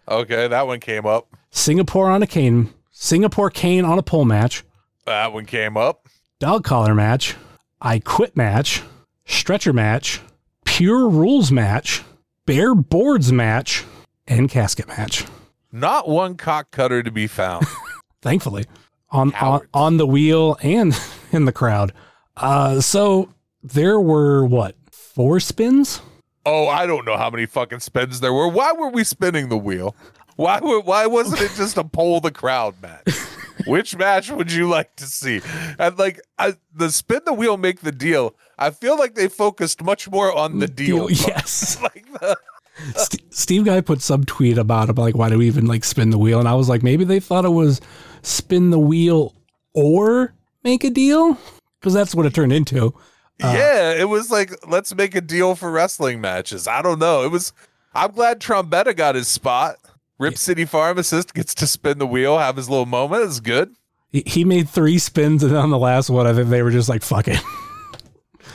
Okay, 0.09 0.47
that 0.47 0.65
one 0.67 0.79
came 0.79 1.05
up. 1.05 1.27
Singapore 1.51 2.09
on 2.09 2.23
a 2.23 2.27
cane, 2.27 2.73
Singapore 2.91 3.49
cane 3.49 3.85
on 3.85 3.99
a 3.99 4.03
pole 4.03 4.25
match, 4.25 4.63
That 5.05 5.33
one 5.33 5.45
came 5.45 5.77
up. 5.77 6.07
dog 6.39 6.63
collar 6.63 6.95
match, 6.95 7.35
I 7.79 7.99
quit 7.99 8.35
match, 8.35 8.81
stretcher 9.25 9.71
match, 9.73 10.19
pure 10.65 11.07
rules 11.07 11.51
match, 11.51 12.01
bare 12.45 12.75
boards 12.75 13.31
match, 13.31 13.83
and 14.27 14.49
casket 14.49 14.87
match. 14.87 15.25
Not 15.71 16.07
one 16.07 16.35
cock 16.35 16.71
cutter 16.71 17.03
to 17.03 17.11
be 17.11 17.27
found. 17.27 17.65
Thankfully, 18.21 18.65
on 19.09 19.33
on, 19.35 19.67
on 19.73 19.97
the 19.97 20.07
wheel 20.07 20.57
and 20.61 20.97
in 21.31 21.45
the 21.45 21.51
crowd. 21.51 21.93
Uh, 22.37 22.81
so 22.81 23.29
there 23.61 23.99
were 23.99 24.45
what 24.45 24.75
four 24.91 25.39
spins? 25.39 26.01
oh, 26.45 26.67
I 26.67 26.85
don't 26.85 27.05
know 27.05 27.15
how 27.17 27.29
many 27.29 27.45
fucking 27.45 27.79
spins 27.79 28.19
there 28.19 28.33
were. 28.33 28.49
Why 28.49 28.73
were 28.73 28.89
we 28.89 29.03
spinning 29.05 29.47
the 29.49 29.57
wheel? 29.57 29.95
Why 30.35 30.59
were, 30.59 30.81
why 30.81 31.05
wasn't 31.05 31.41
it 31.41 31.51
just 31.55 31.77
a 31.77 31.83
poll 31.85 32.19
the 32.19 32.31
crowd 32.31 32.75
match? 32.81 33.09
Which 33.67 33.95
match 33.95 34.29
would 34.29 34.51
you 34.51 34.67
like 34.67 34.95
to 34.97 35.05
see? 35.05 35.41
And 35.79 35.97
like 35.97 36.19
I, 36.37 36.55
the 36.73 36.91
spin 36.91 37.21
the 37.25 37.33
wheel, 37.33 37.55
make 37.55 37.79
the 37.81 37.91
deal. 37.93 38.35
I 38.57 38.69
feel 38.71 38.97
like 38.97 39.15
they 39.15 39.27
focused 39.27 39.83
much 39.83 40.09
more 40.09 40.35
on 40.35 40.59
the 40.59 40.67
mm, 40.67 40.75
deal. 40.75 40.99
part. 41.07 41.27
yes. 41.27 41.79
like 41.81 42.05
the, 42.13 42.37
St- 42.95 43.33
Steve 43.33 43.65
guy 43.65 43.81
put 43.81 44.01
some 44.01 44.23
tweet 44.23 44.57
about 44.57 44.89
it, 44.89 44.97
like 44.97 45.15
why 45.15 45.29
do 45.29 45.37
we 45.37 45.47
even 45.47 45.65
like 45.65 45.83
spin 45.83 46.09
the 46.09 46.17
wheel? 46.17 46.39
And 46.39 46.47
I 46.47 46.55
was 46.55 46.69
like, 46.69 46.83
maybe 46.83 47.03
they 47.03 47.19
thought 47.19 47.45
it 47.45 47.49
was 47.49 47.81
spin 48.21 48.69
the 48.69 48.79
wheel 48.79 49.35
or 49.73 50.33
make 50.63 50.83
a 50.83 50.89
deal 50.89 51.37
because 51.79 51.93
that's 51.93 52.15
what 52.15 52.25
it 52.25 52.33
turned 52.33 52.53
into. 52.53 52.93
Uh, 53.41 53.53
yeah, 53.55 53.91
it 53.91 54.09
was 54.09 54.31
like 54.31 54.53
let's 54.67 54.93
make 54.95 55.15
a 55.15 55.21
deal 55.21 55.55
for 55.55 55.71
wrestling 55.71 56.21
matches. 56.21 56.67
I 56.67 56.81
don't 56.81 56.99
know. 56.99 57.23
It 57.23 57.31
was. 57.31 57.53
I'm 57.95 58.11
glad 58.11 58.39
Trombetta 58.39 58.95
got 58.95 59.15
his 59.15 59.27
spot. 59.27 59.77
Rip 60.19 60.37
City 60.37 60.65
Pharmacist 60.65 61.33
gets 61.33 61.53
to 61.55 61.67
spin 61.67 61.97
the 61.97 62.07
wheel, 62.07 62.37
have 62.37 62.55
his 62.55 62.69
little 62.69 62.85
moment. 62.85 63.23
It's 63.23 63.39
good. 63.39 63.75
He, 64.09 64.23
he 64.25 64.45
made 64.45 64.69
three 64.69 64.99
spins, 64.99 65.43
and 65.43 65.55
on 65.55 65.69
the 65.69 65.77
last 65.77 66.09
one, 66.09 66.25
I 66.25 66.33
think 66.33 66.49
they 66.49 66.61
were 66.61 66.71
just 66.71 66.87
like, 66.87 67.01
fuck 67.01 67.27
it. 67.27 67.39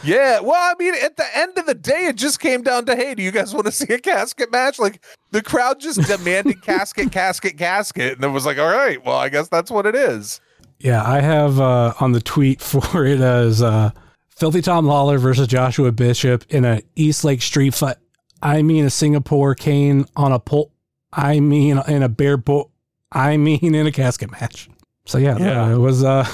Yeah, 0.05 0.41
well, 0.41 0.55
I 0.55 0.75
mean, 0.79 0.95
at 1.03 1.17
the 1.17 1.25
end 1.37 1.59
of 1.59 1.67
the 1.67 1.75
day, 1.75 2.07
it 2.07 2.17
just 2.17 2.41
came 2.41 2.63
down 2.63 2.87
to, 2.87 2.95
hey, 2.97 3.15
do 3.15 3.23
you 3.23 3.31
guys 3.31 3.53
want 3.55 3.67
to 3.67 3.73
see 3.81 3.93
a 3.93 3.99
casket 3.99 4.51
match? 4.53 4.79
Like 4.79 5.05
the 5.33 5.43
crowd 5.43 5.81
just 5.81 6.01
demanded 6.03 6.63
casket, 6.63 7.11
casket, 7.13 7.59
casket, 7.59 8.15
and 8.15 8.25
it 8.25 8.29
was 8.29 8.47
like, 8.47 8.59
all 8.59 8.69
right, 8.71 9.05
well, 9.05 9.17
I 9.17 9.29
guess 9.29 9.49
that's 9.49 9.71
what 9.71 9.87
it 9.87 9.95
is. 9.95 10.41
Yeah, 10.79 11.03
I 11.05 11.21
have 11.21 11.59
uh, 11.61 11.95
on 12.01 12.13
the 12.13 12.21
tweet 12.21 12.61
for 12.63 13.05
it 13.05 13.21
as 13.21 13.63
uh, 13.63 13.91
Filthy 14.29 14.63
Tom 14.63 14.87
Lawler 14.87 15.19
versus 15.19 15.49
Joshua 15.49 15.91
Bishop 15.93 16.45
in 16.51 16.65
a 16.65 16.81
East 16.95 17.25
Lake 17.25 17.43
street 17.43 17.75
fight. 17.75 17.97
I 18.41 18.63
mean, 18.63 18.85
a 18.85 18.91
Singapore 18.91 19.57
cane 19.57 20.05
on 20.15 20.31
a 20.31 20.39
pole. 20.39 20.73
I 21.13 21.41
mean, 21.41 21.83
in 21.89 22.03
a 22.05 22.09
bear 22.09 22.37
boat. 22.37 22.71
I 23.11 23.37
mean, 23.37 23.75
in 23.75 23.87
a 23.87 23.91
casket 23.91 24.31
match. 24.31 24.69
So 25.07 25.19
yeah, 25.19 25.39
Yeah. 25.39 25.73
it 25.73 25.79
was 25.79 26.05
uh, 26.05 26.25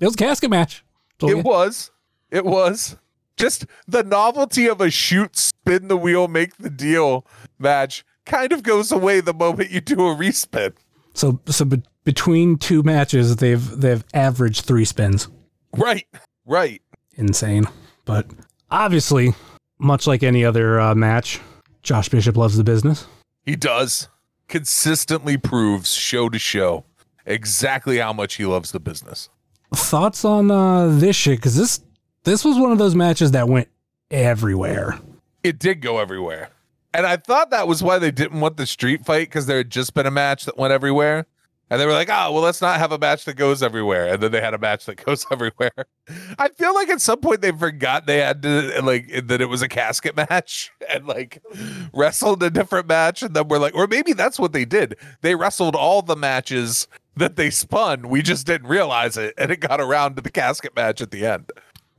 it 0.00 0.04
was 0.06 0.14
a 0.14 0.16
casket 0.16 0.48
match. 0.48 0.82
So, 1.20 1.28
It 1.28 1.36
yeah. 1.38 1.42
was, 1.42 1.90
it 2.32 2.44
was 2.44 2.96
just 3.36 3.66
the 3.86 4.02
novelty 4.02 4.66
of 4.66 4.80
a 4.80 4.90
shoot, 4.90 5.36
spin 5.36 5.88
the 5.88 5.96
wheel, 5.96 6.26
make 6.26 6.56
the 6.56 6.70
deal 6.70 7.24
match 7.58 8.04
kind 8.24 8.52
of 8.52 8.62
goes 8.62 8.90
away 8.90 9.20
the 9.20 9.34
moment 9.34 9.70
you 9.70 9.80
do 9.80 10.08
a 10.08 10.14
respin. 10.16 10.72
So 11.14 11.40
so 11.46 11.64
be- 11.66 11.82
between 12.04 12.56
two 12.56 12.82
matches, 12.82 13.36
they've 13.36 13.80
they've 13.80 14.04
averaged 14.14 14.64
three 14.64 14.84
spins. 14.84 15.28
Right, 15.76 16.06
right. 16.46 16.82
Insane, 17.14 17.66
but 18.06 18.26
obviously, 18.70 19.34
much 19.78 20.06
like 20.06 20.22
any 20.22 20.44
other 20.44 20.80
uh, 20.80 20.94
match, 20.94 21.40
Josh 21.82 22.08
Bishop 22.08 22.36
loves 22.36 22.56
the 22.56 22.64
business. 22.64 23.06
He 23.44 23.56
does 23.56 24.08
consistently 24.48 25.36
proves 25.36 25.92
show 25.92 26.28
to 26.30 26.38
show 26.38 26.84
exactly 27.26 27.98
how 27.98 28.12
much 28.12 28.34
he 28.34 28.46
loves 28.46 28.72
the 28.72 28.80
business. 28.80 29.28
thoughts 29.74 30.24
on 30.24 30.50
uh, 30.50 30.88
this 30.88 31.16
shit 31.16 31.38
because 31.38 31.56
this 31.56 31.80
this 32.24 32.44
was 32.44 32.58
one 32.58 32.72
of 32.72 32.78
those 32.78 32.94
matches 32.94 33.32
that 33.32 33.48
went 33.48 33.68
everywhere. 34.10 34.98
It 35.42 35.58
did 35.58 35.80
go 35.80 35.98
everywhere. 35.98 36.50
And 36.94 37.06
I 37.06 37.16
thought 37.16 37.50
that 37.50 37.66
was 37.66 37.82
why 37.82 37.98
they 37.98 38.10
didn't 38.10 38.40
want 38.40 38.56
the 38.56 38.66
street 38.66 39.04
fight 39.04 39.28
because 39.28 39.46
there 39.46 39.58
had 39.58 39.70
just 39.70 39.94
been 39.94 40.06
a 40.06 40.10
match 40.10 40.44
that 40.44 40.58
went 40.58 40.72
everywhere. 40.72 41.26
And 41.70 41.80
they 41.80 41.86
were 41.86 41.92
like, 41.92 42.10
oh, 42.10 42.32
well, 42.32 42.42
let's 42.42 42.60
not 42.60 42.78
have 42.78 42.92
a 42.92 42.98
match 42.98 43.24
that 43.24 43.34
goes 43.34 43.62
everywhere. 43.62 44.12
And 44.12 44.22
then 44.22 44.30
they 44.30 44.42
had 44.42 44.52
a 44.52 44.58
match 44.58 44.84
that 44.84 44.96
goes 45.06 45.24
everywhere. 45.30 45.72
I 46.38 46.50
feel 46.50 46.74
like 46.74 46.90
at 46.90 47.00
some 47.00 47.20
point 47.20 47.40
they 47.40 47.50
forgot 47.50 48.06
they 48.06 48.18
had 48.18 48.42
to, 48.42 48.82
like, 48.82 49.26
that 49.26 49.40
it 49.40 49.46
was 49.46 49.62
a 49.62 49.68
casket 49.68 50.14
match 50.14 50.70
and, 50.90 51.06
like, 51.06 51.42
wrestled 51.94 52.42
a 52.42 52.50
different 52.50 52.88
match. 52.88 53.22
And 53.22 53.34
then 53.34 53.48
we're 53.48 53.58
like, 53.58 53.74
or 53.74 53.86
maybe 53.86 54.12
that's 54.12 54.38
what 54.38 54.52
they 54.52 54.66
did. 54.66 54.96
They 55.22 55.34
wrestled 55.34 55.74
all 55.74 56.02
the 56.02 56.14
matches 56.14 56.88
that 57.16 57.36
they 57.36 57.48
spun. 57.48 58.10
We 58.10 58.20
just 58.20 58.46
didn't 58.46 58.68
realize 58.68 59.16
it. 59.16 59.32
And 59.38 59.50
it 59.50 59.60
got 59.60 59.80
around 59.80 60.16
to 60.16 60.22
the 60.22 60.30
casket 60.30 60.76
match 60.76 61.00
at 61.00 61.10
the 61.10 61.24
end. 61.24 61.50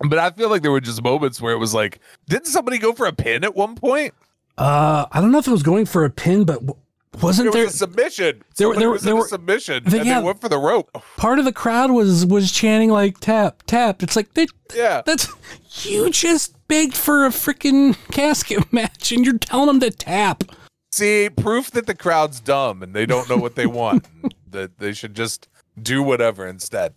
But 0.09 0.19
I 0.19 0.31
feel 0.31 0.49
like 0.49 0.61
there 0.61 0.71
were 0.71 0.81
just 0.81 1.01
moments 1.03 1.39
where 1.41 1.53
it 1.53 1.57
was 1.57 1.73
like, 1.73 1.99
didn't 2.27 2.47
somebody 2.47 2.77
go 2.77 2.93
for 2.93 3.05
a 3.05 3.13
pin 3.13 3.43
at 3.43 3.55
one 3.55 3.75
point? 3.75 4.13
Uh, 4.57 5.05
I 5.11 5.21
don't 5.21 5.31
know 5.31 5.39
if 5.39 5.47
it 5.47 5.51
was 5.51 5.63
going 5.63 5.85
for 5.85 6.03
a 6.05 6.09
pin, 6.09 6.43
but 6.43 6.59
w- 6.65 6.75
wasn't 7.21 7.45
There 7.47 7.61
there? 7.61 7.65
was 7.65 7.75
a 7.75 7.77
submission. 7.77 8.43
there 8.57 8.73
there 8.75 8.89
was 8.89 9.03
there 9.03 9.15
were- 9.15 9.27
submission, 9.27 9.83
and 9.85 9.93
yeah. 10.05 10.19
they 10.19 10.25
went 10.25 10.41
for 10.41 10.49
the 10.49 10.57
rope. 10.57 10.91
part 11.17 11.39
of 11.39 11.45
the 11.45 11.51
crowd 11.53 11.91
was 11.91 12.25
was 12.25 12.51
chanting 12.51 12.89
like 12.89 13.19
tap 13.19 13.63
tap. 13.65 14.03
It's 14.03 14.15
like 14.15 14.33
they, 14.33 14.47
Yeah, 14.75 15.01
that's 15.05 15.27
you 15.83 16.09
just 16.09 16.55
begged 16.67 16.95
for 16.95 17.25
a 17.25 17.29
freaking 17.29 17.95
casket 18.11 18.71
match, 18.73 19.11
and 19.11 19.25
you're 19.25 19.37
telling 19.37 19.67
them 19.67 19.79
to 19.79 19.89
tap. 19.91 20.43
see, 20.91 21.29
proof 21.29 21.71
that 21.71 21.87
the 21.87 21.95
crowd's 21.95 22.39
dumb 22.39 22.83
and 22.83 22.93
they 22.93 23.05
don't 23.05 23.29
know 23.29 23.37
what 23.37 23.55
they 23.55 23.65
want. 23.67 24.07
that 24.51 24.77
they 24.79 24.93
should 24.93 25.15
just 25.15 25.47
do 25.81 26.03
whatever 26.03 26.45
instead. 26.47 26.93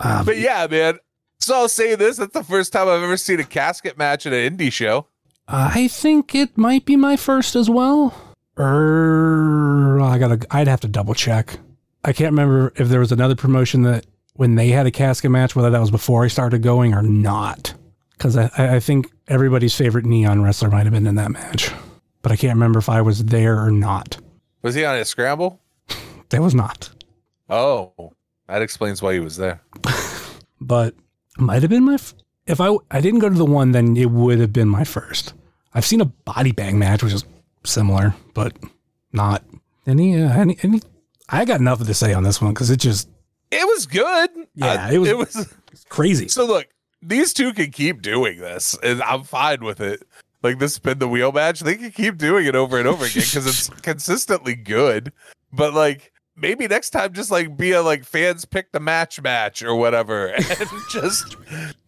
Um, 0.00 0.24
But 0.24 0.38
yeah, 0.38 0.66
man. 0.70 0.98
So 1.40 1.54
I'll 1.54 1.68
say 1.68 1.94
this: 1.94 2.16
that's 2.16 2.32
the 2.32 2.44
first 2.44 2.72
time 2.72 2.88
I've 2.88 3.02
ever 3.02 3.16
seen 3.16 3.40
a 3.40 3.44
casket 3.44 3.98
match 3.98 4.26
at 4.26 4.32
an 4.32 4.56
indie 4.56 4.72
show. 4.72 5.06
I 5.46 5.88
think 5.88 6.34
it 6.34 6.56
might 6.56 6.84
be 6.86 6.96
my 6.96 7.16
first 7.16 7.54
as 7.54 7.68
well. 7.68 8.14
Er, 8.58 10.00
I 10.00 10.18
gotta. 10.18 10.46
I'd 10.50 10.68
have 10.68 10.80
to 10.80 10.88
double 10.88 11.14
check. 11.14 11.58
I 12.04 12.12
can't 12.12 12.32
remember 12.32 12.72
if 12.76 12.88
there 12.88 13.00
was 13.00 13.12
another 13.12 13.34
promotion 13.34 13.82
that 13.82 14.06
when 14.34 14.54
they 14.54 14.68
had 14.68 14.86
a 14.86 14.90
casket 14.90 15.30
match, 15.30 15.54
whether 15.56 15.70
that 15.70 15.80
was 15.80 15.90
before 15.90 16.24
I 16.24 16.28
started 16.28 16.62
going 16.62 16.94
or 16.94 17.02
not. 17.02 17.74
Because 18.12 18.36
I, 18.36 18.50
I 18.56 18.76
I 18.76 18.80
think 18.80 19.10
everybody's 19.28 19.74
favorite 19.74 20.06
neon 20.06 20.42
wrestler 20.42 20.70
might 20.70 20.84
have 20.84 20.92
been 20.92 21.06
in 21.06 21.16
that 21.16 21.30
match, 21.30 21.70
but 22.22 22.32
I 22.32 22.36
can't 22.36 22.54
remember 22.54 22.78
if 22.78 22.88
I 22.88 23.00
was 23.02 23.24
there 23.24 23.58
or 23.58 23.70
not. 23.70 24.18
Was 24.62 24.74
he 24.74 24.84
on 24.84 24.96
a 24.96 25.04
scramble? 25.04 25.60
That 26.30 26.40
was 26.40 26.54
not, 26.54 26.90
Oh, 27.50 28.12
that 28.48 28.62
explains 28.62 29.02
why 29.02 29.12
he 29.12 29.20
was 29.20 29.36
there. 29.36 29.60
but 30.60 30.94
might 31.38 31.62
have 31.62 31.70
been 31.70 31.84
my. 31.84 31.94
F- 31.94 32.14
if 32.46 32.60
I 32.60 32.76
I 32.90 33.00
didn't 33.00 33.20
go 33.20 33.28
to 33.28 33.34
the 33.34 33.44
one, 33.44 33.72
then 33.72 33.96
it 33.96 34.10
would 34.10 34.38
have 34.38 34.52
been 34.52 34.68
my 34.68 34.84
first. 34.84 35.34
I've 35.74 35.84
seen 35.86 36.00
a 36.00 36.04
body 36.06 36.52
bag 36.52 36.74
match, 36.74 37.02
which 37.02 37.12
is 37.12 37.24
similar, 37.64 38.14
but 38.34 38.56
not 39.12 39.42
any 39.86 40.20
uh, 40.22 40.32
any 40.32 40.56
any. 40.62 40.80
I 41.28 41.44
got 41.44 41.60
nothing 41.60 41.86
to 41.86 41.94
say 41.94 42.12
on 42.12 42.22
this 42.22 42.40
one 42.40 42.52
because 42.52 42.70
it 42.70 42.76
just 42.78 43.08
It 43.50 43.66
was 43.66 43.86
good. 43.86 44.30
Yeah, 44.54 44.86
I- 44.88 44.92
it 44.94 44.98
was- 44.98 45.08
It 45.08 45.16
was. 45.18 45.54
crazy. 45.88 46.28
So 46.28 46.44
look, 46.46 46.66
these 47.02 47.32
two 47.32 47.52
can 47.52 47.70
keep 47.70 48.02
doing 48.02 48.38
this, 48.40 48.76
and 48.82 49.02
I'm 49.02 49.22
fine 49.24 49.64
with 49.64 49.80
it. 49.80 50.06
Like 50.42 50.58
this 50.58 50.74
spin 50.74 50.98
the 50.98 51.08
wheel 51.08 51.32
match, 51.32 51.60
they 51.60 51.76
can 51.76 51.90
keep 51.90 52.18
doing 52.18 52.44
it 52.46 52.54
over 52.54 52.78
and 52.78 52.86
over 52.86 53.06
again 53.06 53.22
because 53.24 53.46
it's 53.46 53.68
consistently 53.82 54.54
good. 54.54 55.12
But 55.52 55.72
like 55.72 56.12
maybe 56.36 56.66
next 56.66 56.90
time 56.90 57.12
just 57.12 57.30
like 57.30 57.56
be 57.56 57.72
a 57.72 57.82
like 57.82 58.04
fans 58.04 58.44
pick 58.44 58.72
the 58.72 58.80
match 58.80 59.20
match 59.22 59.62
or 59.62 59.74
whatever 59.74 60.28
and 60.34 60.68
just 60.90 61.36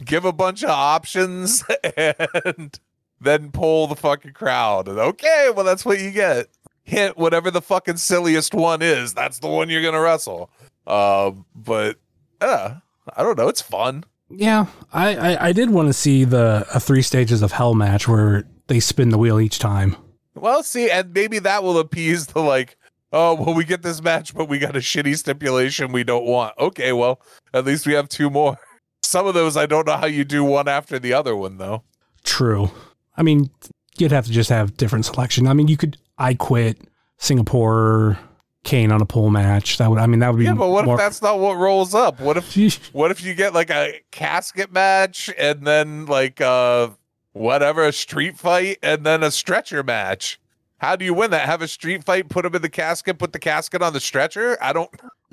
give 0.05 0.25
a 0.25 0.33
bunch 0.33 0.63
of 0.63 0.71
options 0.71 1.65
and 1.97 2.79
then 3.21 3.51
pull 3.51 3.87
the 3.87 3.97
fucking 3.97 4.33
crowd. 4.33 4.89
And 4.89 4.99
okay, 4.99 5.51
well 5.55 5.65
that's 5.65 5.85
what 5.85 6.01
you 6.01 6.11
get. 6.11 6.47
Hit 6.85 7.17
whatever 7.17 7.51
the 7.51 7.63
fucking 7.63 7.97
silliest 7.97 8.55
one 8.55 8.81
is. 8.83 9.13
That's 9.13 9.41
the 9.41 9.49
one 9.49 9.69
you're 9.69 9.83
gonna 9.83 10.01
wrestle. 10.01 10.51
Um, 10.87 11.45
but 11.55 11.97
uh, 12.41 12.75
I 13.17 13.23
don't 13.23 13.37
know. 13.37 13.49
It's 13.49 13.63
fun. 13.63 14.05
Yeah, 14.29 14.67
I, 14.93 15.17
I, 15.17 15.47
I 15.49 15.53
did 15.53 15.71
want 15.71 15.89
to 15.89 15.93
see 15.93 16.25
the 16.25 16.67
a 16.75 16.81
three 16.81 17.03
stages 17.03 17.43
of 17.43 17.53
hell 17.53 17.75
match 17.75 18.09
where 18.09 18.45
they 18.67 18.81
spin 18.81 19.11
the 19.11 19.19
wheel 19.19 19.39
each 19.39 19.59
time. 19.59 19.97
Well, 20.35 20.63
see, 20.63 20.91
and 20.91 21.13
maybe 21.13 21.39
that 21.41 21.63
will 21.63 21.79
appease 21.79 22.27
the 22.27 22.41
like, 22.41 22.77
oh, 23.17 23.35
well, 23.35 23.55
we 23.55 23.65
get 23.65 23.83
this 23.83 24.03
match, 24.03 24.35
but 24.35 24.49
we 24.49 24.59
got 24.59 24.77
a 24.77 24.81
shitty 24.81 25.17
stipulation 25.17 25.91
we 25.91 26.05
don't 26.05 26.27
want. 26.27 26.55
Okay, 26.59 26.93
well, 26.93 27.21
at 27.55 27.65
least 27.65 27.87
we 27.87 27.95
have 27.95 28.09
two 28.09 28.31
more. 28.31 28.59
Some 29.03 29.27
of 29.27 29.35
those 29.35 29.57
I 29.57 29.67
don't 29.67 29.87
know 29.87 29.97
how 29.97 30.07
you 30.07 30.25
do 30.25 30.45
one 30.45 30.69
after 30.69 30.99
the 30.99 31.13
other 31.13 31.35
one 31.37 31.59
though. 31.59 31.83
True. 32.25 32.71
I 33.17 33.23
mean, 33.23 33.51
you'd 33.99 34.13
have 34.13 34.27
to 34.27 34.33
just 34.33 34.51
have 34.51 34.77
different 34.77 35.07
selection. 35.07 35.47
I 35.47 35.55
mean, 35.55 35.69
you 35.69 35.77
could 35.77 35.97
I 36.19 36.35
quit 36.35 36.79
Singapore 37.19 38.19
cane 38.65 38.91
on 38.91 39.01
a 39.01 39.07
pole 39.07 39.31
match. 39.31 39.79
That 39.79 39.89
would 39.89 39.99
I 39.99 40.07
mean 40.07 40.21
that 40.21 40.33
would 40.33 40.39
be 40.39 40.45
Yeah, 40.45 40.55
but 40.55 40.69
what 40.69 40.85
more, 40.85 40.97
if 40.97 40.99
that's 40.99 41.23
not 41.23 41.39
what 41.39 41.57
rolls 41.57 41.95
up? 41.95 42.21
What 42.21 42.37
if 42.37 42.87
what 42.93 43.11
if 43.11 43.23
you 43.25 43.35
get 43.35 43.55
like 43.55 43.71
a 43.71 44.01
casket 44.11 44.73
match 44.73 45.31
and 45.39 45.67
then 45.67 46.07
like 46.07 46.41
uh 46.41 46.91
whatever 47.33 47.85
a 47.85 47.93
street 47.93 48.37
fight 48.37 48.79
and 48.83 49.07
then 49.07 49.23
a 49.23 49.31
stretcher 49.31 49.83
match? 49.83 50.41
How 50.79 50.97
do 50.97 51.05
you 51.05 51.15
win 51.15 51.31
that? 51.31 51.47
Have 51.47 51.63
a 51.63 51.69
street 51.69 52.05
fight, 52.05 52.29
put 52.29 52.45
him 52.45 52.55
in 52.55 52.63
the 52.63 52.69
casket, 52.69 53.19
put 53.19 53.33
the 53.33 53.39
casket 53.39 53.83
on 53.83 53.93
the 53.93 54.01
stretcher? 54.01 54.59
I 54.61 54.73
don't 54.73 54.91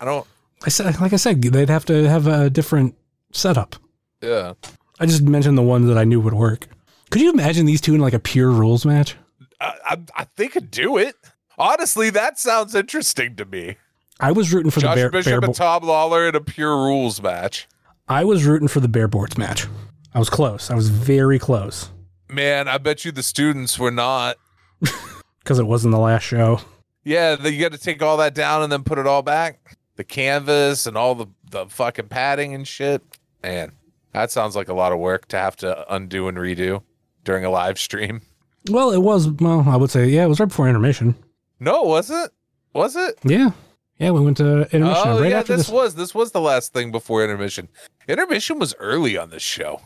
I 0.00 0.04
don't 0.04 0.26
I 0.64 0.70
said 0.70 1.00
like 1.00 1.12
I 1.12 1.16
said 1.16 1.42
they'd 1.42 1.68
have 1.68 1.84
to 1.86 2.08
have 2.08 2.26
a 2.26 2.50
different 2.50 2.96
setup. 3.32 3.76
yeah. 4.20 4.54
I 5.00 5.06
just 5.06 5.22
mentioned 5.22 5.58
the 5.58 5.62
ones 5.62 5.88
that 5.88 5.98
I 5.98 6.04
knew 6.04 6.20
would 6.20 6.34
work. 6.34 6.68
Could 7.10 7.22
you 7.22 7.32
imagine 7.32 7.66
these 7.66 7.80
two 7.80 7.94
in 7.94 8.00
like 8.00 8.12
a 8.12 8.20
pure 8.20 8.50
rules 8.50 8.86
match? 8.86 9.16
I, 9.60 9.74
I, 9.84 9.96
I 10.14 10.26
they 10.36 10.48
could 10.48 10.70
do 10.70 10.96
it. 10.96 11.16
Honestly, 11.58 12.10
that 12.10 12.38
sounds 12.38 12.74
interesting 12.74 13.36
to 13.36 13.44
me. 13.44 13.76
I 14.20 14.32
was 14.32 14.52
rooting 14.52 14.70
for 14.70 14.80
Josh 14.80 14.94
the 14.94 15.00
bear, 15.02 15.10
Bishop 15.10 15.40
bear 15.40 15.48
and 15.48 15.54
Tom 15.54 15.82
Lawler 15.82 16.28
in 16.28 16.36
a 16.36 16.40
pure 16.40 16.76
rules 16.76 17.20
match. 17.20 17.68
I 18.08 18.24
was 18.24 18.44
rooting 18.44 18.68
for 18.68 18.80
the 18.80 18.88
bare 18.88 19.08
boards 19.08 19.36
match. 19.36 19.66
I 20.14 20.18
was 20.18 20.30
close. 20.30 20.70
I 20.70 20.74
was 20.74 20.88
very 20.88 21.38
close 21.38 21.90
Man, 22.32 22.66
I 22.66 22.78
bet 22.78 23.04
you 23.04 23.12
the 23.12 23.22
students 23.22 23.78
were 23.78 23.90
not. 23.90 24.36
because 25.40 25.58
it 25.58 25.66
wasn't 25.66 25.92
the 25.92 26.00
last 26.00 26.22
show. 26.22 26.60
Yeah, 27.04 27.36
the, 27.36 27.52
you 27.52 27.60
got 27.60 27.72
to 27.72 27.78
take 27.78 28.02
all 28.02 28.16
that 28.18 28.34
down 28.34 28.62
and 28.62 28.72
then 28.72 28.84
put 28.84 28.98
it 28.98 29.06
all 29.06 29.22
back. 29.22 29.76
The 29.96 30.04
canvas 30.04 30.86
and 30.86 30.96
all 30.96 31.14
the 31.14 31.26
the 31.50 31.66
fucking 31.66 32.08
padding 32.08 32.54
and 32.54 32.66
shit. 32.66 33.02
Man, 33.42 33.72
that 34.12 34.30
sounds 34.30 34.56
like 34.56 34.68
a 34.68 34.74
lot 34.74 34.92
of 34.92 34.98
work 34.98 35.28
to 35.28 35.36
have 35.38 35.56
to 35.56 35.94
undo 35.94 36.28
and 36.28 36.38
redo 36.38 36.82
during 37.24 37.44
a 37.44 37.50
live 37.50 37.78
stream. 37.78 38.22
Well, 38.70 38.90
it 38.92 39.02
was. 39.02 39.28
Well, 39.28 39.64
I 39.68 39.76
would 39.76 39.90
say 39.90 40.08
yeah. 40.08 40.24
It 40.24 40.28
was 40.28 40.40
right 40.40 40.48
before 40.48 40.68
intermission. 40.68 41.14
No, 41.60 41.82
was 41.82 42.10
it? 42.10 42.30
Was 42.72 42.96
it? 42.96 43.18
Yeah, 43.22 43.50
yeah. 43.98 44.10
We 44.12 44.20
went 44.20 44.38
to 44.38 44.62
intermission 44.74 45.08
Oh 45.08 45.20
right 45.20 45.30
yeah, 45.30 45.40
after 45.40 45.56
this 45.56 45.66
this. 45.66 45.74
was 45.74 45.94
this 45.96 46.14
was 46.14 46.32
the 46.32 46.40
last 46.40 46.72
thing 46.72 46.90
before 46.90 47.22
intermission. 47.22 47.68
Intermission 48.08 48.58
was 48.58 48.74
early 48.78 49.18
on 49.18 49.28
this 49.30 49.42
show. 49.42 49.82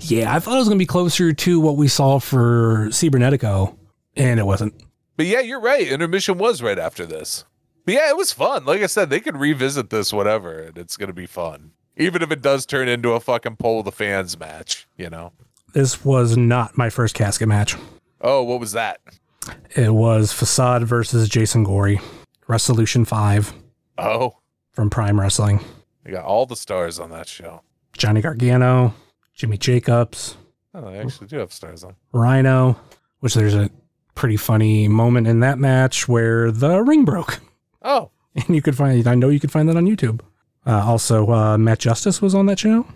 Yeah, 0.00 0.34
I 0.34 0.38
thought 0.40 0.54
it 0.54 0.58
was 0.58 0.68
gonna 0.68 0.78
be 0.78 0.86
closer 0.86 1.32
to 1.32 1.60
what 1.60 1.76
we 1.76 1.88
saw 1.88 2.18
for 2.18 2.86
Cybernetico, 2.90 3.76
and 4.16 4.38
it 4.40 4.46
wasn't. 4.46 4.74
But 5.16 5.26
yeah, 5.26 5.40
you're 5.40 5.60
right. 5.60 5.86
Intermission 5.86 6.38
was 6.38 6.62
right 6.62 6.78
after 6.78 7.04
this. 7.06 7.44
But 7.84 7.94
yeah, 7.94 8.08
it 8.10 8.16
was 8.16 8.32
fun. 8.32 8.64
Like 8.64 8.82
I 8.82 8.86
said, 8.86 9.10
they 9.10 9.20
could 9.20 9.36
revisit 9.36 9.90
this 9.90 10.12
whatever, 10.12 10.60
and 10.60 10.78
it's 10.78 10.96
gonna 10.96 11.12
be 11.12 11.26
fun. 11.26 11.72
Even 11.96 12.22
if 12.22 12.30
it 12.30 12.42
does 12.42 12.64
turn 12.66 12.86
into 12.88 13.12
a 13.12 13.20
fucking 13.20 13.56
poll 13.56 13.82
the 13.82 13.90
fans 13.92 14.38
match, 14.38 14.86
you 14.96 15.10
know. 15.10 15.32
This 15.72 16.04
was 16.04 16.36
not 16.36 16.78
my 16.78 16.90
first 16.90 17.14
casket 17.14 17.48
match. 17.48 17.76
Oh, 18.20 18.42
what 18.42 18.60
was 18.60 18.72
that? 18.72 19.00
It 19.74 19.94
was 19.94 20.32
Facade 20.32 20.84
versus 20.84 21.28
Jason 21.28 21.64
Gory, 21.64 22.00
Resolution 22.46 23.04
5. 23.04 23.52
Oh. 23.98 24.36
from 24.72 24.90
Prime 24.90 25.18
Wrestling. 25.20 25.60
you 26.06 26.12
got 26.12 26.24
all 26.24 26.46
the 26.46 26.54
stars 26.56 27.00
on 27.00 27.10
that 27.10 27.26
show. 27.26 27.62
Johnny 27.96 28.20
Gargano, 28.20 28.94
Jimmy 29.38 29.56
Jacobs, 29.56 30.36
Oh, 30.74 30.90
they 30.90 30.98
actually 30.98 31.28
do 31.28 31.38
have 31.38 31.52
stars 31.52 31.82
on. 31.82 31.94
Rhino, 32.12 32.78
which 33.20 33.34
there's 33.34 33.54
a 33.54 33.70
pretty 34.14 34.36
funny 34.36 34.86
moment 34.88 35.26
in 35.26 35.40
that 35.40 35.58
match 35.58 36.06
where 36.08 36.50
the 36.52 36.82
ring 36.82 37.04
broke. 37.04 37.40
Oh, 37.82 38.10
And 38.34 38.54
you 38.54 38.60
could 38.62 38.76
find, 38.76 39.06
I 39.08 39.14
know 39.14 39.30
you 39.30 39.40
could 39.40 39.50
find 39.50 39.68
that 39.68 39.76
on 39.76 39.86
YouTube. 39.86 40.20
Uh, 40.66 40.82
also, 40.84 41.30
uh, 41.32 41.56
Matt 41.58 41.78
Justice 41.78 42.20
was 42.20 42.34
on 42.34 42.46
that 42.46 42.58
show. 42.58 42.86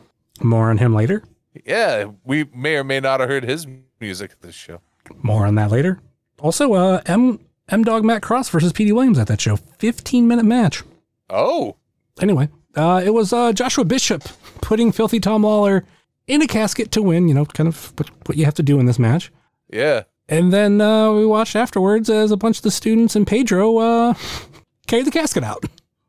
More 0.42 0.68
on 0.70 0.78
him 0.78 0.94
later. 0.94 1.22
yeah. 1.64 2.06
We 2.24 2.44
may 2.54 2.76
or 2.76 2.84
may 2.84 3.00
not 3.00 3.20
have 3.20 3.28
heard 3.28 3.44
his 3.44 3.66
music 4.00 4.32
at 4.32 4.42
this 4.42 4.54
show. 4.54 4.80
More 5.22 5.46
on 5.46 5.54
that 5.56 5.70
later. 5.70 6.00
Also, 6.40 6.74
uh, 6.74 7.00
M 7.06 7.38
M 7.68 7.82
Dog 7.84 8.04
Matt 8.04 8.22
Cross 8.22 8.50
versus 8.50 8.72
Petey 8.72 8.92
Williams 8.92 9.18
at 9.18 9.26
that 9.28 9.40
show. 9.40 9.56
15 9.56 10.28
minute 10.28 10.44
match. 10.44 10.82
Oh, 11.30 11.76
Anyway, 12.20 12.48
uh, 12.76 13.00
it 13.04 13.10
was 13.14 13.32
uh, 13.32 13.52
Joshua 13.52 13.84
Bishop 13.84 14.22
putting 14.60 14.92
Filthy 14.92 15.18
Tom 15.18 15.42
Lawler 15.44 15.84
in 16.26 16.42
a 16.42 16.46
casket 16.46 16.90
to 16.92 17.02
win, 17.02 17.28
you 17.28 17.34
know, 17.34 17.44
kind 17.46 17.68
of 17.68 17.92
what, 17.98 18.10
what 18.26 18.38
you 18.38 18.44
have 18.44 18.54
to 18.54 18.62
do 18.62 18.78
in 18.78 18.86
this 18.86 18.98
match. 18.98 19.30
yeah. 19.70 20.02
And 20.28 20.52
then 20.52 20.80
uh, 20.80 21.12
we 21.12 21.26
watched 21.26 21.56
afterwards 21.56 22.08
as 22.08 22.30
a 22.30 22.36
bunch 22.36 22.58
of 22.58 22.62
the 22.62 22.70
students 22.70 23.14
and 23.16 23.26
Pedro 23.26 23.76
uh, 23.78 24.14
carried 24.86 25.06
the 25.06 25.10
casket 25.10 25.42
out. 25.44 25.64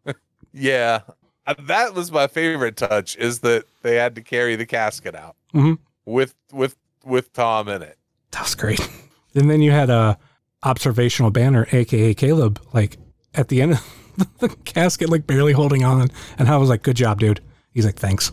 Yeah. 0.54 1.02
Uh, 1.48 1.56
That 1.68 1.94
was 1.96 2.12
my 2.12 2.28
favorite 2.28 2.78
touch 2.78 3.16
is 3.18 3.40
that 3.40 3.66
they 3.82 3.96
had 3.96 4.14
to 4.16 4.22
carry 4.22 4.56
the 4.56 4.68
casket 4.68 5.16
out 5.16 5.36
Mhm. 5.54 5.80
with 6.06 6.36
with 6.52 6.76
with 7.04 7.34
Tom 7.34 7.68
in 7.68 7.82
it. 7.82 7.98
That 8.32 8.44
was 8.44 8.56
great. 8.56 8.80
And 9.36 9.50
then 9.50 9.62
you 9.64 9.72
had 9.72 9.90
a 9.90 10.18
observational 10.62 11.32
banner, 11.32 11.68
aka 11.72 12.14
Caleb, 12.14 12.62
like 12.72 12.98
at 13.34 13.48
the 13.48 13.64
end 13.64 13.72
of 13.74 14.38
the 14.40 14.50
casket, 14.64 15.10
like 15.10 15.26
barely 15.26 15.54
holding 15.54 15.84
on. 15.84 16.10
And 16.38 16.48
how 16.48 16.54
I 16.58 16.60
was 16.60 16.70
like, 16.70 16.84
"Good 16.84 16.98
job, 16.98 17.20
dude." 17.20 17.42
He's 17.74 17.84
like, 17.86 17.96
"Thanks." 18.00 18.32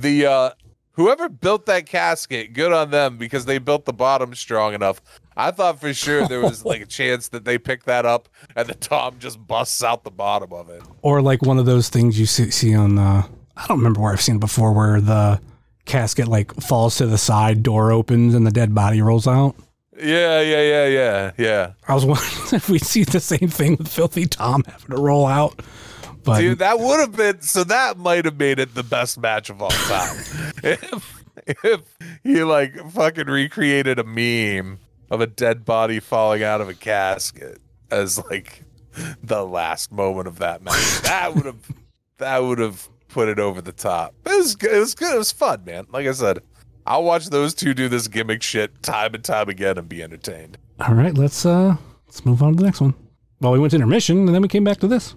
The 0.00 0.26
uh 0.26 0.50
whoever 0.92 1.28
built 1.28 1.66
that 1.66 1.86
casket, 1.86 2.52
good 2.52 2.72
on 2.72 2.90
them 2.90 3.16
because 3.18 3.44
they 3.44 3.58
built 3.58 3.84
the 3.84 3.92
bottom 3.92 4.34
strong 4.34 4.74
enough. 4.74 5.00
I 5.36 5.50
thought 5.50 5.80
for 5.80 5.92
sure 5.94 6.26
there 6.26 6.40
was 6.40 6.64
like 6.64 6.80
a 6.80 6.86
chance 6.86 7.28
that 7.28 7.44
they 7.44 7.58
picked 7.58 7.86
that 7.86 8.04
up 8.04 8.28
and 8.56 8.68
the 8.68 8.74
Tom 8.74 9.18
just 9.18 9.46
busts 9.46 9.82
out 9.82 10.04
the 10.04 10.10
bottom 10.10 10.52
of 10.52 10.68
it. 10.70 10.82
Or 11.02 11.22
like 11.22 11.42
one 11.42 11.58
of 11.58 11.66
those 11.66 11.88
things 11.88 12.18
you 12.18 12.26
see, 12.26 12.50
see 12.50 12.74
on. 12.74 12.98
Uh, 12.98 13.22
I 13.56 13.66
don't 13.66 13.78
remember 13.78 14.00
where 14.00 14.12
I've 14.12 14.20
seen 14.20 14.36
it 14.36 14.40
before, 14.40 14.72
where 14.72 15.00
the 15.00 15.40
casket 15.86 16.28
like 16.28 16.52
falls 16.54 16.96
to 16.96 17.06
the 17.06 17.18
side, 17.18 17.62
door 17.62 17.90
opens, 17.92 18.34
and 18.34 18.46
the 18.46 18.50
dead 18.50 18.74
body 18.74 19.00
rolls 19.00 19.26
out. 19.26 19.56
Yeah, 19.98 20.40
yeah, 20.42 20.60
yeah, 20.60 20.86
yeah, 20.86 21.30
yeah. 21.38 21.72
I 21.88 21.94
was 21.94 22.04
wondering 22.04 22.32
if 22.52 22.68
we'd 22.68 22.84
see 22.84 23.04
the 23.04 23.20
same 23.20 23.48
thing 23.48 23.76
with 23.76 23.88
Filthy 23.88 24.26
Tom 24.26 24.62
having 24.66 24.94
to 24.94 25.00
roll 25.00 25.26
out. 25.26 25.60
But 26.26 26.40
Dude, 26.40 26.58
that 26.58 26.80
would 26.80 26.98
have 26.98 27.16
been 27.16 27.40
so 27.40 27.62
that 27.64 27.96
might 27.98 28.24
have 28.24 28.36
made 28.36 28.58
it 28.58 28.74
the 28.74 28.82
best 28.82 29.16
match 29.18 29.48
of 29.48 29.62
all 29.62 29.70
time. 29.70 30.16
if 30.64 31.24
if 31.46 31.80
he 32.24 32.42
like 32.42 32.74
fucking 32.90 33.28
recreated 33.28 34.00
a 34.00 34.04
meme 34.04 34.80
of 35.08 35.20
a 35.20 35.26
dead 35.28 35.64
body 35.64 36.00
falling 36.00 36.42
out 36.42 36.60
of 36.60 36.68
a 36.68 36.74
casket 36.74 37.60
as 37.92 38.18
like 38.28 38.64
the 39.22 39.44
last 39.46 39.92
moment 39.92 40.26
of 40.26 40.38
that 40.40 40.62
match. 40.62 41.02
That 41.02 41.34
would 41.36 41.44
have 41.46 41.70
that 42.18 42.38
would 42.42 42.58
have 42.58 42.88
put 43.08 43.28
it 43.28 43.38
over 43.38 43.60
the 43.60 43.72
top. 43.72 44.14
It 44.26 44.36
was 44.36 44.56
good. 44.56 44.72
It 44.72 44.80
was 44.80 44.94
good. 44.96 45.14
It 45.14 45.18
was 45.18 45.30
fun, 45.30 45.64
man. 45.64 45.86
Like 45.92 46.08
I 46.08 46.12
said, 46.12 46.40
I'll 46.86 47.04
watch 47.04 47.26
those 47.26 47.54
two 47.54 47.72
do 47.72 47.88
this 47.88 48.08
gimmick 48.08 48.42
shit 48.42 48.82
time 48.82 49.14
and 49.14 49.22
time 49.22 49.48
again 49.48 49.78
and 49.78 49.88
be 49.88 50.02
entertained. 50.02 50.58
all 50.80 50.94
right, 50.94 51.14
let's 51.14 51.46
uh 51.46 51.76
let's 52.06 52.24
move 52.24 52.42
on 52.42 52.54
to 52.54 52.56
the 52.56 52.64
next 52.64 52.80
one. 52.80 52.94
Well, 53.40 53.52
we 53.52 53.58
went 53.58 53.70
to 53.70 53.76
intermission 53.76 54.26
and 54.26 54.34
then 54.34 54.42
we 54.42 54.48
came 54.48 54.64
back 54.64 54.78
to 54.78 54.88
this. 54.88 55.14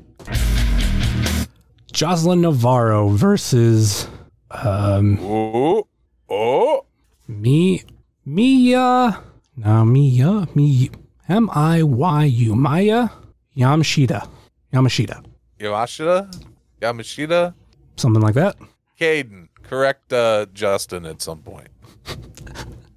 Jocelyn 1.91 2.41
Navarro 2.41 3.09
versus 3.09 4.07
um 4.51 5.17
Oh, 5.21 5.87
oh, 6.29 6.85
me 7.27 7.83
Mia 8.25 9.23
no 9.57 9.85
Mia 9.85 10.47
me 10.55 10.89
M 11.27 11.49
I 11.51 11.83
Y 11.83 12.23
U 12.25 12.55
Maya 12.55 13.09
Yamashita 13.57 14.27
Yamashita 14.73 15.23
Yamashita, 15.59 16.33
Yamashita, 16.81 17.53
something 17.97 18.21
like 18.21 18.35
that. 18.35 18.55
Caden. 18.99 19.49
Correct, 19.61 20.11
uh, 20.13 20.45
Justin 20.53 21.05
at 21.05 21.21
some 21.21 21.39
point. 21.39 21.67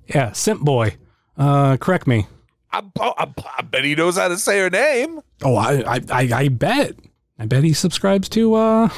Yeah, 0.09 0.33
Simp 0.33 0.61
Boy. 0.61 0.97
Uh, 1.39 1.79
correct 1.79 2.07
me. 2.07 2.27
I, 2.71 2.83
I, 3.01 3.27
I 3.57 3.63
bet 3.63 3.83
he 3.83 3.95
knows 3.95 4.19
how 4.19 4.29
to 4.29 4.37
say 4.37 4.59
her 4.59 4.69
name. 4.69 5.21
Oh, 5.43 5.57
I, 5.57 5.83
I, 5.87 6.01
I, 6.11 6.29
I 6.35 6.49
bet. 6.49 6.97
I 7.43 7.47
bet 7.47 7.65
he 7.65 7.73
subscribes 7.73 8.29
to 8.31 8.55
uh, 8.55 8.89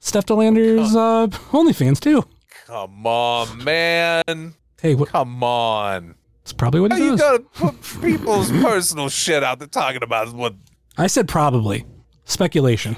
Steph 0.00 0.26
De 0.26 0.34
Lander's 0.34 0.96
uh, 0.96 1.28
OnlyFans 1.52 2.00
too. 2.00 2.24
Come 2.66 3.06
on, 3.06 3.62
man. 3.62 4.54
Hey, 4.82 4.96
what, 4.96 5.10
Come 5.10 5.44
on. 5.44 6.16
that's 6.42 6.52
probably 6.52 6.80
what 6.80 6.90
How 6.90 6.98
he 6.98 7.04
does. 7.04 7.10
you 7.12 7.16
gotta 7.18 7.38
put 7.54 7.80
people's 8.02 8.50
personal 8.50 9.08
shit 9.08 9.44
out 9.44 9.60
there 9.60 9.68
talking 9.68 10.02
about 10.02 10.32
what 10.34 10.54
I 10.98 11.06
said 11.06 11.28
probably. 11.28 11.84
Speculation. 12.24 12.96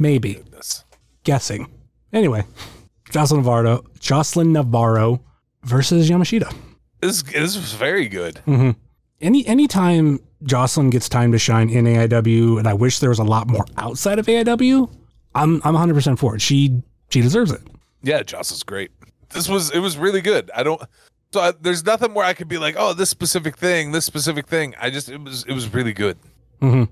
Maybe. 0.00 0.42
This. 0.50 0.84
Guessing. 1.22 1.70
Anyway, 2.12 2.44
Jocelyn 3.10 3.42
Navarro, 3.42 3.84
Jocelyn 4.00 4.52
Navarro 4.52 5.22
versus 5.62 6.10
Yamashita. 6.10 6.52
This, 7.00 7.22
this 7.22 7.54
was 7.54 7.74
very 7.74 8.08
good. 8.08 8.40
Any 9.20 9.46
anytime 9.46 10.18
Jocelyn 10.44 10.90
gets 10.90 11.08
time 11.08 11.32
to 11.32 11.38
shine 11.38 11.68
in 11.68 11.84
AIW, 11.84 12.58
and 12.58 12.68
I 12.68 12.74
wish 12.74 13.00
there 13.00 13.10
was 13.10 13.18
a 13.18 13.24
lot 13.24 13.48
more 13.48 13.64
outside 13.76 14.18
of 14.18 14.26
AIW, 14.26 14.88
I'm 15.34 15.60
I'm 15.64 15.74
100 15.74 15.94
percent 15.94 16.18
for 16.18 16.34
it. 16.34 16.42
She 16.42 16.82
she 17.10 17.20
deserves 17.20 17.52
it. 17.52 17.60
Yeah, 18.02 18.22
Joss 18.22 18.50
is 18.50 18.62
great. 18.62 18.90
This 19.30 19.48
was 19.48 19.70
it 19.70 19.78
was 19.78 19.96
really 19.96 20.20
good. 20.20 20.50
I 20.54 20.62
don't. 20.62 20.82
So 21.32 21.40
I, 21.40 21.52
there's 21.60 21.84
nothing 21.84 22.14
where 22.14 22.24
I 22.24 22.32
could 22.32 22.48
be 22.48 22.58
like, 22.58 22.74
oh, 22.78 22.94
this 22.94 23.10
specific 23.10 23.56
thing, 23.56 23.92
this 23.92 24.06
specific 24.06 24.46
thing. 24.46 24.74
I 24.80 24.90
just 24.90 25.08
it 25.08 25.20
was 25.20 25.44
it 25.44 25.52
was 25.52 25.72
really 25.72 25.92
good. 25.92 26.18
Mm-hmm. 26.62 26.84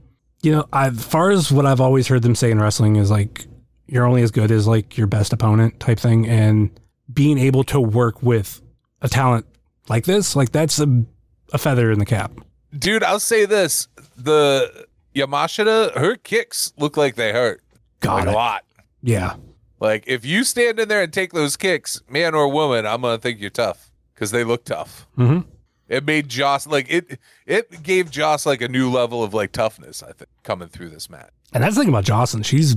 You 0.42 0.53
know, 0.53 0.68
I, 0.72 0.88
as 0.88 1.05
far 1.05 1.30
as 1.30 1.51
what 1.51 1.66
I've 1.66 1.80
always 1.80 2.07
heard 2.09 2.22
them 2.22 2.34
say 2.34 2.51
in 2.51 2.61
wrestling 2.61 2.97
is 2.97 3.11
like 3.11 3.47
you're 3.86 4.05
only 4.05 4.22
as 4.22 4.30
good 4.30 4.51
as 4.51 4.66
like 4.66 4.97
your 4.97 5.07
best 5.07 5.32
opponent 5.32 5.80
type 5.80 5.99
thing, 5.99 6.26
and 6.26 6.70
being 7.12 7.38
able 7.38 7.64
to 7.64 7.80
work 7.80 8.22
with 8.22 8.61
a 9.01 9.09
talent 9.09 9.47
like 9.88 10.05
this, 10.05 10.36
like 10.36 10.53
that's 10.53 10.78
a, 10.78 11.05
a 11.53 11.59
feather 11.59 11.90
in 11.90 11.99
the 11.99 12.05
cap. 12.05 12.32
Dude, 12.76 13.02
I'll 13.02 13.20
say 13.20 13.46
this: 13.46 13.88
the 14.16 14.86
Yamashita, 15.14 15.96
her 15.96 16.16
kicks 16.16 16.72
look 16.78 16.96
like 16.96 17.14
they 17.16 17.32
hurt 17.32 17.62
Got 18.00 18.14
like 18.14 18.26
it. 18.26 18.28
a 18.28 18.32
lot. 18.32 18.64
Yeah, 19.02 19.36
Like 19.80 20.04
if 20.06 20.24
you 20.24 20.42
stand 20.44 20.80
in 20.80 20.88
there 20.88 21.02
and 21.02 21.12
take 21.12 21.32
those 21.32 21.56
kicks, 21.56 22.02
man 22.08 22.34
or 22.34 22.48
woman, 22.48 22.86
I'm 22.86 23.02
gonna 23.02 23.18
think 23.18 23.40
you're 23.40 23.50
tough 23.50 23.90
because 24.14 24.30
they 24.30 24.42
look 24.44 24.64
tough. 24.64 25.06
Mhm. 25.16 25.44
It 25.88 26.04
made 26.04 26.28
Joss 26.28 26.66
like 26.66 26.86
it. 26.90 27.20
It 27.46 27.82
gave 27.84 28.10
Joss 28.10 28.44
like 28.46 28.60
a 28.60 28.68
new 28.68 28.90
level 28.90 29.22
of 29.22 29.32
like 29.32 29.52
toughness. 29.52 30.02
I 30.02 30.12
think 30.12 30.28
coming 30.42 30.68
through 30.68 30.88
this 30.90 31.08
match. 31.08 31.30
and 31.52 31.62
that's 31.62 31.76
the 31.76 31.82
thing 31.82 31.88
about 31.88 32.04
Jocelyn. 32.04 32.42
She's 32.42 32.74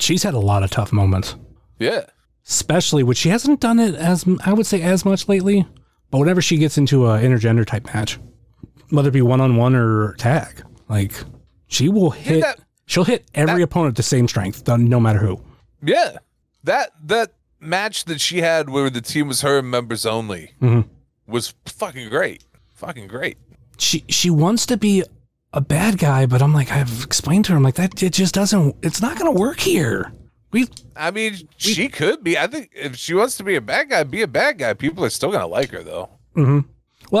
she's 0.00 0.22
had 0.22 0.32
a 0.34 0.38
lot 0.38 0.62
of 0.62 0.70
tough 0.70 0.92
moments. 0.92 1.36
Yeah, 1.78 2.04
especially 2.48 3.02
which 3.02 3.18
she 3.18 3.28
hasn't 3.28 3.60
done 3.60 3.78
it 3.78 3.94
as 3.94 4.24
I 4.44 4.54
would 4.54 4.66
say 4.66 4.80
as 4.80 5.04
much 5.04 5.28
lately. 5.28 5.66
But 6.10 6.18
whenever 6.20 6.40
she 6.40 6.56
gets 6.56 6.78
into 6.78 7.06
a 7.06 7.18
intergender 7.18 7.66
type 7.66 7.84
match, 7.92 8.18
whether 8.90 9.08
it 9.08 9.12
be 9.12 9.22
one 9.22 9.40
on 9.40 9.56
one 9.56 9.74
or 9.74 10.14
tag, 10.14 10.62
like 10.88 11.12
she 11.68 11.88
will 11.88 12.10
hit. 12.10 12.40
that- 12.42 12.60
she'll 12.86 13.04
hit 13.04 13.28
every 13.34 13.56
that- 13.56 13.62
opponent 13.64 13.96
the 13.96 14.02
same 14.02 14.28
strength, 14.28 14.66
no- 14.66 14.76
no 14.76 15.00
matter 15.00 15.18
who. 15.20 15.40
yeah. 15.82 16.18
That 16.64 16.90
that 17.04 17.32
match 17.60 18.04
that 18.06 18.20
she 18.20 18.40
had 18.40 18.68
where 18.70 18.90
the 18.90 19.00
team 19.00 19.28
was 19.28 19.40
her 19.42 19.62
members 19.62 20.04
only 20.04 20.50
Mhm. 20.60 20.86
was 21.28 21.54
fucking 21.64 22.08
great. 22.08 22.44
Fucking 22.74 23.06
great. 23.06 23.36
She 23.78 24.04
she 24.08 24.30
wants 24.30 24.66
to 24.66 24.76
be 24.76 25.04
a 25.52 25.60
bad 25.60 25.96
guy, 25.98 26.26
but 26.26 26.42
I'm 26.42 26.52
like 26.52 26.72
I've 26.72 27.04
explained 27.04 27.44
to 27.46 27.52
her, 27.52 27.56
I'm 27.58 27.62
like 27.62 27.76
that 27.76 28.02
it 28.02 28.12
just 28.14 28.34
doesn't. 28.34 28.74
It's 28.82 29.00
not 29.00 29.16
to 29.18 29.30
work 29.30 29.60
here. 29.60 30.12
We 30.50 30.68
I 30.96 31.10
mean, 31.12 31.48
she 31.56 31.88
could 31.88 32.24
be. 32.24 32.36
I 32.36 32.46
think 32.48 32.70
if 32.74 32.96
she 32.96 33.14
wants 33.14 33.36
to 33.36 33.44
be 33.44 33.54
a 33.56 33.60
bad 33.60 33.90
guy, 33.90 34.02
be 34.04 34.22
a 34.22 34.26
bad 34.28 34.58
guy. 34.58 34.74
People 34.74 35.04
are 35.04 35.10
still 35.10 35.30
gonna 35.30 35.46
like 35.46 35.70
her 35.70 35.82
though. 35.84 36.08
well, 36.34 36.64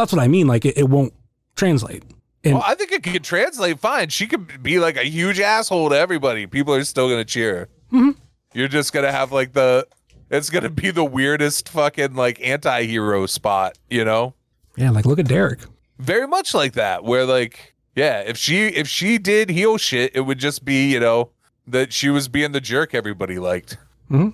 that's 0.02 0.12
what 0.12 0.22
I 0.22 0.28
mean. 0.28 0.46
Like 0.48 0.64
it, 0.64 0.76
it 0.76 0.88
won't 0.88 1.12
translate. 1.56 2.04
And 2.44 2.54
Well, 2.54 2.64
I 2.64 2.74
think 2.74 2.92
it 2.92 3.02
could 3.02 3.24
translate 3.24 3.80
fine. 3.80 4.08
She 4.10 4.26
could 4.26 4.62
be 4.62 4.78
like 4.78 4.96
a 4.96 5.04
huge 5.04 5.40
asshole 5.40 5.90
to 5.90 5.98
everybody. 5.98 6.46
People 6.46 6.74
are 6.74 6.84
still 6.84 7.08
gonna 7.08 7.24
cheer. 7.24 7.68
Mm-hmm. 7.92 8.10
You're 8.54 8.68
just 8.68 8.92
gonna 8.92 9.12
have 9.12 9.32
like 9.32 9.52
the. 9.52 9.86
It's 10.30 10.50
gonna 10.50 10.70
be 10.70 10.90
the 10.90 11.04
weirdest 11.04 11.68
fucking 11.68 12.14
like 12.14 12.40
anti-hero 12.40 13.26
spot, 13.26 13.78
you 13.90 14.04
know? 14.04 14.34
yeah, 14.76 14.90
like 14.90 15.06
look 15.06 15.18
at 15.18 15.26
Derek. 15.26 15.60
Very 15.98 16.28
much 16.28 16.54
like 16.54 16.74
that, 16.74 17.04
where 17.04 17.24
like, 17.24 17.74
yeah, 17.94 18.20
if 18.20 18.36
she 18.36 18.66
if 18.66 18.86
she 18.86 19.18
did 19.18 19.50
heel 19.50 19.78
shit, 19.78 20.14
it 20.14 20.20
would 20.20 20.38
just 20.38 20.64
be 20.64 20.92
you 20.92 21.00
know 21.00 21.30
that 21.66 21.92
she 21.92 22.10
was 22.10 22.28
being 22.28 22.52
the 22.52 22.60
jerk 22.60 22.94
everybody 22.94 23.38
liked. 23.38 23.78
Hmm. 24.08 24.28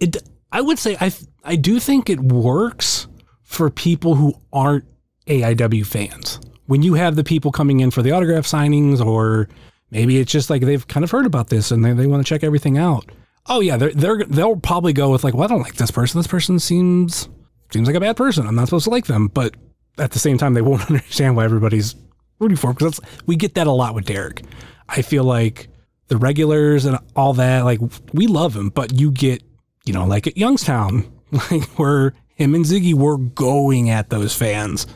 it 0.00 0.16
I 0.50 0.60
would 0.60 0.78
say 0.78 0.96
I 1.00 1.12
I 1.44 1.56
do 1.56 1.80
think 1.80 2.08
it 2.08 2.20
works 2.20 3.08
for 3.42 3.68
people 3.68 4.14
who 4.14 4.34
aren't 4.52 4.84
AIW 5.26 5.84
fans. 5.84 6.40
When 6.68 6.82
you 6.82 6.94
have 6.94 7.16
the 7.16 7.24
people 7.24 7.50
coming 7.50 7.80
in 7.80 7.90
for 7.90 8.02
the 8.02 8.12
autograph 8.12 8.44
signings 8.44 9.04
or 9.04 9.48
maybe 9.90 10.18
it's 10.18 10.30
just 10.30 10.50
like 10.50 10.62
they've 10.62 10.86
kind 10.86 11.02
of 11.02 11.10
heard 11.10 11.26
about 11.26 11.48
this 11.48 11.70
and 11.70 11.84
they, 11.84 11.92
they 11.92 12.06
want 12.06 12.24
to 12.24 12.28
check 12.28 12.44
everything 12.44 12.78
out. 12.78 13.10
Oh 13.46 13.60
yeah, 13.60 13.76
they're, 13.76 13.92
they're 13.92 14.24
they'll 14.24 14.56
probably 14.56 14.92
go 14.92 15.10
with 15.10 15.24
like, 15.24 15.34
well, 15.34 15.44
I 15.44 15.46
don't 15.48 15.62
like 15.62 15.74
this 15.74 15.90
person. 15.90 16.18
This 16.18 16.26
person 16.26 16.58
seems 16.58 17.28
seems 17.72 17.86
like 17.86 17.96
a 17.96 18.00
bad 18.00 18.16
person. 18.16 18.46
I'm 18.46 18.54
not 18.54 18.66
supposed 18.66 18.84
to 18.84 18.90
like 18.90 19.06
them. 19.06 19.28
But 19.28 19.54
at 19.98 20.12
the 20.12 20.18
same 20.18 20.38
time, 20.38 20.54
they 20.54 20.62
won't 20.62 20.88
understand 20.88 21.36
why 21.36 21.44
everybody's 21.44 21.94
rooting 22.38 22.56
for 22.56 22.72
because 22.72 23.00
we 23.26 23.36
get 23.36 23.54
that 23.54 23.66
a 23.66 23.72
lot 23.72 23.94
with 23.94 24.04
Derek. 24.04 24.42
I 24.88 25.02
feel 25.02 25.24
like 25.24 25.68
the 26.08 26.16
regulars 26.16 26.84
and 26.84 26.98
all 27.14 27.34
that, 27.34 27.64
like 27.64 27.80
we 28.12 28.26
love 28.26 28.56
him, 28.56 28.70
but 28.70 28.98
you 28.98 29.10
get, 29.10 29.42
you 29.84 29.92
know, 29.92 30.06
like 30.06 30.26
at 30.26 30.36
Youngstown, 30.36 31.10
like 31.50 31.64
where 31.78 32.14
him 32.34 32.54
and 32.54 32.64
Ziggy 32.64 32.94
were 32.94 33.18
going 33.18 33.90
at 33.90 34.10
those 34.10 34.34
fans. 34.34 34.86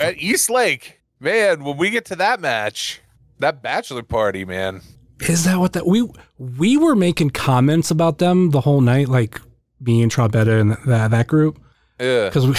At 0.00 0.16
East 0.18 0.48
Lake, 0.50 1.00
man, 1.20 1.64
when 1.64 1.76
we 1.76 1.90
get 1.90 2.04
to 2.06 2.16
that 2.16 2.40
match, 2.40 3.00
that 3.38 3.62
bachelor 3.62 4.02
party, 4.02 4.44
man. 4.44 4.80
Is 5.20 5.44
that 5.44 5.58
what 5.58 5.72
that 5.74 5.86
we 5.86 6.08
we 6.38 6.76
were 6.76 6.96
making 6.96 7.30
comments 7.30 7.90
about 7.90 8.18
them 8.18 8.50
the 8.50 8.60
whole 8.60 8.80
night, 8.80 9.08
like 9.08 9.40
me 9.80 10.02
and 10.02 10.10
Trombetta 10.12 10.60
and 10.60 10.72
that 10.86 11.10
that 11.12 11.26
group, 11.28 11.60
Yeah. 12.00 12.28
because 12.28 12.46
we 12.46 12.54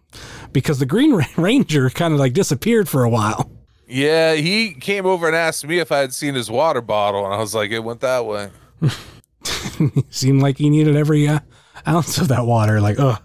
because 0.52 0.78
the 0.78 0.86
Green 0.86 1.14
Ranger 1.36 1.90
kind 1.90 2.14
of 2.14 2.20
like 2.20 2.32
disappeared 2.32 2.88
for 2.88 3.04
a 3.04 3.08
while. 3.10 3.50
Yeah, 3.86 4.34
he 4.34 4.74
came 4.74 5.06
over 5.06 5.26
and 5.26 5.34
asked 5.36 5.66
me 5.66 5.78
if 5.78 5.90
I 5.90 5.98
had 5.98 6.12
seen 6.12 6.34
his 6.34 6.50
water 6.50 6.82
bottle, 6.82 7.24
and 7.24 7.32
I 7.34 7.38
was 7.38 7.54
like, 7.54 7.70
it 7.70 7.78
went 7.80 8.00
that 8.00 8.26
way. 8.26 8.50
Seemed 10.10 10.42
like 10.42 10.58
he 10.58 10.68
needed 10.70 10.96
every 10.96 11.26
uh, 11.28 11.40
ounce 11.86 12.18
of 12.18 12.28
that 12.28 12.44
water. 12.44 12.80
Like, 12.80 12.96
oh, 12.98 13.16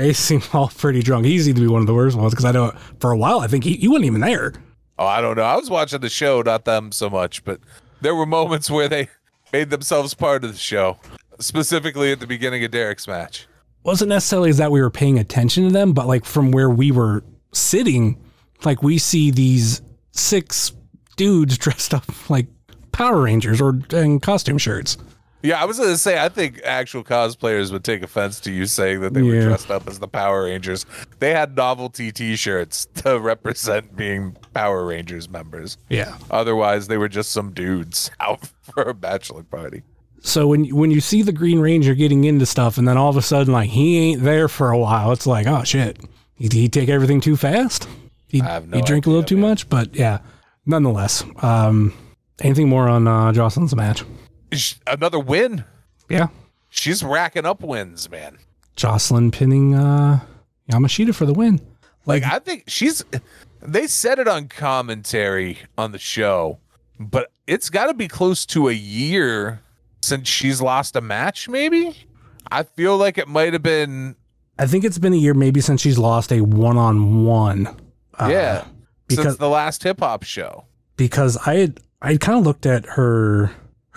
they 0.00 0.12
seem 0.14 0.42
all 0.52 0.68
pretty 0.68 1.02
drunk. 1.02 1.26
He 1.26 1.38
seemed 1.38 1.56
to 1.56 1.62
be 1.62 1.68
one 1.68 1.80
of 1.80 1.86
the 1.86 1.94
worst 1.94 2.16
ones 2.16 2.32
because 2.32 2.44
I 2.44 2.52
know 2.52 2.72
for 2.98 3.10
a 3.10 3.18
while 3.18 3.40
I 3.40 3.46
think 3.46 3.64
he, 3.64 3.76
he 3.76 3.88
wasn't 3.88 4.06
even 4.06 4.20
there. 4.20 4.54
Oh, 4.98 5.06
I 5.06 5.20
don't 5.20 5.36
know. 5.36 5.42
I 5.44 5.56
was 5.56 5.70
watching 5.70 6.00
the 6.00 6.10
show, 6.10 6.42
not 6.42 6.64
them 6.64 6.92
so 6.92 7.08
much, 7.08 7.44
but 7.44 7.60
there 8.02 8.14
were 8.14 8.26
moments 8.26 8.70
where 8.70 8.88
they 8.88 9.08
made 9.52 9.70
themselves 9.70 10.12
part 10.14 10.44
of 10.44 10.52
the 10.52 10.58
show, 10.58 10.98
specifically 11.38 12.12
at 12.12 12.20
the 12.20 12.26
beginning 12.26 12.62
of 12.64 12.70
Derek's 12.70 13.08
match. 13.08 13.46
wasn't 13.82 14.10
necessarily 14.10 14.50
as 14.50 14.58
that 14.58 14.70
we 14.70 14.80
were 14.80 14.90
paying 14.90 15.18
attention 15.18 15.64
to 15.64 15.70
them, 15.72 15.94
but 15.94 16.06
like 16.06 16.24
from 16.26 16.50
where 16.50 16.68
we 16.68 16.92
were 16.92 17.24
sitting, 17.52 18.22
like 18.64 18.82
we 18.82 18.98
see 18.98 19.30
these 19.30 19.80
six 20.12 20.72
dudes 21.16 21.56
dressed 21.64 21.94
up 21.94 22.30
like 22.30 22.46
Power 22.92 23.22
Rangers 23.22 23.60
or 23.60 23.80
in 23.92 24.20
costume 24.20 24.58
shirts. 24.58 24.98
Yeah, 25.42 25.60
I 25.60 25.64
was 25.64 25.78
going 25.78 25.90
to 25.90 25.98
say, 25.98 26.22
I 26.22 26.28
think 26.28 26.60
actual 26.64 27.02
cosplayers 27.02 27.72
would 27.72 27.82
take 27.82 28.02
offense 28.02 28.40
to 28.40 28.52
you 28.52 28.66
saying 28.66 29.00
that 29.00 29.14
they 29.14 29.22
were 29.22 29.40
dressed 29.40 29.70
up 29.70 29.88
as 29.88 29.98
the 29.98 30.08
Power 30.08 30.44
Rangers. 30.44 30.84
They 31.18 31.32
had 31.32 31.56
novelty 31.56 32.12
t 32.12 32.36
shirts 32.36 32.86
to 32.96 33.18
represent 33.18 33.96
being 33.96 34.36
Power 34.52 34.84
Rangers 34.84 35.30
members. 35.30 35.78
Yeah. 35.88 36.18
Otherwise, 36.30 36.88
they 36.88 36.98
were 36.98 37.08
just 37.08 37.32
some 37.32 37.52
dudes 37.52 38.10
out 38.20 38.46
for 38.62 38.82
a 38.82 38.94
bachelor 38.94 39.42
party. 39.42 39.82
So 40.22 40.48
when 40.48 40.66
when 40.76 40.90
you 40.90 41.00
see 41.00 41.22
the 41.22 41.32
Green 41.32 41.60
Ranger 41.60 41.94
getting 41.94 42.24
into 42.24 42.44
stuff, 42.44 42.76
and 42.76 42.86
then 42.86 42.98
all 42.98 43.08
of 43.08 43.16
a 43.16 43.22
sudden 43.22 43.54
like 43.54 43.70
he 43.70 43.98
ain't 43.98 44.22
there 44.22 44.48
for 44.48 44.70
a 44.70 44.78
while, 44.78 45.12
it's 45.12 45.26
like 45.26 45.46
oh 45.46 45.64
shit, 45.64 45.98
did 46.38 46.52
he 46.52 46.68
take 46.68 46.90
everything 46.90 47.22
too 47.22 47.38
fast? 47.38 47.88
He, 48.28 48.42
no 48.42 48.62
he 48.72 48.82
drink 48.82 49.06
a 49.06 49.08
little 49.08 49.22
idea, 49.22 49.28
too 49.28 49.36
man. 49.38 49.50
much, 49.50 49.68
but 49.68 49.96
yeah. 49.96 50.18
Nonetheless, 50.66 51.24
um, 51.42 51.94
anything 52.42 52.68
more 52.68 52.86
on 52.88 53.08
uh, 53.08 53.32
Jocelyn's 53.32 53.74
match? 53.74 54.04
Another 54.86 55.18
win. 55.18 55.64
Yeah, 56.08 56.28
She's 56.70 57.02
racking 57.04 57.46
up 57.46 57.62
wins, 57.62 58.10
man. 58.10 58.38
Jocelyn 58.76 59.30
pinning 59.30 59.74
uh, 59.74 60.20
Yamashita 60.70 61.14
for 61.14 61.26
the 61.26 61.32
win. 61.34 61.60
Like 62.06 62.22
I 62.24 62.38
think 62.38 62.64
she's 62.66 63.04
they 63.62 63.86
said 63.86 64.18
it 64.18 64.26
on 64.26 64.48
commentary 64.48 65.58
on 65.76 65.92
the 65.92 65.98
show, 65.98 66.58
but 66.98 67.30
it's 67.46 67.70
got 67.70 67.86
to 67.86 67.94
be 67.94 68.08
close 68.08 68.46
to 68.46 68.68
a 68.68 68.72
year 68.72 69.60
since 70.02 70.26
she's 70.28 70.60
lost 70.62 70.96
a 70.96 71.00
match 71.00 71.48
maybe. 71.48 71.94
I 72.50 72.62
feel 72.64 72.96
like 72.96 73.18
it 73.18 73.28
might 73.28 73.52
have 73.52 73.62
been 73.62 74.16
I 74.58 74.66
think 74.66 74.84
it's 74.84 74.98
been 74.98 75.12
a 75.12 75.16
year 75.16 75.34
maybe 75.34 75.60
since 75.60 75.80
she's 75.80 75.98
lost 75.98 76.32
a 76.32 76.40
one 76.40 76.76
on 76.78 77.24
one. 77.24 77.68
yeah, 78.20 78.64
because- 79.06 79.24
since 79.24 79.36
the 79.36 79.48
last 79.48 79.82
hip 79.82 80.00
hop 80.00 80.22
show. 80.24 80.64
because 80.96 81.36
I 81.46 81.54
had 81.56 81.80
I 82.02 82.16
kind 82.16 82.38
of 82.38 82.44
looked 82.46 82.64
at 82.66 82.86
her 82.86 83.50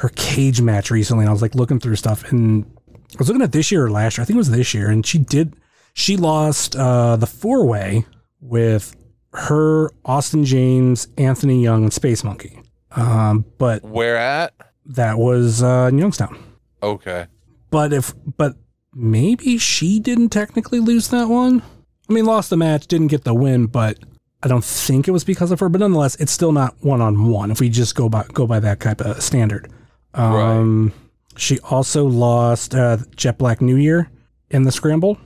her 0.04 0.10
cage 0.16 0.62
match 0.62 0.92
recently 0.92 1.24
and 1.24 1.30
I 1.30 1.34
was 1.34 1.42
like 1.42 1.56
looking 1.56 1.80
through 1.80 1.96
stuff 1.96 2.30
and 2.32 2.66
I 2.90 3.18
was 3.18 3.30
looking 3.30 3.42
at 3.42 3.54
this 3.54 3.72
year 3.72 3.86
or 3.86 3.90
last 3.90 4.18
year. 4.18 4.24
I 4.24 4.26
think 4.26 4.36
it 4.36 4.38
was 4.38 4.52
this 4.52 4.74
year 4.74 4.90
and 4.90 5.06
she 5.06 5.18
did 5.18 5.56
she 5.94 6.18
lost 6.18 6.76
uh 6.76 7.16
the 7.16 7.26
four 7.26 7.66
way 7.66 8.06
with 8.42 8.96
her, 9.34 9.90
Austin 10.06 10.46
James, 10.46 11.08
Anthony 11.18 11.64
Young, 11.64 11.84
and 11.84 11.94
Space 11.94 12.24
Monkey. 12.24 12.62
Um, 12.92 13.46
but 13.58 13.84
Where 13.84 14.18
at? 14.18 14.54
that 14.86 15.18
was 15.18 15.64
uh, 15.64 15.88
in 15.90 15.98
Youngstown. 15.98 16.38
Okay. 16.84 17.28
But 17.72 17.94
if 17.94 18.14
but 18.38 18.56
maybe 18.94 19.58
she 19.58 20.00
didn't 20.00 20.30
technically 20.30 20.80
lose 20.80 21.08
that 21.08 21.30
one. 21.30 21.64
I 22.10 22.14
mean, 22.14 22.26
lost 22.26 22.50
the 22.50 22.58
match, 22.58 22.88
didn't 22.88 23.08
get 23.08 23.24
the 23.24 23.34
win, 23.34 23.68
but 23.68 23.98
I 24.44 24.48
don't 24.50 24.64
think 24.64 25.08
it 25.08 25.12
was 25.12 25.24
because 25.24 25.52
of 25.52 25.62
her, 25.62 25.70
but 25.70 25.80
nonetheless, 25.80 26.16
it's 26.18 26.34
still 26.34 26.52
not 26.52 26.76
one 26.82 27.02
on 27.02 27.30
one 27.30 27.50
if 27.50 27.62
we 27.62 27.70
just 27.70 27.96
go 27.96 28.10
by 28.10 28.26
go 28.34 28.46
by 28.46 28.60
that 28.60 28.82
type 28.82 29.02
of 29.02 29.24
standard. 29.24 29.72
Um, 30.14 30.94
She 31.38 31.60
also 31.62 32.06
lost 32.06 32.76
uh, 32.76 32.98
Jet 33.16 33.38
Black 33.38 33.62
New 33.62 33.76
Year 33.76 34.10
in 34.52 34.64
the 34.64 34.72
scramble. 34.72 35.18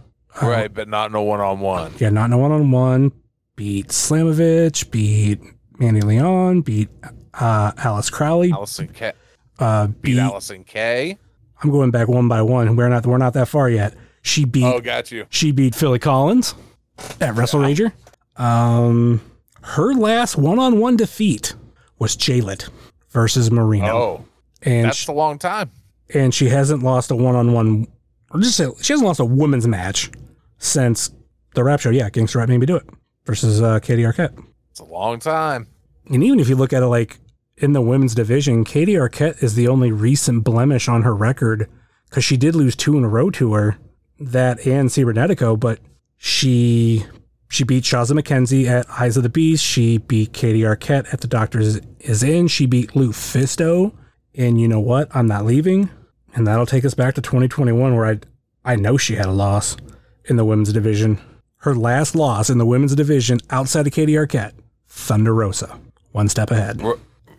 right, 0.42 0.74
but 0.74 0.88
not 0.88 1.10
in 1.10 1.16
a 1.16 1.22
one 1.24 1.40
on 1.42 1.60
one. 1.60 1.94
Yeah, 2.00 2.10
not 2.10 2.26
in 2.26 2.34
a 2.34 2.38
one 2.38 2.52
on 2.52 2.72
one. 2.72 3.12
Beat 3.56 3.88
Slamovich, 3.90 4.90
beat 4.92 5.42
Mandy 5.80 6.02
Leon, 6.02 6.62
beat 6.62 6.90
uh, 7.34 7.72
Alice 7.78 8.10
Crowley, 8.10 8.52
Allysin 8.52 8.94
Kay. 8.94 9.14
uh, 9.60 9.88
Beat 9.88 10.02
beat. 10.02 10.18
Allysin 10.20 10.66
Kay. 10.66 11.18
I'm 11.64 11.72
going 11.72 11.90
back 11.92 12.08
one 12.08 12.28
by 12.28 12.42
one. 12.44 12.76
We're 12.76 12.88
not 12.88 13.06
we're 13.08 13.18
not 13.18 13.34
that 13.34 13.48
far 13.48 13.68
yet. 13.70 13.96
She 14.22 14.46
beat 14.46 14.64
Oh, 14.64 14.80
got 14.80 15.12
you. 15.12 15.26
She 15.30 15.52
beat 15.52 15.74
Philly 15.74 15.98
Collins 16.00 16.54
at 17.20 17.34
Wrestle 17.36 17.62
Rager. 17.62 17.92
Um, 18.36 19.22
her 19.64 19.94
last 19.94 20.38
one-on-one 20.38 20.96
defeat 20.98 21.56
was 22.00 22.16
Jaylet 22.16 22.70
versus 23.10 23.50
Marino, 23.52 23.88
Oh, 23.98 24.26
and 24.68 24.86
that's 24.86 24.98
she, 24.98 25.12
a 25.12 25.16
long 25.16 25.40
time. 25.40 25.72
and 26.14 26.34
she 26.34 26.50
hasn't 26.50 26.84
lost 26.84 27.12
a 27.12 27.16
one-on-one, 27.16 27.88
or 28.32 28.40
just 28.40 28.58
say 28.58 28.68
she 28.82 28.94
hasn't 28.94 29.08
lost 29.08 29.20
a 29.20 29.26
women's 29.26 29.68
match 29.68 30.12
since 30.58 31.12
the 31.56 31.64
rap 31.64 31.80
show. 31.80 31.90
Yeah, 31.90 32.10
Gangster 32.10 32.40
Rap 32.40 32.50
made 32.50 32.58
me 32.60 32.66
do 32.66 32.76
it 32.76 32.88
versus 33.26 33.62
uh, 33.62 33.80
Katie 33.80 34.04
Arquette. 34.04 34.38
It's 34.72 34.80
a 34.80 34.86
long 34.86 35.20
time. 35.20 35.68
And 36.10 36.24
even 36.24 36.40
if 36.40 36.48
you 36.50 36.56
look 36.56 36.74
at 36.74 36.84
it 36.84 36.88
like 36.88 37.20
in 37.58 37.74
the 37.74 37.82
women's 37.82 38.16
division, 38.16 38.64
Katie 38.64 38.94
Arquette 38.94 39.42
is 39.42 39.56
the 39.56 39.68
only 39.68 39.92
recent 39.92 40.44
blemish 40.44 40.88
on 40.88 41.02
her 41.02 41.16
record 41.16 41.70
because 42.10 42.24
she 42.24 42.38
did 42.38 42.56
lose 42.56 42.76
two 42.76 42.98
in 42.98 43.04
a 43.04 43.08
row 43.10 43.30
to 43.32 43.54
her, 43.54 43.78
that 44.20 44.66
and 44.66 44.90
Cibernetico, 44.90 45.60
but 45.60 45.80
she 46.18 47.06
she 47.50 47.64
beat 47.64 47.84
Shazza 47.84 48.18
McKenzie 48.20 48.66
at 48.68 48.90
Eyes 48.90 49.18
of 49.18 49.24
the 49.24 49.30
Beast. 49.30 49.64
She 49.64 49.98
beat 50.00 50.34
Katie 50.34 50.62
Arquette 50.62 51.12
at 51.14 51.22
The 51.22 51.28
Doctor's 51.28 51.80
Is 52.00 52.24
In. 52.24 52.48
She 52.48 52.66
beat 52.66 52.92
LuFisto. 52.92 53.94
And 54.38 54.62
you 54.62 54.68
know 54.68 54.80
what? 54.80 55.10
I'm 55.16 55.28
not 55.28 55.46
leaving. 55.46 55.90
And 56.36 56.46
that'll 56.46 56.66
take 56.68 56.86
us 56.86 56.94
back 56.94 57.16
to 57.16 57.22
2021 57.22 57.96
where 57.96 58.06
I 58.06 58.20
I 58.64 58.76
know 58.76 58.98
she 58.98 59.16
had 59.16 59.26
a 59.28 59.32
loss 59.32 59.78
in 60.26 60.36
the 60.36 60.46
women's 60.46 60.72
division. 60.74 61.20
Her 61.60 61.74
last 61.74 62.16
loss 62.16 62.50
in 62.50 62.58
the 62.58 62.66
women's 62.66 62.94
division 62.96 63.40
outside 63.50 63.88
of 63.88 63.94
Katie 63.94 64.14
Arquette, 64.14 64.52
Thunder 64.88 65.34
Rosa. 65.34 65.80
One 66.12 66.28
step 66.30 66.52
ahead. 66.52 66.82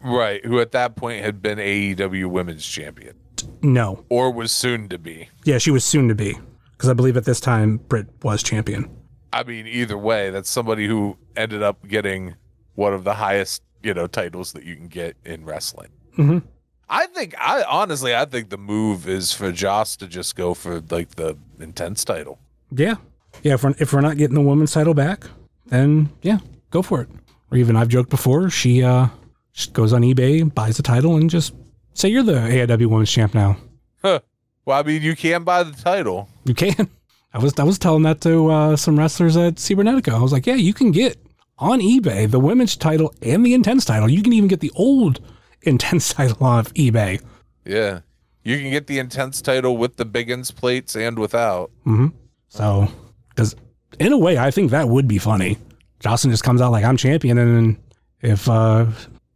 Right, 0.03 0.44
who 0.44 0.59
at 0.61 0.72
that 0.72 0.96
point 0.96 1.24
had 1.24 1.42
been 1.42 1.59
AEW 1.59 2.26
Women's 2.30 2.66
Champion 2.66 3.14
No. 3.62 4.05
or 4.09 4.32
was 4.32 4.53
soon 4.53 4.88
to 4.88 4.99
be. 4.99 5.28
Yeah, 5.44 5.59
she 5.59 5.70
was 5.70 5.84
soon 5.84 6.09
to 6.09 6.14
be. 6.14 6.38
Because 6.72 6.88
I 6.88 6.92
believe 6.94 7.16
at 7.16 7.24
this 7.24 7.40
time 7.40 7.76
Britt 7.78 8.07
was 8.22 8.42
champion. 8.42 8.88
I 9.32 9.42
mean, 9.44 9.66
either 9.66 9.99
way, 9.99 10.30
that's 10.30 10.49
somebody 10.49 10.86
who 10.86 11.16
ended 11.36 11.62
up 11.62 11.86
getting 11.86 12.36
one 12.74 12.94
of 12.94 13.05
the 13.05 13.14
highest, 13.14 13.62
you 13.82 13.92
know, 13.92 14.07
titles 14.07 14.53
that 14.53 14.64
you 14.64 14.76
can 14.76 14.86
get 14.88 15.16
in 15.24 15.44
wrestling. 15.44 15.88
Mhm. 16.16 16.42
I 16.91 17.07
think, 17.07 17.34
I 17.39 17.62
honestly, 17.64 18.14
I 18.14 18.24
think 18.24 18.51
the 18.51 18.59
move 18.59 19.09
is 19.09 19.32
for 19.32 19.53
Joss 19.53 19.97
to 19.97 20.07
just 20.07 20.36
go 20.36 20.55
for 20.55 20.82
like 20.91 21.16
the 21.16 21.36
intense 21.61 22.05
title. 22.05 22.39
Yeah. 22.70 22.97
Yeah, 23.43 23.55
if 23.55 23.64
we're, 23.64 23.74
if 23.78 23.93
we're 23.93 24.01
not 24.01 24.16
getting 24.16 24.34
the 24.34 24.41
women's 24.41 24.72
title 24.72 24.95
back, 24.95 25.26
then 25.66 26.11
yeah, 26.22 26.39
go 26.70 26.82
for 26.82 27.03
it. 27.03 27.09
Or 27.51 27.59
even 27.59 27.76
I've 27.76 27.89
joked 27.89 28.11
before, 28.11 28.51
she 28.51 28.82
uh 28.82 29.09
just 29.53 29.72
goes 29.72 29.93
on 29.93 30.03
eBay, 30.03 30.53
buys 30.55 30.76
the 30.76 30.82
title, 30.82 31.16
and 31.16 31.28
just 31.28 31.55
say 31.95 32.09
you're 32.09 32.22
the 32.22 32.32
AIW 32.32 32.86
Women's 32.86 33.11
Champ 33.11 33.34
now. 33.34 33.57
Huh. 34.03 34.20
Well, 34.64 34.78
I 34.78 34.82
mean, 34.82 35.03
you 35.03 35.16
can 35.16 35.45
buy 35.45 35.62
the 35.62 35.72
title. 35.72 36.28
You 36.45 36.55
can. 36.55 36.89
I 37.34 37.39
was 37.39 37.59
I 37.59 37.64
was 37.64 37.78
telling 37.78 38.03
that 38.05 38.20
to 38.22 38.51
uh, 38.51 38.76
some 38.76 38.99
wrestlers 38.99 39.36
at 39.36 39.57
Cybernetica. 39.57 40.14
I 40.14 40.20
was 40.20 40.32
like, 40.32 40.47
yeah, 40.47 40.55
you 40.55 40.72
can 40.72 40.91
get 40.91 41.18
on 41.59 41.80
eBay 41.80 42.30
the 42.30 42.41
women's 42.41 42.76
title 42.76 43.12
and 43.20 43.45
the 43.45 43.55
intense 43.55 43.84
title. 43.84 44.09
You 44.09 44.22
can 44.22 44.32
even 44.32 44.49
get 44.49 44.61
the 44.61 44.72
old 44.74 45.20
intense 45.63 46.13
title 46.15 46.47
off 46.47 46.73
eBay. 46.75 47.23
Yeah. 47.65 48.01
You 48.45 48.59
can 48.59 48.71
get 48.71 48.87
the 48.87 48.99
intense 48.99 49.43
title 49.43 49.77
with 49.77 49.97
the 49.97 50.07
Biggins 50.07 50.55
plates 50.55 50.97
and 50.97 51.19
without. 51.19 51.71
Hmm. 51.85 52.09
So, 52.49 52.89
because 53.29 53.55
in 53.99 54.13
a 54.13 54.19
way, 54.19 54.39
I 54.39 54.51
think 54.51 54.71
that 54.71 54.89
would 54.89 55.07
be 55.07 55.19
funny. 55.19 55.59
Jocelyn 56.01 56.33
just 56.33 56.45
comes 56.45 56.61
out 56.63 56.73
like 56.73 56.85
I'm 56.85 56.97
champion, 56.97 57.37
and 57.37 57.77
if 58.21 58.49
uh, 58.49 58.87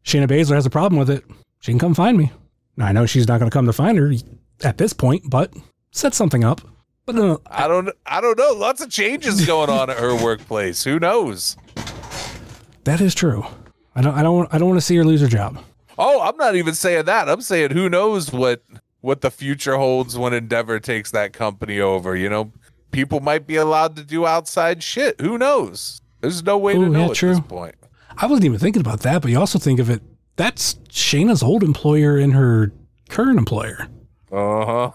Shayna 0.05 0.29
Baszler 0.29 0.55
has 0.55 0.65
a 0.65 0.71
problem 0.71 0.99
with 0.99 1.11
it, 1.11 1.25
she 1.61 1.73
can 1.73 1.79
come 1.79 1.95
find 1.95 2.17
me. 2.17 2.33
Now 2.77 2.87
I 2.87 2.93
know 2.93 3.05
she's 3.07 3.29
not 3.29 3.39
going 3.39 3.51
to 3.51 3.55
come 3.55 3.67
to 3.67 3.73
find 3.73 3.99
her 3.99 4.13
at 4.63 4.79
this 4.79 4.93
point, 4.93 5.29
but 5.29 5.53
set 5.91 6.15
something 6.15 6.45
up. 6.45 6.61
But 7.05 7.17
uh, 7.17 7.39
I 7.47 7.69
don't 7.69 7.91
I 8.07 8.21
don't 8.21 8.39
know. 8.39 8.53
Lots 8.53 8.81
of 8.81 8.91
changes 8.91 9.45
going 9.45 9.69
on 9.69 9.91
at 9.91 9.99
her 9.99 10.15
workplace. 10.23 10.85
Who 10.85 10.99
knows? 10.99 11.57
that 12.85 13.01
is 13.01 13.15
true. 13.15 13.45
I 13.95 14.01
don't. 14.01 14.15
I 14.15 14.23
don't. 14.23 14.53
I 14.55 14.59
don't 14.59 14.69
want 14.69 14.81
to 14.81 14.87
see 14.87 14.97
her 14.97 15.05
lose 15.05 15.21
her 15.21 15.29
job. 15.29 15.63
Oh, 15.99 16.21
I'm 16.21 16.37
not 16.37 16.57
even 16.57 16.75
saying 16.75 17.05
that. 17.07 17.29
I'm 17.29 17.43
saying 17.43 17.73
who 17.73 17.89
knows 17.89 18.33
what 18.33 18.63
what 19.01 19.21
the 19.21 19.31
future 19.31 19.77
holds 19.77 20.17
when 20.17 20.33
Endeavor 20.33 20.81
takes 20.81 21.11
that 21.11 21.33
company 21.33 21.81
over. 21.81 22.17
You 22.17 22.29
know, 22.29 22.53
people 22.93 23.21
might 23.21 23.47
be 23.47 23.57
allowed 23.57 23.97
to 23.97 24.05
do 24.05 24.27
outside 24.27 24.83
shit. 24.83 25.21
Who 25.21 25.39
knows? 25.39 26.01
There's 26.21 26.43
no 26.43 26.57
way 26.57 26.75
Ooh, 26.75 26.85
to 26.85 26.91
know 26.91 27.01
yeah, 27.01 27.11
at 27.11 27.15
true. 27.17 27.31
this 27.31 27.41
point. 27.41 27.75
I 28.17 28.27
wasn't 28.27 28.47
even 28.47 28.59
thinking 28.59 28.81
about 28.81 29.01
that, 29.01 29.23
but 29.23 29.31
you 29.31 29.39
also 29.39 29.59
think 29.59 29.81
of 29.81 29.91
it. 29.91 30.03
That's 30.37 30.75
Shayna's 30.89 31.43
old 31.43 31.63
employer 31.63 32.17
and 32.17 32.33
her 32.35 32.73
current 33.09 33.39
employer. 33.39 33.89
Uh 34.31 34.91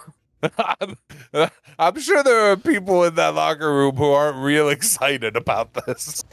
huh. 0.50 1.50
I'm 1.80 2.00
sure 2.00 2.24
there 2.24 2.52
are 2.52 2.58
people 2.58 3.04
in 3.04 3.16
that 3.16 3.36
locker 3.36 3.72
room 3.72 3.96
who 3.96 4.06
aren't 4.06 4.38
real 4.38 4.70
excited 4.78 5.36
about 5.36 5.74
this. 5.74 6.24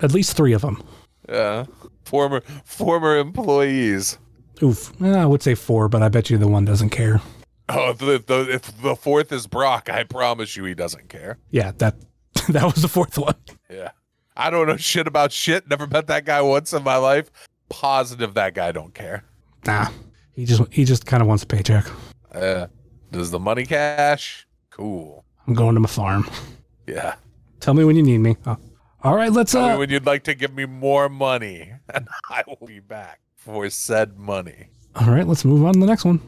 At 0.00 0.12
least 0.12 0.36
three 0.36 0.52
of 0.52 0.62
them. 0.62 0.82
Yeah, 1.28 1.66
former 2.04 2.40
former 2.64 3.16
employees. 3.16 4.18
Oof. 4.62 4.92
Eh, 5.02 5.14
I 5.14 5.26
would 5.26 5.42
say 5.42 5.54
four, 5.54 5.88
but 5.88 6.02
I 6.02 6.08
bet 6.08 6.30
you 6.30 6.38
the 6.38 6.48
one 6.48 6.64
doesn't 6.64 6.90
care. 6.90 7.20
Oh, 7.68 7.90
if 7.90 7.98
the, 7.98 8.22
the, 8.24 8.54
if 8.54 8.80
the 8.80 8.94
fourth 8.94 9.32
is 9.32 9.46
Brock, 9.46 9.90
I 9.90 10.04
promise 10.04 10.56
you 10.56 10.64
he 10.64 10.74
doesn't 10.74 11.08
care. 11.08 11.38
Yeah, 11.50 11.72
that 11.78 11.96
that 12.48 12.64
was 12.64 12.82
the 12.82 12.88
fourth 12.88 13.18
one. 13.18 13.34
Yeah. 13.68 13.90
I 14.36 14.50
don't 14.50 14.66
know 14.66 14.76
shit 14.76 15.06
about 15.06 15.32
shit. 15.32 15.68
Never 15.68 15.86
met 15.86 16.06
that 16.08 16.24
guy 16.24 16.42
once 16.42 16.72
in 16.72 16.82
my 16.82 16.96
life. 16.96 17.30
Positive 17.68 18.34
that 18.34 18.54
guy 18.54 18.70
don't 18.70 18.94
care. 18.94 19.24
Nah, 19.66 19.88
he 20.32 20.44
just 20.44 20.62
he 20.72 20.84
just 20.84 21.06
kind 21.06 21.22
of 21.22 21.26
wants 21.28 21.42
a 21.42 21.46
paycheck. 21.46 21.86
Uh, 22.32 22.66
does 23.10 23.30
the 23.30 23.38
money 23.38 23.64
cash? 23.64 24.46
Cool. 24.70 25.24
I'm 25.46 25.54
going 25.54 25.74
to 25.74 25.80
my 25.80 25.88
farm. 25.88 26.28
Yeah. 26.86 27.14
Tell 27.60 27.72
me 27.74 27.84
when 27.84 27.96
you 27.96 28.02
need 28.02 28.18
me. 28.18 28.36
Uh, 28.44 28.56
all 29.02 29.16
right, 29.16 29.32
let's 29.32 29.54
uh. 29.54 29.76
when 29.76 29.90
you'd 29.90 30.06
like 30.06 30.24
to 30.24 30.34
give 30.34 30.54
me 30.54 30.66
more 30.66 31.08
money, 31.08 31.72
and 31.94 32.08
I 32.28 32.42
will 32.46 32.66
be 32.66 32.80
back 32.80 33.20
for 33.34 33.68
said 33.70 34.18
money. 34.18 34.68
All 34.94 35.08
right, 35.08 35.26
let's 35.26 35.44
move 35.44 35.64
on 35.64 35.74
to 35.74 35.80
the 35.80 35.86
next 35.86 36.04
one. 36.04 36.20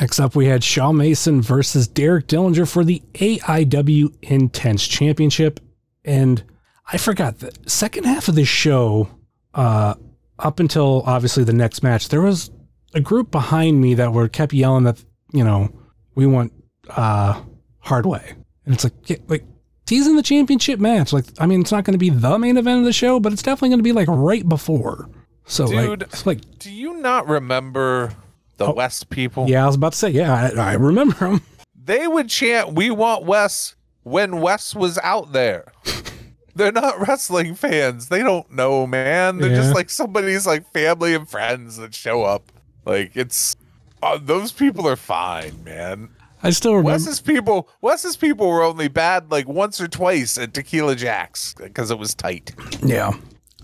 Next 0.00 0.20
up, 0.20 0.36
we 0.36 0.46
had 0.46 0.62
Shaw 0.62 0.92
Mason 0.92 1.42
versus 1.42 1.88
Derek 1.88 2.28
Dillinger 2.28 2.70
for 2.70 2.84
the 2.84 3.02
AIW 3.14 4.14
Intense 4.22 4.86
Championship, 4.86 5.58
and 6.04 6.42
I 6.86 6.98
forgot 6.98 7.38
the 7.38 7.52
second 7.66 8.04
half 8.04 8.28
of 8.28 8.34
the 8.34 8.44
show. 8.44 9.08
Uh, 9.54 9.94
up 10.38 10.60
until 10.60 11.02
obviously 11.04 11.42
the 11.42 11.52
next 11.52 11.82
match, 11.82 12.10
there 12.10 12.20
was 12.20 12.50
a 12.94 13.00
group 13.00 13.30
behind 13.32 13.80
me 13.80 13.94
that 13.94 14.12
were 14.12 14.28
kept 14.28 14.52
yelling 14.52 14.84
that 14.84 15.02
you 15.32 15.42
know 15.42 15.68
we 16.14 16.26
want 16.26 16.52
uh 16.90 17.40
hard 17.80 18.06
way, 18.06 18.34
and 18.64 18.74
it's 18.74 18.84
like 18.84 18.92
yeah, 19.06 19.16
like 19.26 19.44
he's 19.88 20.06
in 20.06 20.16
the 20.16 20.22
championship 20.22 20.78
match. 20.80 21.12
Like 21.12 21.24
I 21.38 21.46
mean, 21.46 21.60
it's 21.60 21.72
not 21.72 21.84
going 21.84 21.92
to 21.94 21.98
be 21.98 22.10
the 22.10 22.38
main 22.38 22.56
event 22.56 22.80
of 22.80 22.84
the 22.84 22.92
show, 22.92 23.20
but 23.20 23.32
it's 23.32 23.42
definitely 23.42 23.70
going 23.70 23.78
to 23.80 23.82
be 23.84 23.92
like 23.92 24.08
right 24.08 24.48
before. 24.48 25.08
So 25.46 25.66
Dude. 25.66 26.00
like, 26.00 26.02
it's 26.02 26.26
like 26.26 26.58
Do 26.58 26.70
you 26.72 26.98
not 26.98 27.26
remember 27.28 28.12
the 28.58 28.70
West 28.70 29.08
people? 29.10 29.44
Oh. 29.44 29.46
yeah, 29.46 29.62
I 29.64 29.66
was 29.66 29.76
about 29.76 29.92
to 29.92 29.98
say 29.98 30.10
yeah, 30.10 30.50
I, 30.56 30.70
I 30.70 30.72
remember 30.74 31.14
them. 31.18 31.40
They 31.74 32.06
would 32.06 32.28
chant, 32.28 32.74
We 32.74 32.90
want 32.90 33.24
Wes 33.24 33.74
when 34.02 34.40
Wes 34.40 34.74
was 34.74 34.98
out 34.98 35.32
there. 35.32 35.72
They're 36.54 36.72
not 36.72 37.06
wrestling 37.06 37.54
fans. 37.54 38.08
They 38.08 38.22
don't 38.22 38.50
know, 38.52 38.86
man. 38.86 39.38
They're 39.38 39.50
Yeah. 39.50 39.56
just 39.56 39.74
like 39.74 39.88
somebody's 39.90 40.46
like 40.46 40.66
family 40.72 41.14
and 41.14 41.28
friends 41.28 41.76
that 41.76 41.94
show 41.94 42.24
up. 42.24 42.50
Like 42.84 43.12
it's 43.14 43.56
uh, 44.02 44.18
those 44.20 44.52
people 44.52 44.86
are 44.88 44.96
fine, 44.96 45.62
man. 45.64 46.10
I 46.42 46.50
still 46.50 46.72
remember. 46.72 46.92
Wes's 46.92 47.20
people, 47.20 47.68
Wes's 47.80 48.16
people 48.16 48.48
were 48.48 48.62
only 48.62 48.88
bad 48.88 49.30
like 49.30 49.48
once 49.48 49.80
or 49.80 49.88
twice 49.88 50.38
at 50.38 50.54
Tequila 50.54 50.94
Jacks 50.94 51.54
because 51.54 51.90
it 51.90 51.98
was 51.98 52.14
tight. 52.14 52.52
Yeah. 52.82 53.12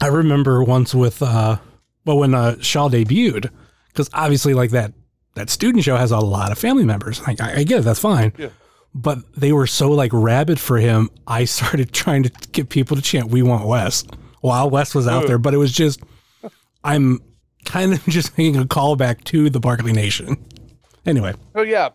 I 0.01 0.09
remember 0.09 0.63
once 0.63 0.95
with 0.95 1.23
uh 1.23 1.59
well 2.05 2.19
when 2.19 2.35
uh 2.35 2.61
Shaw 2.61 2.89
debuted, 2.89 3.51
because 3.89 4.11
obviously 4.13 4.55
like 4.55 4.71
that 4.71 4.93
that 5.35 5.51
student 5.51 5.85
show 5.85 5.97
has 5.97 6.11
a 6.11 6.19
lot 6.19 6.53
of 6.53 6.59
family 6.59 6.85
members. 6.85 7.21
I, 7.27 7.37
I, 7.41 7.53
I 7.59 7.63
get 7.65 7.81
it, 7.81 7.83
that's 7.83 8.01
fine. 8.01 8.33
Yeah. 8.39 8.49
But 8.95 9.19
they 9.37 9.53
were 9.53 9.67
so 9.67 9.91
like 9.91 10.13
rabid 10.13 10.61
for 10.61 10.79
him, 10.79 11.11
I 11.27 11.45
started 11.47 11.93
trying 11.93 12.25
to 12.25 12.31
get 12.53 12.69
people 12.69 12.97
to 12.97 13.03
chant 13.03 13.31
"We 13.31 13.43
want 13.43 13.67
Wes" 13.67 14.05
while 14.41 14.69
Wes 14.71 14.95
was 14.95 15.07
out 15.07 15.27
there. 15.27 15.39
But 15.39 15.55
it 15.55 15.59
was 15.59 15.73
just, 15.73 16.01
I'm 16.83 17.21
kind 17.65 17.93
of 17.93 18.05
just 18.09 18.37
making 18.37 18.61
a 18.61 18.65
callback 18.65 19.25
to 19.25 19.49
the 19.51 19.61
Barkley 19.61 19.93
Nation. 19.93 20.37
Anyway, 21.07 21.35
Oh 21.55 21.63
yeah, 21.63 21.91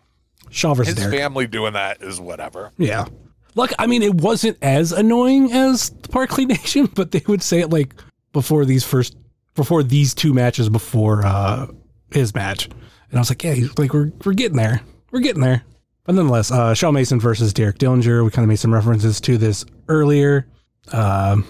Shaw 0.50 0.74
versus 0.74 0.94
his 0.94 1.04
Derek. 1.04 1.18
family 1.18 1.46
doing 1.46 1.72
that 1.72 2.02
is 2.02 2.20
whatever. 2.20 2.72
Yeah. 2.76 3.06
Look, 3.54 3.72
I 3.78 3.86
mean, 3.86 4.02
it 4.02 4.14
wasn't 4.14 4.58
as 4.62 4.92
annoying 4.92 5.52
as 5.52 5.90
the 5.90 6.08
Parkley 6.08 6.46
Nation, 6.48 6.86
but 6.94 7.10
they 7.10 7.22
would 7.26 7.42
say 7.42 7.60
it 7.60 7.70
like 7.70 7.94
before 8.32 8.64
these 8.64 8.84
first, 8.84 9.16
before 9.54 9.82
these 9.82 10.14
two 10.14 10.32
matches 10.32 10.68
before 10.68 11.24
uh 11.26 11.66
his 12.12 12.34
match, 12.34 12.66
and 12.66 13.14
I 13.14 13.18
was 13.18 13.30
like, 13.30 13.42
yeah, 13.44 13.54
he's 13.54 13.76
like 13.78 13.92
we're 13.92 14.12
we're 14.24 14.32
getting 14.34 14.56
there, 14.56 14.80
we're 15.10 15.20
getting 15.20 15.42
there. 15.42 15.64
But 16.04 16.14
nonetheless, 16.14 16.50
uh, 16.50 16.74
Shawn 16.74 16.94
Mason 16.94 17.20
versus 17.20 17.52
Derek 17.52 17.78
Dillinger. 17.78 18.24
We 18.24 18.30
kind 18.30 18.44
of 18.44 18.48
made 18.48 18.58
some 18.58 18.72
references 18.74 19.20
to 19.22 19.36
this 19.38 19.64
earlier, 19.88 20.46
um, 20.92 21.44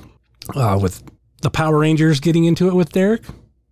uh, 0.55 0.78
with 0.80 1.03
the 1.42 1.51
Power 1.51 1.78
Rangers 1.78 2.20
getting 2.20 2.44
into 2.44 2.68
it 2.68 2.74
with 2.74 2.92
Derek 2.92 3.22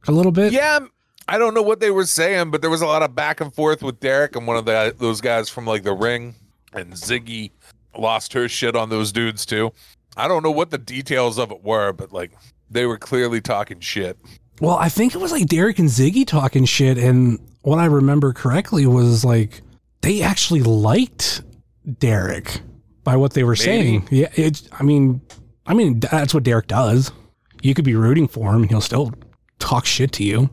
a 0.07 0.13
little 0.13 0.33
bit. 0.33 0.53
Yeah, 0.53 0.81
I 1.29 1.37
don't 1.37 1.53
know 1.53 1.63
what 1.63 1.81
they 1.81 1.91
were 1.91 2.07
saying, 2.07 2.51
but 2.51 2.63
there 2.63 2.71
was 2.71 2.81
a 2.81 2.87
lot 2.87 3.03
of 3.03 3.15
back 3.15 3.41
and 3.41 3.55
forth 3.55 3.83
with 3.83 4.01
Derek 4.01 4.35
and 4.35 4.47
one 4.47 4.57
of 4.57 4.65
the 4.65 4.95
those 4.99 5.21
guys 5.21 5.51
from 5.51 5.67
like 5.67 5.83
the 5.83 5.93
ring, 5.93 6.35
and 6.73 6.93
Ziggy 6.95 7.51
lost 7.97 8.33
her 8.33 8.49
shit 8.49 8.75
on 8.75 8.89
those 8.89 9.13
dudes 9.13 9.45
too. 9.45 9.73
I 10.17 10.27
don't 10.27 10.43
know 10.43 10.51
what 10.51 10.71
the 10.71 10.79
details 10.79 11.39
of 11.39 11.53
it 11.53 11.63
were, 11.63 11.93
but 11.93 12.13
like 12.13 12.33
they 12.71 12.87
were 12.87 12.97
clearly 12.97 13.41
talking 13.41 13.81
shit. 13.81 14.19
Well, 14.61 14.77
I 14.77 14.89
think 14.89 15.15
it 15.15 15.19
was 15.19 15.31
like 15.31 15.47
Derek 15.47 15.79
and 15.79 15.89
Ziggy 15.89 16.27
talking 16.27 16.65
shit, 16.65 16.97
and 16.99 17.39
what 17.63 17.79
I 17.79 17.85
remember 17.85 18.33
correctly 18.33 18.87
was 18.87 19.25
like 19.25 19.61
they 20.01 20.23
actually 20.23 20.63
liked 20.63 21.43
Derek 21.99 22.63
by 23.05 23.17
what 23.17 23.35
they 23.35 23.45
were 23.45 23.57
saying. 23.57 24.09
Yeah, 24.11 24.31
it. 24.35 24.67
I 24.73 24.83
mean, 24.83 25.21
I 25.67 25.75
mean 25.75 26.01
that's 26.01 26.33
what 26.33 26.43
Derek 26.43 26.69
does. 26.69 27.13
You 27.61 27.75
could 27.75 27.85
be 27.85 27.95
rooting 27.95 28.29
for 28.29 28.55
him, 28.55 28.63
and 28.63 28.71
he'll 28.71 28.81
still 28.81 29.13
talk 29.59 29.85
shit 29.85 30.13
to 30.13 30.25
you, 30.25 30.49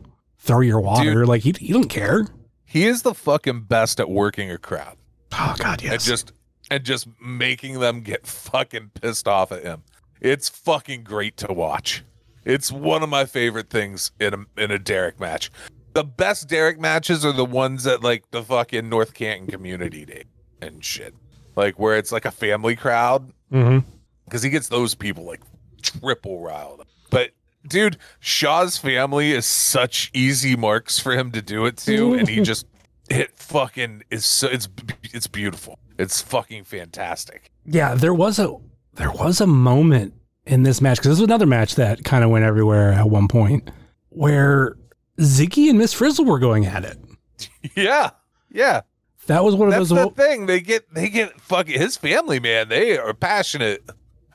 throw 0.46 0.60
your 0.60 0.80
water. 0.80 1.12
Dude. 1.14 1.28
like 1.28 1.42
he, 1.42 1.52
he 1.58 1.72
don't 1.72 1.88
care. 1.88 2.26
He 2.64 2.86
is 2.86 3.02
the 3.02 3.14
fucking 3.14 3.62
best 3.62 4.00
at 4.00 4.08
working 4.10 4.50
a 4.50 4.58
crowd 4.58 4.96
Oh 5.32 5.54
God, 5.58 5.82
yes. 5.82 5.92
and 5.92 6.00
just 6.02 6.32
and 6.70 6.84
just 6.84 7.08
making 7.20 7.80
them 7.80 8.00
get 8.00 8.26
fucking 8.26 8.90
pissed 9.00 9.28
off 9.28 9.52
at 9.52 9.62
him. 9.62 9.82
It's 10.20 10.48
fucking 10.48 11.04
great 11.04 11.36
to 11.38 11.52
watch. 11.52 12.02
It's 12.44 12.70
one 12.72 13.02
of 13.02 13.08
my 13.08 13.24
favorite 13.24 13.70
things 13.70 14.12
in 14.20 14.34
a 14.34 14.62
in 14.62 14.70
a 14.70 14.78
Derek 14.78 15.20
match. 15.20 15.50
The 15.94 16.04
best 16.04 16.48
Derek 16.48 16.78
matches 16.78 17.24
are 17.24 17.32
the 17.32 17.44
ones 17.44 17.86
at 17.86 18.02
like 18.02 18.30
the 18.30 18.42
fucking 18.42 18.88
North 18.88 19.14
Canton 19.14 19.46
Community 19.48 20.04
Day 20.04 20.24
and 20.62 20.84
shit, 20.84 21.14
like 21.56 21.78
where 21.78 21.96
it's 21.96 22.12
like 22.12 22.24
a 22.24 22.30
family 22.30 22.76
crowd 22.76 23.32
hmm 23.50 23.78
because 24.24 24.42
he 24.42 24.50
gets 24.50 24.68
those 24.68 24.94
people 24.94 25.24
like 25.24 25.40
triple 25.82 26.40
riled. 26.40 26.84
Dude, 27.68 27.96
Shaw's 28.20 28.78
family 28.78 29.32
is 29.32 29.46
such 29.46 30.10
easy 30.14 30.56
marks 30.56 30.98
for 30.98 31.12
him 31.12 31.32
to 31.32 31.42
do 31.42 31.66
it 31.66 31.76
to, 31.78 32.14
and 32.14 32.28
he 32.28 32.40
just 32.42 32.66
it 33.10 33.38
fucking 33.38 34.02
is 34.10 34.24
so 34.26 34.48
it's 34.48 34.68
it's 35.12 35.26
beautiful. 35.26 35.78
It's 35.98 36.20
fucking 36.20 36.64
fantastic. 36.64 37.50
Yeah, 37.64 37.94
there 37.94 38.14
was 38.14 38.38
a 38.38 38.54
there 38.94 39.10
was 39.10 39.40
a 39.40 39.46
moment 39.46 40.14
in 40.46 40.62
this 40.62 40.80
match 40.80 40.98
because 40.98 41.10
this 41.10 41.20
was 41.20 41.28
another 41.28 41.46
match 41.46 41.74
that 41.76 42.04
kind 42.04 42.22
of 42.24 42.30
went 42.30 42.44
everywhere 42.44 42.92
at 42.92 43.08
one 43.08 43.28
point 43.28 43.70
where 44.10 44.76
Ziggy 45.18 45.68
and 45.68 45.78
Miss 45.78 45.92
Frizzle 45.92 46.24
were 46.24 46.38
going 46.38 46.66
at 46.66 46.84
it. 46.84 46.98
Yeah, 47.74 48.10
yeah. 48.50 48.82
That 49.26 49.42
was 49.44 49.56
one 49.56 49.68
of 49.68 49.74
That's 49.74 49.88
those. 49.90 50.08
the 50.08 50.22
thing. 50.22 50.46
They 50.46 50.60
get 50.60 50.94
they 50.94 51.08
get 51.08 51.38
fucking 51.40 51.78
his 51.78 51.96
family 51.96 52.38
man. 52.40 52.68
They 52.68 52.96
are 52.96 53.12
passionate 53.12 53.84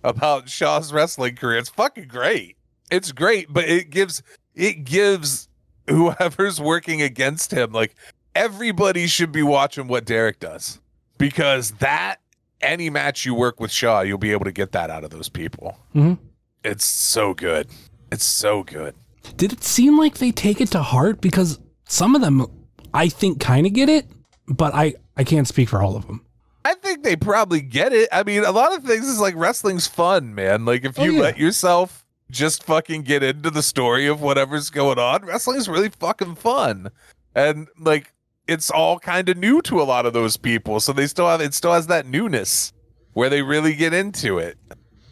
about 0.03 0.49
Shaw's 0.49 0.91
wrestling 0.91 1.35
career. 1.35 1.57
It's 1.57 1.69
fucking 1.69 2.07
great. 2.07 2.57
It's 2.91 3.11
great, 3.11 3.51
but 3.51 3.67
it 3.67 3.89
gives 3.89 4.21
it 4.53 4.83
gives 4.83 5.47
whoever's 5.89 6.59
working 6.61 7.01
against 7.01 7.51
him 7.51 7.71
like 7.71 7.95
everybody 8.35 9.07
should 9.07 9.31
be 9.31 9.43
watching 9.43 9.87
what 9.87 10.05
Derek 10.05 10.39
does 10.39 10.79
because 11.17 11.71
that 11.79 12.17
any 12.61 12.89
match 12.89 13.25
you 13.25 13.33
work 13.33 13.59
with 13.59 13.71
Shaw, 13.71 14.01
you'll 14.01 14.17
be 14.17 14.31
able 14.31 14.45
to 14.45 14.51
get 14.51 14.71
that 14.73 14.89
out 14.89 15.03
of 15.03 15.09
those 15.09 15.29
people. 15.29 15.77
Mhm. 15.95 16.19
It's 16.63 16.85
so 16.85 17.33
good. 17.33 17.67
It's 18.11 18.23
so 18.25 18.63
good. 18.63 18.93
Did 19.37 19.51
it 19.53 19.63
seem 19.63 19.97
like 19.97 20.17
they 20.19 20.31
take 20.31 20.61
it 20.61 20.69
to 20.71 20.81
heart? 20.83 21.21
Because 21.21 21.59
some 21.87 22.13
of 22.15 22.21
them, 22.21 22.45
I 22.93 23.09
think, 23.09 23.39
kind 23.39 23.65
of 23.65 23.73
get 23.73 23.89
it, 23.89 24.05
but 24.47 24.73
I 24.75 24.93
I 25.17 25.23
can't 25.23 25.47
speak 25.47 25.69
for 25.69 25.81
all 25.81 25.95
of 25.95 26.07
them. 26.07 26.21
I 26.63 26.75
think 26.75 27.03
they 27.03 27.15
probably 27.15 27.61
get 27.61 27.91
it. 27.93 28.07
I 28.11 28.23
mean, 28.23 28.43
a 28.43 28.51
lot 28.51 28.75
of 28.75 28.83
things 28.83 29.07
is 29.07 29.19
like 29.19 29.35
wrestling's 29.35 29.87
fun, 29.87 30.35
man. 30.35 30.65
Like 30.65 30.85
if 30.85 30.99
Oh, 30.99 31.03
you 31.03 31.13
yeah. 31.13 31.21
let 31.21 31.37
yourself 31.37 32.05
just 32.31 32.63
fucking 32.63 33.03
get 33.03 33.21
into 33.21 33.49
the 33.49 33.61
story 33.61 34.07
of 34.07 34.21
whatever's 34.21 34.69
going 34.69 34.97
on, 34.97 35.25
Wrestling 35.25 35.57
is 35.57 35.69
really 35.69 35.89
fucking 35.89 36.35
fun. 36.35 36.89
And 37.35 37.67
like 37.79 38.13
it's 38.47 38.71
all 38.71 38.99
kind 38.99 39.29
of 39.29 39.37
new 39.37 39.61
to 39.63 39.81
a 39.81 39.83
lot 39.83 40.05
of 40.05 40.13
those 40.13 40.37
people. 40.37 40.79
So 40.79 40.93
they 40.93 41.07
still 41.07 41.27
have 41.27 41.41
it 41.41 41.53
still 41.53 41.73
has 41.73 41.87
that 41.87 42.05
newness 42.05 42.73
where 43.13 43.29
they 43.29 43.41
really 43.41 43.73
get 43.75 43.93
into 43.93 44.37
it. 44.37 44.57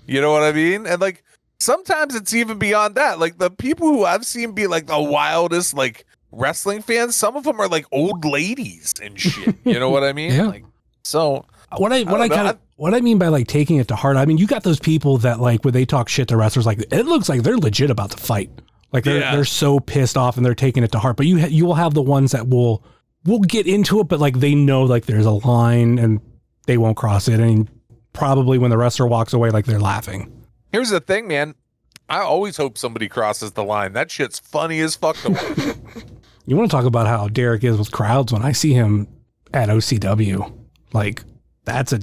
You 0.08 0.22
know 0.22 0.32
what 0.32 0.44
I 0.44 0.52
mean? 0.52 0.88
And 0.88 1.00
like 1.00 1.24
sometimes 1.60 2.16
it's 2.16 2.34
even 2.34 2.58
beyond 2.58 2.96
that. 2.96 3.20
Like 3.20 3.38
the 3.38 3.52
people 3.52 3.88
who 3.88 4.06
I've 4.06 4.26
seen 4.26 4.54
be 4.54 4.68
like 4.68 4.88
the 4.88 5.00
wildest 5.00 5.74
like 5.74 6.06
wrestling 6.32 6.82
fans, 6.82 7.16
some 7.16 7.36
of 7.36 7.44
them 7.44 7.60
are 7.60 7.68
like 7.68 7.86
old 7.92 8.26
ladies 8.26 8.94
and 9.02 9.20
shit. 9.20 9.56
You 9.64 9.80
know 9.80 9.90
what 9.90 10.04
I 10.04 10.14
mean? 10.14 10.32
Yeah. 10.40 10.48
Like 10.48 10.66
so 11.04 11.46
What 11.78 11.92
I 11.94 12.04
what 12.04 12.22
I, 12.22 12.28
don't 12.28 12.36
kind 12.38 12.48
of 12.50 12.58
what 12.78 12.94
I 12.94 13.02
mean 13.02 13.18
by 13.18 13.28
like 13.28 13.48
taking 13.48 13.78
it 13.78 13.88
to 13.90 13.96
heart, 13.96 14.18
I 14.18 14.26
mean 14.26 14.38
you 14.38 14.48
got 14.48 14.64
those 14.64 14.80
people 14.80 15.18
that 15.20 15.40
like 15.40 15.64
when 15.64 15.74
they 15.74 15.86
talk 15.86 16.10
shit 16.10 16.28
to 16.30 16.38
wrestlers, 16.38 16.66
like 16.66 16.80
it 16.92 17.06
looks 17.06 17.30
like 17.30 17.44
they're 17.44 17.58
legit 17.58 17.90
about 17.92 18.12
to 18.12 18.18
fight. 18.18 18.50
Like 18.92 19.04
they're 19.04 19.20
Yeah. 19.20 19.36
they're 19.36 19.46
so 19.46 19.80
pissed 19.80 20.18
off 20.18 20.38
and 20.38 20.46
they're 20.46 20.56
taking 20.56 20.84
it 20.84 20.92
to 20.94 21.00
heart. 21.00 21.18
But 21.18 21.26
you 21.28 21.40
ha- 21.42 21.48
you 21.50 21.66
will 21.66 21.76
have 21.76 21.94
the 21.94 22.02
ones 22.02 22.32
that 22.32 22.48
will 22.48 22.84
will 23.26 23.40
get 23.40 23.68
into 23.68 24.00
it, 24.00 24.08
but 24.08 24.20
like 24.20 24.40
they 24.40 24.56
know 24.56 24.84
like 24.84 25.06
there's 25.06 25.26
a 25.26 25.32
line 25.32 26.00
and 26.00 26.20
they 26.66 26.78
won't 26.78 26.98
cross 26.98 27.28
it. 27.28 27.40
And 27.40 27.70
probably 28.14 28.58
when 28.58 28.72
the 28.72 28.78
wrestler 28.78 29.08
walks 29.08 29.34
away, 29.34 29.50
like 29.52 29.66
they're 29.66 29.80
laughing. 29.80 30.32
Here's 30.72 30.90
the 30.90 31.00
thing, 31.00 31.28
man. 31.28 31.56
I 32.10 32.22
always 32.22 32.58
hope 32.58 32.78
somebody 32.78 33.08
crosses 33.08 33.52
the 33.52 33.64
line. 33.64 33.94
That 33.94 34.10
shit's 34.10 34.40
funny 34.40 34.80
as 34.80 34.96
fuck. 34.96 35.18
You 36.46 36.56
want 36.58 36.72
to 36.72 36.76
talk 36.76 36.86
about 36.86 37.06
how 37.06 37.28
Derek 37.28 37.64
is 37.64 37.78
with 37.78 37.92
crowds? 37.92 38.34
When 38.34 38.42
I 38.42 38.54
see 38.54 38.74
him 38.74 39.08
at 39.54 39.70
OCW, 39.70 40.52
like 40.94 41.24
that's 41.70 41.94
a 41.94 42.00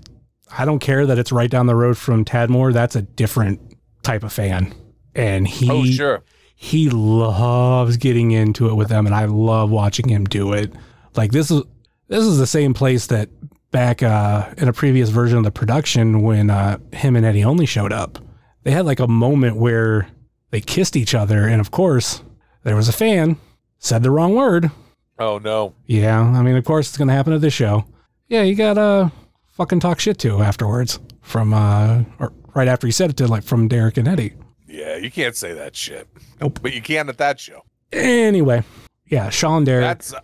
I 0.57 0.65
don't 0.65 0.79
care 0.79 1.07
that 1.07 1.19
it's 1.19 1.33
right 1.33 1.51
down 1.51 1.67
the 1.67 1.75
road 1.75 1.99
from 1.99 2.25
Tadmore. 2.25 2.73
That's 2.73 2.97
a 2.97 3.03
different 3.03 3.61
type 4.03 4.23
of 4.23 4.33
fan, 4.33 4.73
and 5.15 5.47
he 5.47 5.71
oh, 5.71 5.85
sure. 5.85 6.23
he 6.55 6.89
loves 6.89 7.97
getting 7.97 8.31
into 8.31 8.69
it 8.69 8.75
with 8.75 8.89
them, 8.89 9.07
and 9.07 9.15
I 9.15 9.25
love 9.25 9.71
watching 9.71 10.09
him 10.09 10.25
do 10.25 10.53
it. 10.53 10.73
Like 11.17 11.33
this 11.33 11.51
is 11.51 11.63
this 12.09 12.25
is 12.25 12.39
the 12.39 12.47
same 12.47 12.75
place 12.75 13.09
that 13.09 13.29
back 13.73 14.03
uh, 14.03 14.55
in 14.57 14.69
a 14.69 14.73
previous 14.73 15.11
version 15.11 15.39
of 15.39 15.45
the 15.45 15.51
production 15.51 16.23
when 16.23 16.51
uh, 16.51 16.79
him 16.93 17.17
and 17.17 17.27
Eddie 17.27 17.45
only 17.45 17.67
showed 17.67 17.93
up, 17.93 18.19
they 18.63 18.71
had 18.71 18.87
like 18.87 19.01
a 19.01 19.09
moment 19.09 19.57
where 19.57 20.09
they 20.51 20.61
kissed 20.61 20.97
each 20.97 21.15
other, 21.15 21.47
and 21.47 21.61
of 21.61 21.71
course 21.71 22.23
there 22.63 22.77
was 22.77 22.89
a 22.89 22.93
fan 22.93 23.37
said 23.79 24.03
the 24.03 24.11
wrong 24.11 24.35
word. 24.35 24.71
Oh 25.19 25.39
no. 25.39 25.75
Yeah, 25.87 26.21
I 26.21 26.43
mean, 26.43 26.57
of 26.57 26.65
course 26.65 26.89
it's 26.89 26.97
gonna 26.97 27.13
happen 27.13 27.33
at 27.33 27.41
this 27.41 27.53
show. 27.55 27.85
Yeah, 28.29 28.43
you 28.43 28.55
gotta 28.55 29.11
fucking 29.57 29.81
talk 29.81 29.99
shit 29.99 30.19
to 30.19 30.43
afterwards 30.43 31.01
from 31.23 31.55
uh, 31.55 32.05
or 32.19 32.33
right 32.55 32.69
after 32.69 32.87
he 32.87 32.93
said 32.93 33.11
it 33.11 33.17
to 33.17 33.27
like 33.27 33.43
from 33.43 33.69
Derek 33.69 33.97
and 33.97 34.07
Eddie. 34.07 34.35
Yeah, 34.69 34.97
you 34.97 35.11
can't 35.11 35.35
say 35.35 35.55
that 35.55 35.75
shit. 35.75 36.09
Nope. 36.41 36.59
But 36.63 36.75
you 36.75 36.83
can 36.83 37.09
at 37.09 37.19
that 37.19 37.41
show. 37.41 37.65
Anyway, 37.93 38.63
yeah, 39.07 39.31
Sean 39.31 39.65
Derek. 39.65 39.85
That's 39.85 40.15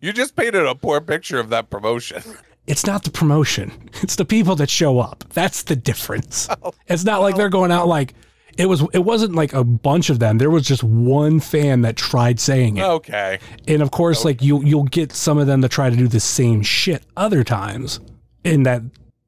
you 0.00 0.12
just 0.12 0.36
painted 0.36 0.66
a 0.66 0.74
poor 0.74 1.00
picture 1.00 1.40
of 1.40 1.48
that 1.48 1.70
promotion. 1.70 2.22
it's 2.66 2.86
not 2.86 3.04
the 3.04 3.10
promotion. 3.10 3.90
It's 4.02 4.16
the 4.16 4.24
people 4.24 4.54
that 4.56 4.68
show 4.68 5.00
up. 5.00 5.24
That's 5.32 5.62
the 5.62 5.76
difference. 5.76 6.48
It's 6.88 7.04
not 7.04 7.22
like 7.22 7.36
they're 7.36 7.48
going 7.48 7.72
out 7.72 7.88
like 7.88 8.12
it 8.58 8.66
was 8.66 8.82
it 8.92 8.98
wasn't 8.98 9.34
like 9.34 9.54
a 9.54 9.64
bunch 9.64 10.10
of 10.10 10.18
them. 10.18 10.36
There 10.36 10.50
was 10.50 10.66
just 10.66 10.84
one 10.84 11.40
fan 11.40 11.80
that 11.82 11.96
tried 11.96 12.38
saying 12.38 12.76
it. 12.76 12.84
Okay. 12.84 13.38
And 13.66 13.80
of 13.80 13.90
course 13.90 14.26
like 14.26 14.42
you 14.42 14.62
you'll 14.62 14.84
get 14.84 15.12
some 15.12 15.38
of 15.38 15.46
them 15.46 15.62
that 15.62 15.70
try 15.70 15.88
to 15.88 15.96
do 15.96 16.06
the 16.06 16.20
same 16.20 16.60
shit 16.62 17.02
other 17.16 17.44
times. 17.44 18.00
And 18.44 18.66
that 18.66 18.82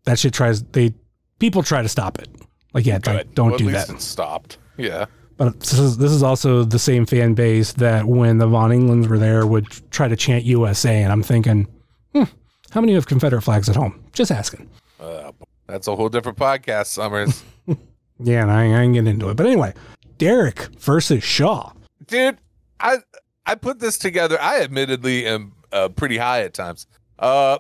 that 0.05 0.19
shit 0.19 0.33
tries 0.35 0.63
they 0.65 0.95
people 1.39 1.63
try 1.63 1.83
to 1.83 1.89
stop 1.89 2.19
it. 2.19 2.29
Like 2.73 2.87
yeah, 2.87 2.99
like, 3.07 3.35
don't 3.35 3.51
Well, 3.51 3.59
do 3.59 3.71
that. 3.71 4.01
Stopped. 4.01 4.59
Yeah. 4.77 5.07
But 5.37 5.59
this 5.61 5.79
is, 5.79 5.99
this 5.99 6.13
is 6.13 6.23
also 6.23 6.63
the 6.63 6.79
same 6.79 7.07
fan 7.07 7.35
base 7.35 7.73
that 7.75 8.05
when 8.05 8.39
the 8.39 8.47
Von 8.47 8.71
Englands 8.71 9.09
were 9.09 9.19
there 9.19 9.45
would 9.47 9.67
try 9.91 10.07
to 10.07 10.15
chant 10.15 10.45
USA 10.45 11.03
and 11.03 11.11
I'm 11.11 11.25
thinking, 11.25 11.67
hmm, 12.13 12.25
how 12.71 12.81
many 12.81 12.95
have 12.95 13.07
Confederate 13.07 13.43
flags 13.43 13.69
at 13.69 13.75
home? 13.75 14.01
Just 14.13 14.31
asking. 14.31 14.71
Uh, 15.01 15.33
that's 15.67 15.89
a 15.89 15.97
whole 15.97 16.09
different 16.09 16.39
podcast, 16.39 16.87
Summers. 16.87 17.43
Yeah, 18.21 18.43
and 18.43 18.51
I, 18.53 18.63
I 18.67 18.83
ain't 18.83 18.95
getting 18.95 19.11
into 19.11 19.29
it. 19.31 19.37
But 19.37 19.47
anyway, 19.47 19.75
Derek 20.19 20.69
versus 20.79 21.25
Shaw. 21.25 21.73
Dude, 22.07 22.39
I 22.79 22.99
I 23.45 23.57
put 23.57 23.81
this 23.81 23.99
together. 23.99 24.41
I 24.41 24.61
admittedly 24.61 25.27
am 25.27 25.53
uh, 25.73 25.89
pretty 25.89 26.17
high 26.19 26.43
at 26.43 26.55
times. 26.55 26.87
Uh 27.19 27.59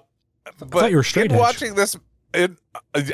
but 0.59 0.91
you 0.91 0.97
were 0.97 1.03
straight 1.03 1.27
in 1.27 1.33
edge. 1.33 1.39
watching 1.39 1.75
this 1.75 1.97
in, 2.33 2.57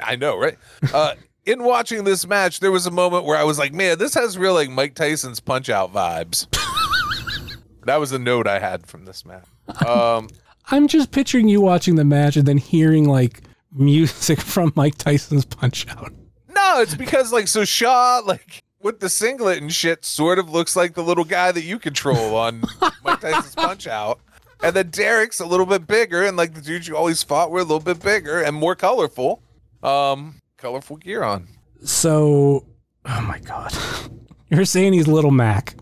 I 0.02 0.16
know, 0.16 0.38
right? 0.38 0.56
Uh 0.92 1.14
in 1.46 1.62
watching 1.62 2.04
this 2.04 2.26
match, 2.26 2.60
there 2.60 2.72
was 2.72 2.86
a 2.86 2.90
moment 2.90 3.24
where 3.24 3.36
I 3.36 3.44
was 3.44 3.58
like, 3.58 3.72
man, 3.72 3.98
this 3.98 4.14
has 4.14 4.38
real 4.38 4.54
like 4.54 4.70
Mike 4.70 4.94
Tyson's 4.94 5.40
punch 5.40 5.68
out 5.68 5.92
vibes. 5.92 6.46
that 7.86 7.96
was 7.96 8.12
a 8.12 8.18
note 8.18 8.46
I 8.46 8.58
had 8.58 8.86
from 8.86 9.04
this 9.04 9.24
match. 9.24 9.46
Um 9.86 10.28
I'm 10.72 10.86
just 10.86 11.10
picturing 11.10 11.48
you 11.48 11.60
watching 11.60 11.96
the 11.96 12.04
match 12.04 12.36
and 12.36 12.46
then 12.46 12.58
hearing 12.58 13.08
like 13.08 13.42
music 13.72 14.40
from 14.40 14.72
Mike 14.76 14.96
Tyson's 14.98 15.44
Punch 15.44 15.86
Out? 15.88 16.12
No, 16.48 16.80
it's 16.80 16.94
because 16.94 17.32
like 17.32 17.48
so 17.48 17.64
Shaw 17.64 18.22
like 18.24 18.62
with 18.82 19.00
the 19.00 19.08
singlet 19.08 19.58
and 19.58 19.72
shit 19.72 20.04
sort 20.04 20.38
of 20.38 20.50
looks 20.50 20.76
like 20.76 20.94
the 20.94 21.02
little 21.02 21.24
guy 21.24 21.52
that 21.52 21.62
you 21.62 21.78
control 21.78 22.34
on 22.36 22.62
Mike 23.04 23.20
Tyson's 23.20 23.54
Punch 23.54 23.86
Out. 23.86 24.20
And 24.62 24.76
then 24.76 24.90
Derek's 24.90 25.40
a 25.40 25.46
little 25.46 25.66
bit 25.66 25.86
bigger, 25.86 26.22
and 26.24 26.36
like 26.36 26.54
the 26.54 26.60
dudes 26.60 26.86
you 26.86 26.96
always 26.96 27.22
fought 27.22 27.50
were 27.50 27.60
a 27.60 27.64
little 27.64 27.80
bit 27.80 28.02
bigger 28.02 28.42
and 28.42 28.54
more 28.54 28.74
colorful. 28.74 29.42
Um, 29.82 30.40
colorful 30.58 30.96
gear 30.98 31.22
on. 31.22 31.48
So, 31.82 32.66
oh 33.06 33.20
my 33.22 33.38
god, 33.38 33.72
you're 34.50 34.66
saying 34.66 34.92
he's 34.92 35.08
Little 35.08 35.30
Mac, 35.30 35.76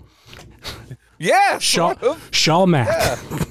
Yeah, 1.19 1.59
Shaw, 1.59 1.95
sort 1.95 2.03
of. 2.05 2.29
Shaw 2.31 2.67
Mac. 2.67 2.87
Yeah. 2.89 3.45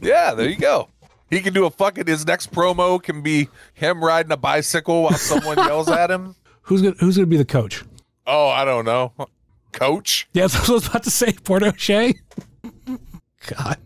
yeah, 0.00 0.34
there 0.34 0.48
you 0.48 0.56
go. 0.56 0.88
He 1.28 1.40
can 1.40 1.52
do 1.52 1.66
a 1.66 1.70
fucking 1.70 2.06
his 2.06 2.24
next 2.26 2.52
promo 2.52 3.02
can 3.02 3.20
be 3.20 3.48
him 3.74 4.02
riding 4.02 4.30
a 4.32 4.36
bicycle 4.36 5.02
while 5.02 5.14
someone 5.14 5.56
yells 5.58 5.88
at 5.88 6.10
him. 6.10 6.36
Who's 6.62 6.82
gonna 6.82 6.94
Who's 7.00 7.16
gonna 7.16 7.26
be 7.26 7.36
the 7.36 7.44
coach? 7.44 7.84
Oh, 8.26 8.48
I 8.48 8.64
don't 8.64 8.84
know. 8.84 9.12
Coach? 9.72 10.28
Yeah, 10.32 10.46
that's 10.46 10.60
what 10.60 10.70
I 10.70 10.72
was 10.74 10.86
about 10.86 11.02
to 11.04 11.10
say. 11.10 11.32
Port 11.32 11.62
O'Shea. 11.62 12.14
God, 13.46 13.76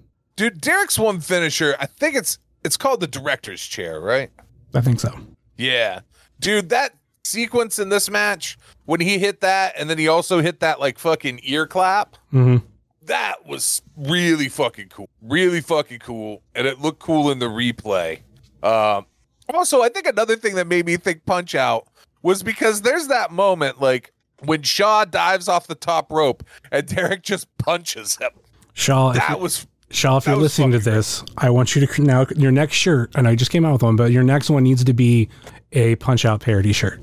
Dude, 0.42 0.60
Derek's 0.60 0.98
one 0.98 1.20
finisher, 1.20 1.76
I 1.78 1.86
think 1.86 2.16
it's 2.16 2.36
it's 2.64 2.76
called 2.76 2.98
the 2.98 3.06
director's 3.06 3.64
chair, 3.64 4.00
right? 4.00 4.28
I 4.74 4.80
think 4.80 4.98
so. 4.98 5.16
Yeah. 5.56 6.00
Dude, 6.40 6.68
that 6.70 6.96
sequence 7.22 7.78
in 7.78 7.90
this 7.90 8.10
match, 8.10 8.58
when 8.86 8.98
he 8.98 9.18
hit 9.18 9.40
that 9.42 9.74
and 9.78 9.88
then 9.88 9.98
he 9.98 10.08
also 10.08 10.40
hit 10.40 10.58
that 10.58 10.80
like 10.80 10.98
fucking 10.98 11.38
ear 11.44 11.68
clap, 11.68 12.16
hmm 12.32 12.56
that 13.04 13.46
was 13.46 13.82
really 13.96 14.48
fucking 14.48 14.88
cool. 14.88 15.08
Really 15.22 15.60
fucking 15.60 16.00
cool. 16.00 16.42
And 16.56 16.66
it 16.66 16.80
looked 16.80 16.98
cool 16.98 17.30
in 17.30 17.38
the 17.38 17.46
replay. 17.46 18.18
Um 18.64 19.06
also, 19.54 19.82
I 19.82 19.90
think 19.90 20.08
another 20.08 20.34
thing 20.34 20.56
that 20.56 20.66
made 20.66 20.86
me 20.86 20.96
think 20.96 21.24
punch 21.24 21.54
out 21.54 21.86
was 22.22 22.42
because 22.42 22.82
there's 22.82 23.06
that 23.06 23.30
moment 23.30 23.80
like 23.80 24.12
when 24.40 24.62
Shaw 24.62 25.04
dives 25.04 25.46
off 25.46 25.68
the 25.68 25.76
top 25.76 26.10
rope 26.10 26.42
and 26.72 26.84
Derek 26.92 27.22
just 27.22 27.46
punches 27.58 28.16
him. 28.16 28.32
Shaw. 28.74 29.12
That 29.12 29.38
was 29.38 29.68
Shaw, 29.92 30.16
if 30.16 30.24
that 30.24 30.32
you're 30.32 30.40
listening 30.40 30.72
to 30.72 30.78
this, 30.78 31.22
I 31.36 31.50
want 31.50 31.76
you 31.76 31.86
to 31.86 32.02
now 32.02 32.26
your 32.34 32.50
next 32.50 32.76
shirt. 32.76 33.12
And 33.14 33.28
I 33.28 33.34
just 33.34 33.50
came 33.50 33.64
out 33.64 33.74
with 33.74 33.82
one, 33.82 33.96
but 33.96 34.10
your 34.10 34.22
next 34.22 34.48
one 34.48 34.62
needs 34.62 34.82
to 34.84 34.92
be 34.94 35.28
a 35.72 35.96
Punch 35.96 36.24
Out 36.24 36.40
parody 36.40 36.72
shirt. 36.72 37.00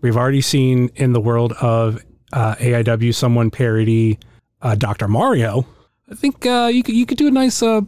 We've 0.00 0.16
already 0.16 0.40
seen 0.40 0.90
in 0.94 1.12
the 1.12 1.20
world 1.20 1.52
of 1.54 2.04
uh, 2.32 2.54
AIW 2.56 3.12
someone 3.14 3.50
parody 3.50 4.18
uh, 4.62 4.76
Dr. 4.76 5.08
Mario. 5.08 5.66
I 6.10 6.14
think 6.14 6.46
uh, 6.46 6.70
you 6.72 6.82
could 6.82 6.94
you 6.94 7.06
could 7.06 7.18
do 7.18 7.26
a 7.26 7.30
nice 7.30 7.62
uh, 7.62 7.82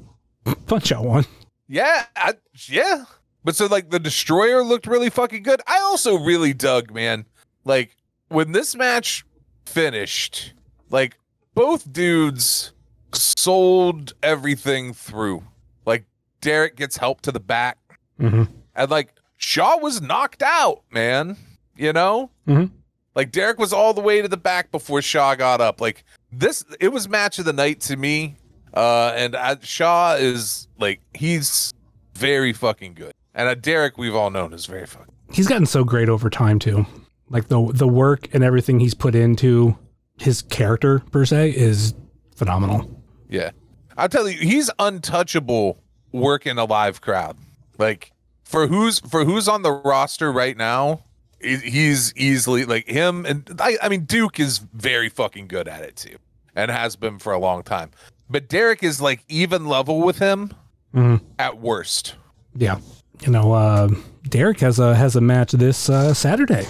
Punch 0.66 0.90
Out 0.92 1.04
one. 1.04 1.24
Yeah, 1.68 2.06
I, 2.16 2.34
yeah. 2.66 3.04
But 3.44 3.54
so 3.54 3.66
like 3.66 3.90
the 3.90 4.00
destroyer 4.00 4.64
looked 4.64 4.86
really 4.86 5.10
fucking 5.10 5.44
good. 5.44 5.62
I 5.66 5.78
also 5.80 6.18
really 6.18 6.52
dug, 6.52 6.92
man. 6.92 7.24
Like 7.64 7.96
when 8.28 8.52
this 8.52 8.74
match 8.74 9.24
finished, 9.64 10.54
like 10.90 11.18
both 11.54 11.90
dudes 11.92 12.72
sold 13.14 14.12
everything 14.22 14.92
through. 14.92 15.44
Like 15.86 16.04
Derek 16.40 16.76
gets 16.76 16.96
help 16.96 17.20
to 17.22 17.32
the 17.32 17.40
back, 17.40 17.78
Mm-hmm. 18.20 18.44
and 18.74 18.90
like 18.90 19.14
Shaw 19.38 19.78
was 19.78 20.00
knocked 20.02 20.42
out, 20.42 20.82
man. 20.90 21.36
You 21.76 21.92
know, 21.94 22.30
Mhm. 22.46 22.70
like 23.14 23.32
Derek 23.32 23.58
was 23.58 23.72
all 23.72 23.94
the 23.94 24.00
way 24.02 24.20
to 24.20 24.28
the 24.28 24.36
back 24.36 24.70
before 24.70 25.00
Shaw 25.00 25.34
got 25.34 25.60
up. 25.62 25.80
Like 25.80 26.04
this, 26.30 26.64
it 26.78 26.88
was 26.88 27.08
match 27.08 27.38
of 27.38 27.44
the 27.46 27.52
night 27.54 27.80
to 27.82 27.96
me. 27.96 28.36
Uh, 28.74 29.12
and 29.16 29.34
I, 29.34 29.56
Shaw 29.62 30.14
is 30.18 30.68
like 30.78 31.00
he's 31.14 31.72
very 32.14 32.52
fucking 32.52 32.94
good, 32.94 33.12
and 33.34 33.48
uh, 33.48 33.54
Derek 33.54 33.96
we've 33.98 34.14
all 34.14 34.30
known 34.30 34.52
is 34.52 34.66
very 34.66 34.86
fucking. 34.86 35.12
He's 35.32 35.48
gotten 35.48 35.66
so 35.66 35.82
great 35.84 36.08
over 36.08 36.28
time 36.28 36.58
too. 36.58 36.84
Like 37.30 37.48
the 37.48 37.70
the 37.72 37.88
work 37.88 38.28
and 38.34 38.44
everything 38.44 38.78
he's 38.80 38.94
put 38.94 39.14
into 39.14 39.76
his 40.18 40.42
character 40.42 40.98
per 41.10 41.24
se 41.24 41.50
is 41.50 41.94
phenomenal. 42.36 42.99
Yeah, 43.30 43.50
I'll 43.96 44.08
tell 44.08 44.28
you, 44.28 44.38
he's 44.38 44.70
untouchable 44.78 45.78
working 46.12 46.58
a 46.58 46.64
live 46.64 47.00
crowd. 47.00 47.36
Like 47.78 48.12
for 48.44 48.66
who's 48.66 48.98
for 49.00 49.24
who's 49.24 49.48
on 49.48 49.62
the 49.62 49.72
roster 49.72 50.30
right 50.32 50.56
now, 50.56 51.04
he's 51.40 52.12
easily 52.16 52.64
like 52.64 52.86
him, 52.88 53.24
and 53.24 53.48
I, 53.60 53.78
I 53.82 53.88
mean 53.88 54.04
Duke 54.04 54.38
is 54.40 54.58
very 54.58 55.08
fucking 55.08 55.46
good 55.48 55.68
at 55.68 55.82
it 55.82 55.96
too, 55.96 56.16
and 56.54 56.70
has 56.70 56.96
been 56.96 57.18
for 57.18 57.32
a 57.32 57.38
long 57.38 57.62
time. 57.62 57.90
But 58.28 58.48
Derek 58.48 58.82
is 58.82 59.00
like 59.00 59.24
even 59.28 59.66
level 59.66 60.00
with 60.02 60.18
him 60.18 60.52
Mhm. 60.94 61.20
at 61.38 61.58
worst. 61.60 62.16
Yeah, 62.56 62.78
you 63.24 63.30
know, 63.30 63.52
uh, 63.52 63.88
Derek 64.28 64.58
has 64.60 64.78
a 64.80 64.94
has 64.96 65.14
a 65.14 65.20
match 65.20 65.52
this 65.52 65.88
uh, 65.88 66.12
Saturday 66.14 66.66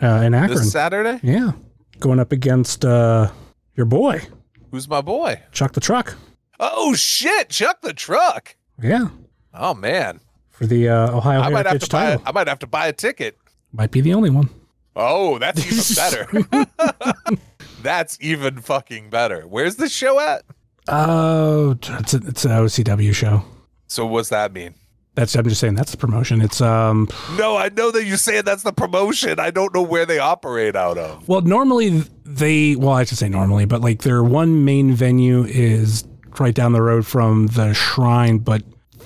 uh, 0.00 0.22
in 0.24 0.32
Akron. 0.32 0.58
This 0.58 0.70
Saturday, 0.72 1.18
yeah, 1.24 1.52
going 1.98 2.20
up 2.20 2.30
against 2.30 2.84
uh, 2.84 3.30
your 3.74 3.86
boy 3.86 4.22
who's 4.70 4.88
my 4.88 5.00
boy? 5.00 5.42
Chuck 5.52 5.72
the 5.72 5.80
Truck. 5.80 6.16
Oh 6.60 6.94
shit, 6.94 7.50
Chuck 7.50 7.80
the 7.82 7.92
Truck. 7.92 8.56
Yeah, 8.82 9.08
Oh 9.54 9.74
man, 9.74 10.20
for 10.50 10.66
the 10.66 10.88
uh, 10.88 11.16
Ohio 11.16 11.40
I 11.40 11.48
might 11.50 11.58
have 11.58 11.66
Heritage 11.66 11.88
to 11.88 11.92
buy. 11.96 12.04
title. 12.10 12.22
I 12.26 12.32
might 12.32 12.48
have 12.48 12.58
to 12.60 12.66
buy 12.66 12.86
a 12.88 12.92
ticket. 12.92 13.36
Might 13.72 13.90
be 13.90 14.00
the 14.00 14.14
only 14.14 14.30
one. 14.30 14.50
Oh, 14.96 15.38
that's 15.38 15.60
even 15.64 16.46
better. 16.46 17.36
that's 17.82 18.18
even 18.20 18.60
fucking 18.60 19.10
better. 19.10 19.42
Where's 19.46 19.76
the 19.76 19.88
show 19.88 20.18
at? 20.20 20.42
Oh, 20.88 21.72
it's 21.82 22.14
a, 22.14 22.16
it's 22.26 22.44
an 22.44 22.50
OCW 22.52 23.14
show. 23.14 23.44
So 23.86 24.06
what's 24.06 24.28
that 24.30 24.52
mean? 24.52 24.74
That's 25.18 25.34
I'm 25.34 25.48
just 25.48 25.60
saying 25.60 25.74
that's 25.74 25.90
the 25.90 25.96
promotion. 25.96 26.40
It's 26.40 26.60
um 26.60 27.08
No, 27.36 27.56
I 27.56 27.70
know 27.70 27.90
that 27.90 28.04
you 28.04 28.16
say 28.16 28.40
that's 28.40 28.62
the 28.62 28.72
promotion. 28.72 29.40
I 29.40 29.50
don't 29.50 29.74
know 29.74 29.82
where 29.82 30.06
they 30.06 30.20
operate 30.20 30.76
out 30.76 30.96
of. 30.96 31.26
well 31.28 31.40
normally 31.40 32.04
they 32.24 32.76
well 32.76 32.94
I 32.94 33.02
should 33.04 33.18
say 33.18 33.28
normally, 33.28 33.64
but 33.64 33.80
like 33.80 34.02
their 34.02 34.22
one 34.22 34.64
main 34.64 34.92
venue 34.94 35.42
is 35.44 36.04
right 36.38 36.54
down 36.54 36.70
the 36.72 36.82
road 36.82 37.04
from 37.04 37.48
the 37.48 37.74
shrine, 37.74 38.38
but 38.38 38.62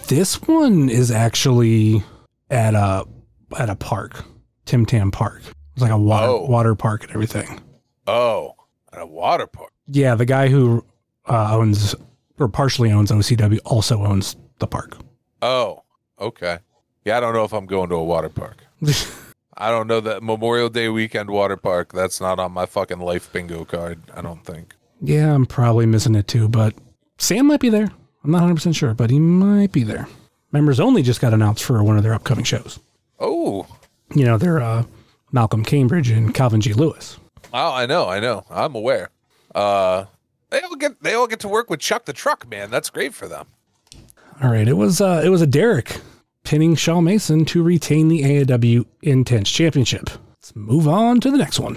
this 0.08 0.42
one 0.42 0.90
is 0.90 1.10
actually 1.10 2.02
at 2.50 2.74
a 2.74 3.06
at 3.58 3.70
a 3.70 3.74
park, 3.76 4.22
Tim 4.66 4.84
Tam 4.84 5.10
Park. 5.10 5.40
It's 5.72 5.80
like 5.80 5.90
a 5.90 5.96
water 5.98 6.26
Oh. 6.26 6.44
water 6.46 6.74
park 6.74 7.04
and 7.04 7.12
everything. 7.12 7.58
Oh, 8.06 8.54
at 8.92 9.00
a 9.00 9.06
water 9.06 9.46
park. 9.46 9.72
Yeah, 9.88 10.14
the 10.14 10.26
guy 10.26 10.48
who 10.48 10.84
uh, 11.26 11.56
owns 11.56 11.94
or 12.38 12.48
partially 12.48 12.92
owns 12.92 13.10
OCW 13.10 13.60
also 13.64 14.04
owns 14.04 14.36
the 14.58 14.66
park. 14.66 14.98
Oh, 15.40 15.84
okay. 16.22 16.58
Yeah, 17.04 17.16
I 17.16 17.20
don't 17.20 17.34
know 17.34 17.44
if 17.44 17.52
I'm 17.52 17.66
going 17.66 17.88
to 17.90 17.96
a 17.96 18.04
water 18.04 18.28
park. 18.28 18.64
I 19.56 19.70
don't 19.70 19.86
know 19.86 20.00
that 20.00 20.22
Memorial 20.22 20.68
Day 20.68 20.88
weekend 20.88 21.30
water 21.30 21.56
park. 21.56 21.92
That's 21.92 22.20
not 22.20 22.38
on 22.38 22.52
my 22.52 22.64
fucking 22.66 23.00
life 23.00 23.32
bingo 23.32 23.64
card. 23.64 24.00
I 24.14 24.22
don't 24.22 24.44
think. 24.44 24.74
yeah, 25.00 25.34
I'm 25.34 25.46
probably 25.46 25.84
missing 25.86 26.14
it 26.14 26.26
too, 26.28 26.48
but 26.48 26.74
Sam 27.18 27.46
might 27.46 27.60
be 27.60 27.68
there. 27.68 27.90
I'm 28.24 28.30
not 28.30 28.42
100% 28.44 28.74
sure, 28.74 28.94
but 28.94 29.10
he 29.10 29.18
might 29.18 29.72
be 29.72 29.82
there. 29.82 30.06
Members 30.52 30.78
only 30.80 31.02
just 31.02 31.20
got 31.20 31.34
announced 31.34 31.64
for 31.64 31.82
one 31.82 31.96
of 31.96 32.02
their 32.02 32.14
upcoming 32.14 32.44
shows. 32.44 32.78
Oh, 33.18 33.66
You 34.14 34.24
know, 34.24 34.38
they're 34.38 34.60
uh, 34.60 34.84
Malcolm 35.32 35.64
Cambridge 35.64 36.10
and 36.10 36.32
Calvin 36.34 36.60
G. 36.60 36.72
Lewis. 36.72 37.18
oh, 37.52 37.72
I 37.72 37.86
know, 37.86 38.08
I 38.08 38.20
know. 38.20 38.44
I'm 38.50 38.74
aware. 38.74 39.10
Uh, 39.54 40.04
they 40.50 40.60
all 40.60 40.76
get 40.76 41.02
they 41.02 41.14
all 41.14 41.26
get 41.26 41.40
to 41.40 41.48
work 41.48 41.68
with 41.68 41.80
Chuck 41.80 42.04
the 42.04 42.12
Truck, 42.12 42.48
man. 42.48 42.70
That's 42.70 42.90
great 42.90 43.12
for 43.12 43.26
them. 43.28 43.46
All 44.42 44.50
right, 44.50 44.66
it 44.68 44.74
was 44.76 45.00
uh, 45.00 45.20
it 45.24 45.28
was 45.28 45.42
a 45.42 45.46
Derek 45.46 46.00
pinning 46.44 46.74
Shaw 46.74 47.00
Mason 47.00 47.44
to 47.46 47.62
retain 47.62 48.08
the 48.08 48.22
AIW 48.22 48.84
Intense 49.02 49.50
Championship. 49.50 50.10
Let's 50.30 50.56
move 50.56 50.88
on 50.88 51.20
to 51.20 51.30
the 51.30 51.38
next 51.38 51.60
one. 51.60 51.76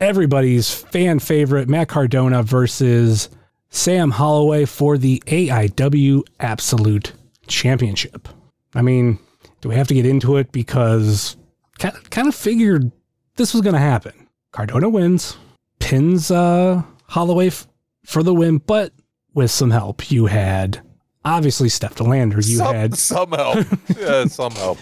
Everybody's 0.00 0.72
fan 0.72 1.18
favorite 1.18 1.68
Matt 1.68 1.88
Cardona 1.88 2.42
versus 2.42 3.28
Sam 3.68 4.10
Holloway 4.10 4.64
for 4.64 4.96
the 4.96 5.22
AIW 5.26 6.22
Absolute 6.40 7.12
Championship. 7.46 8.28
I 8.74 8.82
mean, 8.82 9.18
do 9.60 9.68
we 9.68 9.74
have 9.74 9.88
to 9.88 9.94
get 9.94 10.06
into 10.06 10.36
it 10.36 10.52
because 10.52 11.36
kind 11.78 12.28
of, 12.28 12.34
figured 12.34 12.90
this 13.36 13.52
was 13.52 13.62
going 13.62 13.74
to 13.74 13.80
happen. 13.80 14.28
Cardona 14.52 14.88
wins, 14.88 15.36
pins 15.78 16.30
uh, 16.30 16.82
Holloway 17.06 17.48
f- 17.48 17.66
for 18.04 18.22
the 18.22 18.34
win, 18.34 18.58
but 18.58 18.92
with 19.34 19.50
some 19.50 19.70
help. 19.70 20.10
You 20.10 20.26
had 20.26 20.80
obviously 21.24 21.68
Steph 21.68 21.96
De 21.96 22.04
Lander. 22.04 22.36
You 22.36 22.56
some, 22.56 22.74
had 22.74 22.96
some 22.96 23.32
help. 23.32 23.66
yeah, 23.98 24.24
some 24.26 24.52
help. 24.52 24.78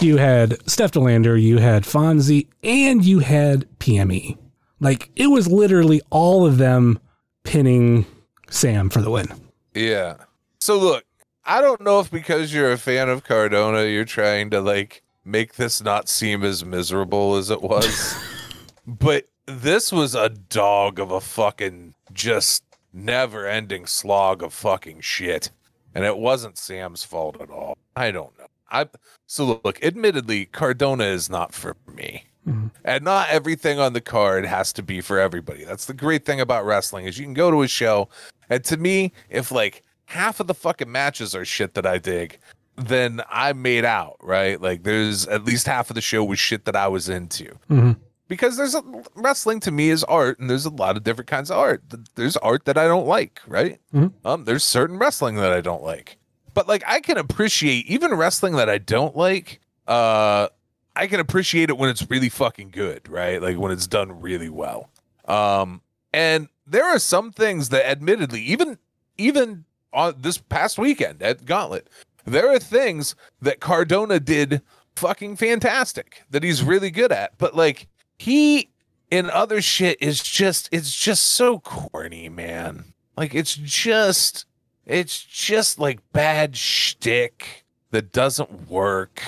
you 0.00 0.16
had 0.16 0.56
Steph 0.68 0.92
De 0.92 1.00
Lander, 1.00 1.36
you 1.36 1.58
had 1.58 1.84
Fonzie, 1.84 2.48
and 2.62 3.04
you 3.04 3.20
had 3.20 3.66
PME. 3.78 4.36
Like 4.80 5.10
it 5.16 5.28
was 5.28 5.48
literally 5.48 6.02
all 6.10 6.46
of 6.46 6.58
them 6.58 6.98
pinning 7.44 8.06
Sam 8.50 8.90
for 8.90 9.00
the 9.00 9.10
win. 9.10 9.28
Yeah. 9.74 10.16
So 10.60 10.78
look, 10.78 11.04
I 11.44 11.60
don't 11.60 11.80
know 11.80 12.00
if 12.00 12.10
because 12.10 12.52
you're 12.52 12.72
a 12.72 12.78
fan 12.78 13.08
of 13.08 13.24
Cardona, 13.24 13.84
you're 13.84 14.04
trying 14.04 14.50
to 14.50 14.60
like 14.60 15.02
make 15.24 15.54
this 15.54 15.82
not 15.82 16.08
seem 16.08 16.42
as 16.44 16.64
miserable 16.64 17.36
as 17.36 17.50
it 17.50 17.62
was. 17.62 18.14
but 18.86 19.26
this 19.46 19.92
was 19.92 20.14
a 20.14 20.28
dog 20.28 20.98
of 20.98 21.10
a 21.10 21.20
fucking 21.20 21.94
just 22.12 22.64
never 22.92 23.46
ending 23.46 23.86
slog 23.86 24.42
of 24.42 24.52
fucking 24.52 25.00
shit. 25.00 25.50
And 25.96 26.04
it 26.04 26.18
wasn't 26.18 26.58
Sam's 26.58 27.04
fault 27.04 27.40
at 27.40 27.48
all. 27.50 27.78
I 27.96 28.10
don't 28.10 28.36
know. 28.38 28.44
I 28.70 28.86
so 29.26 29.60
look, 29.64 29.82
admittedly, 29.82 30.44
Cardona 30.44 31.04
is 31.04 31.30
not 31.30 31.54
for 31.54 31.74
me. 31.90 32.24
Mhm. 32.46 32.70
And 32.84 33.02
not 33.02 33.30
everything 33.30 33.78
on 33.80 33.94
the 33.94 34.02
card 34.02 34.44
has 34.44 34.74
to 34.74 34.82
be 34.82 35.00
for 35.00 35.18
everybody. 35.18 35.64
That's 35.64 35.86
the 35.86 35.94
great 35.94 36.26
thing 36.26 36.38
about 36.38 36.66
wrestling 36.66 37.06
is 37.06 37.18
you 37.18 37.24
can 37.24 37.32
go 37.32 37.50
to 37.50 37.62
a 37.62 37.68
show 37.68 38.10
and 38.50 38.62
to 38.64 38.76
me, 38.76 39.12
if 39.30 39.50
like 39.50 39.82
half 40.04 40.38
of 40.38 40.48
the 40.48 40.54
fucking 40.54 40.92
matches 40.92 41.34
are 41.34 41.46
shit 41.46 41.72
that 41.74 41.86
I 41.86 41.96
dig, 41.96 42.38
then 42.76 43.22
I 43.30 43.54
made 43.54 43.86
out, 43.86 44.16
right? 44.20 44.60
Like 44.60 44.82
there's 44.82 45.26
at 45.28 45.46
least 45.46 45.66
half 45.66 45.88
of 45.90 45.94
the 45.94 46.02
show 46.02 46.22
was 46.22 46.38
shit 46.38 46.66
that 46.66 46.76
I 46.76 46.88
was 46.88 47.08
into. 47.08 47.56
Mhm. 47.70 47.96
Because 48.28 48.56
there's 48.56 48.74
a 48.74 48.82
wrestling 49.14 49.60
to 49.60 49.70
me 49.70 49.88
is 49.90 50.02
art 50.04 50.38
and 50.38 50.50
there's 50.50 50.66
a 50.66 50.70
lot 50.70 50.96
of 50.96 51.04
different 51.04 51.28
kinds 51.28 51.50
of 51.50 51.58
art. 51.58 51.82
There's 52.16 52.36
art 52.38 52.64
that 52.64 52.76
I 52.76 52.86
don't 52.86 53.06
like, 53.06 53.40
right? 53.46 53.78
Mhm. 53.94 54.12
Um 54.24 54.44
there's 54.44 54.64
certain 54.64 54.98
wrestling 54.98 55.36
that 55.36 55.52
I 55.52 55.60
don't 55.60 55.82
like. 55.82 56.18
But 56.54 56.66
like 56.66 56.82
I 56.86 57.00
can 57.00 57.18
appreciate 57.18 57.86
even 57.86 58.12
wrestling 58.14 58.54
that 58.56 58.68
I 58.68 58.78
don't 58.78 59.16
like, 59.16 59.60
uh 59.86 60.48
I 60.96 61.06
can 61.06 61.20
appreciate 61.20 61.68
it 61.70 61.76
when 61.78 61.90
it's 61.90 62.08
really 62.10 62.28
fucking 62.30 62.70
good, 62.70 63.08
right? 63.08 63.40
Like 63.40 63.58
when 63.58 63.70
it's 63.70 63.86
done 63.86 64.20
really 64.20 64.48
well. 64.48 64.90
Um 65.26 65.82
and 66.12 66.48
there 66.66 66.84
are 66.84 66.98
some 66.98 67.30
things 67.30 67.68
that 67.68 67.88
admittedly 67.88 68.40
even 68.42 68.78
even 69.18 69.64
on 69.92 70.14
this 70.18 70.36
past 70.38 70.78
weekend 70.78 71.22
at 71.22 71.44
Gauntlet, 71.46 71.88
there 72.24 72.52
are 72.52 72.58
things 72.58 73.14
that 73.40 73.60
Cardona 73.60 74.18
did 74.18 74.62
fucking 74.96 75.36
fantastic 75.36 76.22
that 76.30 76.42
he's 76.42 76.62
really 76.64 76.90
good 76.90 77.12
at. 77.12 77.38
But 77.38 77.54
like 77.54 77.86
he 78.18 78.70
in 79.10 79.30
other 79.30 79.60
shit 79.62 79.98
is 80.00 80.22
just 80.22 80.68
it's 80.72 80.94
just 80.94 81.24
so 81.24 81.58
corny, 81.60 82.28
man. 82.28 82.92
Like 83.16 83.34
it's 83.34 83.54
just 83.54 84.46
it's 84.84 85.22
just 85.22 85.78
like 85.78 86.00
bad 86.12 86.56
shtick 86.56 87.64
that 87.90 88.12
doesn't 88.12 88.68
work. 88.68 89.22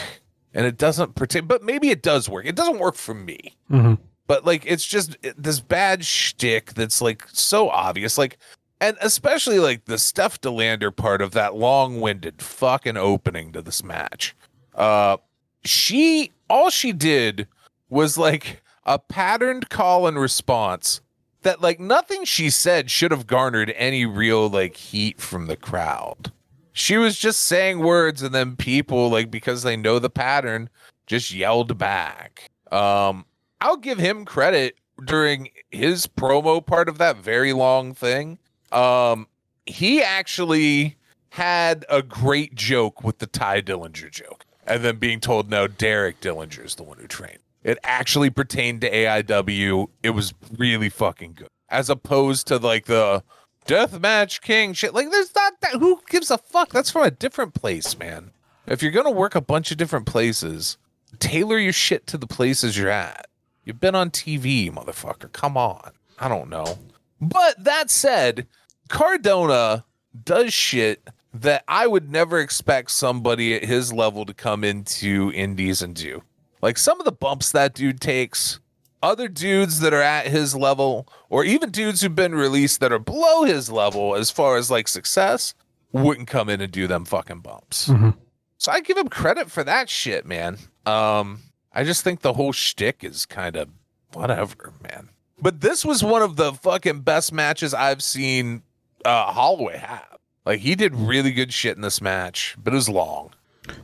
And 0.55 0.66
it 0.66 0.78
doesn't 0.78 1.14
pretend 1.14 1.49
but 1.49 1.62
maybe 1.62 1.91
it 1.91 2.03
does 2.03 2.28
work. 2.28 2.47
It 2.47 2.57
doesn't 2.57 2.78
work 2.78 2.95
for 2.97 3.14
me 3.14 3.57
hmm 3.68 3.95
but 4.28 4.45
like 4.45 4.62
it's 4.66 4.84
just 4.86 5.16
this 5.36 5.59
bad 5.59 6.05
shtick 6.05 6.74
that's 6.74 7.01
like 7.03 7.26
so 7.32 7.68
obvious 7.70 8.16
like 8.16 8.39
and 8.80 8.97
especially 9.01 9.59
like 9.59 9.86
the 9.86 9.99
Steph 9.99 10.41
De 10.41 10.51
Lander 10.51 10.93
part 10.93 11.20
of 11.20 11.32
that 11.32 11.57
long-winded 11.57 12.41
fucking 12.41 12.97
opening 12.97 13.51
to 13.53 13.62
this 13.62 13.82
match 13.82 14.36
uh 14.76 15.16
she 15.64 16.30
all 16.49 16.70
she 16.70 16.93
did 16.93 17.49
was 17.89 18.16
like 18.16 18.62
a 18.89 18.99
patterned 18.99 19.68
call 19.68 20.07
and 20.07 20.18
response 20.18 21.01
that 21.43 21.61
like 21.61 21.78
nothing 21.78 22.24
she 22.24 22.51
said 22.51 22.91
should 22.91 23.11
have 23.11 23.26
garnered 23.26 23.72
any 23.76 24.07
real 24.07 24.49
like 24.49 24.76
heat 24.76 25.20
from 25.20 25.47
the 25.47 25.57
crowd 25.57 26.32
she 26.72 26.97
was 26.97 27.18
just 27.18 27.43
saying 27.43 27.78
words 27.80 28.22
and 28.22 28.34
then 28.34 28.57
people 28.57 29.11
like 29.11 29.30
because 29.30 29.62
they 29.62 29.76
know 29.76 29.99
the 29.99 30.11
pattern 30.11 30.68
just 31.07 31.32
yelled 31.32 31.76
back 31.76 32.51
um 32.72 33.24
I'll 33.61 33.76
give 33.76 33.99
him 33.99 34.24
credit 34.24 34.76
during 35.05 35.51
his 35.70 36.07
promo 36.07 36.64
part 36.64 36.89
of 36.89 36.99
that 36.99 37.16
very 37.16 37.53
long 37.53 37.95
thing. 37.95 38.39
Um, 38.72 39.26
he 39.66 40.03
actually 40.03 40.97
had 41.30 41.84
a 41.89 42.03
great 42.03 42.55
joke 42.55 43.03
with 43.03 43.18
the 43.18 43.26
Ty 43.26 43.62
Dillinger 43.62 44.11
joke, 44.11 44.45
and 44.66 44.84
then 44.84 44.97
being 44.97 45.20
told 45.20 45.51
no, 45.51 45.66
Derek 45.66 46.20
Dillinger 46.20 46.64
is 46.64 46.74
the 46.76 46.82
one 46.82 46.99
who 46.99 47.07
trained. 47.07 47.39
It 47.62 47.78
actually 47.82 48.30
pertained 48.30 48.80
to 48.82 48.90
AIW. 48.90 49.88
It 50.02 50.11
was 50.11 50.32
really 50.56 50.88
fucking 50.88 51.34
good, 51.34 51.48
as 51.68 51.90
opposed 51.90 52.46
to 52.48 52.59
like 52.59 52.86
the 52.86 53.22
Deathmatch 53.66 54.40
King 54.40 54.72
shit. 54.72 54.94
Like, 54.94 55.11
there's 55.11 55.34
not 55.34 55.61
that. 55.61 55.72
Who 55.72 56.00
gives 56.09 56.30
a 56.30 56.38
fuck? 56.38 56.70
That's 56.70 56.90
from 56.90 57.02
a 57.02 57.11
different 57.11 57.54
place, 57.54 57.98
man. 57.98 58.30
If 58.66 58.82
you're 58.82 58.92
gonna 58.92 59.11
work 59.11 59.34
a 59.34 59.40
bunch 59.40 59.70
of 59.70 59.76
different 59.76 60.06
places, 60.06 60.78
tailor 61.18 61.59
your 61.59 61.72
shit 61.72 62.06
to 62.09 62.18
the 62.18 62.26
places 62.26 62.76
you're 62.76 62.90
at. 62.90 63.26
You've 63.64 63.80
been 63.80 63.94
on 63.94 64.11
TV, 64.11 64.72
motherfucker. 64.72 65.30
Come 65.32 65.56
on. 65.56 65.92
I 66.18 66.28
don't 66.28 66.48
know. 66.48 66.78
But 67.20 67.62
that 67.64 67.90
said, 67.90 68.46
Cardona 68.88 69.84
does 70.24 70.52
shit 70.52 71.06
that 71.34 71.64
I 71.68 71.86
would 71.86 72.11
never 72.11 72.38
expect 72.38 72.90
somebody 72.90 73.54
at 73.54 73.64
his 73.64 73.92
level 73.92 74.24
to 74.24 74.34
come 74.34 74.64
into 74.64 75.30
indies 75.34 75.82
and 75.82 75.94
do. 75.94 76.22
Like 76.62 76.78
some 76.78 77.00
of 77.00 77.04
the 77.04 77.12
bumps 77.12 77.52
that 77.52 77.74
dude 77.74 78.00
takes, 78.00 78.59
other 79.02 79.28
dudes 79.28 79.80
that 79.80 79.94
are 79.94 80.02
at 80.02 80.26
his 80.26 80.54
level, 80.56 81.06
or 81.28 81.44
even 81.44 81.70
dudes 81.70 82.00
who've 82.00 82.14
been 82.14 82.34
released 82.34 82.80
that 82.80 82.92
are 82.92 82.98
below 82.98 83.44
his 83.44 83.70
level 83.70 84.14
as 84.14 84.30
far 84.30 84.56
as 84.56 84.70
like 84.70 84.88
success, 84.88 85.54
wouldn't 85.92 86.28
come 86.28 86.48
in 86.48 86.61
and 86.61 86.72
do 86.72 86.86
them 86.86 87.04
fucking 87.04 87.40
bumps. 87.40 87.88
Mhm. 87.88 88.16
So 88.59 88.72
I 88.72 88.80
give 88.80 88.96
him 88.98 89.09
credit 89.09 89.50
for 89.50 89.62
that 89.64 89.88
shit, 89.88 90.26
man. 90.26 90.59
Um, 90.84 91.42
I 91.72 91.84
just 91.84 92.02
think 92.02 92.20
the 92.20 92.32
whole 92.32 92.52
shtick 92.52 93.04
is 93.04 93.24
kind 93.24 93.54
of 93.56 93.68
whatever, 94.12 94.72
man. 94.82 95.11
But 95.40 95.61
this 95.61 95.84
was 95.84 96.02
one 96.02 96.22
of 96.22 96.34
the 96.34 96.52
fucking 96.52 97.00
best 97.02 97.32
matches 97.32 97.72
I've 97.72 98.02
seen 98.02 98.62
uh 99.04 99.30
Holloway 99.32 99.76
have. 99.76 100.18
Like 100.44 100.59
he 100.61 100.74
did 100.74 100.92
really 100.94 101.30
good 101.30 101.52
shit 101.52 101.76
in 101.76 101.82
this 101.82 102.00
match, 102.00 102.56
but 102.59 102.72
it 102.72 102.76
was 102.76 102.88
long. 102.88 103.30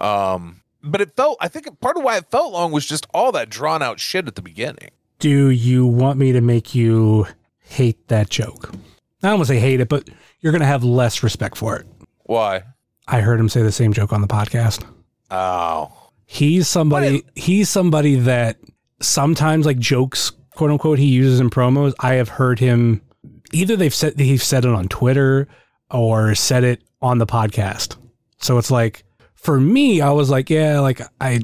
Um, 0.00 0.62
but 0.84 1.00
it 1.00 1.16
felt 1.16 1.38
I 1.40 1.48
think 1.48 1.80
part 1.80 1.96
of 1.96 2.04
why 2.04 2.16
it 2.16 2.30
felt 2.30 2.52
long 2.52 2.72
was 2.72 2.86
just 2.86 3.06
all 3.12 3.32
that 3.32 3.48
drawn 3.48 3.82
out 3.82 4.00
shit 4.00 4.28
at 4.28 4.34
the 4.34 4.42
beginning. 4.42 4.90
Do 5.18 5.48
you 5.48 5.86
want 5.86 6.18
me 6.18 6.32
to 6.32 6.40
make 6.40 6.74
you 6.74 7.26
hate 7.58 8.08
that 8.08 8.30
joke? 8.30 8.70
I 9.22 9.28
don't 9.28 9.38
want 9.38 9.48
to 9.48 9.54
say 9.54 9.60
hate 9.60 9.80
it, 9.80 9.88
but 9.88 10.08
you're 10.40 10.52
going 10.52 10.60
to 10.60 10.66
have 10.66 10.84
less 10.84 11.22
respect 11.22 11.56
for 11.56 11.76
it. 11.76 11.86
Why? 12.24 12.62
I 13.08 13.20
heard 13.20 13.40
him 13.40 13.48
say 13.48 13.62
the 13.62 13.72
same 13.72 13.92
joke 13.92 14.12
on 14.12 14.20
the 14.20 14.26
podcast. 14.26 14.84
Oh. 15.30 15.92
He's 16.26 16.68
somebody. 16.68 17.24
He's 17.34 17.70
somebody 17.70 18.16
that 18.16 18.58
sometimes 19.00 19.66
like 19.66 19.78
jokes, 19.78 20.32
quote 20.54 20.70
unquote, 20.70 20.98
he 20.98 21.06
uses 21.06 21.40
in 21.40 21.50
promos. 21.50 21.94
I 22.00 22.14
have 22.14 22.28
heard 22.28 22.58
him 22.58 23.02
either 23.52 23.76
they've 23.76 23.94
said 23.94 24.18
he's 24.18 24.42
said 24.42 24.64
it 24.64 24.70
on 24.70 24.88
Twitter 24.88 25.48
or 25.90 26.34
said 26.34 26.64
it 26.64 26.82
on 27.00 27.18
the 27.18 27.26
podcast. 27.26 27.96
So 28.38 28.58
it's 28.58 28.70
like 28.70 29.03
for 29.44 29.60
me, 29.60 30.00
I 30.00 30.10
was 30.10 30.30
like, 30.30 30.48
yeah, 30.50 30.80
like 30.80 31.00
I, 31.20 31.40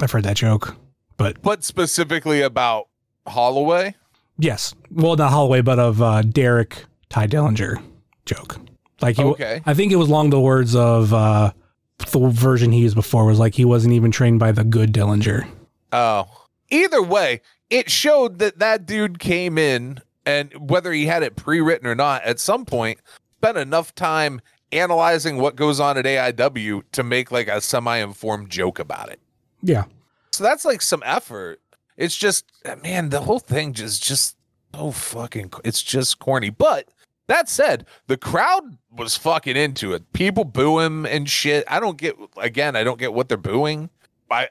I've 0.00 0.10
heard 0.10 0.24
that 0.24 0.36
joke, 0.36 0.74
but 1.16 1.40
But 1.42 1.62
specifically 1.64 2.40
about 2.40 2.88
Holloway? 3.26 3.94
yes, 4.38 4.74
well, 4.90 5.16
not 5.16 5.30
Holloway, 5.30 5.60
but 5.60 5.78
of 5.78 6.00
uh, 6.00 6.22
Derek 6.22 6.84
Ty 7.10 7.26
Dillinger 7.26 7.82
joke. 8.24 8.56
Like, 9.02 9.16
he, 9.16 9.22
Okay. 9.22 9.62
I 9.66 9.74
think 9.74 9.92
it 9.92 9.96
was 9.96 10.08
along 10.08 10.30
the 10.30 10.40
words 10.40 10.74
of 10.74 11.12
uh, 11.12 11.52
the 11.98 12.28
version 12.30 12.72
he 12.72 12.80
used 12.80 12.94
before 12.96 13.26
was 13.26 13.38
like 13.38 13.54
he 13.54 13.64
wasn't 13.64 13.94
even 13.94 14.10
trained 14.10 14.38
by 14.40 14.52
the 14.52 14.64
good 14.64 14.92
Dillinger. 14.92 15.46
Oh. 15.92 16.26
Either 16.70 17.02
way, 17.02 17.42
it 17.68 17.90
showed 17.90 18.38
that 18.38 18.58
that 18.60 18.86
dude 18.86 19.18
came 19.18 19.58
in 19.58 20.00
and 20.24 20.52
whether 20.70 20.92
he 20.92 21.06
had 21.06 21.22
it 21.22 21.36
pre-written 21.36 21.86
or 21.86 21.94
not, 21.94 22.22
at 22.24 22.38
some 22.38 22.64
point 22.64 23.00
spent 23.38 23.56
enough 23.58 23.94
time 23.94 24.40
analyzing 24.72 25.36
what 25.36 25.56
goes 25.56 25.80
on 25.80 25.96
at 25.98 26.04
AIW 26.04 26.82
to 26.92 27.02
make 27.02 27.30
like 27.30 27.48
a 27.48 27.60
semi-informed 27.60 28.50
joke 28.50 28.78
about 28.78 29.10
it. 29.10 29.20
Yeah. 29.62 29.84
So 30.32 30.44
that's 30.44 30.64
like 30.64 30.82
some 30.82 31.02
effort. 31.04 31.60
It's 31.96 32.16
just 32.16 32.46
man, 32.82 33.10
the 33.10 33.20
whole 33.20 33.38
thing 33.38 33.72
just 33.72 34.02
just 34.02 34.36
so 34.74 34.90
fucking 34.90 35.52
it's 35.64 35.82
just 35.82 36.18
corny. 36.18 36.50
But 36.50 36.88
that 37.26 37.48
said, 37.48 37.86
the 38.06 38.16
crowd 38.16 38.78
was 38.90 39.16
fucking 39.16 39.56
into 39.56 39.92
it. 39.92 40.12
People 40.12 40.44
boo 40.44 40.78
him 40.80 41.04
and 41.06 41.28
shit. 41.28 41.64
I 41.68 41.80
don't 41.80 41.96
get 41.96 42.16
again, 42.36 42.76
I 42.76 42.84
don't 42.84 42.98
get 42.98 43.12
what 43.12 43.28
they're 43.28 43.38
booing. 43.38 43.90
I 44.30 44.48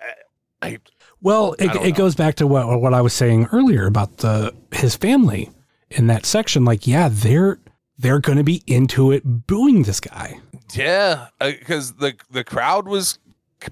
I 0.62 0.80
Well, 1.22 1.56
it, 1.60 1.76
it 1.76 1.96
goes 1.96 2.16
back 2.16 2.36
to 2.36 2.48
what 2.48 2.82
what 2.82 2.94
I 2.94 3.02
was 3.02 3.14
saying 3.14 3.48
earlier 3.52 3.88
about 3.88 4.18
the 4.18 4.54
his 4.72 4.96
family 4.96 5.50
in 5.90 6.08
that 6.08 6.26
section. 6.26 6.66
Like, 6.66 6.86
yeah, 6.86 7.10
they're 7.12 7.60
they're 8.00 8.20
going 8.20 8.38
to 8.38 8.44
be 8.44 8.64
into 8.66 9.12
it, 9.12 9.22
booing 9.26 9.84
this 9.84 10.00
guy. 10.00 10.40
Yeah, 10.74 11.28
because 11.40 11.94
the 11.94 12.16
the 12.32 12.44
crowd 12.44 12.88
was 12.88 13.20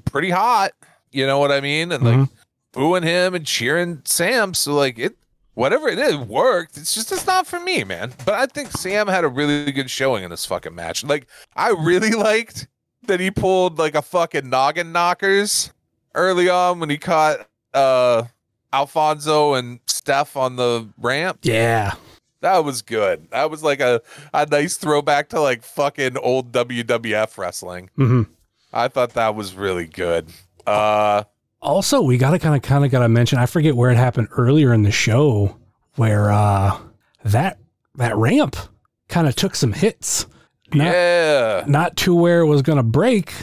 pretty 0.06 0.30
hot. 0.30 0.74
You 1.12 1.26
know 1.26 1.40
what 1.40 1.52
I 1.52 1.62
mean? 1.62 1.92
And 1.92 2.04
like 2.04 2.30
booing 2.74 3.04
him 3.04 3.34
and 3.34 3.46
cheering 3.46 4.02
Sam. 4.06 4.54
So 4.54 4.74
like 4.74 5.00
it, 5.00 5.16
whatever 5.54 5.88
it 5.88 5.98
is, 5.98 6.16
worked. 6.18 6.78
It's 6.78 6.94
just 6.94 7.12
it's 7.12 7.26
not 7.26 7.48
for 7.48 7.60
me, 7.60 7.84
man. 7.84 8.14
But 8.26 8.36
I 8.36 8.46
think 8.48 8.72
Sam 8.72 9.08
had 9.08 9.24
a 9.24 9.30
really 9.30 9.72
good 9.72 9.90
showing 9.90 10.24
in 10.24 10.30
this 10.30 10.46
fucking 10.46 10.76
match. 10.76 11.04
Like 11.04 11.28
I 11.56 11.70
really 11.70 12.12
liked 12.12 12.68
that 13.06 13.20
he 13.20 13.32
pulled 13.32 13.80
like 13.80 13.96
a 13.96 14.02
fucking 14.02 14.50
noggin 14.50 14.92
knockers 14.92 15.72
early 16.16 16.50
on 16.50 16.80
when 16.80 16.90
he 16.90 16.98
caught 16.98 17.48
uh 17.74 18.24
Alfonso 18.74 19.54
and 19.54 19.80
Steph 19.86 20.36
on 20.36 20.58
the 20.58 20.90
ramp. 20.98 21.40
Yeah, 21.44 21.94
That 22.42 22.64
was 22.64 22.82
good. 22.82 23.30
That 23.32 23.50
was 23.50 23.64
like 23.64 23.80
a, 23.80 24.02
a 24.34 24.46
nice 24.46 24.78
throwback 24.78 25.30
to 25.30 25.42
like 25.42 25.64
fucking 25.64 26.18
old 26.18 26.52
WWF 26.52 27.38
wrestling. 27.38 27.90
hmm 27.96 28.24
I 28.74 28.90
thought 28.90 29.14
that 29.14 29.34
was 29.36 29.56
really 29.56 29.86
good. 29.88 30.30
Uh 30.66 31.24
Also, 31.62 32.02
we 32.02 32.18
gotta 32.18 32.40
kind 32.40 32.56
of 32.56 32.62
kind 32.62 32.86
of 32.86 32.92
gotta 32.92 33.10
mention. 33.10 33.40
I 33.40 33.46
forget 33.46 33.76
where 33.76 33.90
it 33.90 33.98
happened 33.98 34.28
earlier 34.32 34.74
in 34.74 34.84
the 34.84 34.92
show, 34.92 35.58
where 35.96 36.32
uh 36.32 36.78
that 37.24 37.58
that 37.96 38.16
ramp 38.16 38.56
kind 39.10 39.28
of 39.28 39.36
took 39.36 39.56
some 39.56 39.74
hits. 39.74 40.28
Not 40.74 40.86
yeah. 40.94 41.64
not 41.66 41.96
to 41.98 42.14
where 42.14 42.42
it 42.42 42.48
was 42.48 42.62
gonna 42.62 42.84
break, 42.84 43.34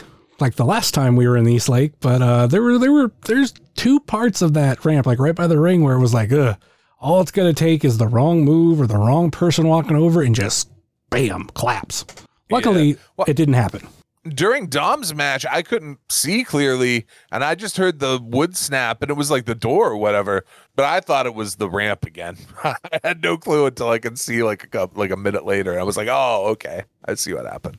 like 0.41 0.55
the 0.57 0.65
last 0.65 0.93
time 0.95 1.16
we 1.16 1.27
were 1.27 1.37
in 1.37 1.49
East 1.49 1.69
Lake, 1.69 1.93
but 2.01 2.21
uh, 2.23 2.47
there 2.47 2.62
were 2.62 2.79
there 2.79 2.93
were 2.93 3.12
there's 3.27 3.55
two 3.77 3.99
parts 4.01 4.43
of 4.43 4.53
that 4.55 4.85
ramp, 4.85 5.07
like 5.07 5.19
right 5.19 5.35
by 5.35 5.47
the 5.47 5.59
ring, 5.59 5.83
where 5.83 5.95
it 5.95 6.01
was 6.01 6.12
like, 6.15 6.33
ugh, 6.33 6.57
all 7.05 7.20
it's 7.20 7.31
gonna 7.31 7.52
take 7.52 7.85
is 7.85 7.98
the 7.98 8.09
wrong 8.09 8.44
move 8.44 8.81
or 8.81 8.86
the 8.86 8.97
wrong 8.97 9.31
person 9.31 9.68
walking 9.68 9.94
over 9.97 10.22
and 10.22 10.35
just 10.35 10.70
bam, 11.10 11.44
collapse. 11.55 12.05
Luckily, 12.51 12.89
Yeah. 12.89 12.94
Well- 13.16 13.26
it 13.28 13.36
didn't 13.36 13.55
happen. 13.55 13.86
during 14.26 14.68
Dom's 14.68 15.14
match, 15.14 15.44
I 15.51 15.60
couldn't 15.60 15.98
see 16.09 16.44
clearly, 16.44 17.05
and 17.31 17.44
I 17.44 17.55
just 17.56 17.76
heard 17.76 17.98
the 17.98 18.18
wood 18.22 18.56
snap, 18.56 19.02
and 19.02 19.10
it 19.10 19.18
was 19.18 19.31
like 19.31 19.44
the 19.44 19.55
door 19.55 19.90
or 19.90 19.98
whatever. 19.98 20.47
But 20.74 20.86
I 20.86 21.01
thought 21.01 21.26
it 21.26 21.35
was 21.35 21.56
the 21.56 21.68
ramp 21.68 22.06
again. 22.06 22.39
I 22.64 22.74
had 23.05 23.22
no 23.22 23.36
clue 23.36 23.66
until 23.66 23.90
I 23.90 23.98
could 23.98 24.18
see 24.18 24.43
like 24.43 24.64
a 24.64 24.66
couple, 24.66 24.98
like 24.98 25.10
a 25.10 25.16
minute 25.16 25.44
later. 25.44 25.78
I 25.78 25.82
was 25.82 25.98
like, 25.98 26.09
"Oh, 26.10 26.47
okay, 26.52 26.85
I 27.06 27.14
see 27.16 27.35
what 27.35 27.44
happened." 27.44 27.76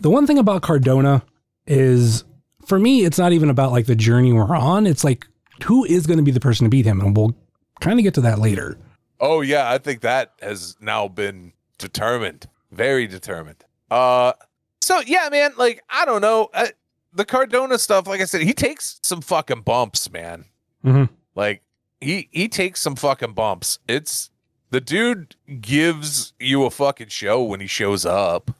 The 0.00 0.10
one 0.10 0.26
thing 0.26 0.36
about 0.38 0.60
Cardona 0.60 1.22
is, 1.66 2.24
for 2.66 2.78
me, 2.78 3.04
it's 3.06 3.18
not 3.18 3.32
even 3.32 3.48
about 3.48 3.72
like 3.72 3.86
the 3.86 3.96
journey 3.96 4.32
we're 4.34 4.54
on. 4.54 4.86
It's 4.86 5.04
like 5.04 5.26
who 5.64 5.84
is 5.86 6.06
going 6.06 6.18
to 6.18 6.22
be 6.22 6.30
the 6.32 6.40
person 6.40 6.64
to 6.66 6.70
beat 6.70 6.84
him, 6.84 7.00
and 7.00 7.16
we'll 7.16 7.34
kind 7.80 7.98
of 7.98 8.04
get 8.04 8.14
to 8.14 8.20
that 8.22 8.38
later. 8.38 8.78
Oh 9.20 9.40
yeah, 9.40 9.70
I 9.70 9.78
think 9.78 10.00
that 10.02 10.32
has 10.40 10.76
now 10.80 11.08
been 11.08 11.52
determined, 11.78 12.48
very 12.70 13.06
determined. 13.06 13.64
Uh, 13.90 14.32
so 14.80 15.00
yeah, 15.00 15.28
man, 15.30 15.52
like 15.56 15.82
I 15.90 16.04
don't 16.04 16.20
know, 16.20 16.48
uh, 16.54 16.68
the 17.12 17.24
Cardona 17.24 17.78
stuff. 17.78 18.06
Like 18.06 18.20
I 18.20 18.24
said, 18.26 18.42
he 18.42 18.52
takes 18.52 19.00
some 19.02 19.20
fucking 19.20 19.62
bumps, 19.62 20.10
man. 20.10 20.44
Mhm. 20.84 21.08
Like 21.34 21.62
he 22.00 22.28
he 22.30 22.48
takes 22.48 22.80
some 22.80 22.96
fucking 22.96 23.32
bumps. 23.32 23.78
It's 23.88 24.30
the 24.70 24.80
dude 24.80 25.34
gives 25.60 26.32
you 26.38 26.64
a 26.64 26.70
fucking 26.70 27.08
show 27.08 27.42
when 27.42 27.60
he 27.60 27.66
shows 27.66 28.04
up. 28.06 28.50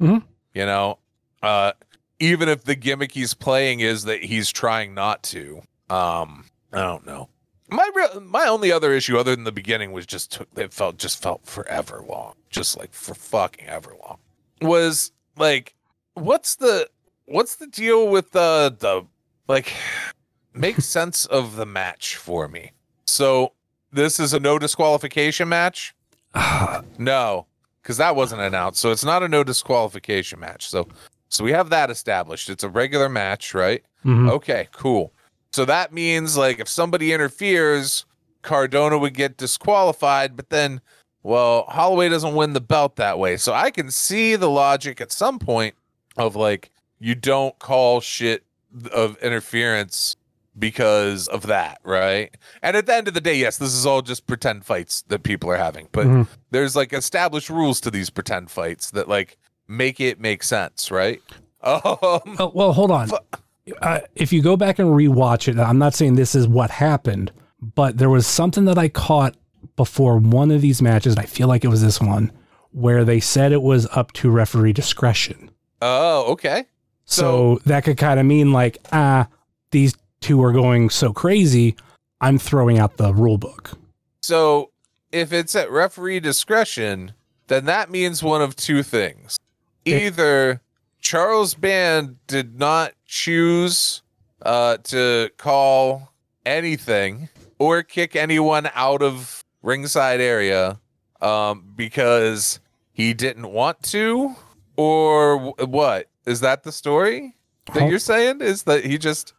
Mhm. 0.00 0.24
You 0.54 0.66
know, 0.66 0.98
uh, 1.42 1.72
even 2.18 2.48
if 2.48 2.64
the 2.64 2.74
gimmick 2.74 3.12
he's 3.12 3.34
playing 3.34 3.80
is 3.80 4.04
that 4.04 4.24
he's 4.24 4.50
trying 4.50 4.94
not 4.94 5.22
to. 5.24 5.62
Um, 5.90 6.46
I 6.72 6.80
don't 6.80 7.06
know. 7.06 7.28
My 7.70 7.90
real, 7.94 8.20
my 8.20 8.46
only 8.46 8.72
other 8.72 8.92
issue, 8.92 9.18
other 9.18 9.34
than 9.34 9.44
the 9.44 9.52
beginning, 9.52 9.92
was 9.92 10.06
just 10.06 10.32
took 10.32 10.48
it 10.56 10.72
felt 10.72 10.96
just 10.96 11.22
felt 11.22 11.44
forever 11.46 12.02
long, 12.08 12.34
just 12.50 12.78
like 12.78 12.92
for 12.92 13.14
fucking 13.14 13.66
ever 13.66 13.94
long. 14.02 14.18
Was 14.62 15.12
like, 15.36 15.74
what's 16.14 16.56
the 16.56 16.88
what's 17.26 17.56
the 17.56 17.66
deal 17.66 18.08
with 18.08 18.32
the 18.32 18.74
the 18.78 19.04
like? 19.48 19.72
Make 20.54 20.76
sense 20.80 21.26
of 21.26 21.56
the 21.56 21.66
match 21.66 22.16
for 22.16 22.48
me. 22.48 22.72
So 23.06 23.52
this 23.92 24.18
is 24.18 24.32
a 24.32 24.40
no 24.40 24.58
disqualification 24.58 25.48
match. 25.48 25.94
no, 26.98 27.46
because 27.82 27.98
that 27.98 28.16
wasn't 28.16 28.40
announced, 28.40 28.80
so 28.80 28.90
it's 28.90 29.04
not 29.04 29.22
a 29.22 29.28
no 29.28 29.44
disqualification 29.44 30.40
match. 30.40 30.68
So 30.68 30.88
so 31.28 31.44
we 31.44 31.52
have 31.52 31.68
that 31.70 31.90
established. 31.90 32.48
It's 32.48 32.64
a 32.64 32.68
regular 32.68 33.08
match, 33.10 33.52
right? 33.54 33.82
Mhm. 34.04 34.30
Okay, 34.30 34.68
cool. 34.72 35.12
So 35.58 35.64
that 35.64 35.92
means 35.92 36.36
like 36.36 36.60
if 36.60 36.68
somebody 36.68 37.12
interferes, 37.12 38.04
Cardona 38.42 38.96
would 38.96 39.12
get 39.14 39.36
disqualified, 39.36 40.36
but 40.36 40.50
then 40.50 40.80
well, 41.24 41.64
Holloway 41.66 42.08
doesn't 42.10 42.36
win 42.36 42.52
the 42.52 42.60
belt 42.60 42.94
that 42.94 43.18
way. 43.18 43.36
So 43.36 43.52
I 43.52 43.72
can 43.72 43.90
see 43.90 44.36
the 44.36 44.48
logic 44.48 45.00
at 45.00 45.10
some 45.10 45.40
point 45.40 45.74
of 46.16 46.36
like 46.36 46.70
you 47.00 47.16
don't 47.16 47.58
call 47.58 48.00
shit 48.00 48.44
of 48.92 49.16
interference 49.20 50.14
because 50.56 51.26
of 51.26 51.42
that, 51.48 51.80
right? 51.82 52.32
And 52.62 52.76
at 52.76 52.86
the 52.86 52.94
end 52.94 53.08
of 53.08 53.14
the 53.14 53.20
day, 53.20 53.34
yes, 53.34 53.58
this 53.58 53.74
is 53.74 53.84
all 53.84 54.00
just 54.00 54.28
pretend 54.28 54.64
fights 54.64 55.02
that 55.08 55.24
people 55.24 55.50
are 55.50 55.56
having, 55.56 55.88
but 55.90 56.06
Mhm. 56.06 56.28
there's 56.52 56.76
like 56.76 56.92
established 56.92 57.50
rules 57.50 57.80
to 57.80 57.90
these 57.90 58.10
pretend 58.10 58.48
fights 58.52 58.92
that 58.92 59.08
like 59.08 59.38
make 59.66 59.98
it 59.98 60.20
make 60.20 60.44
sense, 60.44 60.92
right? 60.92 61.20
Um, 61.64 61.82
Oh, 62.38 62.52
well, 62.54 62.72
hold 62.72 62.92
on. 62.92 63.10
Uh, 63.82 64.00
if 64.14 64.32
you 64.32 64.42
go 64.42 64.56
back 64.56 64.78
and 64.78 64.88
rewatch 64.88 65.48
it, 65.48 65.58
I'm 65.58 65.78
not 65.78 65.94
saying 65.94 66.14
this 66.14 66.34
is 66.34 66.46
what 66.48 66.70
happened, 66.70 67.32
but 67.60 67.98
there 67.98 68.10
was 68.10 68.26
something 68.26 68.64
that 68.66 68.78
I 68.78 68.88
caught 68.88 69.36
before 69.76 70.18
one 70.18 70.50
of 70.50 70.60
these 70.60 70.80
matches. 70.82 71.14
And 71.14 71.20
I 71.22 71.26
feel 71.26 71.48
like 71.48 71.64
it 71.64 71.68
was 71.68 71.82
this 71.82 72.00
one 72.00 72.32
where 72.72 73.04
they 73.04 73.20
said 73.20 73.52
it 73.52 73.62
was 73.62 73.86
up 73.92 74.12
to 74.12 74.30
referee 74.30 74.72
discretion. 74.72 75.50
oh, 75.82 76.32
okay. 76.32 76.64
So, 77.10 77.58
that 77.64 77.84
could 77.84 77.96
kind 77.96 78.20
of 78.20 78.26
mean 78.26 78.52
like, 78.52 78.76
ah, 78.92 79.28
these 79.70 79.94
two 80.20 80.42
are 80.44 80.52
going 80.52 80.90
so 80.90 81.12
crazy. 81.14 81.74
I'm 82.20 82.36
throwing 82.38 82.78
out 82.78 82.98
the 82.98 83.14
rule 83.14 83.38
book. 83.38 83.70
So 84.20 84.72
if 85.10 85.32
it's 85.32 85.56
at 85.56 85.70
referee 85.70 86.20
discretion, 86.20 87.12
then 87.46 87.64
that 87.64 87.90
means 87.90 88.22
one 88.22 88.42
of 88.42 88.56
two 88.56 88.82
things. 88.82 89.38
It- 89.86 90.02
Either 90.02 90.60
Charles 91.00 91.54
Band 91.54 92.16
did 92.26 92.58
not 92.58 92.92
choose 93.08 94.02
uh, 94.42 94.76
to 94.84 95.30
call 95.36 96.12
anything 96.46 97.28
or 97.58 97.82
kick 97.82 98.14
anyone 98.14 98.70
out 98.74 99.02
of 99.02 99.44
ringside 99.62 100.20
area 100.20 100.78
um, 101.20 101.72
because 101.74 102.60
he 102.92 103.14
didn't 103.14 103.50
want 103.50 103.82
to, 103.82 104.36
or 104.76 105.38
wh- 105.38 105.68
what? 105.68 106.08
Is 106.26 106.40
that 106.40 106.62
the 106.62 106.70
story 106.70 107.34
that 107.74 107.88
you're 107.90 107.98
saying? 107.98 108.40
Is 108.40 108.62
that 108.64 108.84
he 108.84 108.98
just 108.98 109.32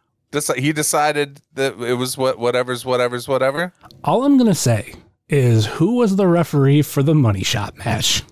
he 0.56 0.72
decided 0.72 1.40
that 1.54 1.80
it 1.80 1.94
was 1.94 2.18
what 2.18 2.38
whatever's 2.38 2.84
whatever's 2.84 3.26
whatever? 3.26 3.72
All 4.04 4.24
I'm 4.24 4.36
to 4.48 4.54
say 4.54 4.94
is 5.28 5.66
who 5.66 5.96
was 5.96 6.16
the 6.16 6.26
referee 6.26 6.82
for 6.82 7.02
the 7.02 7.14
money 7.14 7.44
shot 7.44 7.78
match? 7.78 8.22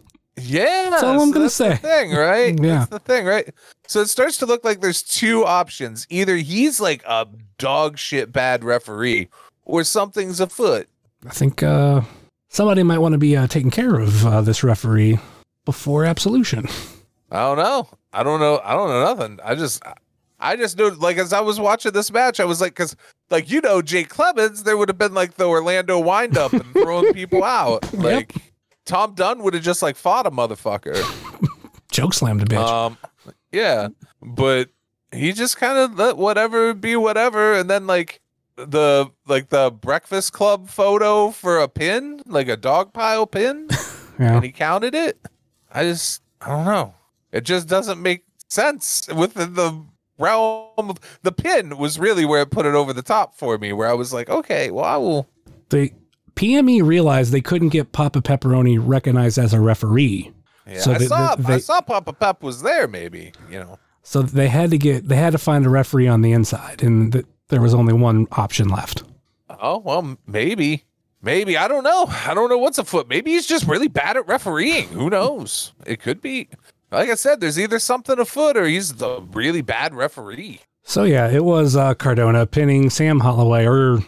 Yeah, 0.40 0.88
That's 0.90 1.02
all 1.02 1.20
I'm 1.20 1.30
gonna 1.30 1.44
that's 1.44 1.58
the 1.58 1.74
say. 1.74 1.76
thing, 1.76 2.12
right? 2.12 2.58
Yeah. 2.62 2.78
That's 2.78 2.90
the 2.90 2.98
thing, 2.98 3.26
right? 3.26 3.52
So 3.86 4.00
it 4.00 4.08
starts 4.08 4.36
to 4.38 4.46
look 4.46 4.64
like 4.64 4.80
there's 4.80 5.02
two 5.02 5.44
options. 5.44 6.06
Either 6.10 6.36
he's 6.36 6.80
like 6.80 7.02
a 7.06 7.26
dog 7.58 7.98
shit 7.98 8.32
bad 8.32 8.64
referee, 8.64 9.28
or 9.64 9.84
something's 9.84 10.40
afoot. 10.40 10.88
I 11.26 11.30
think 11.30 11.62
uh, 11.62 12.02
somebody 12.48 12.82
might 12.82 12.98
want 12.98 13.12
to 13.14 13.18
be 13.18 13.36
uh, 13.36 13.46
taking 13.46 13.70
care 13.70 13.96
of 13.98 14.24
uh, 14.26 14.40
this 14.40 14.62
referee 14.62 15.18
before 15.64 16.04
absolution. 16.04 16.66
I 17.30 17.40
don't 17.40 17.58
know. 17.58 17.88
I 18.12 18.22
don't 18.22 18.40
know. 18.40 18.60
I 18.64 18.72
don't 18.74 18.88
know 18.88 19.04
nothing. 19.04 19.38
I 19.44 19.54
just, 19.54 19.82
I 20.40 20.56
just 20.56 20.78
knew. 20.78 20.90
Like 20.90 21.18
as 21.18 21.32
I 21.32 21.40
was 21.40 21.60
watching 21.60 21.92
this 21.92 22.10
match, 22.10 22.40
I 22.40 22.44
was 22.44 22.60
like, 22.60 22.72
because 22.72 22.96
like 23.30 23.50
you 23.50 23.60
know, 23.60 23.82
Jake 23.82 24.08
Clemens, 24.08 24.62
there 24.62 24.76
would 24.76 24.88
have 24.88 24.96
been 24.98 25.12
like 25.14 25.34
the 25.34 25.44
Orlando 25.44 25.98
windup 25.98 26.52
and 26.52 26.64
throwing 26.72 27.12
people 27.12 27.44
out. 27.44 27.84
Like 27.92 28.34
Tom 28.88 29.14
Dunn 29.14 29.42
would 29.42 29.52
have 29.52 29.62
just 29.62 29.82
like 29.82 29.96
fought 29.96 30.26
a 30.26 30.30
motherfucker. 30.30 30.96
Joke 31.92 32.14
slammed 32.14 32.42
a 32.42 32.46
bitch. 32.46 32.66
Um, 32.66 32.96
yeah, 33.52 33.88
but 34.22 34.70
he 35.12 35.32
just 35.32 35.58
kind 35.58 35.78
of 35.78 35.98
let 35.98 36.16
whatever 36.16 36.72
be 36.72 36.96
whatever, 36.96 37.52
and 37.52 37.68
then 37.68 37.86
like 37.86 38.22
the 38.56 39.10
like 39.26 39.50
the 39.50 39.70
Breakfast 39.70 40.32
Club 40.32 40.70
photo 40.70 41.30
for 41.30 41.58
a 41.58 41.68
pin, 41.68 42.22
like 42.26 42.48
a 42.48 42.56
dog 42.56 42.94
pile 42.94 43.26
pin, 43.26 43.68
yeah. 44.18 44.36
and 44.36 44.44
he 44.44 44.50
counted 44.50 44.94
it. 44.94 45.18
I 45.70 45.84
just 45.84 46.22
I 46.40 46.48
don't 46.48 46.64
know. 46.64 46.94
It 47.30 47.42
just 47.42 47.68
doesn't 47.68 48.00
make 48.00 48.24
sense 48.48 49.06
within 49.14 49.52
the 49.52 49.84
realm 50.18 50.70
of 50.78 50.98
the 51.22 51.32
pin 51.32 51.76
was 51.76 51.98
really 51.98 52.24
where 52.24 52.40
it 52.40 52.50
put 52.50 52.64
it 52.64 52.74
over 52.74 52.94
the 52.94 53.02
top 53.02 53.36
for 53.36 53.58
me. 53.58 53.74
Where 53.74 53.88
I 53.88 53.92
was 53.92 54.14
like, 54.14 54.30
okay, 54.30 54.70
well 54.70 54.86
I 54.86 54.96
will. 54.96 55.28
The 55.68 55.92
PME 56.38 56.86
realized 56.86 57.32
they 57.32 57.40
couldn't 57.40 57.70
get 57.70 57.90
Papa 57.92 58.20
Pepperoni 58.22 58.78
recognized 58.80 59.38
as 59.38 59.52
a 59.52 59.60
referee. 59.60 60.32
Yeah, 60.66 60.80
So 60.80 60.92
I 60.92 60.98
the- 60.98 61.06
saw 61.06 61.34
the- 61.34 61.52
I 61.54 61.58
saw 61.58 61.80
Papa 61.80 62.12
Pep 62.12 62.42
was 62.42 62.62
there. 62.62 62.86
Maybe 62.86 63.32
you 63.50 63.58
know. 63.58 63.78
So 64.02 64.22
they 64.22 64.48
had 64.48 64.70
to 64.70 64.78
get 64.78 65.08
they 65.08 65.16
had 65.16 65.32
to 65.32 65.38
find 65.38 65.66
a 65.66 65.68
referee 65.68 66.06
on 66.08 66.22
the 66.22 66.32
inside 66.32 66.82
and 66.82 67.12
th- 67.12 67.24
there 67.48 67.60
was 67.60 67.74
only 67.74 67.92
one 67.92 68.26
option 68.32 68.68
left. 68.68 69.02
Oh 69.60 69.78
well, 69.78 70.16
maybe, 70.26 70.84
maybe 71.22 71.56
I 71.56 71.66
don't 71.66 71.82
know. 71.84 72.06
I 72.08 72.34
don't 72.34 72.48
know 72.48 72.58
what's 72.58 72.78
afoot. 72.78 73.08
Maybe 73.08 73.32
he's 73.32 73.46
just 73.46 73.66
really 73.66 73.88
bad 73.88 74.16
at 74.16 74.28
refereeing. 74.28 74.88
Who 74.90 75.10
knows? 75.10 75.72
It 75.86 76.00
could 76.00 76.20
be. 76.20 76.48
Like 76.92 77.10
I 77.10 77.16
said, 77.16 77.40
there's 77.40 77.58
either 77.58 77.78
something 77.80 78.18
afoot 78.18 78.56
or 78.56 78.66
he's 78.66 78.94
the 78.94 79.20
really 79.32 79.60
bad 79.62 79.92
referee. 79.94 80.60
So 80.84 81.02
yeah, 81.02 81.28
it 81.28 81.44
was 81.44 81.74
uh, 81.76 81.94
Cardona 81.94 82.46
pinning 82.46 82.88
Sam 82.90 83.20
Holloway 83.20 83.66
or 83.66 83.98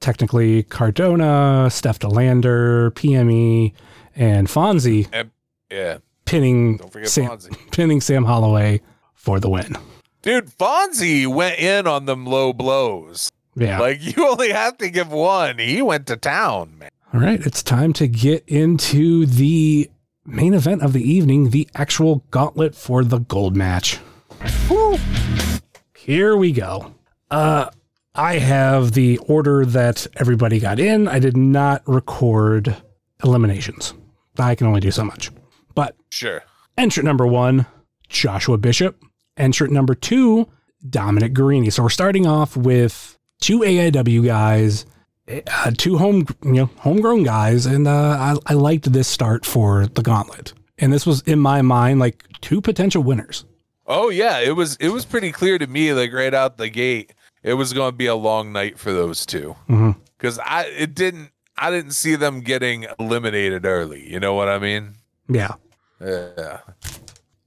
technically 0.00 0.62
Cardona, 0.64 1.68
Steph 1.70 1.98
De 1.98 2.08
Lander, 2.08 2.90
PME, 2.92 3.72
and 4.16 4.48
Fonzie 4.48 5.08
And 5.12 5.30
yeah, 5.70 5.98
pinning 6.24 6.76
don't 6.78 6.92
forget 6.92 7.08
Sam, 7.08 7.30
Fonzie. 7.30 7.56
pinning 7.72 8.00
Sam 8.00 8.24
Holloway 8.24 8.80
for 9.14 9.40
the 9.40 9.48
win. 9.48 9.76
Dude, 10.22 10.46
Fonzie 10.46 11.26
went 11.26 11.58
in 11.58 11.86
on 11.86 12.06
them 12.06 12.26
low 12.26 12.52
blows. 12.52 13.30
Yeah. 13.54 13.78
Like 13.80 13.98
you 14.00 14.28
only 14.28 14.50
have 14.50 14.78
to 14.78 14.90
give 14.90 15.10
one. 15.10 15.58
He 15.58 15.82
went 15.82 16.06
to 16.08 16.16
town, 16.16 16.78
man. 16.78 16.90
All 17.12 17.20
right, 17.20 17.40
it's 17.40 17.62
time 17.62 17.92
to 17.94 18.06
get 18.06 18.44
into 18.46 19.24
the 19.26 19.90
main 20.26 20.52
event 20.52 20.82
of 20.82 20.92
the 20.92 21.02
evening, 21.02 21.50
the 21.50 21.68
actual 21.74 22.22
gauntlet 22.30 22.74
for 22.74 23.02
the 23.02 23.18
gold 23.18 23.56
match. 23.56 23.98
Woo. 24.68 24.98
Here 25.96 26.36
we 26.36 26.52
go. 26.52 26.94
Uh 27.30 27.70
I 28.18 28.38
have 28.38 28.92
the 28.92 29.18
order 29.18 29.64
that 29.64 30.04
everybody 30.16 30.58
got 30.58 30.80
in. 30.80 31.06
I 31.06 31.20
did 31.20 31.36
not 31.36 31.82
record 31.86 32.76
eliminations. 33.22 33.94
I 34.36 34.56
can 34.56 34.66
only 34.66 34.80
do 34.80 34.90
so 34.90 35.04
much. 35.04 35.30
But 35.76 35.94
Sure. 36.10 36.42
entrant 36.76 37.04
number 37.06 37.28
1, 37.28 37.64
Joshua 38.08 38.58
Bishop. 38.58 39.00
Entrant 39.36 39.72
number 39.72 39.94
two, 39.94 40.48
Dominic 40.90 41.32
Garrini. 41.32 41.72
So 41.72 41.84
we're 41.84 41.90
starting 41.90 42.26
off 42.26 42.56
with 42.56 43.16
two 43.40 43.60
AIW 43.60 44.24
guys, 44.26 44.84
uh, 45.28 45.70
two 45.76 45.96
home, 45.98 46.26
you 46.44 46.54
know, 46.54 46.70
homegrown 46.78 47.22
guys, 47.22 47.64
and 47.66 47.86
uh, 47.86 47.92
I, 48.18 48.34
I 48.46 48.54
liked 48.54 48.92
this 48.92 49.06
start 49.06 49.46
for 49.46 49.86
the 49.86 50.02
Gauntlet. 50.02 50.54
And 50.76 50.92
this 50.92 51.06
was 51.06 51.20
in 51.22 51.38
my 51.38 51.62
mind 51.62 52.00
like 52.00 52.24
two 52.40 52.60
potential 52.60 53.00
winners. 53.04 53.44
Oh 53.86 54.08
yeah, 54.10 54.40
it 54.40 54.56
was 54.56 54.76
it 54.80 54.88
was 54.88 55.04
pretty 55.04 55.30
clear 55.30 55.56
to 55.56 55.66
me 55.68 55.92
like 55.92 56.12
right 56.12 56.34
out 56.34 56.58
the 56.58 56.68
gate 56.68 57.12
it 57.42 57.54
was 57.54 57.72
going 57.72 57.90
to 57.92 57.96
be 57.96 58.06
a 58.06 58.14
long 58.14 58.52
night 58.52 58.78
for 58.78 58.92
those 58.92 59.24
2 59.26 59.54
Mhm. 59.68 59.96
because 60.16 60.38
I 60.40 60.64
it 60.64 60.94
didn't 60.94 61.30
I 61.56 61.70
didn't 61.70 61.92
see 61.92 62.14
them 62.14 62.40
getting 62.40 62.86
eliminated 63.00 63.64
early. 63.66 64.08
You 64.08 64.20
know 64.20 64.34
what 64.34 64.48
I 64.48 64.58
mean? 64.58 64.94
Yeah. 65.28 65.54
Yeah. 66.00 66.58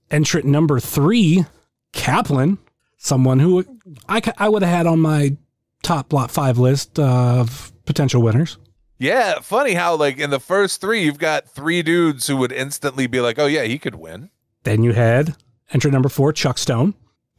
Entrant 0.10 0.46
number 0.46 0.80
three, 0.80 1.46
Kaplan, 1.94 2.58
someone 2.98 3.40
who 3.40 3.64
I, 4.10 4.22
I 4.38 4.50
would 4.50 4.62
have 4.64 4.76
had 4.76 4.86
on 4.88 5.00
my 5.00 5.38
top 5.84 6.12
lot 6.14 6.30
five 6.32 6.58
list 6.58 7.00
of 7.00 7.72
potential 7.86 8.22
winners. 8.22 8.58
Yeah, 8.98 9.40
funny 9.40 9.74
how 9.74 9.96
like 9.96 10.18
in 10.20 10.30
the 10.30 10.40
first 10.40 10.80
three 10.82 11.04
you've 11.04 11.18
got 11.18 11.48
three 11.50 11.82
dudes 11.82 12.28
who 12.28 12.36
would 12.38 12.52
instantly 12.52 13.08
be 13.08 13.20
like, 13.22 13.40
"Oh 13.40 13.48
yeah, 13.48 13.64
he 13.64 13.80
could 13.80 13.96
win." 13.96 14.30
Then 14.64 14.84
you 14.84 14.92
had 14.94 15.36
entrant 15.74 15.94
number 15.94 16.10
four, 16.10 16.34
Chuck 16.34 16.58
Stone. 16.58 16.94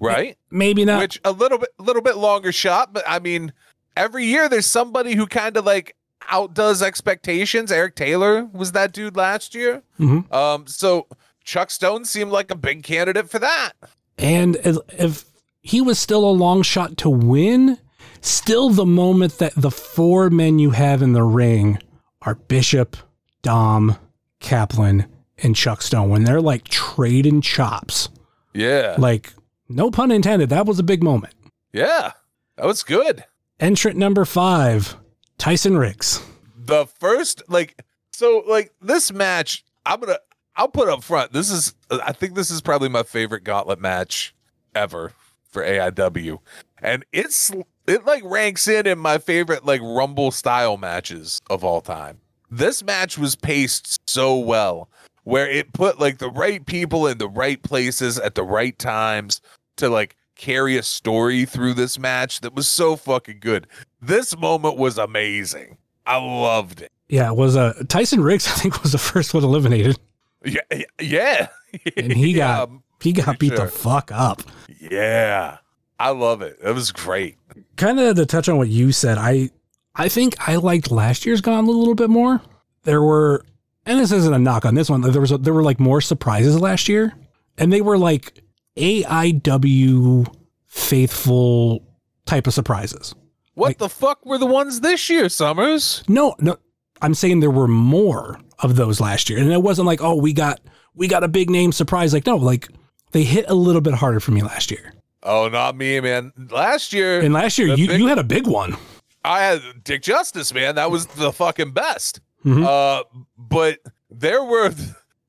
Right? 0.06 0.36
Maybe 0.50 0.84
not. 0.84 1.00
Which 1.00 1.20
a 1.24 1.32
little 1.32 1.58
bit 1.58 1.70
a 1.78 1.82
little 1.82 2.02
bit 2.02 2.16
longer 2.16 2.52
shot, 2.52 2.92
but 2.92 3.04
I 3.06 3.18
mean, 3.18 3.52
every 3.96 4.24
year 4.26 4.48
there's 4.48 4.66
somebody 4.66 5.14
who 5.14 5.26
kind 5.26 5.56
of 5.56 5.64
like 5.64 5.96
outdoes 6.30 6.82
expectations. 6.82 7.70
Eric 7.72 7.94
Taylor 7.96 8.44
was 8.52 8.72
that 8.72 8.92
dude 8.92 9.16
last 9.16 9.54
year. 9.54 9.82
Mhm. 10.00 10.32
Um 10.32 10.66
so 10.66 11.06
Chuck 11.44 11.70
Stone 11.70 12.04
seemed 12.04 12.30
like 12.30 12.50
a 12.50 12.54
big 12.56 12.82
candidate 12.82 13.28
for 13.30 13.38
that. 13.38 13.72
And 14.18 14.56
if 14.64 15.24
he 15.62 15.80
was 15.80 15.98
still 15.98 16.24
a 16.24 16.30
long 16.30 16.62
shot 16.62 16.96
to 16.98 17.10
win, 17.10 17.78
still 18.20 18.70
the 18.70 18.86
moment 18.86 19.38
that 19.38 19.52
the 19.56 19.70
four 19.70 20.30
men 20.30 20.58
you 20.58 20.70
have 20.70 21.02
in 21.02 21.12
the 21.12 21.22
ring 21.24 21.78
are 22.22 22.34
Bishop, 22.36 22.96
Dom, 23.42 23.96
Kaplan, 24.40 25.06
and 25.38 25.56
Chuck 25.56 25.82
Stone. 25.82 26.08
When 26.10 26.24
they're 26.24 26.40
like 26.40 26.64
trading 26.64 27.40
chops, 27.40 28.08
Yeah. 28.54 28.94
like 28.98 29.32
no 29.74 29.90
pun 29.90 30.10
intended, 30.10 30.48
that 30.50 30.66
was 30.66 30.78
a 30.78 30.82
big 30.84 31.02
moment. 31.02 31.34
Yeah. 31.72 32.12
That 32.56 32.66
was 32.66 32.82
good. 32.82 33.24
Entrant 33.60 33.96
number 33.96 34.24
five, 34.24 34.96
Tyson 35.38 35.78
Riggs. 35.78 36.20
the 36.56 36.86
first 36.86 37.42
like 37.48 37.82
so 38.12 38.44
like 38.48 38.72
this 38.80 39.12
match 39.12 39.64
i'm 39.84 39.98
gonna 39.98 40.18
i'll 40.54 40.68
put 40.68 40.88
up 40.88 41.02
front 41.02 41.32
this 41.32 41.50
is 41.50 41.74
i 42.04 42.12
think 42.12 42.34
this 42.36 42.50
is 42.52 42.60
probably 42.60 42.88
my 42.88 43.02
favorite 43.02 43.42
gauntlet 43.42 43.80
match 43.80 44.32
ever 44.74 45.12
for 45.48 45.62
aiw 45.64 46.38
and 46.80 47.04
it's 47.12 47.50
it 47.88 48.04
like 48.06 48.22
ranks 48.24 48.68
in 48.68 48.86
in 48.86 48.98
my 48.98 49.18
favorite 49.18 49.64
like 49.64 49.80
rumble 49.82 50.30
style 50.30 50.76
matches 50.76 51.40
of 51.50 51.64
all 51.64 51.80
time 51.80 52.20
this 52.50 52.84
match 52.84 53.18
was 53.18 53.34
paced 53.34 53.98
so 54.08 54.36
well 54.38 54.88
where 55.24 55.48
it 55.50 55.72
put 55.72 55.98
like 55.98 56.18
the 56.18 56.30
right 56.30 56.64
people 56.66 57.06
in 57.08 57.18
the 57.18 57.28
right 57.28 57.62
places 57.64 58.18
at 58.20 58.36
the 58.36 58.44
right 58.44 58.78
times 58.78 59.40
to 59.76 59.88
like 59.88 60.16
carry 60.34 60.76
a 60.76 60.82
story 60.82 61.44
through 61.44 61.74
this 61.74 61.98
match 61.98 62.40
that 62.40 62.54
was 62.54 62.66
so 62.66 62.96
fucking 62.96 63.38
good 63.40 63.66
this 64.00 64.36
moment 64.36 64.76
was 64.76 64.98
amazing 64.98 65.76
I 66.04 66.16
loved 66.16 66.82
it. 66.82 66.90
Yeah, 67.08 67.28
it 67.30 67.36
was 67.36 67.56
uh, 67.56 67.74
Tyson 67.88 68.22
Riggs. 68.22 68.46
I 68.48 68.52
think 68.52 68.82
was 68.82 68.90
the 68.92 68.98
first 68.98 69.34
one 69.34 69.44
eliminated, 69.44 69.98
Yeah, 70.44 70.60
yeah, 70.72 70.84
yeah. 71.00 71.48
and 71.96 72.12
he 72.12 72.32
Yeah, 72.36 72.66
got 72.66 72.70
he 73.00 73.12
got 73.12 73.38
beat 73.38 73.54
sure. 73.56 73.66
the 73.66 73.70
fuck 73.70 74.10
up. 74.12 74.42
yeah. 74.80 75.58
I 76.00 76.10
love 76.10 76.42
it. 76.42 76.58
It 76.60 76.72
was 76.72 76.90
great. 76.90 77.36
kind 77.76 78.00
of 78.00 78.16
to 78.16 78.26
touch 78.26 78.48
on 78.48 78.56
what 78.58 78.68
you 78.68 78.90
said, 78.90 79.16
I 79.18 79.50
I 79.94 80.08
think 80.08 80.34
I 80.48 80.56
liked 80.56 80.90
last 80.90 81.24
year's 81.24 81.40
Gauntlet 81.40 81.76
a 81.76 81.78
little 81.78 81.94
bit 81.94 82.10
more. 82.10 82.40
There 82.82 83.02
were, 83.02 83.44
and 83.86 84.00
this 84.00 84.10
isn't 84.10 84.34
a 84.34 84.38
knock 84.40 84.64
on 84.64 84.74
this 84.74 84.90
one. 84.90 85.02
There 85.02 85.20
was 85.20 85.30
a, 85.30 85.38
there 85.38 85.54
were 85.54 85.62
like 85.62 85.78
more 85.78 86.00
surprises 86.00 86.58
last 86.58 86.88
year, 86.88 87.12
and 87.58 87.72
they 87.72 87.80
were 87.82 87.96
like 87.98 88.41
AIW 88.76 90.26
faithful 90.66 91.84
type 92.26 92.46
of 92.46 92.54
surprises. 92.54 93.14
What 93.54 93.68
Like- 93.68 93.78
the 93.78 93.88
fuck 93.88 94.24
were 94.24 94.38
the 94.38 94.46
ones 94.46 94.80
this 94.80 95.10
year, 95.10 95.28
Summers? 95.28 96.02
No, 96.08 96.34
no, 96.40 96.56
I'm 97.02 97.14
saying 97.14 97.40
there 97.40 97.50
were 97.50 97.68
more 97.68 98.40
of 98.60 98.76
those 98.76 99.00
last 99.00 99.28
year, 99.28 99.38
and 99.38 99.52
it 99.52 99.62
wasn't 99.62 99.86
like 99.86 100.00
oh 100.02 100.14
we 100.14 100.32
got 100.32 100.60
we 100.94 101.08
got 101.08 101.24
a 101.24 101.28
big 101.28 101.50
name 101.50 101.72
surprise. 101.72 102.12
Like 102.14 102.26
no, 102.26 102.36
like 102.36 102.68
they 103.12 103.24
hit 103.24 103.44
a 103.48 103.54
little 103.54 103.80
bit 103.82 103.94
harder 103.94 104.20
for 104.20 104.30
me 104.30 104.42
last 104.42 104.70
year. 104.70 104.94
Oh, 105.22 105.48
not 105.48 105.76
me, 105.76 106.00
man. 106.00 106.32
Last 106.50 106.92
year, 106.92 107.20
And 107.20 107.32
last 107.34 107.58
year 107.58 107.68
you 107.68 107.86
big- 107.88 108.00
you 108.00 108.06
had 108.08 108.18
a 108.18 108.24
big 108.24 108.46
one. 108.46 108.76
I 109.24 109.40
had 109.44 109.62
Dick 109.84 110.02
Justice, 110.02 110.52
man. 110.52 110.74
That 110.76 110.90
was 110.90 111.06
the 111.06 111.32
fucking 111.32 111.70
best. 111.72 112.20
Mhm. 112.44 112.64
Uh, 112.66 113.04
but 113.38 113.78
there 114.10 114.42
were 114.42 114.74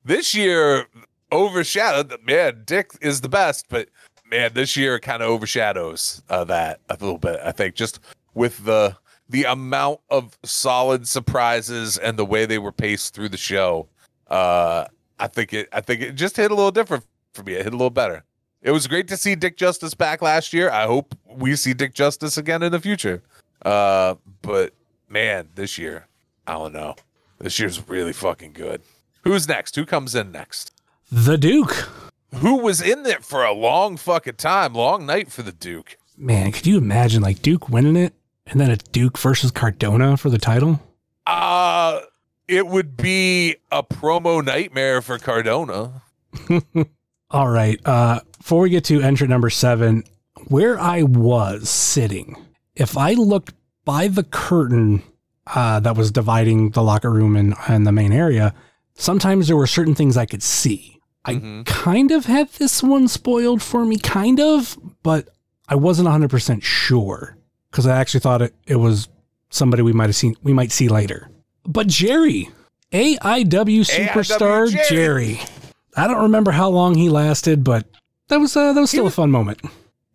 this 0.04 0.34
year 0.34 0.86
overshadowed. 1.34 2.14
Man, 2.24 2.62
Dick 2.64 2.92
is 3.00 3.20
the 3.20 3.28
best, 3.28 3.66
but 3.68 3.88
man, 4.30 4.52
this 4.54 4.76
year 4.76 4.98
kind 4.98 5.22
of 5.22 5.28
overshadows 5.28 6.22
uh, 6.30 6.44
that 6.44 6.80
a 6.88 6.94
little 6.94 7.18
bit. 7.18 7.40
I 7.44 7.52
think 7.52 7.74
just 7.74 8.00
with 8.34 8.64
the 8.64 8.96
the 9.28 9.44
amount 9.44 10.00
of 10.10 10.38
solid 10.44 11.08
surprises 11.08 11.96
and 11.96 12.18
the 12.18 12.24
way 12.24 12.46
they 12.46 12.58
were 12.58 12.72
paced 12.72 13.14
through 13.14 13.30
the 13.30 13.36
show. 13.36 13.88
Uh, 14.28 14.86
I 15.18 15.26
think 15.28 15.52
it. 15.52 15.68
I 15.72 15.80
think 15.80 16.00
it 16.00 16.14
just 16.14 16.36
hit 16.36 16.50
a 16.50 16.54
little 16.54 16.70
different 16.70 17.04
for 17.32 17.42
me. 17.42 17.54
It 17.54 17.64
hit 17.64 17.72
a 17.72 17.76
little 17.76 17.90
better. 17.90 18.24
It 18.62 18.70
was 18.70 18.86
great 18.86 19.08
to 19.08 19.16
see 19.16 19.34
Dick 19.34 19.56
Justice 19.56 19.94
back 19.94 20.22
last 20.22 20.52
year. 20.52 20.70
I 20.70 20.86
hope 20.86 21.14
we 21.26 21.54
see 21.54 21.74
Dick 21.74 21.92
Justice 21.92 22.38
again 22.38 22.62
in 22.62 22.72
the 22.72 22.80
future. 22.80 23.22
Uh, 23.62 24.14
but 24.40 24.72
man, 25.08 25.48
this 25.54 25.76
year, 25.76 26.06
I 26.46 26.52
don't 26.54 26.72
know. 26.72 26.96
This 27.38 27.58
year's 27.58 27.86
really 27.88 28.14
fucking 28.14 28.52
good. 28.52 28.80
Who's 29.22 29.46
next? 29.48 29.76
Who 29.76 29.84
comes 29.84 30.14
in 30.14 30.32
next? 30.32 30.73
The 31.16 31.38
Duke. 31.38 31.88
Who 32.38 32.56
was 32.56 32.82
in 32.82 33.04
there 33.04 33.20
for 33.20 33.44
a 33.44 33.52
long 33.52 33.96
fucking 33.96 34.34
time? 34.34 34.74
Long 34.74 35.06
night 35.06 35.30
for 35.30 35.42
the 35.42 35.52
Duke. 35.52 35.96
Man, 36.16 36.50
could 36.50 36.66
you 36.66 36.76
imagine 36.76 37.22
like 37.22 37.40
Duke 37.40 37.68
winning 37.68 37.94
it 37.94 38.14
and 38.48 38.60
then 38.60 38.68
a 38.68 38.76
Duke 38.76 39.16
versus 39.16 39.52
Cardona 39.52 40.16
for 40.16 40.28
the 40.28 40.38
title? 40.38 40.80
Uh 41.24 42.00
it 42.48 42.66
would 42.66 42.96
be 42.96 43.54
a 43.70 43.84
promo 43.84 44.44
nightmare 44.44 45.00
for 45.00 45.18
Cardona. 45.18 46.02
All 47.30 47.48
right. 47.48 47.80
Uh, 47.86 48.18
before 48.36 48.62
we 48.62 48.70
get 48.70 48.82
to 48.86 49.00
entry 49.00 49.28
number 49.28 49.50
seven, 49.50 50.02
where 50.48 50.80
I 50.80 51.04
was 51.04 51.70
sitting, 51.70 52.36
if 52.74 52.98
I 52.98 53.12
looked 53.12 53.54
by 53.84 54.08
the 54.08 54.24
curtain 54.24 55.04
uh, 55.46 55.78
that 55.78 55.96
was 55.96 56.10
dividing 56.10 56.70
the 56.70 56.82
locker 56.82 57.10
room 57.12 57.36
and, 57.36 57.54
and 57.68 57.86
the 57.86 57.92
main 57.92 58.12
area, 58.12 58.52
sometimes 58.94 59.46
there 59.46 59.56
were 59.56 59.68
certain 59.68 59.94
things 59.94 60.16
I 60.16 60.26
could 60.26 60.42
see. 60.42 60.93
I 61.24 61.34
Mhm. 61.36 61.64
kind 61.66 62.10
of 62.10 62.26
had 62.26 62.50
this 62.54 62.82
one 62.82 63.08
spoiled 63.08 63.62
for 63.62 63.84
me, 63.84 63.98
kind 63.98 64.38
of, 64.40 64.76
but 65.02 65.28
I 65.68 65.74
wasn't 65.74 66.08
100% 66.08 66.62
sure 66.62 67.36
because 67.70 67.86
I 67.86 67.96
actually 67.96 68.20
thought 68.20 68.42
it, 68.42 68.54
it 68.66 68.76
was 68.76 69.08
somebody 69.50 69.82
we 69.82 69.92
might 69.92 70.06
have 70.06 70.16
seen, 70.16 70.36
we 70.42 70.52
might 70.52 70.70
see 70.72 70.88
later. 70.88 71.28
But 71.66 71.86
Jerry, 71.86 72.50
AIW 72.92 73.80
superstar 73.84 74.70
Jerry. 74.70 74.84
Jerry. 74.88 75.40
I 75.96 76.06
don't 76.06 76.22
remember 76.22 76.50
how 76.52 76.68
long 76.68 76.94
he 76.96 77.08
lasted, 77.08 77.64
but 77.64 77.86
that 78.28 78.38
was 78.38 78.56
uh, 78.56 78.72
that 78.72 78.80
was 78.80 78.90
still 78.90 79.06
a 79.06 79.10
fun 79.10 79.30
moment. 79.30 79.60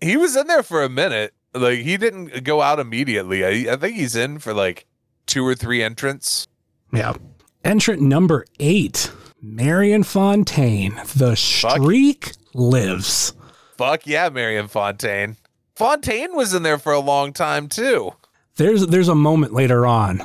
He 0.01 0.15
was 0.17 0.35
in 0.35 0.47
there 0.47 0.63
for 0.63 0.83
a 0.83 0.89
minute. 0.89 1.33
Like 1.53 1.79
he 1.79 1.97
didn't 1.97 2.43
go 2.43 2.61
out 2.61 2.79
immediately. 2.79 3.43
I, 3.43 3.73
I 3.73 3.75
think 3.77 3.95
he's 3.95 4.15
in 4.15 4.39
for 4.39 4.53
like 4.53 4.85
two 5.25 5.45
or 5.45 5.55
three 5.55 5.81
entrants. 5.81 6.47
Yeah. 6.93 7.13
Entrant 7.63 8.01
number 8.01 8.45
eight, 8.59 9.11
Marion 9.41 10.03
Fontaine. 10.03 10.99
The 11.15 11.35
streak 11.35 12.33
lives. 12.53 13.33
Fuck 13.77 14.05
yeah, 14.05 14.29
Marion 14.29 14.67
Fontaine. 14.67 15.37
Fontaine 15.75 16.35
was 16.35 16.53
in 16.53 16.63
there 16.63 16.77
for 16.77 16.91
a 16.91 16.99
long 16.99 17.31
time 17.33 17.67
too. 17.69 18.11
There's 18.55 18.85
there's 18.87 19.07
a 19.07 19.15
moment 19.15 19.53
later 19.53 19.85
on 19.85 20.21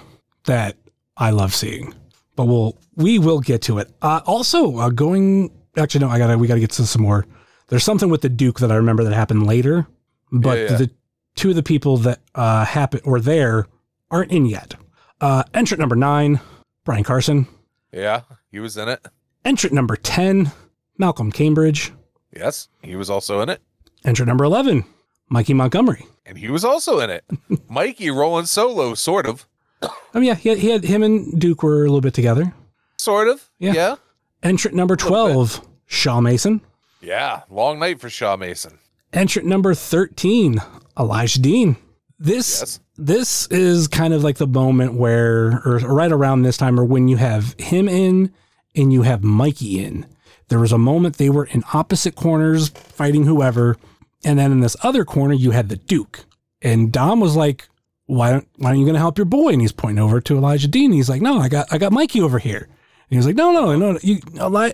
that 0.46 0.76
I 1.16 1.30
love 1.30 1.54
seeing, 1.54 1.94
but 2.34 2.46
we'll 2.46 2.76
we 2.96 3.18
will 3.20 3.40
get 3.40 3.62
to 3.62 3.78
it. 3.78 3.92
Uh, 4.02 4.20
also, 4.26 4.78
uh, 4.78 4.88
going 4.90 5.52
actually 5.76 6.04
no, 6.04 6.10
I 6.10 6.18
gotta 6.18 6.36
we 6.36 6.48
gotta 6.48 6.60
get 6.60 6.70
to 6.72 6.86
some 6.86 7.02
more. 7.02 7.24
There's 7.68 7.84
something 7.84 8.08
with 8.10 8.22
the 8.22 8.28
Duke 8.28 8.58
that 8.60 8.72
I 8.72 8.76
remember 8.76 9.04
that 9.04 9.14
happened 9.14 9.46
later, 9.46 9.86
but 10.32 10.58
Yeah, 10.58 10.70
yeah. 10.72 10.76
the 10.78 10.90
two 11.36 11.50
of 11.50 11.56
the 11.56 11.62
people 11.62 11.96
that 11.98 12.20
uh 12.34 12.64
happen 12.64 13.00
or 13.04 13.20
there 13.20 13.66
aren't 14.10 14.32
in 14.32 14.46
yet. 14.46 14.74
Uh, 15.20 15.44
entrant 15.54 15.78
number 15.80 15.96
nine, 15.96 16.40
Brian 16.84 17.04
Carson. 17.04 17.46
Yeah, 17.94 18.22
he 18.50 18.58
was 18.60 18.76
in 18.76 18.88
it. 18.88 19.06
Entrant 19.44 19.72
number 19.74 19.96
ten, 19.96 20.50
Malcolm 20.98 21.30
Cambridge. 21.30 21.92
Yes, 22.34 22.68
he 22.82 22.96
was 22.96 23.08
also 23.08 23.40
in 23.40 23.48
it. 23.48 23.60
Entrant 24.04 24.28
number 24.28 24.44
eleven, 24.44 24.84
Mikey 25.28 25.54
Montgomery. 25.54 26.04
And 26.26 26.36
he 26.38 26.48
was 26.48 26.64
also 26.64 26.98
in 27.00 27.10
it. 27.10 27.24
Mikey 27.68 28.10
rolling 28.10 28.46
solo, 28.46 28.94
sort 28.94 29.26
of. 29.26 29.46
Oh 30.14 30.20
yeah, 30.20 30.34
he 30.34 30.48
had, 30.48 30.58
he 30.58 30.70
had 30.70 30.84
him 30.84 31.02
and 31.02 31.38
Duke 31.40 31.62
were 31.62 31.82
a 31.82 31.86
little 31.86 32.00
bit 32.00 32.14
together. 32.14 32.52
Sort 32.98 33.28
of. 33.28 33.48
Yeah. 33.58 33.72
Yeah. 33.74 33.94
Entrant 34.42 34.76
number 34.76 34.96
12, 34.96 35.66
Shaw 35.86 36.20
Mason. 36.20 36.60
Yeah, 37.00 37.42
long 37.50 37.78
night 37.78 38.00
for 38.00 38.08
Shaw 38.10 38.36
Mason. 38.36 38.78
Entrant 39.12 39.46
number 39.46 39.74
13, 39.74 40.60
Elijah 40.98 41.40
Dean. 41.40 41.76
This 42.18 42.60
Yes. 42.60 42.80
This 42.96 43.46
is 43.48 43.88
kind 43.88 44.14
of 44.14 44.22
like 44.22 44.36
the 44.36 44.46
moment 44.46 44.94
where 44.94 45.60
or 45.64 45.78
right 45.78 46.12
around 46.12 46.42
this 46.42 46.56
time 46.56 46.78
or 46.78 46.84
when 46.84 47.08
you 47.08 47.16
have 47.16 47.54
him 47.58 47.88
in 47.88 48.32
and 48.74 48.92
you 48.92 49.02
have 49.02 49.24
Mikey 49.24 49.84
in. 49.84 50.06
There 50.48 50.58
was 50.58 50.72
a 50.72 50.78
moment 50.78 51.16
they 51.16 51.30
were 51.30 51.46
in 51.46 51.64
opposite 51.72 52.14
corners 52.14 52.68
fighting 52.68 53.24
whoever, 53.24 53.76
and 54.24 54.38
then 54.38 54.52
in 54.52 54.60
this 54.60 54.76
other 54.82 55.04
corner 55.04 55.34
you 55.34 55.52
had 55.52 55.68
the 55.68 55.76
Duke. 55.76 56.24
And 56.62 56.92
Dom 56.92 57.20
was 57.20 57.34
like, 57.34 57.68
"Why 58.06 58.30
don't 58.30 58.48
why 58.56 58.68
aren't 58.68 58.78
you 58.78 58.84
going 58.84 58.94
to 58.94 59.00
help 59.00 59.18
your 59.18 59.24
boy?" 59.24 59.50
And 59.50 59.60
he's 59.60 59.72
pointing 59.72 60.02
over 60.02 60.20
to 60.20 60.36
Elijah 60.36 60.68
Dean. 60.68 60.92
He's 60.92 61.08
like, 61.08 61.22
"No, 61.22 61.38
I 61.38 61.48
got 61.48 61.72
I 61.72 61.78
got 61.78 61.92
Mikey 61.92 62.20
over 62.20 62.38
here." 62.38 62.68
And 62.68 63.10
he 63.10 63.16
was 63.16 63.26
like, 63.26 63.36
"No, 63.36 63.52
no, 63.52 63.74
no, 63.76 63.98
you 64.02 64.20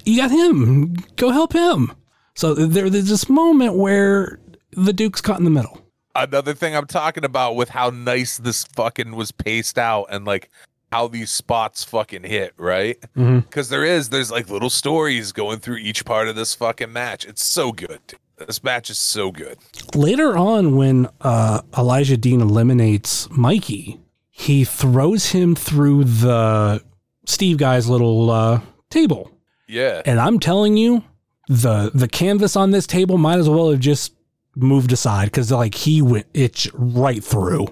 you 0.04 0.16
got 0.16 0.30
him. 0.30 0.94
Go 1.16 1.30
help 1.30 1.52
him." 1.52 1.92
So 2.34 2.54
there, 2.54 2.90
there's 2.90 3.08
this 3.08 3.28
moment 3.28 3.74
where 3.74 4.38
the 4.72 4.92
Duke's 4.92 5.20
caught 5.20 5.38
in 5.38 5.44
the 5.44 5.50
middle. 5.50 5.80
Another 6.14 6.54
thing 6.54 6.74
I'm 6.76 6.86
talking 6.86 7.24
about 7.24 7.54
with 7.56 7.68
how 7.70 7.90
nice 7.90 8.36
this 8.38 8.64
fucking 8.64 9.14
was 9.14 9.30
paced 9.32 9.78
out 9.78 10.06
and 10.10 10.24
like 10.24 10.50
how 10.90 11.06
these 11.06 11.30
spots 11.30 11.84
fucking 11.84 12.24
hit, 12.24 12.52
right? 12.56 12.98
Because 13.14 13.68
there 13.68 13.84
is, 13.84 14.08
there's 14.08 14.30
like 14.30 14.50
little 14.50 14.70
stories 14.70 15.30
going 15.32 15.58
through 15.60 15.76
each 15.76 16.04
part 16.04 16.26
of 16.28 16.34
this 16.34 16.54
fucking 16.54 16.92
match. 16.92 17.24
It's 17.24 17.44
so 17.44 17.70
good. 17.72 18.00
dude. 18.08 18.18
This 18.46 18.64
match 18.64 18.90
is 18.90 18.98
so 18.98 19.30
good. 19.30 19.58
Later 19.94 20.36
on, 20.36 20.74
when 20.76 21.08
uh, 21.20 21.60
Elijah 21.76 22.16
Dean 22.16 22.40
eliminates 22.40 23.28
Mikey, 23.30 24.00
he 24.30 24.64
throws 24.64 25.26
him 25.26 25.54
through 25.54 26.04
the 26.04 26.82
Steve 27.26 27.58
guy's 27.58 27.88
little 27.88 28.30
uh, 28.30 28.60
table. 28.88 29.30
Yeah. 29.68 30.02
And 30.06 30.18
I'm 30.18 30.40
telling 30.40 30.76
you, 30.76 31.04
the 31.48 31.90
the 31.92 32.08
canvas 32.08 32.56
on 32.56 32.70
this 32.70 32.86
table 32.86 33.18
might 33.18 33.38
as 33.38 33.48
well 33.48 33.70
have 33.70 33.80
just 33.80 34.14
moved 34.56 34.92
aside 34.92 35.26
because 35.26 35.50
like 35.52 35.74
he 35.74 36.02
went 36.02 36.26
itch 36.34 36.68
right 36.74 37.22
through, 37.22 37.66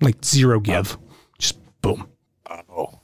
like 0.00 0.24
zero 0.24 0.60
give, 0.60 0.98
just 1.38 1.58
boom. 1.82 2.08
Oh. 2.48 3.00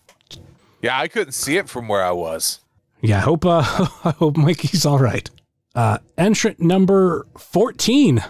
Yeah, 0.82 0.98
I 0.98 1.08
couldn't 1.08 1.32
see 1.32 1.56
it 1.56 1.68
from 1.68 1.88
where 1.88 2.02
I 2.02 2.10
was. 2.12 2.60
Yeah, 3.02 3.18
I 3.18 3.20
hope 3.20 3.44
uh, 3.46 3.60
I 4.04 4.14
hope 4.18 4.36
Mikey's 4.36 4.84
all 4.86 4.98
right. 4.98 5.28
Uh, 5.74 5.98
entrant 6.18 6.60
number 6.60 7.26
fourteen, 7.38 8.22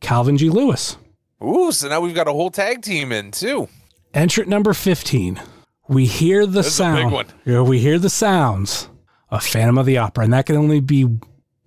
Calvin 0.00 0.36
G. 0.36 0.50
Lewis. 0.50 0.96
Ooh, 1.42 1.70
so 1.70 1.88
now 1.88 2.00
we've 2.00 2.14
got 2.14 2.26
a 2.28 2.32
whole 2.32 2.50
tag 2.50 2.82
team 2.82 3.12
in 3.12 3.30
too. 3.30 3.68
Entrant 4.12 4.48
number 4.48 4.72
15. 4.72 5.40
We 5.88 6.06
hear 6.06 6.46
the 6.46 6.62
This 6.62 6.66
is 6.68 6.80
a 6.80 6.84
big 6.92 7.02
sound. 7.02 7.12
one. 7.12 7.26
Yeah, 7.44 7.60
We 7.60 7.78
hear 7.78 7.98
the 8.00 8.10
sounds 8.10 8.88
of 9.30 9.44
Phantom 9.44 9.78
of 9.78 9.86
the 9.86 9.98
Opera, 9.98 10.24
and 10.24 10.32
that 10.32 10.46
can 10.46 10.56
only 10.56 10.80
be 10.80 11.06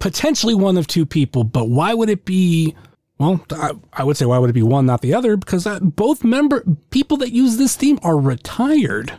potentially 0.01 0.55
one 0.55 0.77
of 0.77 0.87
two 0.87 1.05
people. 1.05 1.45
But 1.45 1.69
why 1.69 1.93
would 1.93 2.09
it 2.09 2.25
be? 2.25 2.75
Well, 3.17 3.45
I, 3.51 3.71
I 3.93 4.03
would 4.03 4.17
say 4.17 4.25
why 4.25 4.39
would 4.39 4.49
it 4.49 4.53
be 4.53 4.63
one, 4.63 4.85
not 4.87 5.01
the 5.01 5.13
other? 5.13 5.37
Because 5.37 5.65
both 5.81 6.23
member 6.23 6.63
people 6.89 7.15
that 7.17 7.31
use 7.31 7.57
this 7.57 7.75
theme 7.77 7.99
are 8.03 8.17
retired. 8.17 9.13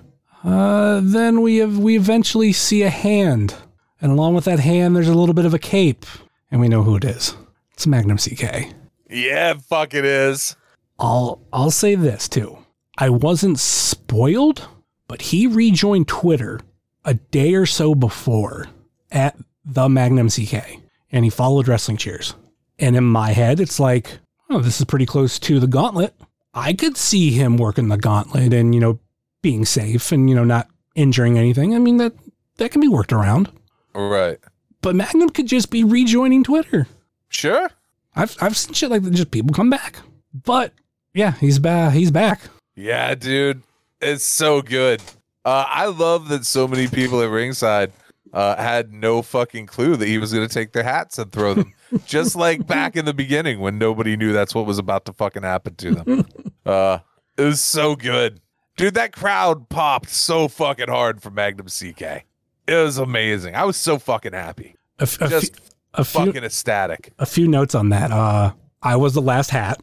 Uh, 0.44 1.00
then 1.02 1.40
we 1.40 1.59
have 1.59 1.78
we 1.78 1.96
eventually 1.96 2.52
see 2.52 2.82
a 2.82 2.90
hand, 2.90 3.54
and 4.00 4.10
along 4.10 4.34
with 4.34 4.44
that 4.44 4.59
hand, 4.59 4.94
there's 4.94 5.09
a 5.09 5.14
little 5.14 5.34
bit 5.34 5.44
of 5.46 5.54
a 5.54 5.59
cape, 5.59 6.04
and 6.50 6.60
we 6.60 6.68
know 6.68 6.82
who 6.82 6.96
it 6.96 7.04
is. 7.04 7.36
It's 7.74 7.86
Magnum 7.86 8.18
CK. 8.18 8.74
Yeah, 9.09 9.54
fuck 9.54 9.94
it 9.94 10.04
is. 10.04 10.56
I'll 10.98 11.40
I'll 11.52 11.70
say 11.70 11.94
this 11.94 12.28
too. 12.28 12.59
I 12.98 13.09
wasn't 13.09 13.60
spoiled, 13.60 14.66
but 15.06 15.22
he 15.22 15.46
rejoined 15.46 16.09
Twitter 16.09 16.60
a 17.04 17.14
day 17.14 17.54
or 17.54 17.66
so 17.66 17.94
before 17.94 18.66
at 19.12 19.36
the 19.64 19.89
Magnum 19.89 20.28
CK 20.28 20.82
and 21.10 21.24
he 21.24 21.30
followed 21.30 21.68
Wrestling 21.68 21.97
Cheers. 21.97 22.34
And 22.78 22.97
in 22.97 23.05
my 23.05 23.30
head, 23.32 23.60
it's 23.60 23.78
like, 23.78 24.18
oh, 24.51 24.60
this 24.60 24.80
is 24.80 24.86
pretty 24.86 25.06
close 25.06 25.39
to 25.40 25.60
the 25.60 25.66
gauntlet. 25.66 26.14
I 26.55 26.72
could 26.72 26.97
see 26.97 27.30
him 27.30 27.56
working 27.56 27.89
the 27.89 27.97
gauntlet 27.97 28.52
and, 28.52 28.74
you 28.74 28.80
know, 28.80 28.98
being 29.43 29.64
safe 29.64 30.12
and, 30.12 30.28
you 30.28 30.34
know, 30.36 30.44
not 30.44 30.68
injuring 30.94 31.39
anything. 31.39 31.74
I 31.74 31.78
mean, 31.78 31.98
that 31.98 32.12
that 32.56 32.70
can 32.70 32.80
be 32.80 32.89
worked 32.89 33.12
around. 33.12 33.51
Right. 33.94 34.39
But 34.80 34.97
Magnum 34.97 35.30
could 35.30 35.47
just 35.47 35.70
be 35.70 35.84
rejoining 35.84 36.44
Twitter. 36.44 36.86
Sure. 37.28 37.70
I've 38.14 38.36
I've 38.40 38.56
seen 38.56 38.74
shit 38.74 38.90
like 38.90 39.02
that, 39.02 39.12
just 39.12 39.30
people 39.30 39.55
come 39.55 39.70
back. 39.70 39.97
But 40.34 40.72
yeah, 41.14 41.32
he's 41.32 41.59
back. 41.59 41.93
He's 41.93 42.10
back. 42.10 42.40
Yeah, 42.74 43.14
dude. 43.14 43.62
It's 44.01 44.24
so 44.24 44.62
good. 44.62 45.02
Uh, 45.44 45.64
I 45.68 45.86
love 45.86 46.28
that 46.28 46.47
so 46.47 46.68
many 46.68 46.89
people 46.89 47.20
at 47.22 47.30
ringside 47.30 47.93
uh, 48.32 48.56
had 48.56 48.92
no 48.92 49.22
fucking 49.22 49.66
clue 49.66 49.96
that 49.96 50.09
he 50.09 50.18
was 50.18 50.32
going 50.32 50.46
to 50.46 50.52
take 50.52 50.72
their 50.72 50.82
hats 50.84 51.18
and 51.18 51.30
throw 51.32 51.54
them. 51.54 51.74
Just 52.06 52.34
like 52.36 52.66
back 52.66 52.96
in 52.96 53.04
the 53.04 53.12
beginning 53.14 53.60
when 53.60 53.78
nobody 53.78 54.16
knew 54.16 54.32
that's 54.32 54.54
what 54.54 54.64
was 54.66 54.78
about 54.78 55.04
to 55.06 55.12
fucking 55.12 55.42
happen 55.42 55.74
to 55.76 55.94
them. 55.94 56.26
Uh, 56.64 56.98
it 57.36 57.42
was 57.42 57.60
so 57.60 57.96
good. 57.96 58.40
Dude, 58.76 58.94
that 58.94 59.12
crowd 59.12 59.68
popped 59.68 60.09
so 60.10 60.46
fucking 60.46 60.86
hard 60.88 61.20
for 61.20 61.28
Magnum 61.30 61.66
CK. 61.66 62.02
It 62.02 62.24
was 62.68 62.98
amazing. 62.98 63.56
I 63.56 63.64
was 63.64 63.76
so 63.76 63.98
fucking 63.98 64.32
happy. 64.32 64.76
A, 65.00 65.02
f- 65.02 65.18
Just 65.18 65.56
a 65.94 66.04
few 66.04 66.26
fucking 66.26 66.44
ecstatic. 66.44 67.12
a 67.18 67.26
few 67.26 67.48
notes 67.48 67.74
on 67.74 67.88
that. 67.88 68.12
Uh, 68.12 68.52
I 68.80 68.94
was 68.94 69.14
the 69.14 69.20
last 69.20 69.50
hat, 69.50 69.80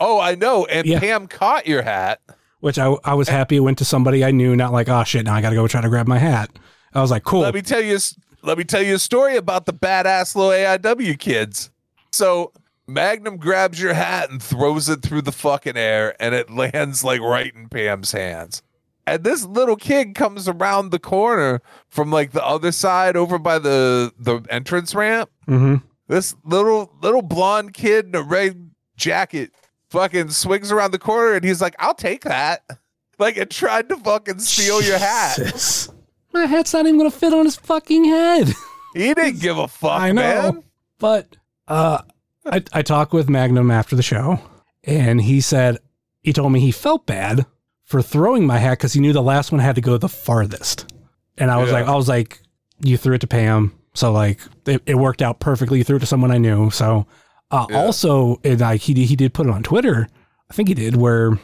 Oh, 0.00 0.18
I 0.20 0.34
know. 0.34 0.64
And 0.66 0.84
Yeah. 0.84 0.98
Pam 0.98 1.28
caught 1.28 1.68
your 1.68 1.82
hat. 1.82 2.20
which 2.58 2.76
I 2.76 2.92
I 3.04 3.14
was 3.14 3.28
happy 3.28 3.54
it 3.54 3.60
went 3.60 3.78
to 3.78 3.84
somebody 3.84 4.24
I 4.24 4.32
knew, 4.32 4.56
not 4.56 4.72
like 4.72 4.88
oh 4.88 5.04
shit, 5.04 5.24
now 5.24 5.34
I 5.34 5.40
got 5.40 5.50
to 5.50 5.54
go 5.56 5.68
try 5.68 5.80
to 5.80 5.88
grab 5.88 6.08
my 6.08 6.18
hat. 6.18 6.50
I 6.96 7.00
was 7.02 7.10
like, 7.10 7.24
cool. 7.24 7.40
Let 7.40 7.54
me 7.54 7.62
tell 7.62 7.82
you. 7.82 7.98
Let 8.42 8.58
me 8.58 8.64
tell 8.64 8.82
you 8.82 8.94
a 8.94 8.98
story 8.98 9.36
about 9.36 9.66
the 9.66 9.72
badass 9.72 10.34
little 10.34 10.50
AIW 10.52 11.18
kids. 11.18 11.70
So 12.12 12.52
Magnum 12.86 13.36
grabs 13.36 13.80
your 13.80 13.92
hat 13.92 14.30
and 14.30 14.42
throws 14.42 14.88
it 14.88 15.02
through 15.02 15.22
the 15.22 15.32
fucking 15.32 15.76
air, 15.76 16.14
and 16.20 16.34
it 16.34 16.48
lands 16.50 17.02
like 17.04 17.20
right 17.20 17.52
in 17.54 17.68
Pam's 17.68 18.12
hands. 18.12 18.62
And 19.06 19.24
this 19.24 19.44
little 19.44 19.76
kid 19.76 20.14
comes 20.14 20.48
around 20.48 20.90
the 20.90 20.98
corner 20.98 21.60
from 21.88 22.10
like 22.10 22.32
the 22.32 22.44
other 22.44 22.72
side, 22.72 23.16
over 23.16 23.38
by 23.38 23.58
the 23.58 24.12
the 24.18 24.40
entrance 24.48 24.94
ramp. 24.94 25.28
hmm 25.46 25.76
This 26.08 26.34
little 26.44 26.92
little 27.02 27.22
blonde 27.22 27.74
kid 27.74 28.06
in 28.06 28.14
a 28.14 28.22
red 28.22 28.70
jacket 28.96 29.52
fucking 29.90 30.30
swings 30.30 30.72
around 30.72 30.92
the 30.92 30.98
corner, 30.98 31.34
and 31.34 31.44
he's 31.44 31.60
like, 31.60 31.76
"I'll 31.78 31.94
take 31.94 32.24
that." 32.24 32.62
Like 33.18 33.36
it 33.36 33.50
tried 33.50 33.88
to 33.90 33.96
fucking 33.96 34.38
steal 34.38 34.80
your 34.82 34.98
hat. 34.98 35.88
My 36.36 36.44
hat's 36.46 36.72
not 36.74 36.86
even 36.86 36.98
gonna 36.98 37.10
fit 37.10 37.32
on 37.32 37.44
his 37.46 37.56
fucking 37.56 38.04
head. 38.04 38.52
He 38.94 39.14
didn't 39.14 39.40
give 39.40 39.56
a 39.58 39.66
fuck, 39.68 40.00
I 40.00 40.12
know. 40.12 40.20
man. 40.52 40.62
But 40.98 41.36
uh, 41.66 42.02
I 42.44 42.62
I 42.72 42.82
talked 42.82 43.12
with 43.14 43.28
Magnum 43.30 43.70
after 43.70 43.96
the 43.96 44.02
show, 44.02 44.40
and 44.84 45.20
he 45.20 45.40
said 45.40 45.78
he 46.20 46.32
told 46.34 46.52
me 46.52 46.60
he 46.60 46.70
felt 46.72 47.06
bad 47.06 47.46
for 47.84 48.02
throwing 48.02 48.46
my 48.46 48.58
hat 48.58 48.72
because 48.78 48.92
he 48.92 49.00
knew 49.00 49.12
the 49.14 49.22
last 49.22 49.50
one 49.50 49.60
had 49.60 49.76
to 49.76 49.80
go 49.80 49.96
the 49.96 50.08
farthest. 50.10 50.92
And 51.38 51.50
I 51.50 51.56
was 51.58 51.70
Yeah. 51.70 51.78
like, 51.80 51.86
I 51.88 51.94
was 51.94 52.08
like, 52.08 52.40
you 52.80 52.96
threw 52.98 53.14
it 53.14 53.20
to 53.20 53.26
Pam, 53.26 53.72
so 53.94 54.12
like 54.12 54.40
it, 54.66 54.82
it 54.86 54.96
worked 54.96 55.22
out 55.22 55.40
perfectly. 55.40 55.78
You 55.78 55.84
threw 55.84 55.96
it 55.96 56.00
to 56.00 56.06
someone 56.06 56.30
I 56.32 56.38
knew. 56.38 56.70
So 56.70 57.06
uh, 57.50 57.66
Yeah. 57.70 57.78
also, 57.78 58.40
and 58.44 58.60
like 58.60 58.82
he 58.82 58.92
he 59.06 59.16
did 59.16 59.32
put 59.32 59.46
it 59.46 59.52
on 59.52 59.62
Twitter. 59.62 60.06
I 60.50 60.54
think 60.54 60.68
he 60.68 60.74
did 60.74 60.96
where 60.96 61.38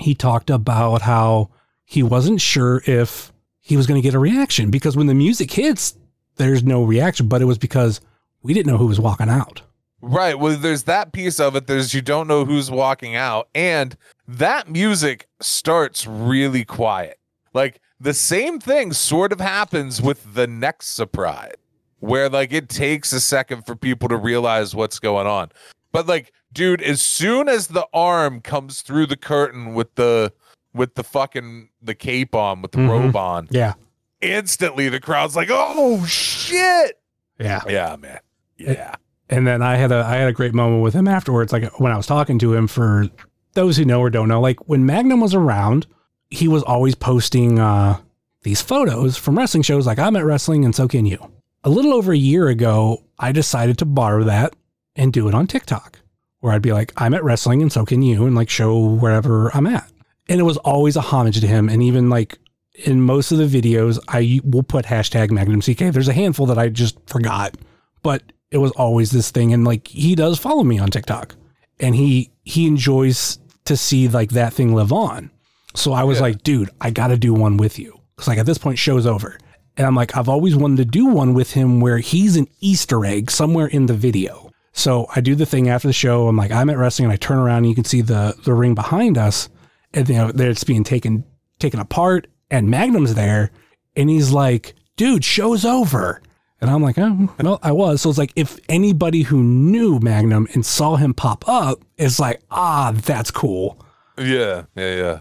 he 0.00 0.14
talked 0.14 0.48
about 0.48 1.02
how 1.02 1.50
he 1.84 2.02
wasn't 2.02 2.40
sure 2.40 2.82
if 2.86 3.30
he 3.68 3.76
was 3.76 3.86
going 3.86 4.00
to 4.00 4.06
get 4.06 4.14
a 4.14 4.18
reaction 4.18 4.70
because 4.70 4.96
when 4.96 5.06
the 5.06 5.14
music 5.14 5.52
hits, 5.52 5.94
there's 6.36 6.64
no 6.64 6.84
reaction, 6.84 7.28
but 7.28 7.42
it 7.42 7.44
was 7.44 7.58
because 7.58 8.00
we 8.42 8.54
didn't 8.54 8.72
know 8.72 8.78
who 8.78 8.86
was 8.86 8.98
walking 8.98 9.28
out. 9.28 9.60
Right. 10.00 10.38
Well, 10.38 10.56
there's 10.56 10.84
that 10.84 11.12
piece 11.12 11.38
of 11.38 11.54
it. 11.54 11.66
There's 11.66 11.92
you 11.92 12.00
don't 12.00 12.28
know 12.28 12.46
who's 12.46 12.70
walking 12.70 13.14
out, 13.14 13.48
and 13.54 13.96
that 14.26 14.70
music 14.70 15.28
starts 15.40 16.06
really 16.06 16.64
quiet. 16.64 17.18
Like 17.52 17.80
the 18.00 18.14
same 18.14 18.58
thing 18.58 18.92
sort 18.94 19.32
of 19.32 19.40
happens 19.40 20.00
with 20.00 20.34
the 20.34 20.46
next 20.46 20.94
surprise, 20.94 21.54
where 21.98 22.30
like 22.30 22.52
it 22.52 22.70
takes 22.70 23.12
a 23.12 23.20
second 23.20 23.66
for 23.66 23.76
people 23.76 24.08
to 24.08 24.16
realize 24.16 24.74
what's 24.74 24.98
going 24.98 25.26
on. 25.26 25.50
But 25.92 26.06
like, 26.06 26.32
dude, 26.52 26.80
as 26.80 27.02
soon 27.02 27.48
as 27.48 27.66
the 27.66 27.86
arm 27.92 28.40
comes 28.40 28.80
through 28.80 29.08
the 29.08 29.16
curtain 29.16 29.74
with 29.74 29.94
the 29.96 30.32
with 30.74 30.94
the 30.94 31.04
fucking 31.04 31.68
the 31.82 31.94
cape 31.94 32.34
on, 32.34 32.62
with 32.62 32.72
the 32.72 32.78
Mhm. 32.78 32.88
robe 32.88 33.16
on, 33.16 33.48
Yeah. 33.50 33.74
instantly 34.20 34.88
the 34.88 35.00
crowd's 35.00 35.36
like, 35.36 35.48
"Oh 35.50 36.04
shit!" 36.06 36.98
Yeah. 37.38 37.62
Yeah, 37.68 37.96
man. 37.96 38.18
Yeah. 38.56 38.94
And 39.30 39.46
then 39.46 39.62
I 39.62 39.76
had 39.76 39.92
a 39.92 40.04
I 40.06 40.16
had 40.16 40.28
a 40.28 40.32
great 40.32 40.54
moment 40.54 40.82
with 40.82 40.94
him 40.94 41.06
afterwards. 41.08 41.52
Like 41.52 41.78
when 41.80 41.92
I 41.92 41.96
was 41.96 42.06
talking 42.06 42.38
to 42.40 42.54
him 42.54 42.66
for 42.66 43.06
those 43.54 43.76
who 43.76 43.84
know 43.84 44.00
or 44.00 44.10
don't 44.10 44.28
know, 44.28 44.40
like 44.40 44.68
when 44.68 44.86
Magnum 44.86 45.20
was 45.20 45.34
around, 45.34 45.86
he 46.30 46.48
was 46.48 46.62
always 46.62 46.94
posting 46.94 47.58
uh 47.58 47.98
these 48.42 48.60
photos 48.62 49.16
from 49.16 49.36
wrestling 49.36 49.62
shows 49.62 49.86
like 49.86 49.98
I'm 49.98 50.16
at 50.16 50.24
wrestling 50.24 50.64
and 50.64 50.74
so 50.74 50.88
can 50.88 51.06
you. 51.06 51.18
A 51.64 51.70
little 51.70 51.92
over 51.92 52.12
a 52.12 52.16
year 52.16 52.48
ago, 52.48 53.02
I 53.18 53.32
decided 53.32 53.78
to 53.78 53.84
borrow 53.84 54.24
that 54.24 54.54
and 54.96 55.12
do 55.12 55.28
it 55.28 55.34
on 55.34 55.46
TikTok. 55.46 55.98
Where 56.40 56.52
I'd 56.52 56.62
be 56.62 56.72
like, 56.72 56.92
I'm 56.96 57.14
at 57.14 57.24
wrestling 57.24 57.62
and 57.62 57.72
so 57.72 57.84
can 57.84 58.00
you, 58.02 58.24
and 58.26 58.34
like 58.36 58.48
show 58.48 58.78
wherever 58.78 59.50
I'm 59.54 59.66
at. 59.66 59.90
And 60.28 60.40
it 60.40 60.44
was 60.44 60.56
always 60.58 60.96
a 60.96 61.00
homage 61.00 61.40
to 61.40 61.46
him. 61.46 61.68
And 61.68 61.82
even 61.82 62.10
like 62.10 62.38
in 62.84 63.00
most 63.02 63.32
of 63.32 63.38
the 63.38 63.46
videos, 63.62 63.98
I 64.08 64.40
will 64.44 64.62
put 64.62 64.84
hashtag 64.84 65.30
Magnum 65.30 65.60
CK. 65.60 65.92
There's 65.92 66.08
a 66.08 66.12
handful 66.12 66.46
that 66.46 66.58
I 66.58 66.68
just 66.68 66.96
forgot, 67.08 67.56
but 68.02 68.22
it 68.50 68.58
was 68.58 68.70
always 68.72 69.10
this 69.10 69.30
thing. 69.30 69.52
And 69.52 69.64
like 69.64 69.88
he 69.88 70.14
does 70.14 70.38
follow 70.38 70.64
me 70.64 70.78
on 70.78 70.90
TikTok, 70.90 71.34
and 71.80 71.94
he 71.94 72.30
he 72.44 72.66
enjoys 72.66 73.38
to 73.64 73.76
see 73.76 74.08
like 74.08 74.30
that 74.30 74.52
thing 74.52 74.74
live 74.74 74.92
on. 74.92 75.30
So 75.74 75.92
I 75.92 76.04
was 76.04 76.18
Yeah. 76.18 76.22
like, 76.24 76.42
dude, 76.42 76.70
I 76.80 76.90
got 76.90 77.08
to 77.08 77.16
do 77.18 77.34
one 77.34 77.56
with 77.56 77.78
you 77.78 77.98
because 78.16 78.28
like 78.28 78.38
at 78.38 78.46
this 78.46 78.58
point, 78.58 78.78
show's 78.78 79.06
over. 79.06 79.38
And 79.76 79.86
I'm 79.86 79.94
like, 79.94 80.16
I've 80.16 80.28
always 80.28 80.56
wanted 80.56 80.78
to 80.78 80.84
do 80.86 81.06
one 81.06 81.34
with 81.34 81.52
him 81.52 81.80
where 81.80 81.98
he's 81.98 82.36
an 82.36 82.48
Easter 82.60 83.04
egg 83.04 83.30
somewhere 83.30 83.66
in 83.68 83.86
the 83.86 83.94
video. 83.94 84.50
So 84.72 85.06
I 85.14 85.20
do 85.20 85.34
the 85.36 85.46
thing 85.46 85.68
after 85.68 85.86
the 85.86 85.92
show. 85.94 86.26
I'm 86.26 86.36
like, 86.36 86.50
I'm 86.50 86.68
at 86.70 86.78
wrestling, 86.78 87.04
and 87.06 87.12
I 87.12 87.16
turn 87.16 87.38
around, 87.38 87.58
and 87.58 87.68
you 87.68 87.74
can 87.74 87.84
see 87.84 88.00
the 88.00 88.34
the 88.44 88.54
ring 88.54 88.74
behind 88.74 89.16
us, 89.18 89.48
and 89.94 90.08
you 90.08 90.14
know, 90.16 90.32
there 90.32 90.50
it's 90.50 90.64
being 90.64 90.84
taken 90.84 91.24
taken 91.58 91.80
apart, 91.80 92.26
and 92.50 92.68
Magnum's 92.68 93.14
there, 93.14 93.50
and 93.96 94.10
he's 94.10 94.30
like, 94.30 94.74
"Dude, 94.96 95.24
show's 95.24 95.64
over." 95.64 96.22
And 96.60 96.70
I'm 96.70 96.82
like, 96.82 96.98
oh, 96.98 97.32
well, 97.38 97.60
I 97.62 97.70
was. 97.70 98.02
So 98.02 98.10
it's 98.10 98.18
like, 98.18 98.32
if 98.34 98.58
anybody 98.68 99.22
who 99.22 99.44
knew 99.44 100.00
Magnum 100.00 100.48
and 100.54 100.66
saw 100.66 100.96
him 100.96 101.14
pop 101.14 101.48
up, 101.48 101.84
it's 101.96 102.18
like, 102.18 102.40
ah, 102.50 102.92
that's 102.96 103.30
cool. 103.30 103.80
Yeah, 104.18 104.64
yeah, 104.74 104.96
yeah. 104.96 105.20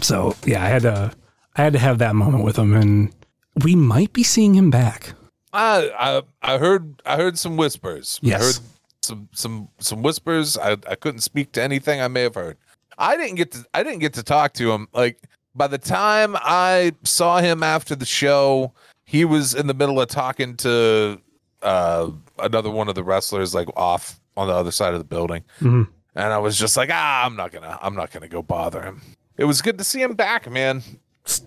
So 0.00 0.34
yeah, 0.46 0.64
I 0.64 0.68
had 0.68 0.82
to, 0.82 1.12
I 1.56 1.62
had 1.62 1.74
to 1.74 1.78
have 1.78 1.98
that 1.98 2.14
moment 2.14 2.42
with 2.44 2.56
him, 2.56 2.72
and 2.74 3.14
we 3.62 3.76
might 3.76 4.12
be 4.12 4.22
seeing 4.22 4.54
him 4.54 4.70
back. 4.70 5.12
I 5.52 5.90
I 6.42 6.54
I 6.54 6.58
heard 6.58 7.02
I 7.04 7.16
heard 7.16 7.38
some 7.38 7.56
whispers. 7.56 8.18
Yes. 8.22 8.40
I 8.40 8.44
heard 8.44 8.58
some 9.02 9.28
some 9.32 9.68
some 9.78 10.02
whispers. 10.02 10.56
I 10.56 10.72
I 10.88 10.94
couldn't 10.94 11.20
speak 11.20 11.52
to 11.52 11.62
anything 11.62 12.00
I 12.00 12.08
may 12.08 12.22
have 12.22 12.34
heard. 12.34 12.56
I 12.98 13.16
didn't 13.16 13.36
get 13.36 13.52
to 13.52 13.64
I 13.72 13.82
didn't 13.82 14.00
get 14.00 14.12
to 14.14 14.22
talk 14.22 14.52
to 14.54 14.70
him. 14.72 14.88
Like 14.92 15.18
by 15.54 15.66
the 15.68 15.78
time 15.78 16.36
I 16.40 16.92
saw 17.04 17.38
him 17.38 17.62
after 17.62 17.94
the 17.94 18.04
show, 18.04 18.72
he 19.04 19.24
was 19.24 19.54
in 19.54 19.66
the 19.68 19.74
middle 19.74 20.00
of 20.00 20.08
talking 20.08 20.56
to 20.58 21.20
uh 21.62 22.10
another 22.38 22.70
one 22.70 22.88
of 22.88 22.94
the 22.94 23.02
wrestlers 23.02 23.54
like 23.54 23.68
off 23.76 24.20
on 24.36 24.46
the 24.48 24.54
other 24.54 24.70
side 24.70 24.92
of 24.92 25.00
the 25.00 25.04
building. 25.04 25.42
Mhm. 25.60 25.88
And 26.14 26.32
I 26.32 26.38
was 26.38 26.58
just 26.58 26.76
like, 26.76 26.90
ah, 26.92 27.24
I'm 27.24 27.36
not 27.36 27.52
gonna 27.52 27.78
I'm 27.80 27.94
not 27.94 28.10
gonna 28.10 28.28
go 28.28 28.42
bother 28.42 28.82
him. 28.82 29.00
It 29.36 29.44
was 29.44 29.62
good 29.62 29.78
to 29.78 29.84
see 29.84 30.02
him 30.02 30.14
back, 30.14 30.50
man. 30.50 30.82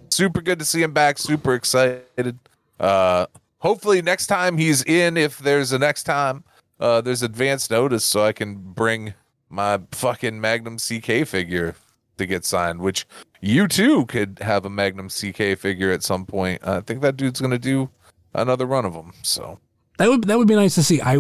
Super 0.10 0.41
good 0.41 0.60
to 0.60 0.65
see 0.65 0.82
him 0.82 0.94
back. 0.94 1.18
Super 1.18 1.53
excited. 1.53 2.40
Uh 2.80 3.26
hopefully 3.60 4.02
next 4.02 4.28
time 4.28 4.57
he's 4.57 4.84
in, 4.84 5.18
if 5.18 5.38
there's 5.40 5.72
a 5.73 5.80
next 5.80 6.03
time, 6.03 6.44
uh 6.80 7.02
there's 7.02 7.22
advance 7.23 7.69
notice 7.69 8.03
so 8.06 8.23
I 8.23 8.32
can 8.32 8.56
bring 8.56 9.14
my 9.52 9.80
fucking 9.91 10.40
Magnum 10.41 10.78
CK 10.78 11.28
figure 11.28 11.76
to 12.18 12.26
get 12.26 12.45
signed, 12.45 12.80
which 12.80 13.06
you 13.41 13.68
too 13.68 14.06
could 14.06 14.40
have 14.41 14.65
a 14.65 14.69
Magnum 14.69 15.10
CK 15.10 15.57
figure 15.57 15.91
at 15.91 16.03
some 16.03 16.26
point. 16.26 16.65
I 16.65 16.82
think 16.82 17.02
that 17.02 17.18
dude's 17.18 17.41
gonna 17.41 17.57
do 17.60 17.90
another 18.34 18.65
run 18.65 18.86
of 18.86 18.94
them. 18.94 19.14
So 19.23 19.60
That 19.98 20.10
would 20.10 20.23
that 20.26 20.38
would 20.38 20.48
be 20.48 20.56
nice 20.56 20.76
to 20.76 20.84
see. 20.84 21.02
I 21.02 21.18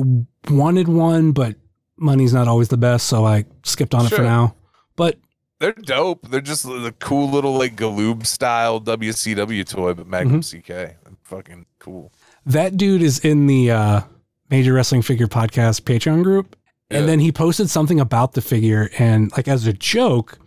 wanted 0.49 0.87
one, 0.87 1.31
but 1.31 1.55
money's 1.97 2.33
not 2.33 2.47
always 2.47 2.69
the 2.69 2.77
best, 2.77 3.07
so 3.07 3.25
I 3.25 3.45
skipped 3.63 3.93
on 3.93 4.05
it 4.05 4.09
for 4.09 4.23
now. 4.23 4.55
But 4.95 5.17
they're 5.59 5.73
dope. 5.73 6.27
They're 6.29 6.41
just 6.41 6.63
the 6.63 6.93
cool 6.99 7.29
little 7.29 7.53
like 7.53 7.75
Galoob 7.75 8.25
style 8.25 8.79
WCW 8.81 9.67
toy, 9.67 9.93
but 9.93 10.07
Magnum 10.07 10.41
CK. 10.41 10.67
They're 10.67 10.97
fucking 11.23 11.65
cool. 11.79 12.11
that 12.45 12.77
dude 12.77 13.01
is 13.03 13.19
in 13.19 13.45
the 13.47 13.71
uh, 13.71 14.01
Major 14.49 14.73
Wrestling 14.73 15.01
Figure 15.03 15.27
Podcast 15.27 15.81
Patreon 15.81 16.23
group. 16.23 16.55
And 16.91 17.07
then 17.07 17.19
he 17.19 17.31
posted 17.31 17.69
something 17.69 17.99
about 17.99 18.33
the 18.33 18.41
figure. 18.41 18.89
And 18.99 19.31
like 19.37 19.47
as 19.47 19.65
a 19.67 19.73
joke, 19.73 20.37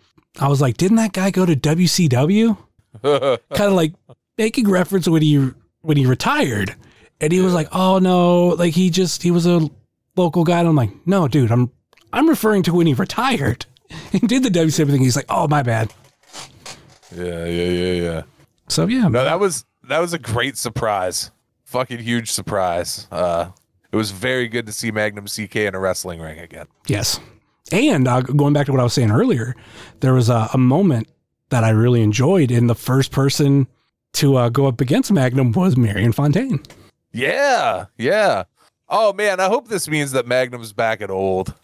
I 0.41 0.49
was 0.49 0.61
like, 0.61 0.77
didn't 0.77 0.97
that 0.97 1.13
guy 1.13 1.31
go 1.31 1.47
to 1.47 1.57
WCW? 1.57 2.57
kind 3.03 3.41
of 3.61 3.73
like 3.73 3.95
making 4.39 4.69
reference 4.69 5.09
when 5.09 5.23
he 5.23 5.51
when 5.81 5.97
he 5.97 6.07
retired. 6.07 6.77
And 7.21 7.33
he 7.33 7.41
was 7.41 7.55
like, 7.55 7.69
oh 7.73 7.99
no, 7.99 8.49
like 8.49 8.75
he 8.75 8.91
just 8.91 9.23
he 9.23 9.31
was 9.31 9.47
a 9.47 9.69
local 10.17 10.45
guy. 10.45 10.61
And 10.61 10.69
I'm 10.69 10.77
like, 10.77 10.91
no, 11.07 11.29
dude, 11.29 11.51
I'm 11.51 11.71
I'm 12.13 12.29
referring 12.29 12.63
to 12.65 12.75
when 12.75 12.87
he 12.87 12.95
retired. 12.95 13.67
He 14.11 14.19
did 14.19 14.43
the 14.43 14.49
WCW 14.49 14.91
thing. 14.91 15.03
He's 15.03 15.15
like, 15.15 15.27
oh 15.29 15.47
my 15.47 15.63
bad. 15.63 15.93
yeah, 17.15 17.45
yeah, 17.45 17.65
yeah, 17.69 17.93
yeah. 17.93 18.23
So 18.69 18.87
yeah, 18.87 19.09
No, 19.09 19.25
that 19.25 19.39
was 19.39 19.65
that 19.85 20.01
was 20.01 20.13
a 20.13 20.19
great 20.19 20.57
surprise. 20.57 21.31
Fucking 21.65 21.99
huge 21.99 22.31
surprise. 22.33 23.07
Uh 23.11 23.51
it 23.95 23.97
was 23.97 24.11
very 24.11 24.49
good 24.49 24.67
to 24.67 24.73
see 24.73 24.91
Magnum 24.91 25.27
CK 25.27 25.55
in 25.57 25.75
a 25.77 25.79
wrestling 25.79 26.21
ring 26.21 26.41
again. 26.41 26.67
Yes. 26.89 27.21
And 27.71 28.09
uh, 28.09 28.23
going 28.23 28.53
back 28.53 28.67
to 28.67 28.73
what 28.73 28.81
I 28.81 28.85
was 28.85 28.93
saying 28.93 29.13
earlier, 29.13 29.55
there 30.01 30.13
was 30.13 30.29
a, 30.29 30.49
a 30.53 30.59
moment 30.59 31.07
that 31.51 31.63
I 31.63 31.71
really 31.71 32.03
enjoyed, 32.03 32.51
and 32.51 32.69
the 32.69 32.75
first 32.75 33.13
person 33.13 33.69
to 34.15 34.37
uh, 34.37 34.49
go 34.49 34.67
up 34.67 34.81
against 34.81 35.13
Magnum 35.13 35.53
was 35.53 35.77
Marion 35.77 36.11
Fontaine. 36.13 36.61
Yeah, 37.13 37.87
yeah. 37.97 38.45
Oh 38.89 39.13
man, 39.13 39.39
I 39.39 39.47
hope 39.47 39.69
this 39.69 39.89
means 39.89 40.11
that 40.13 40.27
Magnum's 40.27 40.73
back 40.73 41.01
at 41.01 41.11
old. 41.11 41.55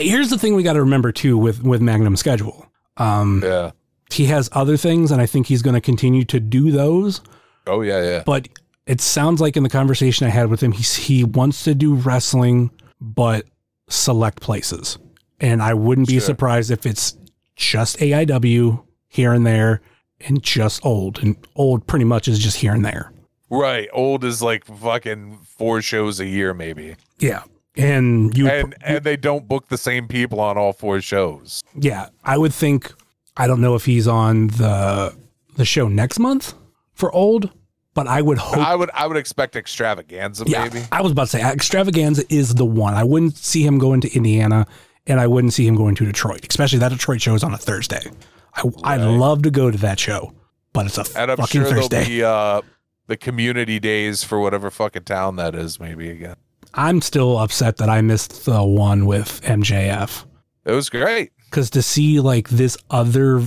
Here's 0.00 0.30
the 0.30 0.38
thing 0.38 0.54
we 0.54 0.62
got 0.62 0.72
to 0.74 0.80
remember 0.80 1.12
too 1.12 1.36
with 1.38 1.62
with 1.62 1.82
Magnum's 1.82 2.20
schedule. 2.20 2.66
Um, 2.96 3.42
Yeah. 3.44 3.72
he 4.10 4.24
has 4.26 4.48
other 4.52 4.76
things, 4.78 5.10
and 5.10 5.20
I 5.20 5.26
think 5.26 5.46
he's 5.48 5.60
going 5.62 5.74
to 5.74 5.80
continue 5.80 6.24
to 6.24 6.40
do 6.40 6.70
those. 6.70 7.20
Oh 7.66 7.82
yeah, 7.82 8.02
yeah. 8.02 8.22
But 8.24 8.48
it 8.86 9.00
sounds 9.00 9.40
like 9.40 9.56
in 9.56 9.62
the 9.62 9.68
conversation 9.68 10.26
I 10.26 10.30
had 10.30 10.48
with 10.48 10.62
him, 10.62 10.72
he's, 10.72 10.94
he 10.94 11.24
wants 11.24 11.64
to 11.64 11.74
do 11.74 11.94
wrestling, 11.94 12.70
but 13.00 13.44
select 13.88 14.40
places. 14.40 14.98
And 15.40 15.62
I 15.62 15.74
wouldn't 15.74 16.06
be 16.08 16.14
Sure. 16.14 16.20
surprised 16.22 16.70
if 16.70 16.86
it's 16.86 17.16
just 17.56 17.98
AIW 17.98 18.82
here 19.08 19.32
and 19.32 19.46
there 19.46 19.80
and 20.20 20.42
just 20.42 20.84
old. 20.84 21.18
And 21.22 21.36
old 21.56 21.86
pretty 21.86 22.04
much 22.04 22.28
is 22.28 22.38
just 22.38 22.58
here 22.58 22.72
and 22.72 22.84
there. 22.84 23.12
Right. 23.50 23.88
Old 23.92 24.24
is 24.24 24.42
like 24.42 24.64
fucking 24.64 25.38
four 25.58 25.82
shows 25.82 26.20
a 26.20 26.26
year 26.26 26.54
maybe. 26.54 26.96
Yeah. 27.18 27.42
And 27.76 28.36
you, 28.36 28.48
And 28.48 28.74
and 28.82 29.04
they 29.04 29.16
don't 29.16 29.46
book 29.46 29.68
the 29.68 29.76
same 29.78 30.08
people 30.08 30.40
on 30.40 30.56
all 30.56 30.72
four 30.72 31.00
shows. 31.02 31.62
yeah, 31.74 32.08
I 32.24 32.38
would 32.38 32.54
think, 32.54 32.92
I 33.36 33.46
don't 33.46 33.60
know 33.60 33.74
if 33.74 33.84
he's 33.84 34.08
on 34.08 34.46
the, 34.48 35.14
the 35.56 35.66
show 35.66 35.86
next 35.86 36.18
month 36.18 36.54
for 36.94 37.12
old, 37.14 37.50
but 37.96 38.06
I 38.06 38.22
would 38.22 38.38
hope 38.38 38.58
I 38.58 38.76
would 38.76 38.90
I 38.94 39.08
would 39.08 39.16
expect 39.16 39.56
extravaganza 39.56 40.44
Yeah, 40.46 40.64
maybe. 40.68 40.86
I 40.92 41.02
was 41.02 41.10
about 41.10 41.22
to 41.24 41.28
say 41.38 41.42
Extravaganza 41.42 42.22
is 42.32 42.54
the 42.54 42.64
one. 42.64 42.94
I 42.94 43.02
wouldn't 43.02 43.36
see 43.36 43.64
him 43.66 43.78
going 43.78 44.00
to 44.02 44.14
Indiana, 44.14 44.66
and 45.08 45.18
I 45.18 45.26
wouldn't 45.26 45.52
see 45.54 45.66
him 45.66 45.74
going 45.74 45.96
to 45.96 46.04
Detroit, 46.04 46.46
especially 46.48 46.78
that 46.78 46.90
Detroit 46.92 47.20
show 47.20 47.34
is 47.34 47.42
on 47.42 47.52
a 47.52 47.58
Thursday. 47.58 48.02
I, 48.54 48.62
I'd 48.84 49.00
love 49.00 49.42
to 49.42 49.50
go 49.50 49.70
to 49.72 49.78
that 49.78 49.98
show, 49.98 50.32
but 50.72 50.86
it's 50.86 50.98
a 50.98 51.04
And 51.18 51.30
I'm 51.32 51.36
fucking 51.38 51.62
sure 51.62 51.70
Thursday. 51.70 52.04
there'll 52.04 52.06
be 52.08 52.22
uh 52.24 52.60
the 53.08 53.16
community 53.16 53.78
days 53.80 54.22
for 54.24 54.40
whatever 54.40 54.70
fucking 54.70 55.04
town 55.04 55.36
that 55.36 55.54
is, 55.54 55.78
maybe 55.80 56.10
again. 56.10 56.36
I'm 56.74 57.00
still 57.00 57.38
upset 57.38 57.76
that 57.78 57.88
I 57.88 58.00
missed 58.02 58.44
the 58.44 58.62
one 58.64 59.06
with 59.06 59.40
MJF 59.42 60.24
It 60.64 60.72
was 60.72 60.90
great. 60.90 61.30
because 61.48 61.70
to 61.70 61.82
see 61.82 62.20
like 62.20 62.48
this 62.50 62.76
other 62.90 63.42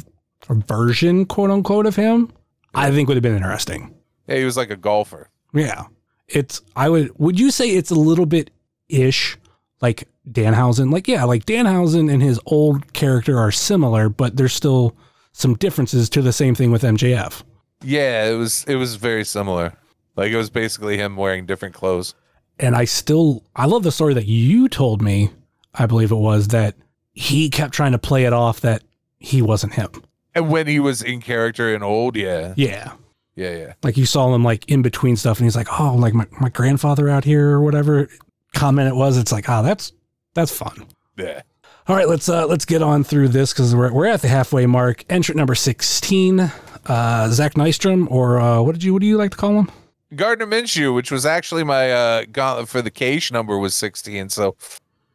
version, 0.47 1.25
quote 1.25 1.51
unquote, 1.51 1.85
of 1.85 1.95
him, 1.95 2.31
I 2.73 2.91
think 2.91 3.07
would 3.07 3.17
have 3.17 3.21
been 3.23 3.35
interesting. 3.35 3.93
Yeah, 4.29 4.37
he 4.37 4.45
was 4.45 4.57
like 4.57 4.69
a 4.69 4.75
golfer. 4.75 5.29
Yeah. 5.53 5.85
It's 6.27 6.61
I 6.75 6.89
would 6.89 7.11
would 7.17 7.39
you 7.39 7.51
say 7.51 7.69
it's 7.69 7.91
a 7.91 7.95
little 7.95 8.25
bit 8.25 8.51
ish 8.87 9.37
like 9.81 10.07
Danhausen? 10.29 10.91
Like 10.91 11.07
yeah, 11.07 11.23
like 11.23 11.45
Danhausen 11.45 12.11
and 12.11 12.21
his 12.21 12.39
old 12.45 12.93
character 12.93 13.37
are 13.39 13.51
similar, 13.51 14.09
but 14.09 14.37
there's 14.37 14.53
still 14.53 14.95
some 15.31 15.55
differences 15.55 16.09
to 16.09 16.21
the 16.21 16.33
same 16.33 16.53
thing 16.53 16.71
with 16.71 16.83
MJF. 16.83 17.41
Yeah, 17.83 18.25
it 18.29 18.35
was 18.35 18.63
it 18.65 18.75
was 18.75 18.95
very 18.95 19.25
similar. 19.25 19.73
Like 20.15 20.31
it 20.31 20.37
was 20.37 20.49
basically 20.49 20.97
him 20.97 21.15
wearing 21.15 21.45
different 21.45 21.73
clothes. 21.73 22.13
And 22.59 22.75
I 22.75 22.85
still 22.85 23.43
I 23.55 23.65
love 23.65 23.83
the 23.83 23.91
story 23.91 24.13
that 24.13 24.25
you 24.25 24.67
told 24.69 25.01
me, 25.01 25.31
I 25.73 25.85
believe 25.85 26.11
it 26.11 26.15
was 26.15 26.49
that 26.49 26.75
he 27.13 27.49
kept 27.49 27.73
trying 27.73 27.93
to 27.93 27.97
play 27.99 28.25
it 28.25 28.33
off 28.33 28.61
that 28.61 28.83
he 29.17 29.41
wasn't 29.41 29.73
him. 29.73 29.89
And 30.35 30.49
when 30.49 30.67
he 30.67 30.79
was 30.79 31.01
in 31.01 31.21
character 31.21 31.73
and 31.73 31.83
old, 31.83 32.15
yeah. 32.15 32.53
Yeah. 32.55 32.93
Yeah, 33.39 33.55
yeah. 33.55 33.73
Like 33.83 33.95
you 33.95 34.05
saw 34.05 34.35
him 34.35 34.43
like 34.43 34.69
in 34.69 34.81
between 34.81 35.15
stuff 35.15 35.37
and 35.37 35.45
he's 35.45 35.55
like, 35.55 35.79
"Oh, 35.79 35.95
like 35.95 36.13
my, 36.13 36.27
my 36.41 36.49
grandfather 36.49 37.07
out 37.07 37.23
here 37.23 37.51
or 37.51 37.61
whatever 37.61 38.09
comment 38.53 38.89
it 38.89 38.95
was." 38.95 39.17
It's 39.17 39.31
like, 39.31 39.45
"Oh, 39.47 39.63
that's 39.63 39.93
that's 40.33 40.51
fun." 40.51 40.85
Yeah. 41.15 41.43
All 41.87 41.95
right, 41.95 42.09
let's 42.09 42.27
uh 42.27 42.45
let's 42.47 42.65
get 42.65 42.81
on 42.81 43.05
through 43.05 43.29
this 43.29 43.53
because 43.53 43.73
we're 43.73 43.93
we're 43.93 44.07
at 44.07 44.21
the 44.21 44.27
halfway 44.27 44.65
mark. 44.65 45.05
Entrant 45.09 45.37
number 45.37 45.55
sixteen, 45.55 46.51
uh, 46.87 47.29
Zach 47.29 47.53
Nystrom, 47.53 48.11
or 48.11 48.41
uh, 48.41 48.61
what 48.61 48.73
did 48.73 48.83
you 48.83 48.91
what 48.91 48.99
do 48.99 49.07
you 49.07 49.15
like 49.15 49.31
to 49.31 49.37
call 49.37 49.57
him? 49.57 49.71
Gardner 50.13 50.45
Minshew, 50.45 50.93
which 50.93 51.09
was 51.09 51.25
actually 51.25 51.63
my 51.63 51.91
uh 51.93 52.25
gauntlet 52.29 52.67
for 52.67 52.81
the 52.81 52.91
Cage 52.91 53.31
number 53.31 53.57
was 53.57 53.73
16, 53.73 54.27
so 54.29 54.57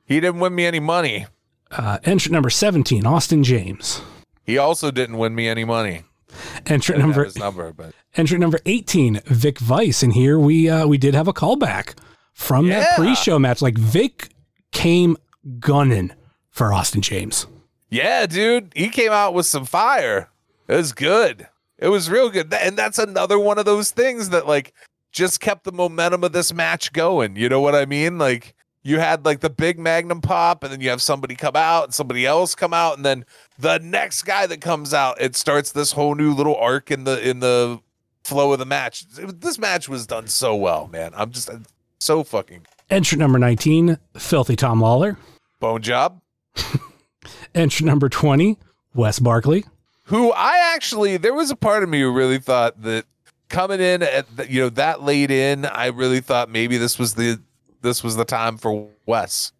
he 0.06 0.18
didn't 0.18 0.40
win 0.40 0.54
me 0.54 0.64
any 0.64 0.80
money. 0.80 1.26
Uh, 1.70 1.98
entrant 2.04 2.32
number 2.32 2.48
seventeen, 2.48 3.04
Austin 3.04 3.44
James. 3.44 4.00
He 4.44 4.56
also 4.56 4.90
didn't 4.90 5.18
win 5.18 5.34
me 5.34 5.46
any 5.46 5.64
money. 5.64 6.04
Didn't 6.64 6.98
number 6.98 7.28
number, 7.36 7.72
but 7.72 7.94
entrant 8.16 8.40
number 8.40 8.58
eighteen, 8.66 9.20
Vic 9.26 9.58
Vice, 9.58 10.02
and 10.02 10.12
here 10.12 10.38
we 10.38 10.68
uh 10.68 10.86
we 10.86 10.98
did 10.98 11.14
have 11.14 11.28
a 11.28 11.32
callback 11.32 11.94
from 12.32 12.68
that 12.68 12.96
pre-show 12.96 13.38
match. 13.38 13.62
Like 13.62 13.78
Vic 13.78 14.28
came 14.72 15.16
gunning 15.58 16.12
for 16.50 16.72
Austin 16.72 17.00
James. 17.02 17.46
yeah, 17.90 18.26
dude, 18.26 18.72
he 18.74 18.88
came 18.88 19.12
out 19.12 19.34
with 19.34 19.46
some 19.46 19.64
fire. 19.64 20.30
It 20.68 20.76
was 20.76 20.92
good. 20.92 21.48
It 21.78 21.88
was 21.88 22.08
real 22.08 22.30
good. 22.30 22.52
And 22.54 22.76
that's 22.76 22.98
another 22.98 23.38
one 23.38 23.58
of 23.58 23.64
those 23.66 23.90
things 23.90 24.30
that 24.30 24.46
like 24.46 24.72
just 25.12 25.40
kept 25.40 25.64
the 25.64 25.72
momentum 25.72 26.24
of 26.24 26.32
this 26.32 26.52
match 26.54 26.92
going. 26.92 27.36
You 27.36 27.48
know 27.48 27.60
what 27.60 27.74
I 27.74 27.84
mean? 27.84 28.16
Like 28.18 28.53
you 28.84 29.00
had 29.00 29.24
like 29.24 29.40
the 29.40 29.50
big 29.50 29.78
magnum 29.78 30.20
pop, 30.20 30.62
and 30.62 30.72
then 30.72 30.80
you 30.80 30.90
have 30.90 31.02
somebody 31.02 31.34
come 31.34 31.56
out 31.56 31.84
and 31.84 31.94
somebody 31.94 32.26
else 32.26 32.54
come 32.54 32.72
out, 32.74 32.96
and 32.96 33.04
then 33.04 33.24
the 33.58 33.78
next 33.78 34.22
guy 34.22 34.46
that 34.46 34.60
comes 34.60 34.94
out, 34.94 35.20
it 35.20 35.34
starts 35.34 35.72
this 35.72 35.92
whole 35.92 36.14
new 36.14 36.32
little 36.32 36.54
arc 36.56 36.90
in 36.90 37.04
the 37.04 37.26
in 37.28 37.40
the 37.40 37.80
flow 38.22 38.52
of 38.52 38.58
the 38.58 38.66
match. 38.66 39.06
This 39.08 39.58
match 39.58 39.88
was 39.88 40.06
done 40.06 40.28
so 40.28 40.54
well, 40.54 40.86
man. 40.86 41.12
I'm 41.16 41.30
just 41.32 41.50
so 41.98 42.22
fucking 42.22 42.66
entry 42.90 43.18
number 43.18 43.38
19, 43.38 43.98
Filthy 44.18 44.54
Tom 44.56 44.80
Lawler. 44.80 45.16
bone 45.58 45.82
job. 45.82 46.20
entry 47.54 47.86
number 47.86 48.08
20, 48.08 48.58
Wes 48.94 49.18
Barkley. 49.18 49.64
who 50.04 50.30
I 50.32 50.72
actually 50.74 51.16
there 51.16 51.34
was 51.34 51.50
a 51.50 51.56
part 51.56 51.82
of 51.82 51.88
me 51.88 52.00
who 52.02 52.12
really 52.12 52.38
thought 52.38 52.82
that 52.82 53.06
coming 53.48 53.80
in 53.80 54.02
at 54.02 54.36
the, 54.36 54.50
you 54.50 54.60
know 54.60 54.68
that 54.70 55.02
late 55.02 55.30
in, 55.30 55.64
I 55.64 55.86
really 55.86 56.20
thought 56.20 56.50
maybe 56.50 56.76
this 56.76 56.98
was 56.98 57.14
the 57.14 57.40
this 57.84 58.02
was 58.02 58.16
the 58.16 58.24
time 58.24 58.56
for 58.56 58.88
Wes. 59.06 59.52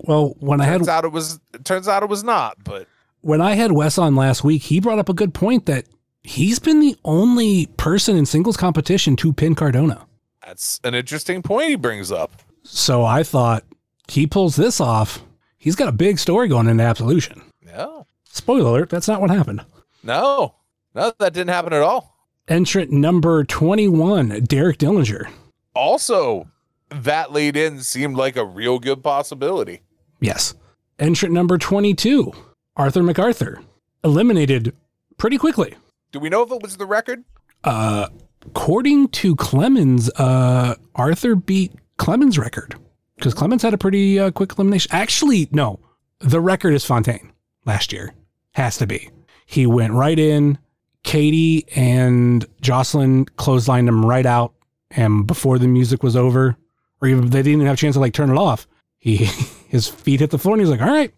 Well, 0.00 0.34
when 0.40 0.60
I 0.60 0.64
had 0.64 0.78
Turns 0.78 0.88
out 0.88 1.04
it 1.04 1.12
was. 1.12 1.38
It 1.54 1.64
turns 1.64 1.86
out 1.86 2.02
it 2.02 2.08
was 2.08 2.24
not. 2.24 2.56
But 2.64 2.88
when 3.20 3.40
I 3.40 3.54
had 3.54 3.70
Wes 3.72 3.98
on 3.98 4.16
last 4.16 4.42
week, 4.42 4.62
he 4.62 4.80
brought 4.80 4.98
up 4.98 5.08
a 5.08 5.14
good 5.14 5.34
point 5.34 5.66
that 5.66 5.84
he's 6.22 6.58
been 6.58 6.80
the 6.80 6.96
only 7.04 7.66
person 7.76 8.16
in 8.16 8.26
singles 8.26 8.56
competition 8.56 9.14
to 9.16 9.32
pin 9.32 9.54
Cardona. 9.54 10.06
that's 10.44 10.80
an 10.84 10.94
interesting 10.94 11.42
point 11.42 11.68
he 11.70 11.76
brings 11.76 12.10
up. 12.10 12.32
So 12.64 13.04
I 13.04 13.22
thought 13.22 13.64
he 14.08 14.26
pulls 14.26 14.56
this 14.56 14.80
off. 14.80 15.22
He's 15.56 15.76
got 15.76 15.88
a 15.88 15.92
big 15.92 16.18
story 16.18 16.48
going 16.48 16.68
into 16.68 16.84
Absolution. 16.84 17.42
No, 17.64 18.06
Spoiler 18.24 18.70
alert, 18.70 18.90
that's 18.90 19.08
not 19.08 19.20
what 19.20 19.30
happened. 19.30 19.64
no, 20.02 20.54
no, 20.94 21.12
that 21.18 21.32
didn't 21.32 21.50
happen 21.50 21.72
at 21.72 21.82
all. 21.82 22.14
Entrant 22.46 22.90
number 22.90 23.44
21, 23.44 24.44
Derek 24.44 24.78
Dillinger. 24.78 25.28
Also, 25.74 26.48
that 26.90 27.32
late 27.32 27.56
in 27.56 27.80
seemed 27.80 28.16
like 28.16 28.36
a 28.36 28.44
real 28.44 28.78
good 28.78 29.02
possibility. 29.02 29.82
Yes. 30.20 30.54
Entrant 30.98 31.32
number 31.34 31.58
22, 31.58 32.32
Arthur 32.76 33.02
MacArthur. 33.02 33.60
Eliminated 34.04 34.74
pretty 35.16 35.38
quickly. 35.38 35.74
Do 36.12 36.20
we 36.20 36.28
know 36.28 36.42
if 36.42 36.50
it 36.50 36.62
was 36.62 36.76
the 36.76 36.86
record? 36.86 37.24
Uh, 37.64 38.08
according 38.46 39.08
to 39.08 39.36
Clemens, 39.36 40.08
uh, 40.16 40.74
Arthur 40.94 41.34
beat 41.34 41.72
Clemens' 41.98 42.38
record 42.38 42.76
because 43.16 43.34
Clemens 43.34 43.62
had 43.62 43.74
a 43.74 43.78
pretty 43.78 44.18
uh, 44.18 44.30
quick 44.30 44.52
elimination. 44.56 44.90
Actually, 44.92 45.48
no, 45.50 45.80
the 46.20 46.40
record 46.40 46.72
is 46.72 46.84
Fontaine 46.84 47.32
last 47.64 47.92
year. 47.92 48.14
Has 48.52 48.78
to 48.78 48.86
be. 48.86 49.10
He 49.46 49.66
went 49.66 49.92
right 49.92 50.18
in. 50.18 50.58
Katie 51.04 51.64
and 51.74 52.44
Jocelyn 52.60 53.24
clotheslined 53.24 53.88
him 53.88 54.04
right 54.04 54.26
out, 54.26 54.52
and 54.90 55.26
before 55.26 55.58
the 55.58 55.68
music 55.68 56.02
was 56.02 56.16
over, 56.16 56.56
or 57.00 57.08
even 57.08 57.28
they 57.30 57.38
didn't 57.38 57.52
even 57.54 57.66
have 57.66 57.74
a 57.74 57.78
chance 57.78 57.94
to 57.96 58.00
like 58.00 58.12
turn 58.12 58.30
it 58.30 58.36
off. 58.38 58.66
He 58.98 59.16
his 59.68 59.88
feet 59.88 60.20
hit 60.20 60.30
the 60.30 60.38
floor, 60.38 60.54
and 60.54 60.60
he's 60.60 60.70
like, 60.70 60.80
"All 60.80 60.88
right, 60.88 61.12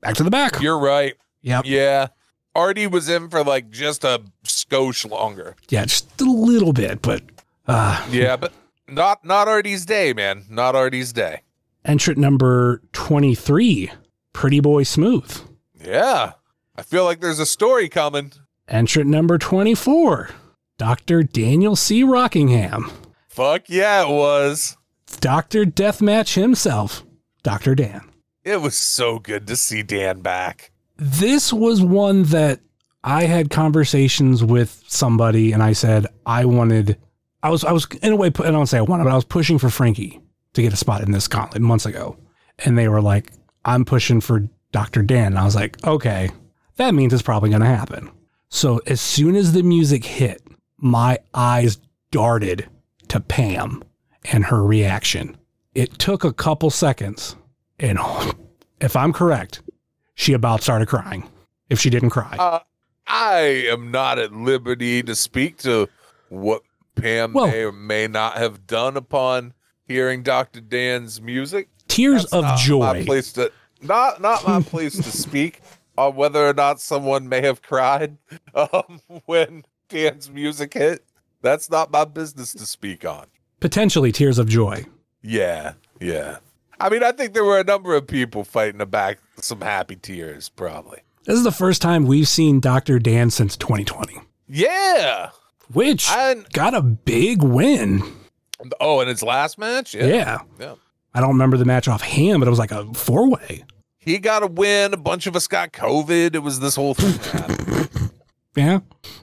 back 0.00 0.14
to 0.16 0.22
the 0.24 0.30
back." 0.30 0.60
You're 0.60 0.78
right. 0.78 1.14
Yep. 1.42 1.64
Yeah, 1.66 2.08
Artie 2.54 2.86
was 2.86 3.08
in 3.08 3.28
for 3.28 3.44
like 3.44 3.70
just 3.70 4.04
a 4.04 4.22
skosh 4.44 5.08
longer. 5.08 5.54
Yeah, 5.68 5.84
just 5.84 6.20
a 6.20 6.24
little 6.24 6.72
bit, 6.72 7.00
but 7.02 7.22
uh, 7.68 8.04
Yeah, 8.10 8.36
but 8.36 8.52
not 8.88 9.24
not 9.24 9.46
Artie's 9.48 9.86
day, 9.86 10.12
man. 10.12 10.44
Not 10.50 10.74
Artie's 10.74 11.12
day. 11.12 11.42
entrant 11.84 12.18
number 12.18 12.82
23, 12.92 13.90
Pretty 14.32 14.60
Boy 14.60 14.82
Smooth. 14.82 15.40
Yeah. 15.80 16.32
I 16.76 16.82
feel 16.82 17.04
like 17.04 17.20
there's 17.20 17.38
a 17.38 17.46
story 17.46 17.88
coming. 17.88 18.32
Entrant 18.68 19.08
number 19.08 19.38
24, 19.38 20.30
Dr. 20.78 21.22
Daniel 21.22 21.76
C. 21.76 22.02
Rockingham. 22.02 22.90
Fuck 23.28 23.68
yeah, 23.68 24.02
it 24.02 24.08
was. 24.10 24.76
Dr. 25.06 25.64
Deathmatch 25.64 26.34
himself, 26.34 27.04
Dr. 27.42 27.74
Dan. 27.74 28.02
It 28.44 28.60
was 28.60 28.76
so 28.76 29.18
good 29.18 29.46
to 29.48 29.56
see 29.56 29.82
Dan 29.82 30.20
back. 30.20 30.70
This 30.96 31.52
was 31.52 31.82
one 31.82 32.24
that 32.24 32.60
I 33.02 33.24
had 33.24 33.50
conversations 33.50 34.42
with 34.42 34.82
somebody 34.86 35.52
and 35.52 35.62
I 35.62 35.72
said 35.72 36.06
I 36.24 36.44
wanted 36.44 36.98
I 37.42 37.50
was 37.50 37.64
I 37.64 37.72
was 37.72 37.86
in 38.02 38.12
a 38.12 38.16
way 38.16 38.28
I 38.28 38.50
don't 38.50 38.66
say 38.66 38.78
I 38.78 38.82
wanted, 38.82 39.04
but 39.04 39.12
I 39.12 39.16
was 39.16 39.24
pushing 39.24 39.58
for 39.58 39.70
Frankie 39.70 40.20
to 40.54 40.62
get 40.62 40.72
a 40.72 40.76
spot 40.76 41.02
in 41.02 41.12
this 41.12 41.28
gauntlet 41.28 41.62
months 41.62 41.86
ago. 41.86 42.16
And 42.64 42.76
they 42.76 42.88
were 42.88 43.02
like, 43.02 43.32
I'm 43.64 43.84
pushing 43.84 44.20
for 44.20 44.48
Dr. 44.72 45.02
Dan. 45.02 45.26
And 45.28 45.38
I 45.38 45.44
was 45.44 45.54
like, 45.54 45.84
okay, 45.86 46.30
that 46.76 46.94
means 46.94 47.12
it's 47.12 47.22
probably 47.22 47.50
gonna 47.50 47.66
happen. 47.66 48.10
So 48.48 48.80
as 48.86 49.00
soon 49.00 49.36
as 49.36 49.52
the 49.52 49.62
music 49.62 50.04
hit, 50.04 50.42
my 50.78 51.18
eyes 51.34 51.78
darted 52.10 52.68
to 53.08 53.20
Pam 53.20 53.84
and 54.32 54.44
her 54.46 54.64
reaction. 54.64 55.36
It 55.74 55.98
took 55.98 56.24
a 56.24 56.32
couple 56.32 56.70
seconds, 56.70 57.36
and 57.78 57.98
if 58.80 58.96
I'm 58.96 59.12
correct, 59.12 59.62
she 60.14 60.32
about 60.32 60.62
started 60.62 60.88
crying. 60.88 61.28
If 61.68 61.80
she 61.80 61.90
didn't 61.90 62.10
cry, 62.10 62.36
Uh, 62.38 62.60
I 63.06 63.38
am 63.68 63.90
not 63.90 64.18
at 64.18 64.32
liberty 64.32 65.02
to 65.02 65.14
speak 65.14 65.58
to 65.58 65.88
what 66.28 66.62
Pam 66.94 67.32
Well- 67.32 67.46
may 67.48 67.62
or 67.64 67.72
may 67.72 68.06
not 68.08 68.36
have 68.36 68.66
done 68.66 68.96
upon 68.96 69.52
hearing 69.86 70.22
Dr. 70.22 70.60
Dan's 70.60 71.20
music. 71.20 71.68
tears 71.88 72.22
That's 72.22 72.32
of 72.32 72.42
not 72.44 72.50
My 72.52 72.56
joy. 72.64 73.04
place 73.04 73.32
to 73.34 73.52
not 73.82 74.20
not 74.20 74.46
my 74.46 74.60
place 74.62 74.96
to 74.96 75.04
speak 75.10 75.60
on 75.98 76.16
whether 76.16 76.44
or 76.48 76.52
not 76.54 76.80
someone 76.80 77.28
may 77.28 77.42
have 77.42 77.62
cried 77.62 78.16
um, 78.54 79.00
when 79.26 79.64
Dan's 79.88 80.28
music 80.30 80.74
hit. 80.74 81.04
That's 81.42 81.70
not 81.70 81.90
my 81.92 82.04
business 82.04 82.52
to 82.54 82.66
speak 82.66 83.04
on. 83.04 83.26
Potentially 83.60 84.12
tears 84.12 84.38
of 84.38 84.48
joy. 84.48 84.84
Yeah, 85.22 85.72
yeah. 86.00 86.38
I 86.78 86.90
mean, 86.90 87.02
I 87.02 87.12
think 87.12 87.32
there 87.32 87.44
were 87.44 87.58
a 87.58 87.64
number 87.64 87.94
of 87.94 88.06
people 88.06 88.44
fighting 88.44 88.78
the 88.78 88.86
back 88.86 89.18
some 89.40 89.60
happy 89.62 89.96
tears, 89.96 90.48
probably. 90.50 91.00
This 91.24 91.36
is 91.36 91.44
the 91.44 91.50
first 91.52 91.80
time 91.82 92.06
we've 92.06 92.28
seen 92.28 92.60
Dr. 92.60 92.98
Dan 92.98 93.30
since 93.30 93.56
2020, 93.56 94.20
Yeah. 94.48 95.30
which 95.72 96.08
And 96.10 96.46
got 96.52 96.74
a 96.74 96.82
big 96.82 97.42
win. 97.42 98.02
oh, 98.80 99.00
and 99.00 99.08
his 99.08 99.22
last 99.22 99.58
match, 99.58 99.94
yeah, 99.94 100.06
Yeah. 100.06 100.38
yeah. 100.60 100.74
I 101.14 101.20
don't 101.20 101.30
remember 101.30 101.56
the 101.56 101.64
match 101.64 101.88
offhand, 101.88 102.40
but 102.40 102.46
it 102.46 102.50
was 102.50 102.58
like 102.58 102.72
a 102.72 102.84
four 102.94 103.28
way. 103.30 103.64
He 103.98 104.18
got 104.18 104.42
a 104.42 104.46
win. 104.46 104.92
A 104.94 104.98
bunch 104.98 105.26
of 105.26 105.34
us 105.34 105.48
got 105.48 105.72
COVID. 105.72 106.34
It 106.34 106.38
was 106.42 106.60
this 106.60 106.76
whole 106.76 106.94
thing. 106.94 107.88
Yeah. 108.56 108.78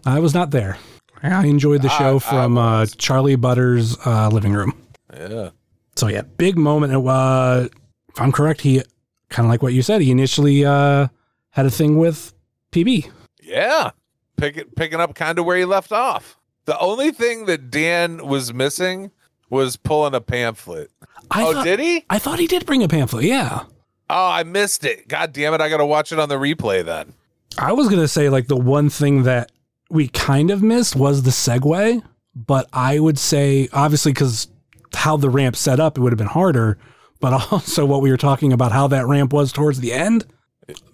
I 0.06 0.20
was 0.20 0.36
not 0.36 0.52
there. 0.52 0.78
I 1.24 1.46
enjoyed 1.46 1.82
the 1.82 1.90
show 1.90 2.18
I 2.18 2.20
from 2.20 2.58
uh. 2.58 2.86
Charlie 2.98 3.36
Butters' 3.36 3.98
uh, 4.06 4.30
living 4.30 4.54
room. 4.54 4.74
yeah. 5.14 5.50
So 5.96 6.08
yeah, 6.08 6.24
big 6.24 6.58
moment. 6.58 6.94
Uh, 6.94 7.68
if 8.10 8.22
I'm 8.22 8.32
correct, 8.32 8.62
he 8.62 8.82
kind 9.30 9.46
of 9.46 9.50
like 9.50 9.62
what 9.62 9.74
you 9.74 9.82
said. 9.82 10.02
He 10.02 10.12
initially 10.12 10.66
uh, 10.66 11.08
had 11.52 11.66
a 11.66 11.72
thing 11.72 11.98
with 11.98 12.34
PB. 12.72 13.10
Yeah. 13.42 13.92
Pick 14.38 14.76
picking 14.76 15.00
up 15.00 15.16
kind 15.16 15.38
of 15.40 15.46
where 15.46 15.58
he 15.58 15.66
left 15.66 15.92
off. 15.92 16.38
The 16.66 16.78
only 16.80 17.12
thing 17.12 17.46
that 17.46 17.70
Dan 17.70 18.26
was 18.26 18.54
missing 18.54 19.12
was 19.50 19.78
pulling 19.78 20.16
a 20.16 20.22
pamphlet. 20.22 20.90
I 21.30 21.44
oh, 21.44 21.54
thought, 21.54 21.64
did 21.64 21.80
he? 21.80 22.06
I 22.10 22.20
thought 22.20 22.40
he 22.40 22.48
did 22.48 22.66
bring 22.66 22.84
a 22.84 22.88
pamphlet. 22.88 23.26
Yeah, 23.26 23.66
Oh, 24.10 24.28
I 24.28 24.44
missed 24.44 24.86
it. 24.86 25.08
God 25.08 25.34
damn 25.34 25.54
it. 25.54 25.62
I 25.62 25.70
got 25.70 25.78
to 25.78 25.86
watch 25.86 26.12
it 26.12 26.20
on 26.20 26.30
the 26.30 26.36
replay 26.36 26.86
then. 26.86 27.14
I 27.58 27.72
was 27.72 27.88
gonna 27.88 28.08
say 28.08 28.30
like 28.30 28.48
the 28.48 28.58
one 28.58 28.90
thing 28.90 29.24
that 29.24 29.52
we 29.94 30.08
kind 30.08 30.52
of 30.52 30.62
missed 30.64 30.96
was 30.96 31.24
the 31.24 31.30
segue, 31.30 32.04
but 32.36 32.68
I 32.74 33.00
would 33.00 33.20
say 33.20 33.70
obviously 33.72 34.12
because 34.12 34.48
how 34.94 35.18
the 35.18 35.30
ramp 35.30 35.56
set 35.56 35.80
up, 35.80 35.98
it 35.98 36.02
would 36.02 36.12
have 36.12 36.18
been 36.18 36.28
harder. 36.28 36.78
But 37.20 37.34
also 37.52 37.86
what 37.86 38.02
we 38.02 38.10
were 38.12 38.18
talking 38.18 38.52
about 38.52 38.72
how 38.72 38.88
that 38.88 39.06
ramp 39.08 39.32
was 39.32 39.52
towards 39.54 39.80
the 39.80 39.94
end 39.94 40.26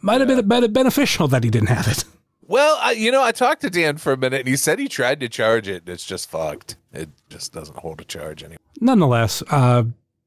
might 0.01 0.19
have 0.19 0.27
been 0.27 0.47
been 0.47 0.71
beneficial 0.73 1.27
that 1.29 1.43
he 1.43 1.49
didn't 1.49 1.69
have 1.69 1.87
it. 1.87 2.03
Well, 2.41 2.77
I, 2.81 2.91
you 2.93 3.11
know, 3.11 3.21
I 3.21 3.31
talked 3.31 3.61
to 3.61 3.69
Dan 3.69 3.97
for 3.97 4.11
a 4.11 4.17
minute 4.17 4.39
and 4.39 4.49
he 4.49 4.55
said 4.55 4.79
he 4.79 4.87
tried 4.87 5.19
to 5.19 5.29
charge 5.29 5.67
it. 5.67 5.83
and 5.83 5.89
It's 5.89 6.03
just 6.05 6.29
fucked. 6.29 6.77
It 6.91 7.09
just 7.29 7.53
doesn't 7.53 7.77
hold 7.77 8.01
a 8.01 8.03
charge 8.03 8.41
anymore. 8.43 8.57
Nonetheless, 8.81 9.43
uh, 9.51 9.83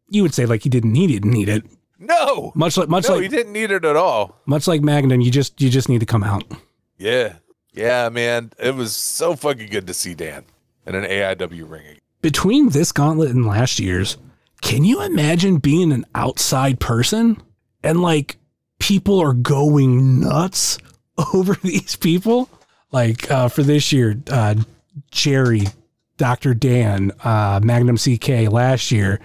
you 0.09 0.23
would 0.23 0.33
say 0.33 0.47
like 0.47 0.63
he 0.63 0.69
didn't 0.69 0.93
need 0.93 1.11
it, 1.11 1.25
need 1.25 1.49
it. 1.49 1.65
No. 1.99 2.53
Much 2.55 2.77
like 2.77 2.89
much 2.89 3.09
no, 3.09 3.15
like 3.15 3.23
he 3.23 3.29
didn't 3.29 3.53
need 3.53 3.71
it 3.71 3.85
at 3.85 3.97
all. 3.97 4.37
much 4.47 4.67
like 4.69 4.83
Magnum, 4.83 5.21
you 5.21 5.31
just 5.31 5.61
you 5.61 5.69
just 5.69 5.89
need 5.89 6.01
to 6.01 6.07
come 6.07 6.23
out. 6.25 6.45
Yeah. 6.99 7.35
Yeah, 7.73 8.09
man. 8.11 8.53
It 8.59 8.75
was 8.75 8.95
so 8.95 9.35
fucking 9.35 9.71
good 9.71 9.87
to 9.87 9.95
see 9.95 10.15
Dan 10.15 10.45
in 10.87 10.95
an 10.95 11.05
AIW 11.05 11.69
ring. 11.69 11.99
Between 12.21 12.69
this 12.69 12.93
gauntlet 12.93 13.31
and 13.31 13.47
last 13.47 13.81
year's, 13.81 14.17
can 14.61 14.85
you 14.85 15.03
imagine 15.03 15.57
being 15.59 15.93
an 15.93 16.05
outside 16.15 16.81
person 16.81 17.41
and 17.83 18.03
like 18.03 18.37
people 18.79 19.21
are 19.21 19.33
going 19.33 20.21
nuts 20.21 20.79
over 21.35 21.55
these 21.63 21.97
people? 21.97 22.49
Like 22.91 23.31
uh, 23.31 23.49
for 23.49 23.63
this 23.63 23.93
year, 23.93 24.23
uh, 24.31 24.55
Jerry, 25.11 25.65
Dr. 26.19 26.55
Dan, 26.55 27.13
uh, 27.25 27.61
Magnum 27.63 27.97
CK 27.97 28.53
last 28.53 28.93
year, 28.93 29.19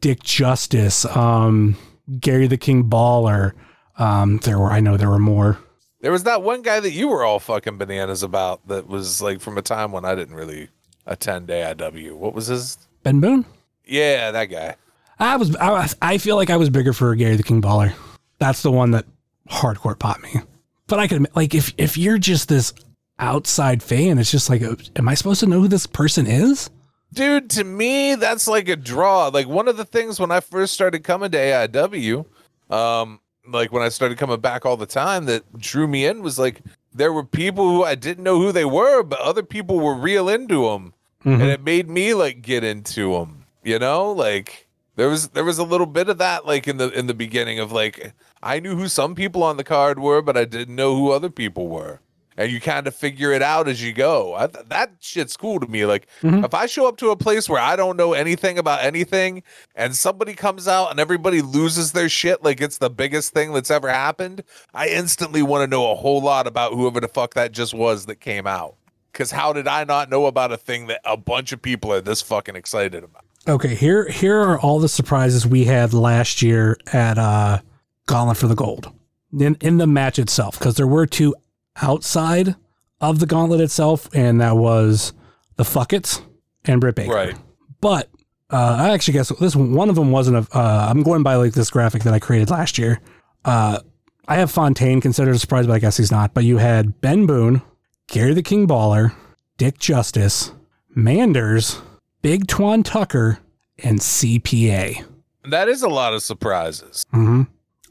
Dick 0.00 0.22
Justice, 0.22 1.04
um, 1.04 1.76
Gary 2.18 2.46
the 2.46 2.56
King 2.56 2.88
Baller. 2.88 3.52
Um, 3.98 4.38
there 4.38 4.58
were, 4.58 4.70
I 4.70 4.80
know 4.80 4.96
there 4.96 5.10
were 5.10 5.18
more. 5.18 5.58
There 6.00 6.12
was 6.12 6.24
that 6.24 6.42
one 6.42 6.62
guy 6.62 6.80
that 6.80 6.92
you 6.92 7.08
were 7.08 7.24
all 7.24 7.40
fucking 7.40 7.76
bananas 7.78 8.22
about 8.22 8.66
that 8.68 8.86
was 8.86 9.20
like 9.20 9.40
from 9.40 9.58
a 9.58 9.62
time 9.62 9.90
when 9.92 10.04
I 10.04 10.14
didn't 10.14 10.34
really 10.36 10.68
attend 11.06 11.48
AIW? 11.48 12.12
What 12.14 12.34
was 12.34 12.46
his? 12.46 12.78
Ben 13.02 13.20
Boone. 13.20 13.44
Yeah, 13.84 14.30
that 14.30 14.46
guy. 14.46 14.76
I 15.18 15.36
was. 15.36 15.56
I, 15.56 15.70
was- 15.70 15.96
I 16.00 16.18
feel 16.18 16.36
like 16.36 16.50
I 16.50 16.56
was 16.56 16.70
bigger 16.70 16.92
for 16.92 17.14
Gary 17.16 17.36
the 17.36 17.42
King 17.42 17.60
Baller. 17.62 17.92
That's 18.38 18.62
the 18.62 18.70
one 18.70 18.92
that 18.92 19.06
hardcore 19.50 19.98
popped 19.98 20.22
me. 20.22 20.40
But 20.86 21.00
I 21.00 21.08
could 21.08 21.26
like, 21.34 21.54
if 21.54 21.72
if 21.76 21.98
you're 21.98 22.18
just 22.18 22.48
this 22.48 22.72
outside 23.18 23.82
fan, 23.82 24.18
it's 24.18 24.30
just 24.30 24.48
like, 24.48 24.62
am 24.96 25.08
I 25.08 25.14
supposed 25.14 25.40
to 25.40 25.46
know 25.46 25.60
who 25.60 25.68
this 25.68 25.86
person 25.86 26.26
is? 26.26 26.70
Dude, 27.12 27.50
to 27.50 27.64
me, 27.64 28.14
that's 28.14 28.46
like 28.46 28.68
a 28.68 28.76
draw. 28.76 29.26
Like 29.28 29.48
one 29.48 29.66
of 29.66 29.76
the 29.76 29.84
things 29.84 30.20
when 30.20 30.30
I 30.30 30.40
first 30.40 30.74
started 30.74 31.02
coming 31.02 31.30
to 31.32 31.38
AIW, 31.38 32.24
um, 32.70 33.20
like 33.50 33.72
when 33.72 33.82
I 33.82 33.88
started 33.88 34.18
coming 34.18 34.40
back 34.40 34.64
all 34.64 34.76
the 34.76 34.86
time, 34.86 35.26
that 35.26 35.58
drew 35.58 35.86
me 35.86 36.06
in 36.06 36.22
was 36.22 36.38
like 36.38 36.62
there 36.92 37.12
were 37.12 37.24
people 37.24 37.68
who 37.68 37.84
I 37.84 37.94
didn't 37.94 38.24
know 38.24 38.38
who 38.38 38.52
they 38.52 38.64
were, 38.64 39.02
but 39.02 39.20
other 39.20 39.42
people 39.42 39.78
were 39.78 39.94
real 39.94 40.28
into 40.28 40.68
them, 40.68 40.94
and 41.24 41.40
mm-hmm. 41.40 41.48
it 41.48 41.62
made 41.62 41.88
me 41.88 42.14
like 42.14 42.42
get 42.42 42.64
into 42.64 43.12
them. 43.12 43.44
You 43.62 43.78
know, 43.78 44.10
like 44.12 44.68
there 44.96 45.08
was 45.08 45.28
there 45.28 45.44
was 45.44 45.58
a 45.58 45.64
little 45.64 45.86
bit 45.86 46.08
of 46.08 46.18
that 46.18 46.46
like 46.46 46.66
in 46.66 46.76
the 46.76 46.90
in 46.90 47.06
the 47.06 47.14
beginning 47.14 47.58
of 47.58 47.72
like 47.72 48.12
I 48.42 48.60
knew 48.60 48.76
who 48.76 48.88
some 48.88 49.14
people 49.14 49.42
on 49.42 49.56
the 49.56 49.64
card 49.64 49.98
were, 49.98 50.22
but 50.22 50.36
I 50.36 50.44
didn't 50.44 50.74
know 50.74 50.96
who 50.96 51.10
other 51.10 51.30
people 51.30 51.68
were. 51.68 52.00
And 52.38 52.52
you 52.52 52.60
kind 52.60 52.86
of 52.86 52.94
figure 52.94 53.32
it 53.32 53.42
out 53.42 53.66
as 53.66 53.82
you 53.82 53.92
go. 53.92 54.34
I, 54.34 54.46
that 54.46 54.92
shit's 55.00 55.36
cool 55.36 55.58
to 55.58 55.66
me. 55.66 55.84
Like, 55.84 56.06
if 56.22 56.54
I 56.54 56.66
show 56.66 56.86
up 56.86 56.96
to 56.98 57.10
a 57.10 57.16
place 57.16 57.48
where 57.48 57.60
I 57.60 57.74
don't 57.74 57.96
know 57.96 58.12
anything 58.12 58.58
about 58.58 58.84
anything, 58.84 59.42
and 59.74 59.96
somebody 59.96 60.34
comes 60.34 60.68
out 60.68 60.92
and 60.92 61.00
everybody 61.00 61.42
loses 61.42 61.90
their 61.92 62.08
shit 62.08 62.44
like 62.44 62.60
it's 62.60 62.78
the 62.78 62.90
biggest 62.90 63.34
thing 63.34 63.52
that's 63.52 63.72
ever 63.72 63.88
happened, 63.88 64.44
I 64.72 64.88
instantly 64.88 65.42
want 65.42 65.62
to 65.62 65.66
know 65.66 65.90
a 65.90 65.96
whole 65.96 66.22
lot 66.22 66.46
about 66.46 66.74
whoever 66.74 67.00
the 67.00 67.08
fuck 67.08 67.34
that 67.34 67.50
just 67.50 67.74
was 67.74 68.06
that 68.06 68.20
came 68.20 68.46
out. 68.46 68.76
Because 69.10 69.32
how 69.32 69.52
did 69.52 69.66
I 69.66 69.82
not 69.82 70.08
know 70.08 70.26
about 70.26 70.52
a 70.52 70.56
thing 70.56 70.86
that 70.86 71.00
a 71.04 71.16
bunch 71.16 71.50
of 71.50 71.60
people 71.60 71.92
are 71.92 72.00
this 72.00 72.22
fucking 72.22 72.54
excited 72.54 73.02
about? 73.02 73.24
Okay, 73.48 73.74
here 73.74 74.08
here 74.08 74.38
are 74.38 74.60
all 74.60 74.78
the 74.78 74.88
surprises 74.88 75.44
we 75.44 75.64
had 75.64 75.92
last 75.92 76.40
year 76.40 76.76
at 76.92 77.18
uh 77.18 77.58
Gauntlet 78.06 78.36
for 78.36 78.46
the 78.46 78.54
Gold. 78.54 78.92
In 79.36 79.56
in 79.60 79.78
the 79.78 79.86
match 79.88 80.20
itself, 80.20 80.56
because 80.58 80.76
there 80.76 80.86
were 80.86 81.04
two 81.06 81.34
outside 81.82 82.54
of 83.00 83.18
the 83.20 83.26
gauntlet 83.26 83.60
itself, 83.60 84.08
and 84.14 84.40
that 84.40 84.56
was 84.56 85.12
the 85.56 85.64
Fuckets 85.64 86.20
and 86.64 86.80
Britt 86.80 86.94
Baker. 86.96 87.12
Right. 87.12 87.36
But 87.80 88.08
uh, 88.50 88.76
I 88.78 88.90
actually 88.90 89.14
guess 89.14 89.28
this 89.40 89.54
one 89.54 89.72
one 89.74 89.88
of 89.88 89.94
them 89.94 90.10
wasn't 90.10 90.36
a. 90.38 90.58
Uh, 90.58 90.86
I'm 90.90 91.02
going 91.02 91.22
by 91.22 91.36
like 91.36 91.52
this 91.52 91.70
graphic 91.70 92.02
that 92.02 92.14
I 92.14 92.18
created 92.18 92.50
last 92.50 92.78
year. 92.78 93.00
Uh, 93.44 93.78
I 94.26 94.36
have 94.36 94.50
Fontaine 94.50 95.00
considered 95.00 95.34
a 95.34 95.38
surprise, 95.38 95.66
but 95.66 95.72
I 95.74 95.78
guess 95.78 95.96
he's 95.96 96.10
not. 96.10 96.34
But 96.34 96.44
you 96.44 96.58
had 96.58 97.00
Ben 97.00 97.26
Boone, 97.26 97.62
Gary 98.08 98.34
the 98.34 98.42
King 98.42 98.66
Baller, 98.66 99.14
Dick 99.56 99.78
Justice, 99.78 100.52
Manders, 100.94 101.80
Big 102.22 102.46
Twan 102.46 102.84
Tucker, 102.84 103.38
and 103.82 104.00
CPA. 104.00 105.04
That 105.44 105.68
is 105.68 105.82
a 105.82 105.88
lot 105.88 106.12
of 106.12 106.22
surprises. 106.22 107.06
hmm 107.12 107.42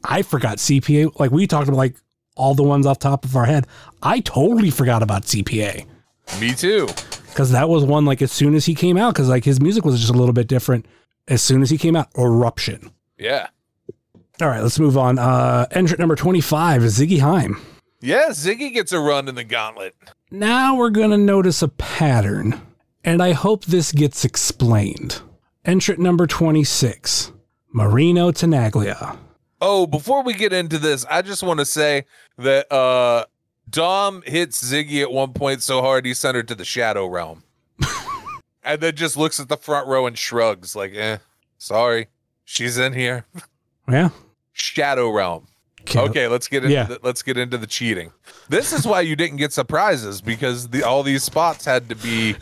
I 0.04 0.22
forgot 0.22 0.58
CPA. 0.58 1.18
Like 1.18 1.32
we 1.32 1.46
talked 1.48 1.66
about, 1.68 1.76
like 1.78 1.96
all 2.38 2.54
the 2.54 2.62
ones 2.62 2.86
off 2.86 2.98
top 2.98 3.24
of 3.24 3.36
our 3.36 3.44
head. 3.44 3.66
I 4.02 4.20
totally 4.20 4.70
forgot 4.70 5.02
about 5.02 5.24
CPA 5.24 5.84
Me 6.40 6.54
too. 6.54 6.86
because 7.28 7.50
that 7.50 7.68
was 7.68 7.84
one 7.84 8.04
like 8.04 8.22
as 8.22 8.32
soon 8.32 8.54
as 8.54 8.64
he 8.66 8.74
came 8.74 8.96
out 8.96 9.14
because 9.14 9.28
like 9.28 9.44
his 9.44 9.60
music 9.60 9.84
was 9.84 9.98
just 10.00 10.12
a 10.14 10.16
little 10.16 10.32
bit 10.32 10.46
different 10.48 10.86
as 11.26 11.42
soon 11.42 11.60
as 11.62 11.70
he 11.70 11.76
came 11.76 11.96
out. 11.96 12.08
Eruption. 12.16 12.90
Yeah. 13.18 13.48
All 14.40 14.46
right, 14.48 14.62
let's 14.62 14.78
move 14.78 14.96
on. 14.96 15.18
Uh, 15.18 15.66
entrant 15.72 15.98
number 15.98 16.14
25 16.14 16.84
is 16.84 16.98
Ziggy 16.98 17.18
Haim. 17.20 17.60
Yeah, 18.00 18.28
Ziggy 18.30 18.72
gets 18.72 18.92
a 18.92 19.00
run 19.00 19.26
in 19.28 19.34
the 19.34 19.42
gauntlet. 19.42 19.96
Now 20.30 20.76
we're 20.76 20.90
going 20.90 21.10
to 21.10 21.16
notice 21.18 21.60
a 21.62 21.68
pattern, 21.68 22.60
and 23.02 23.20
I 23.20 23.32
hope 23.32 23.64
this 23.64 23.90
gets 23.90 24.24
explained. 24.24 25.20
Entrant 25.64 25.98
number 26.00 26.28
26, 26.28 27.32
Marino 27.72 28.30
Tenaglia. 28.30 29.18
Oh, 29.60 29.86
before 29.86 30.22
we 30.22 30.34
get 30.34 30.52
into 30.52 30.78
this, 30.78 31.04
I 31.10 31.22
just 31.22 31.42
want 31.42 31.58
to 31.60 31.64
say 31.66 32.04
that 32.38 32.70
uh 32.72 33.24
Dom 33.70 34.22
hits 34.26 34.62
Ziggy 34.72 35.02
at 35.02 35.10
one 35.12 35.32
point 35.32 35.62
so 35.62 35.82
hard 35.82 36.06
he 36.06 36.14
sent 36.14 36.36
her 36.36 36.42
to 36.42 36.54
the 36.54 36.64
shadow 36.64 37.06
realm. 37.06 37.42
and 38.64 38.80
then 38.80 38.94
just 38.96 39.16
looks 39.16 39.38
at 39.40 39.48
the 39.48 39.56
front 39.56 39.86
row 39.86 40.06
and 40.06 40.16
shrugs 40.16 40.74
like, 40.74 40.94
eh, 40.94 41.18
sorry. 41.58 42.08
She's 42.44 42.78
in 42.78 42.94
here. 42.94 43.26
Yeah. 43.86 44.08
Shadow 44.54 45.10
realm. 45.10 45.48
Okay. 45.82 46.00
Okay, 46.00 46.28
let's 46.28 46.48
get 46.48 46.64
into 46.64 46.74
Yeah. 46.74 46.84
the, 46.84 46.98
let's 47.02 47.22
get 47.22 47.36
into 47.36 47.58
the 47.58 47.66
cheating. 47.66 48.12
This 48.48 48.72
is 48.72 48.86
why 48.86 49.02
you 49.02 49.16
didn't 49.16 49.36
get 49.36 49.52
surprises 49.52 50.20
because 50.22 50.68
the 50.68 50.82
all 50.82 51.02
these 51.02 51.22
spots 51.24 51.64
had 51.64 51.88
to 51.90 51.94
be 51.94 52.36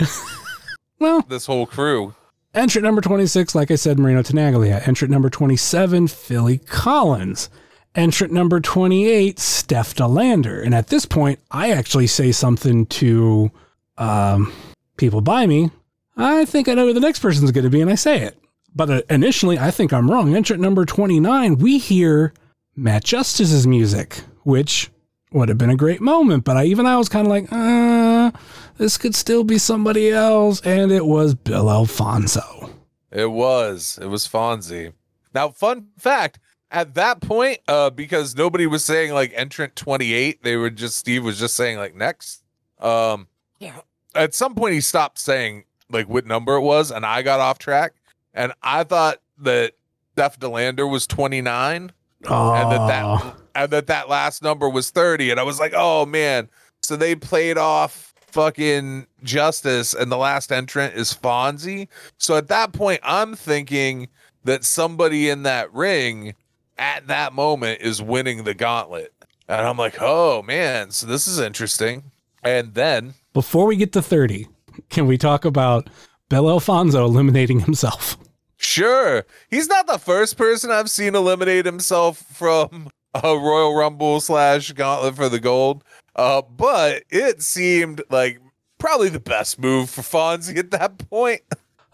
Well, 0.99 1.23
this 1.29 1.47
whole 1.47 1.67
crew. 1.67 2.15
Entrant 2.57 2.85
number 2.85 3.03
26, 3.03 3.55
like 3.55 3.71
I 3.71 3.75
said, 3.75 3.99
Marino 3.99 4.23
Tenaglia. 4.23 4.89
Entrant 4.89 5.13
number 5.13 5.29
27, 5.29 6.09
Philly 6.09 6.57
Collins. 6.57 7.51
Entrant 7.95 8.33
number 8.33 8.61
28, 8.61 9.39
Steph 9.39 9.95
De 9.95 10.07
Lander. 10.07 10.63
And 10.63 10.75
at 10.75 10.87
this 10.87 11.05
point, 11.05 11.39
I 11.51 11.71
actually 11.71 12.07
say 12.07 12.33
something 12.33 12.87
to 12.87 13.51
um, 13.99 14.55
people 14.97 15.21
by 15.21 15.47
me. 15.47 15.71
I 16.17 16.47
think 16.47 16.67
I 16.67 16.73
know 16.73 16.87
who 16.87 16.95
the 16.95 17.01
next 17.01 17.19
person's 17.19 17.53
going 17.53 17.65
to 17.65 17.71
be, 17.71 17.83
and 17.83 17.91
I 17.91 17.95
say 17.95 18.23
it. 18.23 18.39
But 18.75 18.91
uh, 18.91 19.03
initially, 19.11 19.59
I 19.59 19.71
think 19.71 19.93
I'm 19.93 20.11
wrong. 20.11 20.35
Entrant 20.35 20.63
number 20.63 20.87
29, 20.87 21.59
we 21.59 21.77
hear 21.77 22.33
Matt 22.75 23.05
Justice's 23.05 23.67
music, 23.67 24.23
which 24.45 24.91
would 25.31 25.51
have 25.51 25.59
been 25.59 25.69
a 25.69 25.77
great 25.77 26.01
moment. 26.01 26.45
But 26.45 26.57
I 26.57 26.65
even 26.65 26.87
I 26.87 26.97
was 26.97 27.11
kind 27.11 27.27
of 27.27 27.31
like, 27.31 27.53
uh, 27.53 28.31
this 28.79 28.99
could 28.99 29.15
still 29.15 29.45
be 29.45 29.59
somebody 29.59 30.11
else. 30.11 30.61
And 30.63 30.91
it 30.93 31.07
was 31.07 31.35
Bill 31.35 31.71
Alfonso. 31.71 32.71
It 33.11 33.31
was. 33.31 33.99
It 34.01 34.07
was 34.07 34.27
Fonzie. 34.29 34.93
Now, 35.35 35.51
fun 35.51 35.89
fact, 35.99 36.39
at 36.71 36.95
that 36.95 37.21
point, 37.21 37.59
uh, 37.69 37.91
because 37.91 38.37
nobody 38.37 38.67
was 38.67 38.85
saying 38.85 39.13
like 39.13 39.33
entrant 39.35 39.77
28, 39.77 40.43
they 40.43 40.57
were 40.57 40.71
just 40.71 40.97
Steve 40.97 41.25
was 41.25 41.39
just 41.39 41.55
saying 41.55 41.79
like 41.79 41.95
next. 41.95 42.43
Um 42.79 43.29
Yeah. 43.59 43.81
at 44.15 44.35
some 44.35 44.55
point 44.55 44.75
he 44.75 44.81
stopped 44.81 45.19
saying 45.19 45.65
like 45.91 46.09
what 46.09 46.27
number 46.27 46.57
it 46.57 46.61
was, 46.63 46.91
and 46.91 47.07
I 47.07 47.23
got 47.23 47.41
off 47.41 47.59
track. 47.59 47.95
And 48.35 48.53
I 48.63 48.85
thought 48.85 49.19
that 49.39 49.73
Steph 50.13 50.39
De 50.39 50.49
Lander 50.49 50.87
was 50.87 51.07
29 51.07 51.93
Oh, 52.29 52.53
and 52.55 52.73
that 52.73 52.87
that 52.89 53.37
and 53.55 53.71
that 53.73 53.87
that 53.89 54.09
last 54.09 54.43
number 54.43 54.69
was 54.69 54.91
30 54.91 55.31
and 55.31 55.39
i 55.39 55.43
was 55.43 55.61
like 55.61 55.75
oh 55.77 56.07
man 56.07 56.49
so 56.81 56.97
they 56.97 57.15
played 57.15 57.59
off 57.59 58.15
fucking 58.27 59.07
justice 59.23 59.95
and 59.95 60.11
the 60.11 60.17
last 60.17 60.53
entrant 60.53 60.95
is 60.95 61.13
fonzie 61.13 61.89
so 62.19 62.37
at 62.37 62.49
that 62.49 62.73
point 62.73 63.01
i'm 63.03 63.35
thinking 63.35 64.09
that 64.45 64.65
somebody 64.65 65.29
in 65.29 65.43
that 65.43 65.73
ring 65.73 66.35
at 66.79 67.07
that 67.07 67.33
moment 67.33 67.81
is 67.81 68.03
winning 68.03 68.45
the 68.45 68.55
gauntlet 68.55 69.13
and 69.49 69.67
i'm 69.67 69.77
like 69.77 69.97
oh 70.01 70.43
man 70.43 70.91
so 70.91 71.07
this 71.07 71.27
is 71.27 71.39
interesting 71.39 72.03
and 72.43 72.75
then 72.75 73.15
before 73.33 73.67
we 73.67 73.77
get 73.77 73.93
to 73.93 74.01
30, 74.01 74.49
can 74.89 75.07
we 75.07 75.19
talk 75.19 75.45
about 75.45 75.91
Bill 76.31 76.49
Alfonso 76.49 77.05
eliminating 77.05 77.61
himself? 77.61 78.17
Sure. 78.57 79.27
He's 79.51 79.69
not 79.69 79.87
the 79.87 79.99
first 79.99 80.39
person 80.39 80.71
I've 80.71 80.89
seen 80.89 81.15
eliminate 81.15 81.67
himself 81.67 82.19
from 82.19 82.89
a 83.15 83.37
Royal 83.37 83.75
Rumble 83.75 84.21
slash 84.21 84.73
Gauntlet 84.73 85.17
for 85.17 85.29
the 85.29 85.39
Gold. 85.39 85.85
Uh, 86.17 86.43
but 86.43 87.05
it 87.11 87.43
seemed 87.43 88.03
like 88.11 88.41
probably 88.79 89.11
the 89.11 89.21
best 89.21 89.59
move 89.59 89.91
for 89.91 90.03
Fonzie 90.03 90.57
at 90.59 90.71
that 90.73 90.99
point. 91.11 91.43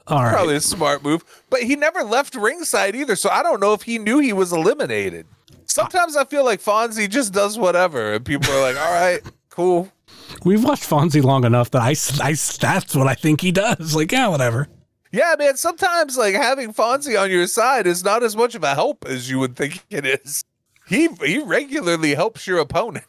All 0.07 0.23
right. 0.23 0.33
Probably 0.33 0.57
a 0.57 0.61
smart 0.61 1.03
move. 1.03 1.25
But 1.51 1.63
he 1.63 1.77
never 1.77 2.03
left 2.03 2.35
ringside 2.35 2.97
either, 2.97 3.17
so 3.17 3.29
I 3.31 3.43
don't 3.43 3.61
know 3.61 3.73
if 3.73 3.83
he 3.83 3.99
knew 3.99 4.19
he 4.19 4.33
was 4.33 4.53
eliminated. 4.53 5.27
Sometimes 5.67 6.17
I 6.17 6.25
feel 6.25 6.45
like 6.45 6.61
Fonzie 6.61 7.09
just 7.09 7.33
does 7.33 7.59
whatever, 7.59 8.15
and 8.15 8.25
people 8.25 8.53
are 8.53 8.61
like, 8.61 8.77
all 8.77 8.93
right, 8.93 9.21
cool. 9.51 9.91
We've 10.45 10.63
watched 10.63 10.89
Fonzie 10.89 11.23
long 11.23 11.45
enough 11.45 11.71
that 11.71 11.83
I, 11.83 11.91
I 12.23 12.33
that's 12.33 12.95
what 12.95 13.07
I 13.07 13.15
think 13.15 13.41
he 13.41 13.53
does. 13.53 13.95
Like, 13.97 14.13
yeah, 14.13 14.29
whatever. 14.29 14.69
Yeah, 15.13 15.35
man, 15.39 15.57
sometimes 15.57 16.17
like 16.17 16.35
having 16.35 16.73
Fonzie 16.73 17.21
on 17.21 17.31
your 17.31 17.47
side 17.47 17.87
is 17.87 18.03
not 18.03 18.23
as 18.23 18.35
much 18.35 18.55
of 18.55 18.65
a 18.65 18.75
help 18.75 19.05
as 19.07 19.29
you 19.29 19.39
would 19.39 19.57
think 19.57 19.85
it 19.91 20.07
is. 20.07 20.43
He 20.89 21.09
he 21.25 21.39
regularly 21.39 22.15
helps 22.15 22.47
your 22.47 22.59
opponent. 22.59 23.05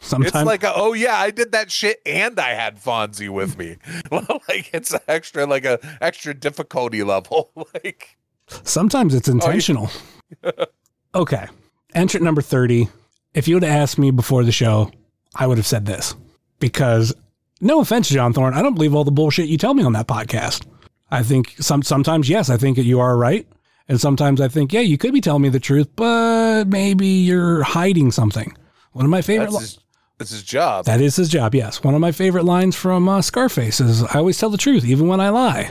Sometimes 0.00 0.34
It's 0.34 0.46
like, 0.46 0.62
a, 0.62 0.72
oh 0.74 0.92
yeah, 0.92 1.16
I 1.16 1.30
did 1.30 1.52
that 1.52 1.72
shit 1.72 2.00
and 2.06 2.38
I 2.38 2.50
had 2.50 2.80
Fonzie 2.80 3.28
with 3.28 3.58
me. 3.58 3.78
like 4.10 4.70
it's 4.72 4.92
an 4.92 5.00
extra, 5.08 5.44
like 5.44 5.64
a 5.64 5.78
extra 6.00 6.34
difficulty 6.34 7.02
level. 7.02 7.50
like 7.74 8.16
Sometimes 8.46 9.14
it's 9.14 9.28
oh, 9.28 9.32
intentional. 9.32 9.90
okay. 11.14 11.46
Entrant 11.94 12.24
number 12.24 12.42
30. 12.42 12.88
If 13.34 13.48
you 13.48 13.56
would 13.56 13.64
have 13.64 13.82
asked 13.82 13.98
me 13.98 14.10
before 14.10 14.44
the 14.44 14.52
show, 14.52 14.90
I 15.34 15.46
would 15.46 15.58
have 15.58 15.66
said 15.66 15.84
this. 15.84 16.14
Because 16.60 17.14
no 17.60 17.80
offense, 17.80 18.08
John 18.08 18.32
Thorne, 18.32 18.54
I 18.54 18.62
don't 18.62 18.74
believe 18.74 18.94
all 18.94 19.04
the 19.04 19.10
bullshit 19.10 19.48
you 19.48 19.58
tell 19.58 19.74
me 19.74 19.82
on 19.82 19.92
that 19.92 20.06
podcast. 20.06 20.66
I 21.10 21.22
think 21.22 21.54
some 21.58 21.82
sometimes, 21.82 22.28
yes, 22.28 22.50
I 22.50 22.56
think 22.56 22.76
that 22.76 22.84
you 22.84 23.00
are 23.00 23.16
right. 23.16 23.46
And 23.88 24.00
sometimes 24.00 24.40
I 24.40 24.48
think, 24.48 24.72
yeah, 24.72 24.80
you 24.80 24.98
could 24.98 25.14
be 25.14 25.20
telling 25.20 25.42
me 25.42 25.48
the 25.48 25.60
truth, 25.60 25.88
but 25.96 26.64
maybe 26.64 27.06
you're 27.06 27.62
hiding 27.62 28.10
something. 28.10 28.54
One 28.92 29.04
of 29.04 29.10
my 29.10 29.22
favorite 29.22 29.46
that's 29.46 29.54
li- 29.56 29.60
just, 29.66 29.80
It's 30.20 30.30
his 30.30 30.42
job. 30.42 30.84
That 30.86 31.00
is 31.00 31.16
his 31.16 31.28
job, 31.28 31.54
yes. 31.54 31.82
One 31.84 31.94
of 31.94 32.00
my 32.00 32.12
favorite 32.12 32.44
lines 32.44 32.74
from 32.76 33.08
uh, 33.08 33.22
Scarface 33.22 33.80
is 33.80 34.02
I 34.02 34.18
always 34.18 34.38
tell 34.38 34.50
the 34.50 34.56
truth, 34.58 34.84
even 34.84 35.06
when 35.08 35.20
I 35.20 35.28
lie. 35.30 35.70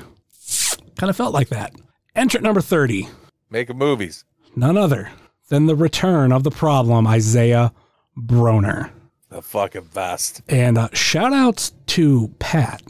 Kind 0.96 1.10
of 1.10 1.16
felt 1.16 1.34
like 1.34 1.50
that. 1.50 1.74
Entrant 2.16 2.44
number 2.44 2.62
30, 2.62 3.08
Making 3.50 3.78
movies. 3.78 4.24
none 4.56 4.78
other 4.78 5.12
than 5.50 5.66
the 5.68 5.76
return 5.76 6.32
of 6.32 6.44
the 6.44 6.52
problem, 6.52 7.06
Isaiah 7.08 7.72
Broner. 8.18 8.90
The 9.30 9.42
fucking 9.42 9.90
best. 9.94 10.42
And 10.50 10.78
uh, 10.78 10.90
shout 10.94 11.34
outs 11.34 11.74
to 11.88 12.30
Pat. 12.40 12.82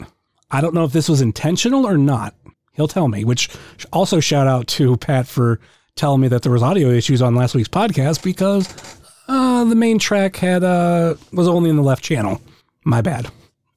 I 0.50 0.60
don't 0.60 0.74
know 0.74 0.84
if 0.84 0.92
this 0.92 1.08
was 1.08 1.20
intentional 1.20 1.84
or 1.86 1.98
not. 1.98 2.34
He'll 2.72 2.88
tell 2.88 3.08
me, 3.08 3.24
which 3.24 3.50
also 3.92 4.20
shout 4.20 4.46
out 4.46 4.66
to 4.68 4.96
Pat 4.98 5.26
for 5.26 5.58
telling 5.96 6.20
me 6.20 6.28
that 6.28 6.42
there 6.42 6.52
was 6.52 6.62
audio 6.62 6.88
issues 6.90 7.20
on 7.20 7.34
last 7.34 7.54
week's 7.54 7.68
podcast 7.68 8.22
because 8.22 8.68
uh, 9.28 9.64
the 9.64 9.74
main 9.74 9.98
track 9.98 10.36
had 10.36 10.64
uh, 10.64 11.14
was 11.32 11.46
only 11.48 11.70
in 11.70 11.76
the 11.76 11.82
left 11.82 12.02
channel. 12.02 12.40
My 12.84 13.00
bad. 13.02 13.28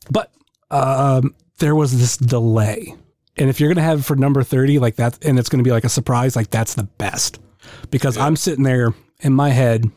But 0.10 0.32
um, 0.70 1.36
there 1.60 1.76
was 1.76 1.98
this 2.00 2.18
delay. 2.18 2.96
And 3.38 3.50
if 3.50 3.60
you're 3.60 3.70
going 3.70 3.78
to 3.78 3.82
have 3.84 4.06
for 4.06 4.16
number 4.16 4.44
30 4.44 4.80
like 4.80 4.96
that 4.98 5.24
and 5.26 5.38
it's 5.40 5.50
going 5.50 5.64
to 5.64 5.68
be 5.68 5.72
like 5.72 5.84
a 5.84 5.90
surprise, 5.90 6.36
like 6.36 6.50
that's 6.50 6.76
the 6.76 6.84
best. 6.84 7.40
Because 7.90 8.18
I'm 8.18 8.36
sitting 8.36 8.64
there 8.64 8.94
in 9.20 9.34
my 9.34 9.50
head 9.50 9.90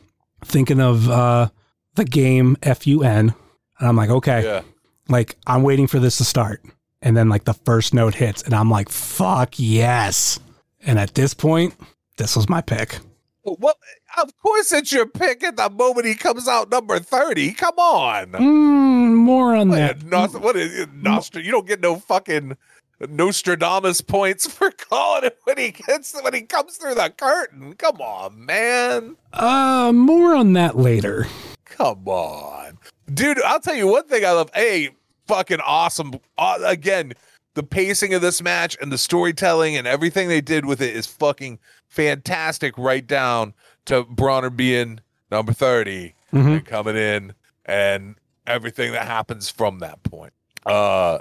thinking 0.43 0.79
of 0.79 1.09
uh, 1.09 1.49
the 1.95 2.05
game 2.05 2.55
FUN 2.61 3.03
and 3.07 3.33
I'm 3.79 3.95
like, 3.95 4.09
okay, 4.09 4.43
Yeah. 4.43 4.61
like 5.09 5.35
I'm 5.47 5.63
waiting 5.63 5.87
for 5.87 5.99
this 5.99 6.17
to 6.17 6.23
start. 6.25 6.63
And 7.01 7.15
then 7.15 7.29
like 7.29 7.43
the 7.43 7.53
first 7.53 7.93
note 7.93 8.15
hits 8.15 8.41
and 8.43 8.53
I'm 8.53 8.69
like, 8.69 8.89
fuck 8.89 9.55
yes. 9.57 10.39
And 10.85 10.97
at 10.99 11.13
this 11.13 11.33
point, 11.33 11.73
this 12.17 12.35
was 12.35 12.47
my 12.49 12.61
pick. 12.61 12.99
Well, 13.45 13.77
of 14.21 14.37
course 14.39 14.71
it's 14.71 14.91
your 14.91 15.05
pick 15.05 15.43
at 15.43 15.55
the 15.57 15.69
moment 15.69 16.05
he 16.05 16.15
comes 16.15 16.47
out 16.47 16.69
number 16.69 16.99
30. 16.99 17.53
Come 17.53 17.77
on. 17.77 18.31
Mm, 18.31 19.13
more 19.15 19.55
on 19.55 19.69
that. 19.69 20.03
What, 20.03 20.31
Nost- 20.31 20.41
what 20.41 20.55
is 20.55 20.77
it? 20.79 20.93
Nostra? 20.93 21.41
You 21.41 21.51
don't 21.51 21.67
get 21.67 21.79
no 21.79 21.97
fucking 21.97 22.57
Nostradamus 22.99 24.01
points 24.01 24.47
for 24.51 24.71
calling 24.89 25.25
it 25.25 25.39
when 25.43 25.57
he 25.57 25.71
gets 25.71 26.19
when 26.21 26.33
he 26.33 26.41
comes 26.41 26.77
through 26.77 26.95
the 26.95 27.13
curtain. 27.15 27.73
Come 27.73 27.97
on, 28.01 28.45
man. 28.45 29.15
Uh, 29.33 29.91
more 29.93 30.35
on 30.35 30.53
that 30.53 30.77
later. 30.77 31.27
Come 31.65 32.07
on, 32.07 32.77
dude. 33.13 33.41
I'll 33.43 33.59
tell 33.59 33.75
you 33.75 33.87
one 33.87 34.07
thing 34.07 34.25
I 34.25 34.31
love. 34.31 34.49
A 34.55 34.89
fucking 35.27 35.59
awesome. 35.59 36.13
Uh, 36.37 36.59
again, 36.63 37.13
the 37.55 37.63
pacing 37.63 38.13
of 38.13 38.21
this 38.21 38.41
match 38.41 38.77
and 38.81 38.91
the 38.91 38.97
storytelling 38.97 39.75
and 39.75 39.85
everything 39.87 40.27
they 40.29 40.41
did 40.41 40.65
with 40.65 40.81
it 40.81 40.95
is 40.95 41.05
fucking 41.05 41.59
fantastic. 41.95 42.77
Right 42.77 43.05
down 43.05 43.53
to 43.85 44.03
Broner 44.03 44.55
being 44.55 44.99
number 45.31 45.53
30 45.53 46.13
Mhm. 46.33 46.57
and 46.57 46.65
coming 46.65 46.95
in 46.97 47.33
and 47.65 48.15
everything 48.45 48.91
that 48.91 49.07
happens 49.07 49.49
from 49.49 49.79
that 49.79 50.03
point. 50.03 50.33
Uh, 50.65 51.19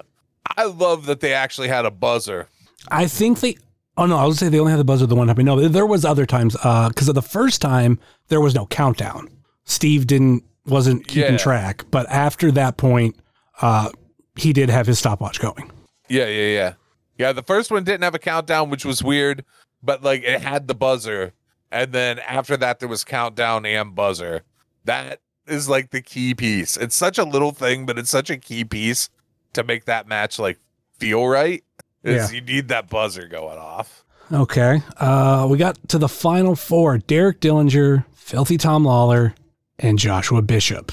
I 0.56 0.64
love 0.64 1.06
that 1.06 1.20
they 1.20 1.32
actually 1.32 1.68
had 1.68 1.84
a 1.86 1.90
buzzer. 1.90 2.48
I 2.90 3.06
think 3.06 3.40
they. 3.40 3.56
Oh 3.96 4.06
no, 4.06 4.16
I 4.18 4.24
was 4.24 4.38
say 4.38 4.48
they 4.48 4.58
only 4.58 4.72
had 4.72 4.80
the 4.80 4.84
buzzer 4.84 5.06
the 5.06 5.14
one 5.14 5.28
time. 5.28 5.36
No, 5.44 5.68
there 5.68 5.86
was 5.86 6.04
other 6.04 6.26
times. 6.26 6.56
Uh, 6.62 6.88
because 6.88 7.08
of 7.08 7.14
the 7.14 7.22
first 7.22 7.60
time 7.62 7.98
there 8.28 8.40
was 8.40 8.54
no 8.54 8.66
countdown. 8.66 9.28
Steve 9.64 10.06
didn't 10.06 10.42
wasn't 10.66 11.06
keeping 11.06 11.32
Yeah. 11.32 11.38
track, 11.38 11.84
but 11.90 12.08
after 12.10 12.50
that 12.52 12.76
point, 12.76 13.16
uh, 13.62 13.90
he 14.36 14.52
did 14.52 14.68
have 14.70 14.86
his 14.86 14.98
stopwatch 14.98 15.38
going. 15.40 15.70
Yeah, 16.08 16.26
yeah, 16.26 16.46
yeah. 16.48 16.72
Yeah, 17.18 17.32
the 17.32 17.42
first 17.42 17.70
one 17.70 17.84
didn't 17.84 18.02
have 18.02 18.14
a 18.14 18.18
countdown, 18.18 18.70
which 18.70 18.84
was 18.84 19.02
weird, 19.02 19.44
but 19.84 20.02
like 20.02 20.22
it 20.22 20.40
had 20.40 20.68
the 20.68 20.74
buzzer. 20.74 21.32
And 21.70 21.92
then 21.92 22.18
after 22.20 22.56
that, 22.56 22.78
there 22.78 22.88
was 22.88 23.02
countdown 23.04 23.66
and 23.66 23.94
buzzer. 23.94 24.42
That 24.84 25.20
is 25.46 25.68
like 25.68 25.90
the 25.90 26.00
key 26.02 26.34
piece. 26.34 26.76
It's 26.76 26.94
such 26.94 27.18
a 27.18 27.24
little 27.24 27.50
thing, 27.50 27.84
but 27.84 27.98
it's 27.98 28.10
such 28.10 28.30
a 28.30 28.36
key 28.36 28.64
piece 28.64 29.10
to 29.54 29.64
make 29.64 29.84
that 29.86 30.06
match 30.06 30.38
like 30.38 30.58
feel 30.98 31.26
right. 31.26 31.64
Is 32.02 32.30
Yeah. 32.32 32.36
you 32.36 32.40
need 32.44 32.68
that 32.68 32.88
buzzer 32.88 33.26
going 33.26 33.58
off. 33.58 34.04
Okay. 34.32 34.80
Uh, 34.98 35.46
we 35.50 35.58
got 35.58 35.76
to 35.88 35.98
the 35.98 36.08
final 36.08 36.54
four: 36.56 36.98
Derek 36.98 37.40
Dillinger, 37.40 38.04
Filthy 38.14 38.56
Tom 38.56 38.84
Lawler, 38.84 39.34
and 39.78 39.98
Joshua 39.98 40.42
Bishop. 40.42 40.92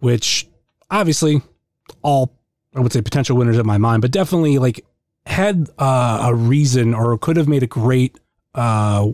Which 0.00 0.48
obviously 0.90 1.42
all 2.02 2.32
I 2.74 2.80
would 2.80 2.92
say 2.92 3.02
potential 3.02 3.36
winners 3.36 3.58
in 3.58 3.66
my 3.66 3.78
mind, 3.78 4.02
but 4.02 4.10
definitely 4.10 4.58
like 4.58 4.84
had 5.26 5.68
uh, 5.78 6.20
a 6.24 6.34
reason 6.34 6.94
or 6.94 7.16
could 7.18 7.36
have 7.36 7.46
made 7.48 7.62
a 7.62 7.66
great 7.68 8.18
uh, 8.54 9.08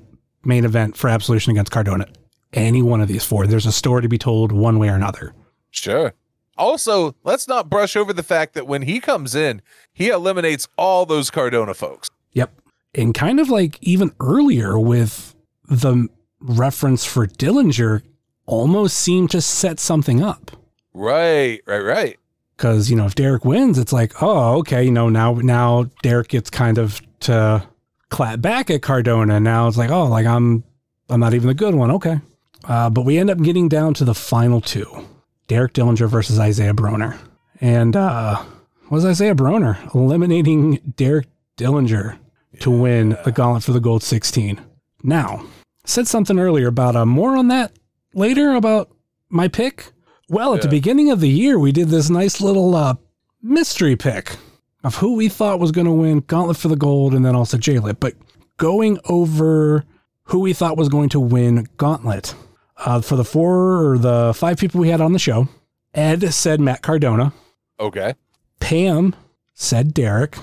main 0.45 0.65
event 0.65 0.97
for 0.97 1.09
Absolution 1.09 1.53
against 1.53 1.73
Cardona. 1.73 2.07
Any 2.53 2.83
one 2.83 3.01
of 3.01 3.09
these 3.09 3.25
four, 3.25 3.47
there's 3.47 3.67
a 3.67 3.73
story 3.73 4.03
to 4.03 4.09
be 4.09 4.19
told 4.19 4.53
one 4.53 4.79
way 4.79 4.89
or 4.89 4.95
another. 4.95 5.35
Sure. 5.71 6.15
Also, 6.57 7.15
let's 7.23 7.47
not 7.47 7.69
brush 7.71 7.95
over 7.95 8.13
the 8.13 8.23
fact 8.23 8.55
that 8.55 8.67
when 8.67 8.83
he 8.83 8.99
comes 9.01 9.35
in, 9.35 9.63
he 9.93 10.09
eliminates 10.09 10.67
all 10.77 11.07
those 11.07 11.31
Cardona 11.31 11.75
folks. 11.75 12.09
Yep. 12.33 12.51
And 12.95 13.15
kind 13.15 13.39
of 13.39 13.49
like 13.49 13.79
even 13.83 14.13
earlier 14.19 14.79
with 14.79 15.35
the 15.69 16.09
reference 16.41 17.05
for 17.05 17.27
Dillinger, 17.27 18.03
almost 18.47 18.97
seemed 18.97 19.31
to 19.33 19.43
set 19.43 19.79
something 19.79 20.23
up. 20.23 20.51
Right, 20.95 21.61
right, 21.67 21.81
right. 21.85 22.19
because 22.57 22.91
you 22.91 22.97
know 22.97 23.07
if 23.07 23.15
Derek 23.15 23.45
wins, 23.45 23.79
it's 23.79 23.93
like 23.93 24.21
oh 24.23 24.59
okay 24.59 24.83
you 24.83 24.91
know 24.91 25.09
now 25.09 25.35
now 25.35 25.85
Derek 26.03 26.29
gets 26.29 26.51
kind 26.51 26.79
of 26.79 27.01
to 27.21 27.63
clap 28.11 28.41
back 28.41 28.71
at 28.71 28.83
Cardona. 28.83 29.41
Now 29.41 29.69
it's 29.69 29.77
like 29.77 29.91
oh 29.91 30.07
like 30.07 30.27
I'm 30.27 30.65
I'm 31.09 31.21
not 31.21 31.35
even 31.35 31.49
the 31.49 31.55
good 31.55 31.75
one 31.75 31.91
okay, 31.93 32.21
uh, 32.65 32.91
but 32.91 33.03
we 33.03 33.19
end 33.19 33.31
up 33.31 33.39
getting 33.39 33.69
down 33.69 33.95
to 33.95 34.05
the 34.05 34.15
final 34.15 34.61
two: 34.61 35.07
Derek 35.47 35.73
Dillinger 35.73 36.09
versus 36.09 36.39
Isaiah 36.39 36.75
Broner, 36.75 37.19
and 37.61 37.97
uh, 37.97 38.43
was 38.91 39.05
Isaiah 39.05 39.35
Broner 39.35 39.95
eliminating 39.95 40.77
Derek 40.97 41.27
Dillinger 41.57 42.19
to 42.61 42.71
win 42.71 43.17
the 43.25 43.33
Gauntlet 43.33 43.63
for 43.63 43.73
the 43.73 43.81
Gold 43.81 44.03
16. 44.03 44.61
Now 45.03 45.45
said 45.85 46.07
something 46.07 46.39
earlier 46.39 46.69
about 46.69 46.97
uh, 46.97 47.07
more 47.07 47.37
on 47.37 47.49
that 47.49 47.73
later 48.15 48.55
about 48.55 48.91
my 49.29 49.49
pick. 49.49 49.93
Well, 50.29 50.55
at 50.55 50.61
the 50.61 50.69
beginning 50.69 51.11
of 51.11 51.21
the 51.21 51.29
year, 51.29 51.59
we 51.59 51.73
did 51.73 51.89
this 51.89 52.11
nice 52.11 52.41
little 52.41 52.75
uh, 52.75 52.97
mystery 53.43 53.97
pick 53.97 54.37
of 54.85 54.97
who 54.97 55.15
we 55.15 55.29
thought 55.29 55.59
was 55.61 55.73
going 55.73 55.87
to 55.87 55.93
win 55.93 56.21
Gauntlet 56.21 56.57
for 56.57 56.69
the 56.69 56.77
Gold 56.77 57.15
and 57.15 57.25
then 57.25 57.35
also 57.35 57.57
JLIT. 57.57 57.99
But 58.01 58.15
going 58.57 58.99
over 59.07 59.85
who 60.25 60.41
we 60.41 60.53
thought 60.53 60.77
was 60.77 60.89
going 60.89 61.09
to 61.11 61.21
win 61.21 61.67
Gauntlet 61.77 62.35
uh, 62.77 63.01
for 63.01 63.17
the 63.17 63.25
four 63.25 63.85
or 63.93 63.99
the 63.99 64.33
five 64.37 64.59
people 64.59 64.81
we 64.81 64.89
had 64.91 65.01
on 65.01 65.13
the 65.13 65.19
show, 65.19 65.49
Ed 65.95 66.33
said 66.33 66.61
Matt 66.61 66.83
Cardona, 66.83 67.33
Okay. 67.81 68.15
Pam 68.61 69.15
said 69.55 69.95
Derek, 69.95 70.37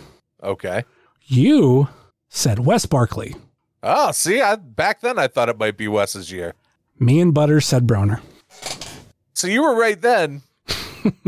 Okay. 0.43 0.83
you 1.25 1.87
said 2.29 2.59
Wes 2.59 2.85
Barkley, 2.85 3.35
Oh, 3.83 4.11
see, 4.11 4.41
I 4.41 4.55
back 4.55 5.01
then 5.01 5.19
I 5.19 5.27
thought 5.27 5.47
it 5.49 5.59
might 5.59 5.77
be 5.77 5.87
Wes's 5.87 6.31
year. 6.31 6.55
me 6.99 7.19
and 7.21 7.33
Butter 7.33 7.61
said 7.61 7.85
Broner. 7.85 8.19
So 9.33 9.47
you 9.47 9.61
were 9.61 9.75
right 9.75 9.99
then. 10.01 10.41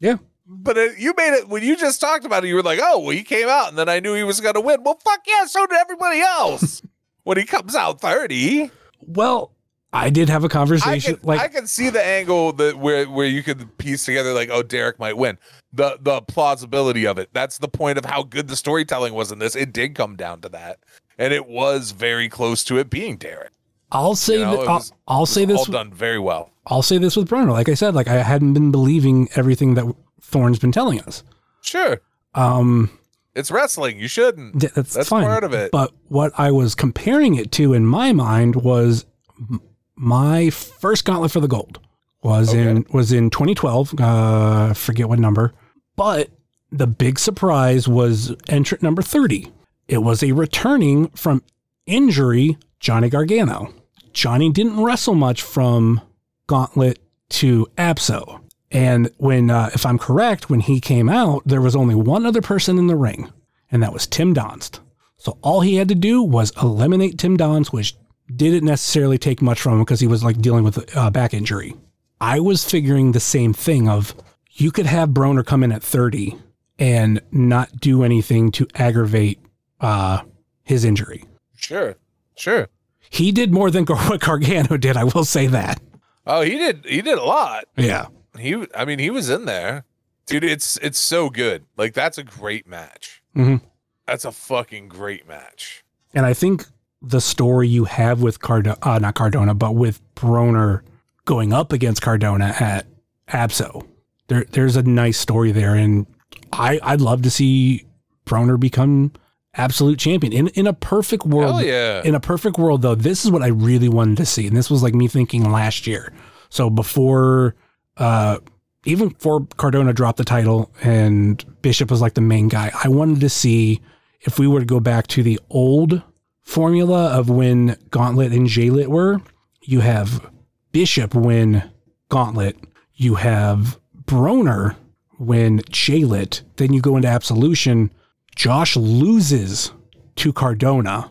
Yeah. 0.00 0.16
But 0.50 0.78
it, 0.78 0.98
you 0.98 1.12
made 1.14 1.34
it 1.34 1.48
when 1.48 1.62
you 1.62 1.76
just 1.76 2.00
talked 2.00 2.24
about 2.24 2.42
it. 2.42 2.48
You 2.48 2.54
were 2.54 2.62
like, 2.62 2.80
"Oh, 2.82 3.00
well, 3.00 3.10
he 3.10 3.22
came 3.22 3.48
out, 3.48 3.68
and 3.68 3.76
then 3.76 3.88
I 3.88 4.00
knew 4.00 4.14
he 4.14 4.24
was 4.24 4.40
going 4.40 4.54
to 4.54 4.62
win." 4.62 4.82
Well, 4.82 4.98
fuck 5.04 5.20
yeah, 5.26 5.44
so 5.44 5.66
did 5.66 5.76
everybody 5.76 6.20
else. 6.20 6.80
when 7.24 7.36
he 7.36 7.44
comes 7.44 7.74
out 7.74 8.00
thirty, 8.00 8.70
Well, 9.00 9.52
I 9.92 10.08
did 10.08 10.30
have 10.30 10.44
a 10.44 10.48
conversation 10.48 11.16
can 11.16 11.26
like 11.26 11.40
I 11.40 11.48
can 11.48 11.66
see 11.66 11.90
the 11.90 12.02
angle 12.02 12.52
that 12.54 12.78
where 12.78 13.04
where 13.04 13.26
you 13.26 13.42
could 13.42 13.76
piece 13.76 14.06
together 14.06 14.32
like, 14.32 14.48
"Oh, 14.50 14.62
Derek 14.62 14.98
might 14.98 15.18
win." 15.18 15.38
The 15.72 15.98
the 16.00 16.22
plausibility 16.22 17.06
of 17.06 17.18
it. 17.18 17.28
That's 17.34 17.58
the 17.58 17.68
point 17.68 17.98
of 17.98 18.06
how 18.06 18.22
good 18.22 18.48
the 18.48 18.56
storytelling 18.56 19.12
was 19.12 19.30
in 19.30 19.38
this. 19.38 19.54
It 19.54 19.72
did 19.72 19.94
come 19.94 20.16
down 20.16 20.40
to 20.40 20.48
that, 20.48 20.78
and 21.18 21.34
it 21.34 21.46
was 21.46 21.90
very 21.90 22.30
close 22.30 22.64
to 22.64 22.78
it 22.78 22.88
being 22.88 23.18
Derek. 23.18 23.52
I'll 23.92 24.14
say 24.14 24.38
You 24.38 24.44
know, 24.44 24.56
that 24.58 24.68
I'll, 24.68 24.84
I'll 25.08 25.26
say 25.26 25.44
this 25.44 25.58
All 25.58 25.64
done 25.64 25.92
very 25.92 26.18
well. 26.18 26.50
I'll 26.66 26.82
say 26.82 26.98
this 26.98 27.16
with 27.16 27.28
Broner. 27.28 27.52
Like 27.52 27.68
I 27.68 27.74
said, 27.74 27.94
like 27.94 28.08
I 28.08 28.22
hadn't 28.22 28.52
been 28.52 28.70
believing 28.70 29.28
everything 29.34 29.74
that 29.74 29.86
Thorne's 30.20 30.58
been 30.58 30.72
telling 30.72 31.00
us. 31.00 31.22
Sure, 31.62 32.00
Um, 32.34 32.90
it's 33.34 33.50
wrestling. 33.50 33.98
You 33.98 34.08
shouldn't. 34.08 34.60
th- 34.60 34.72
that's, 34.72 34.94
That's 34.94 35.08
fine. 35.08 35.24
part 35.24 35.44
of 35.44 35.52
it. 35.52 35.70
But 35.70 35.92
what 36.08 36.32
I 36.38 36.50
was 36.50 36.74
comparing 36.74 37.34
it 37.36 37.52
to 37.52 37.72
in 37.74 37.86
my 37.86 38.12
mind 38.12 38.56
was 38.56 39.04
m- 39.38 39.60
my 39.96 40.50
first 40.50 41.04
gauntlet 41.04 41.30
for 41.30 41.40
the 41.40 41.48
gold 41.48 41.78
was 42.22 42.52
in 42.52 42.84
was 42.92 43.12
in 43.12 43.30
2012. 43.30 43.94
Uh, 44.00 44.74
forget 44.74 45.08
what 45.08 45.18
number, 45.18 45.52
but 45.96 46.30
the 46.72 46.86
big 46.86 47.18
surprise 47.18 47.86
was 47.88 48.34
entrant 48.48 48.82
number 48.82 49.02
30. 49.02 49.50
It 49.88 49.98
was 49.98 50.22
a 50.22 50.32
returning 50.32 51.08
from 51.10 51.42
injury 51.86 52.58
Johnny 52.80 53.08
Gargano. 53.08 53.72
Johnny 54.12 54.50
didn't 54.50 54.82
wrestle 54.82 55.14
much 55.14 55.42
from 55.42 56.00
Gauntlet 56.46 56.98
to 57.30 57.66
Abso. 57.76 58.40
And 58.70 59.10
when, 59.16 59.50
uh, 59.50 59.70
if 59.72 59.86
I'm 59.86 59.98
correct, 59.98 60.50
when 60.50 60.60
he 60.60 60.80
came 60.80 61.08
out, 61.08 61.42
there 61.46 61.60
was 61.60 61.74
only 61.74 61.94
one 61.94 62.26
other 62.26 62.42
person 62.42 62.78
in 62.78 62.86
the 62.86 62.96
ring, 62.96 63.32
and 63.70 63.82
that 63.82 63.92
was 63.92 64.06
Tim 64.06 64.34
Donst. 64.34 64.80
So 65.16 65.38
all 65.42 65.62
he 65.62 65.76
had 65.76 65.88
to 65.88 65.94
do 65.94 66.22
was 66.22 66.52
eliminate 66.62 67.18
Tim 67.18 67.36
Donst, 67.36 67.68
which 67.68 67.96
didn't 68.34 68.64
necessarily 68.64 69.18
take 69.18 69.40
much 69.40 69.60
from 69.60 69.74
him 69.74 69.78
because 69.80 70.00
he 70.00 70.06
was 70.06 70.22
like 70.22 70.40
dealing 70.40 70.64
with 70.64 70.78
a 70.94 71.00
uh, 71.00 71.10
back 71.10 71.32
injury. 71.32 71.74
I 72.20 72.40
was 72.40 72.64
figuring 72.64 73.12
the 73.12 73.20
same 73.20 73.52
thing 73.52 73.88
of 73.88 74.14
you 74.52 74.70
could 74.70 74.86
have 74.86 75.10
Broner 75.10 75.44
come 75.44 75.62
in 75.62 75.72
at 75.72 75.82
30 75.82 76.36
and 76.78 77.20
not 77.32 77.80
do 77.80 78.02
anything 78.02 78.50
to 78.52 78.66
aggravate 78.74 79.40
uh, 79.80 80.22
his 80.62 80.84
injury. 80.84 81.24
Sure. 81.56 81.96
Sure. 82.36 82.68
He 83.10 83.32
did 83.32 83.52
more 83.52 83.70
than 83.70 83.84
what 83.86 84.20
Gargano 84.20 84.76
did. 84.76 84.96
I 84.96 85.04
will 85.04 85.24
say 85.24 85.46
that. 85.48 85.80
Oh, 86.26 86.42
he 86.42 86.58
did. 86.58 86.84
He 86.84 87.00
did 87.00 87.18
a 87.18 87.24
lot. 87.24 87.64
Yeah. 87.76 88.06
He. 88.38 88.66
I 88.74 88.84
mean, 88.84 88.98
he 88.98 89.10
was 89.10 89.28
in 89.28 89.44
there, 89.44 89.84
dude. 90.26 90.44
It's 90.44 90.76
it's 90.78 90.98
so 90.98 91.30
good. 91.30 91.66
Like 91.76 91.94
that's 91.94 92.18
a 92.18 92.24
great 92.24 92.66
match. 92.66 93.22
Mhm. 93.36 93.60
That's 94.06 94.24
a 94.24 94.32
fucking 94.32 94.88
great 94.88 95.28
match. 95.28 95.84
And 96.14 96.24
I 96.24 96.32
think 96.34 96.64
the 97.02 97.20
story 97.20 97.68
you 97.68 97.84
have 97.84 98.22
with 98.22 98.40
Cardona, 98.40 98.78
uh, 98.82 98.98
not 98.98 99.14
Cardona, 99.14 99.54
but 99.54 99.74
with 99.74 100.00
Broner 100.14 100.80
going 101.26 101.52
up 101.52 101.72
against 101.72 102.00
Cardona 102.02 102.54
at 102.58 102.86
Abso, 103.28 103.86
there, 104.28 104.44
there's 104.50 104.76
a 104.76 104.82
nice 104.82 105.18
story 105.18 105.52
there. 105.52 105.74
And 105.74 106.06
I, 106.52 106.80
I'd 106.82 107.00
love 107.02 107.22
to 107.22 107.30
see 107.30 107.84
Broner 108.26 108.58
become 108.58 109.12
absolute 109.54 109.98
champion 109.98 110.32
in, 110.32 110.48
in 110.48 110.66
a 110.66 110.72
perfect 110.72 111.24
world. 111.26 111.56
Hell 111.56 111.64
yeah. 111.64 112.02
In 112.02 112.14
a 112.14 112.20
perfect 112.20 112.58
world, 112.58 112.80
though, 112.82 112.94
this 112.94 113.24
is 113.24 113.30
what 113.30 113.42
I 113.42 113.48
really 113.48 113.88
wanted 113.88 114.16
to 114.18 114.26
see. 114.26 114.46
And 114.46 114.56
this 114.56 114.70
was 114.70 114.82
like 114.82 114.94
me 114.94 115.06
thinking 115.08 115.50
last 115.50 115.86
year. 115.86 116.12
So 116.48 116.70
before, 116.70 117.54
uh, 117.98 118.38
even 118.84 119.08
before 119.08 119.46
Cardona 119.56 119.92
dropped 119.92 120.18
the 120.18 120.24
title 120.24 120.70
and 120.82 121.44
Bishop 121.62 121.90
was 121.90 122.00
like 122.00 122.14
the 122.14 122.20
main 122.20 122.48
guy, 122.48 122.70
I 122.82 122.88
wanted 122.88 123.20
to 123.20 123.28
see 123.28 123.80
if 124.22 124.38
we 124.38 124.46
were 124.46 124.60
to 124.60 124.66
go 124.66 124.80
back 124.80 125.06
to 125.08 125.22
the 125.22 125.40
old 125.50 126.02
formula 126.42 127.08
of 127.08 127.28
when 127.28 127.76
Gauntlet 127.90 128.32
and 128.32 128.46
JLIT 128.46 128.86
were, 128.86 129.20
you 129.62 129.80
have 129.80 130.30
Bishop 130.72 131.14
win 131.14 131.70
Gauntlet, 132.08 132.56
you 132.94 133.16
have 133.16 133.78
Broner 134.04 134.76
win 135.18 135.58
JLIT, 135.70 136.42
then 136.56 136.72
you 136.72 136.80
go 136.80 136.96
into 136.96 137.08
Absolution. 137.08 137.90
Josh 138.34 138.76
loses 138.76 139.72
to 140.16 140.32
Cardona, 140.32 141.10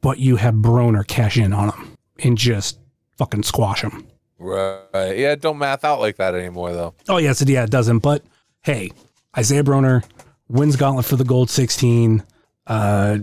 but 0.00 0.18
you 0.18 0.36
have 0.36 0.54
Broner 0.54 1.06
cash 1.06 1.36
in 1.36 1.52
on 1.52 1.70
him 1.70 1.96
and 2.18 2.36
just 2.36 2.78
fucking 3.16 3.44
squash 3.44 3.82
him. 3.82 4.06
Right. 4.38 5.16
Yeah. 5.16 5.34
Don't 5.34 5.58
math 5.58 5.84
out 5.84 6.00
like 6.00 6.16
that 6.16 6.34
anymore, 6.34 6.72
though. 6.72 6.94
Oh, 7.08 7.18
yes, 7.18 7.42
yeah, 7.46 7.64
it 7.64 7.70
doesn't. 7.70 8.00
But 8.00 8.22
hey, 8.62 8.90
Isaiah 9.36 9.62
Broner 9.62 10.04
wins 10.48 10.76
Gauntlet 10.76 11.06
for 11.06 11.16
the 11.16 11.24
Gold 11.24 11.50
16. 11.50 12.22
Uh, 12.66 13.18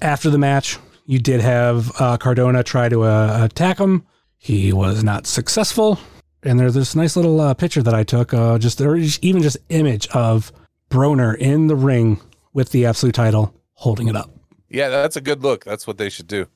after 0.00 0.30
the 0.30 0.38
match, 0.38 0.78
you 1.06 1.18
did 1.18 1.40
have 1.40 1.92
uh, 2.00 2.16
Cardona 2.16 2.62
try 2.62 2.88
to 2.88 3.02
uh, 3.02 3.44
attack 3.44 3.78
him. 3.78 4.04
He 4.38 4.72
was 4.72 5.02
not 5.04 5.26
successful. 5.26 5.98
And 6.42 6.60
there's 6.60 6.74
this 6.74 6.94
nice 6.94 7.16
little 7.16 7.40
uh, 7.40 7.54
picture 7.54 7.82
that 7.82 7.94
I 7.94 8.04
took, 8.04 8.32
uh, 8.32 8.58
just 8.58 8.80
or 8.80 8.96
even 8.96 9.42
just 9.42 9.56
image 9.68 10.06
of 10.08 10.52
Broner 10.90 11.36
in 11.36 11.66
the 11.66 11.76
ring 11.76 12.20
with 12.52 12.70
the 12.70 12.86
absolute 12.86 13.14
title, 13.14 13.54
holding 13.74 14.08
it 14.08 14.16
up. 14.16 14.30
Yeah, 14.68 14.88
that's 14.88 15.16
a 15.16 15.20
good 15.20 15.42
look. 15.42 15.64
That's 15.64 15.86
what 15.86 15.98
they 15.98 16.08
should 16.08 16.28
do. 16.28 16.46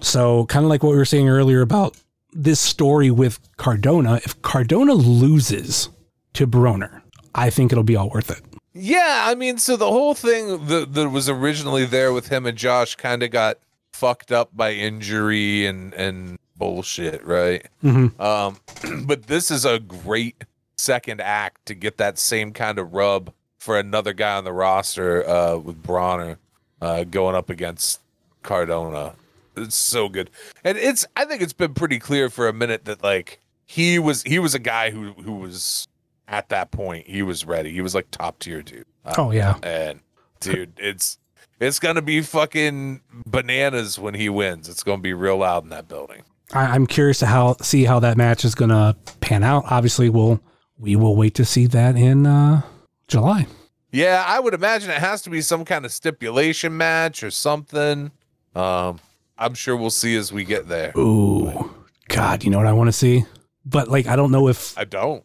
So, 0.00 0.46
kind 0.46 0.64
of 0.64 0.70
like 0.70 0.82
what 0.82 0.90
we 0.90 0.96
were 0.96 1.04
saying 1.04 1.28
earlier 1.28 1.62
about 1.62 1.96
this 2.32 2.60
story 2.60 3.10
with 3.10 3.38
Cardona, 3.56 4.16
if 4.24 4.40
Cardona 4.42 4.94
loses 4.94 5.88
to 6.34 6.46
Broner, 6.46 7.02
I 7.34 7.50
think 7.50 7.72
it'll 7.72 7.84
be 7.84 7.96
all 7.96 8.10
worth 8.10 8.30
it. 8.30 8.42
Yeah, 8.72 9.24
I 9.26 9.34
mean, 9.34 9.58
so 9.58 9.76
the 9.76 9.86
whole 9.90 10.14
thing 10.14 10.66
that, 10.66 10.94
that 10.94 11.08
was 11.10 11.28
originally 11.28 11.84
there 11.84 12.12
with 12.12 12.28
him 12.28 12.46
and 12.46 12.56
Josh 12.56 12.94
kind 12.94 13.22
of 13.22 13.30
got 13.30 13.58
fucked 13.92 14.30
up 14.30 14.56
by 14.56 14.72
injury 14.72 15.66
and 15.66 15.92
and 15.94 16.38
bullshit, 16.56 17.24
right? 17.24 17.66
Mhm. 17.82 18.18
Um, 18.20 18.58
but 19.06 19.24
this 19.24 19.50
is 19.50 19.64
a 19.64 19.80
great 19.80 20.44
second 20.78 21.20
act 21.20 21.66
to 21.66 21.74
get 21.74 21.96
that 21.98 22.18
same 22.18 22.52
kind 22.52 22.78
of 22.78 22.92
rub 22.92 23.32
for 23.58 23.78
another 23.78 24.12
guy 24.12 24.36
on 24.36 24.44
the 24.44 24.52
roster 24.52 25.28
uh, 25.28 25.56
with 25.56 25.82
Broner 25.82 26.36
uh, 26.80 27.04
going 27.04 27.34
up 27.34 27.50
against 27.50 28.00
Cardona. 28.42 29.14
It's 29.60 29.76
so 29.76 30.08
good, 30.08 30.30
and 30.64 30.76
it's 30.78 31.06
I 31.16 31.24
think 31.24 31.42
it's 31.42 31.52
been 31.52 31.74
pretty 31.74 31.98
clear 31.98 32.28
for 32.30 32.48
a 32.48 32.52
minute 32.52 32.84
that 32.86 33.02
like 33.02 33.40
he 33.66 33.98
was 33.98 34.22
he 34.24 34.38
was 34.38 34.54
a 34.54 34.58
guy 34.58 34.90
who 34.90 35.12
who 35.12 35.32
was 35.34 35.86
at 36.28 36.48
that 36.48 36.70
point 36.70 37.06
he 37.06 37.22
was 37.22 37.44
ready. 37.44 37.72
He 37.72 37.80
was 37.80 37.94
like 37.94 38.10
top 38.10 38.38
tier 38.38 38.62
dude. 38.62 38.84
Uh, 39.04 39.14
Oh, 39.18 39.30
yeah. 39.30 39.58
and 39.62 40.00
dude, 40.40 40.72
it's 40.78 41.18
it's 41.60 41.78
gonna 41.78 42.02
be 42.02 42.20
fucking 42.22 43.00
bananas 43.26 43.98
when 43.98 44.14
he 44.14 44.28
wins. 44.28 44.68
It's 44.68 44.82
gonna 44.82 45.02
be 45.02 45.12
real 45.12 45.38
loud 45.38 45.64
in 45.64 45.70
that 45.70 45.88
building. 45.88 46.22
I, 46.52 46.64
I'm 46.66 46.86
curious 46.86 47.18
to 47.20 47.26
how 47.26 47.56
see 47.62 47.84
how 47.84 48.00
that 48.00 48.16
match 48.16 48.44
is 48.44 48.54
going 48.56 48.70
to 48.70 48.96
pan 49.20 49.44
out. 49.44 49.64
Obviously, 49.66 50.08
we'll 50.10 50.40
we 50.78 50.96
will 50.96 51.14
wait 51.14 51.34
to 51.36 51.44
see 51.44 51.66
that 51.68 51.94
in 51.96 52.26
uh, 52.26 52.62
July. 53.06 53.46
Yeah, 53.92 54.24
I 54.26 54.40
would 54.40 54.54
imagine 54.54 54.90
it 54.90 54.98
has 54.98 55.22
to 55.22 55.30
be 55.30 55.42
some 55.42 55.64
kind 55.64 55.84
of 55.84 55.92
stipulation 55.92 56.76
match 56.76 57.22
or 57.22 57.30
something. 57.30 58.10
Um, 58.54 58.98
I'm 59.40 59.54
sure 59.54 59.74
we'll 59.76 59.90
see 59.90 60.14
as 60.16 60.32
we 60.32 60.44
get 60.44 60.68
there. 60.68 60.92
Ooh, 60.96 61.74
God, 62.08 62.44
you 62.44 62.50
know 62.50 62.58
what 62.58 62.66
I 62.66 62.72
want 62.74 62.88
to 62.88 62.92
see, 62.92 63.24
but 63.64 63.88
like 63.88 64.06
I 64.06 64.14
don't 64.14 64.30
know 64.30 64.48
if 64.48 64.76
I 64.78 64.84
don't. 64.84 65.24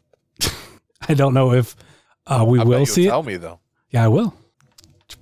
I 1.08 1.14
don't 1.14 1.34
know 1.34 1.52
if 1.54 1.76
uh, 2.26 2.44
we 2.48 2.60
I 2.60 2.64
will 2.64 2.86
see 2.86 3.06
it. 3.06 3.10
Tell 3.10 3.22
me 3.24 3.36
though. 3.36 3.60
Yeah, 3.92 4.06
I 4.06 4.08
will. 4.08 4.34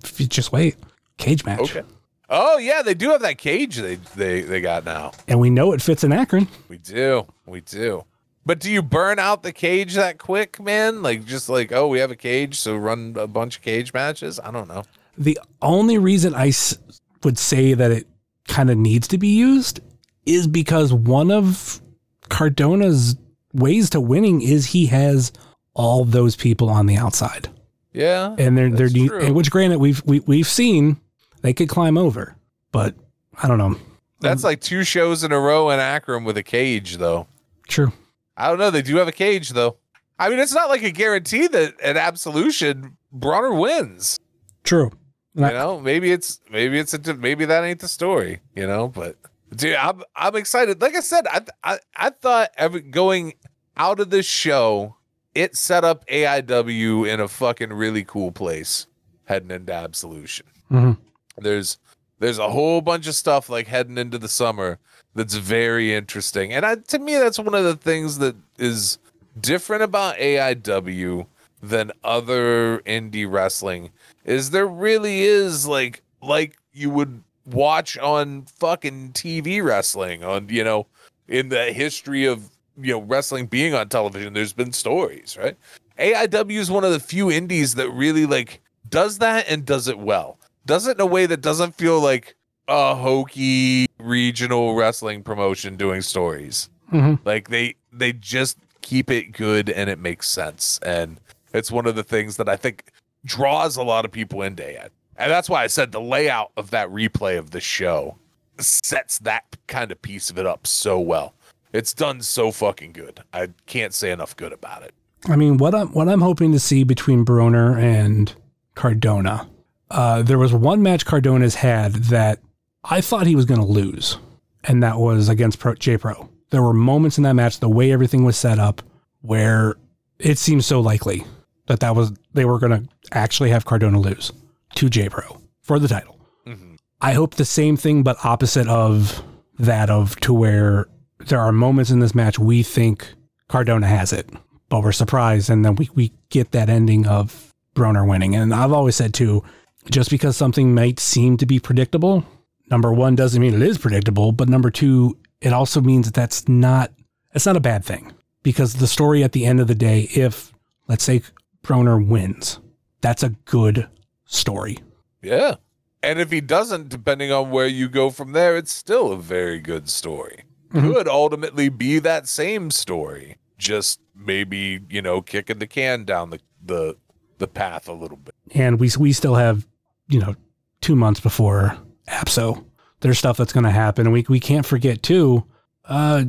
Just 0.04 0.52
wait, 0.52 0.76
cage 1.18 1.44
match. 1.44 1.60
Okay. 1.60 1.82
Oh 2.30 2.58
yeah, 2.58 2.82
they 2.82 2.94
do 2.94 3.10
have 3.10 3.22
that 3.22 3.38
cage 3.38 3.78
they 3.78 3.96
they 4.16 4.42
they 4.42 4.62
got 4.62 4.86
now. 4.86 5.12
And 5.28 5.40
we 5.40 5.50
know 5.50 5.74
it 5.74 5.82
fits 5.82 6.04
in 6.04 6.12
Akron. 6.14 6.48
We 6.70 6.78
do. 6.78 7.26
We 7.46 7.62
do. 7.62 8.06
But 8.46 8.60
do 8.60 8.70
you 8.72 8.82
burn 8.82 9.20
out 9.20 9.42
the 9.44 9.52
cage 9.54 9.96
that 9.96 10.18
quick, 10.20 10.60
man? 10.60 11.02
Like 11.02 11.26
just 11.26 11.50
like, 11.50 11.72
oh, 11.72 11.88
we 11.88 12.00
have 12.00 12.12
a 12.12 12.16
cage, 12.16 12.60
so 12.60 12.76
run 12.76 13.16
a 13.18 13.28
bunch 13.28 13.58
of 13.58 13.62
cage 13.62 13.94
matches? 13.94 14.40
I 14.40 14.52
don't 14.52 14.68
know. 14.68 14.84
The 15.18 15.40
only 15.62 15.98
reason 15.98 16.34
I 16.36 16.48
s- 16.50 16.78
would 17.24 17.38
say 17.38 17.74
that 17.74 17.92
it 17.92 18.08
kind 18.48 18.70
of 18.70 18.78
needs 18.78 19.08
to 19.10 19.18
be 19.18 19.30
used 19.30 19.80
is 20.26 20.48
because 20.48 20.94
one 20.94 21.32
of 21.32 21.82
Cardona's 22.30 23.16
ways 23.54 23.90
to 23.92 24.02
winning 24.02 24.42
is 24.42 24.66
he 24.68 24.88
has 24.88 25.32
all 25.74 26.06
those 26.06 26.36
people 26.36 26.70
on 26.70 26.86
the 26.86 26.96
outside, 26.96 27.50
Yeah. 27.94 28.36
and 28.38 28.58
they're 28.58 28.70
they're 28.70 28.90
de- 28.90 29.10
and 29.26 29.36
which 29.36 29.50
granted 29.52 29.80
we've 29.80 30.02
we, 30.06 30.20
we've 30.22 30.48
seen 30.48 30.98
they 31.42 31.54
could 31.54 31.70
climb 31.70 31.98
over, 31.98 32.36
but 32.72 32.96
I 33.42 33.48
don't 33.48 33.58
know. 33.58 33.76
That's 34.22 34.44
um, 34.44 34.50
like 34.50 34.62
two 34.62 34.84
shows 34.84 35.24
in 35.24 35.32
a 35.32 35.40
row 35.40 35.70
in 35.72 35.80
Akron 35.80 36.24
with 36.24 36.38
a 36.38 36.44
cage 36.44 36.98
though. 36.98 37.28
True. 37.68 37.92
I 38.38 38.48
don't 38.50 38.58
know. 38.60 38.72
They 38.72 38.82
do 38.82 38.96
have 38.98 39.08
a 39.08 39.12
cage 39.14 39.50
though. 39.50 39.78
I 40.20 40.30
mean, 40.30 40.40
it's 40.40 40.54
not 40.54 40.70
like 40.70 40.84
a 40.84 40.92
guarantee 40.92 41.48
that 41.48 41.74
an 41.84 41.98
absolution 41.98 42.98
Broner 43.16 43.60
wins. 43.60 44.20
True. 44.64 44.92
You 45.36 45.42
know, 45.42 45.80
maybe 45.80 46.12
it's 46.12 46.40
maybe 46.52 46.78
it's 46.80 46.94
a 46.94 47.14
maybe 47.16 47.46
that 47.46 47.64
ain't 47.64 47.80
the 47.80 47.88
story. 47.88 48.42
You 48.56 48.68
know, 48.68 48.88
but 48.88 49.16
dude, 49.56 49.76
I'm 49.76 50.04
I'm 50.16 50.36
excited. 50.36 50.82
Like 50.82 50.96
I 50.96 51.00
said, 51.00 51.26
I 51.28 51.42
I, 51.64 51.80
I 51.96 52.10
thought 52.12 52.52
every 52.56 52.82
going 52.82 53.34
out 53.76 54.00
of 54.00 54.12
this 54.12 54.28
show, 54.28 54.96
it 55.34 55.56
set 55.56 55.84
up 55.84 56.06
AIW 56.08 57.08
in 57.12 57.20
a 57.20 57.28
fucking 57.28 57.74
really 57.74 58.04
cool 58.04 58.32
place 58.32 58.86
heading 59.26 59.50
into 59.52 59.74
Absolution. 59.74 60.46
Mhm. 60.72 60.98
There's 61.38 61.80
there's 62.20 62.38
a 62.38 62.50
whole 62.50 62.82
bunch 62.82 63.08
of 63.08 63.16
stuff 63.16 63.50
like 63.50 63.68
heading 63.68 63.98
into 63.98 64.20
the 64.20 64.28
summer 64.28 64.78
that's 65.16 65.36
very 65.36 65.94
interesting, 65.96 66.54
and 66.54 66.64
I, 66.66 66.76
to 66.76 67.00
me, 67.00 67.16
that's 67.18 67.40
one 67.40 67.56
of 67.56 67.64
the 67.64 67.76
things 67.76 68.20
that 68.20 68.36
is 68.60 69.00
different 69.40 69.82
about 69.82 70.18
AIW 70.18 71.26
than 71.62 71.92
other 72.04 72.80
indie 72.80 73.30
wrestling 73.30 73.90
is 74.26 74.52
there 74.52 74.68
really 74.68 75.22
is 75.22 75.68
like 75.68 76.02
like 76.22 76.58
you 76.74 76.90
would 76.90 77.24
watch 77.46 77.98
on 77.98 78.44
fucking 78.44 79.12
TV 79.14 79.64
wrestling 79.64 80.24
on 80.24 80.48
you 80.50 80.64
know 80.64 80.88
in 81.28 81.50
the 81.50 81.74
history 81.74 82.26
of 82.26 82.50
you 82.78 82.94
know 82.94 83.02
wrestling 83.02 83.46
being 83.46 83.74
on 83.74 83.90
television 83.90 84.34
there's 84.34 84.54
been 84.54 84.74
stories 84.74 85.38
right? 85.38 85.58
AIW 86.00 86.58
is 86.58 86.72
one 86.72 86.84
of 86.84 86.92
the 86.92 87.00
few 87.00 87.30
indies 87.30 87.76
that 87.76 87.90
really 87.92 88.26
like 88.26 88.62
does 88.90 89.20
that 89.20 89.48
and 89.48 89.66
does 89.66 89.88
it 89.88 90.00
well. 90.00 90.40
Does 90.66 90.88
it 90.88 90.98
in 90.98 91.02
a 91.02 91.06
way 91.06 91.26
that 91.26 91.42
doesn't 91.42 91.76
feel 91.76 92.00
like 92.00 92.36
a 92.68 92.96
hokey 92.96 93.88
regional 94.00 94.76
wrestling 94.76 95.22
promotion 95.24 95.76
doing 95.76 96.02
stories. 96.02 96.70
Mhm. 96.92 97.20
like 97.26 97.50
they 97.50 97.76
they 97.92 98.14
just 98.14 98.58
keep 98.82 99.10
it 99.10 99.32
good 99.32 99.70
and 99.70 99.90
it 99.90 100.00
makes 100.00 100.30
sense. 100.30 100.80
And 100.84 101.20
it's 101.54 101.72
one 101.72 101.86
of 101.86 101.96
the 101.96 102.04
things 102.04 102.38
that 102.38 102.50
i 102.50 102.56
think 102.56 102.86
draws 103.26 103.78
a 103.78 103.84
lot 103.84 104.06
of 104.06 104.12
people 104.12 104.42
into 104.42 104.64
it 104.64 104.92
and 105.18 105.32
that's 105.32 105.50
why 105.50 105.64
i 105.64 105.68
said 105.68 105.92
the 105.92 106.02
layout 106.02 106.52
of 106.58 106.72
that 106.72 106.90
replay 106.90 107.38
of 107.38 107.52
the 107.52 107.62
show 107.62 108.18
sets 108.60 109.20
that 109.20 109.58
kind 109.68 109.92
of 109.92 110.02
piece 110.02 110.30
of 110.30 110.38
it 110.38 110.46
up 110.46 110.68
so 110.68 111.00
well. 111.00 111.34
It's 111.72 111.94
done 111.94 112.22
so 112.22 112.52
fucking 112.52 112.94
good. 112.94 113.24
I 113.34 113.50
can't 113.66 113.94
say 113.94 114.12
enough 114.12 114.36
good 114.36 114.54
about 114.54 114.84
it. 114.84 114.94
I 115.28 115.36
mean, 115.36 115.58
what 115.58 115.74
I'm 115.74 115.88
what 115.90 116.10
I'm 116.10 116.22
hoping 116.22 116.52
to 116.52 116.60
see 116.60 116.84
between 116.84 117.26
Broner 117.26 117.78
and 117.82 118.34
Cardona, 118.76 119.50
uh, 119.90 120.22
there 120.22 120.38
was 120.38 120.54
one 120.54 120.84
match 120.84 121.06
Cardona's 121.06 121.56
had 121.56 121.94
that 121.94 122.40
I 122.84 123.02
thought 123.02 123.26
he 123.26 123.36
was 123.36 123.46
going 123.46 123.60
to 123.60 123.66
lose, 123.66 124.18
and 124.66 124.84
that 124.84 125.00
was 125.00 125.30
against 125.30 125.60
Pro, 125.60 125.76
J 125.76 125.98
Pro. 125.98 126.30
There 126.50 126.62
were 126.62 126.74
moments 126.74 127.18
in 127.18 127.24
that 127.24 127.34
match, 127.34 127.60
the 127.60 127.70
way 127.70 127.92
everything 127.92 128.24
was 128.24 128.38
set 128.38 128.60
up, 128.60 128.82
where 129.22 129.76
it 130.20 130.38
seems 130.38 130.66
so 130.66 130.82
likely 130.82 131.26
that 131.68 131.80
that 131.80 131.96
was 131.96 132.12
they 132.34 132.46
were 132.46 132.60
going 132.60 132.84
to 132.84 132.90
actually 133.12 133.50
have 133.50 133.66
Cardona 133.66 134.00
lose 134.00 134.32
to 134.76 134.90
J 134.90 135.10
Pro 135.10 135.42
for 135.62 135.80
the 135.80 135.88
title. 135.88 136.20
Mm-hmm. 136.48 136.76
I 137.02 137.14
hope 137.14 137.36
the 137.36 137.46
same 137.46 137.78
thing, 137.78 138.04
but 138.04 138.24
opposite 138.24 138.68
of 138.68 139.24
that 139.60 139.90
of 139.90 140.20
to 140.22 140.34
where 140.34 140.88
there 141.28 141.40
are 141.40 141.52
moments 141.52 141.92
in 141.92 142.00
this 142.00 142.16
match 142.16 142.40
we 142.40 142.64
think 142.64 143.14
Cardona 143.48 143.88
has 143.88 144.12
it, 144.14 144.30
but 144.70 144.82
we're 144.84 144.92
surprised, 144.92 145.50
and 145.50 145.64
then 145.64 145.76
we, 145.76 145.90
we 145.94 146.12
get 146.30 146.52
that 146.52 146.70
ending 146.70 147.08
of 147.08 147.54
Broner 147.76 148.08
winning. 148.08 148.36
And 148.36 148.54
I've 148.54 148.72
always 148.72 148.96
said 148.96 149.14
too, 149.14 149.44
just 149.90 150.10
because 150.10 150.38
something 150.38 150.74
might 150.74 151.00
seem 151.00 151.38
to 151.38 151.46
be 151.46 151.60
predictable, 151.60 152.26
number 152.70 152.92
one 152.92 153.16
doesn't 153.16 153.42
mean 153.42 153.54
it 153.54 153.62
is 153.62 153.78
predictable, 153.78 154.32
but 154.32 154.50
number 154.50 154.72
two, 154.72 155.18
it 155.42 155.54
also 155.54 155.82
means 155.82 156.06
that 156.06 156.14
that's 156.14 156.48
not 156.48 156.92
it's 157.34 157.46
not 157.46 157.58
a 157.58 157.62
bad 157.62 157.84
thing 157.84 158.14
because 158.44 158.76
the 158.76 158.88
story 158.88 159.24
at 159.24 159.32
the 159.32 159.46
end 159.46 159.60
of 159.60 159.68
the 159.68 159.76
day, 159.76 160.08
if 160.14 160.54
let's 160.88 161.04
say 161.04 161.22
Broner 161.64 162.06
wins, 162.06 162.60
that's 163.02 163.24
a 163.24 163.30
good 163.46 163.88
story. 164.26 164.80
Yeah. 165.22 165.56
And 166.02 166.20
if 166.20 166.32
he 166.32 166.42
doesn't, 166.42 166.90
depending 166.90 167.32
on 167.32 167.50
where 167.50 167.68
you 167.68 167.88
go 167.88 168.10
from 168.10 168.34
there, 168.34 168.58
it's 168.58 168.74
still 168.74 169.12
a 169.14 169.18
very 169.18 169.60
good 169.60 169.90
story. 169.90 170.44
Could 170.74 171.08
ultimately 171.08 171.70
be 171.70 172.00
that 172.00 172.28
same 172.28 172.72
story, 172.72 173.38
just 173.60 174.00
maybe, 174.16 174.80
you 174.90 175.04
know, 175.04 175.22
kicking 175.22 175.60
the 175.60 175.68
can 175.68 176.04
down 176.04 176.32
the 176.32 176.40
the, 176.66 176.98
the 177.38 177.48
path 177.48 177.88
a 177.88 177.94
little 177.94 178.18
bit. 178.18 178.34
and 178.56 178.80
we 178.80 178.90
we 178.98 179.14
still 179.14 179.36
have 179.36 179.68
you 180.08 180.20
know 180.20 180.36
two 180.82 180.96
months 180.96 181.20
before 181.20 181.78
Abso. 182.08 182.66
There's 183.02 183.20
stuff 183.20 183.38
that's 183.38 183.54
going 183.54 183.66
to 183.66 183.70
happen, 183.72 184.08
and 184.08 184.14
we 184.14 184.26
we 184.28 184.40
can't 184.40 184.66
forget 184.66 185.04
too. 185.04 185.46
Uh, 185.86 186.26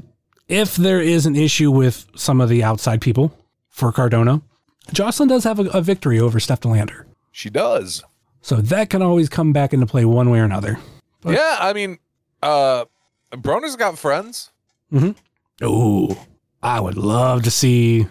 if 0.47 0.77
there 0.77 1.01
is 1.01 1.25
an 1.25 1.37
issue 1.37 1.71
with 1.71 2.07
some 2.15 2.41
of 2.43 2.51
the 2.51 2.63
outside 2.63 3.01
people 3.01 3.33
for 3.71 3.93
Cardona, 3.93 4.43
Jocelyn 4.93 5.29
does 5.29 5.45
have 5.45 5.59
a, 5.59 5.65
a 5.71 5.81
victory 5.81 6.21
over 6.21 6.39
Steph 6.41 6.61
De 6.61 6.69
Lander, 6.69 7.07
She 7.33 7.51
does. 7.51 8.05
so 8.43 8.57
that 8.57 8.91
can 8.91 9.03
always 9.03 9.29
come 9.29 9.53
back 9.53 9.73
into 9.73 9.87
play 9.87 10.05
one 10.05 10.31
way 10.31 10.41
or 10.41 10.45
another. 10.45 10.79
But- 11.21 11.35
yeah, 11.35 11.57
I 11.61 11.73
mean, 11.73 11.99
uh 12.43 12.85
Broner's 13.33 13.75
got 13.77 13.99
friends. 13.99 14.51
Ooh, 15.63 16.17
I 16.63 16.81
would 16.81 16.97
love 16.97 17.43
to 17.45 17.51
see 17.51 18.07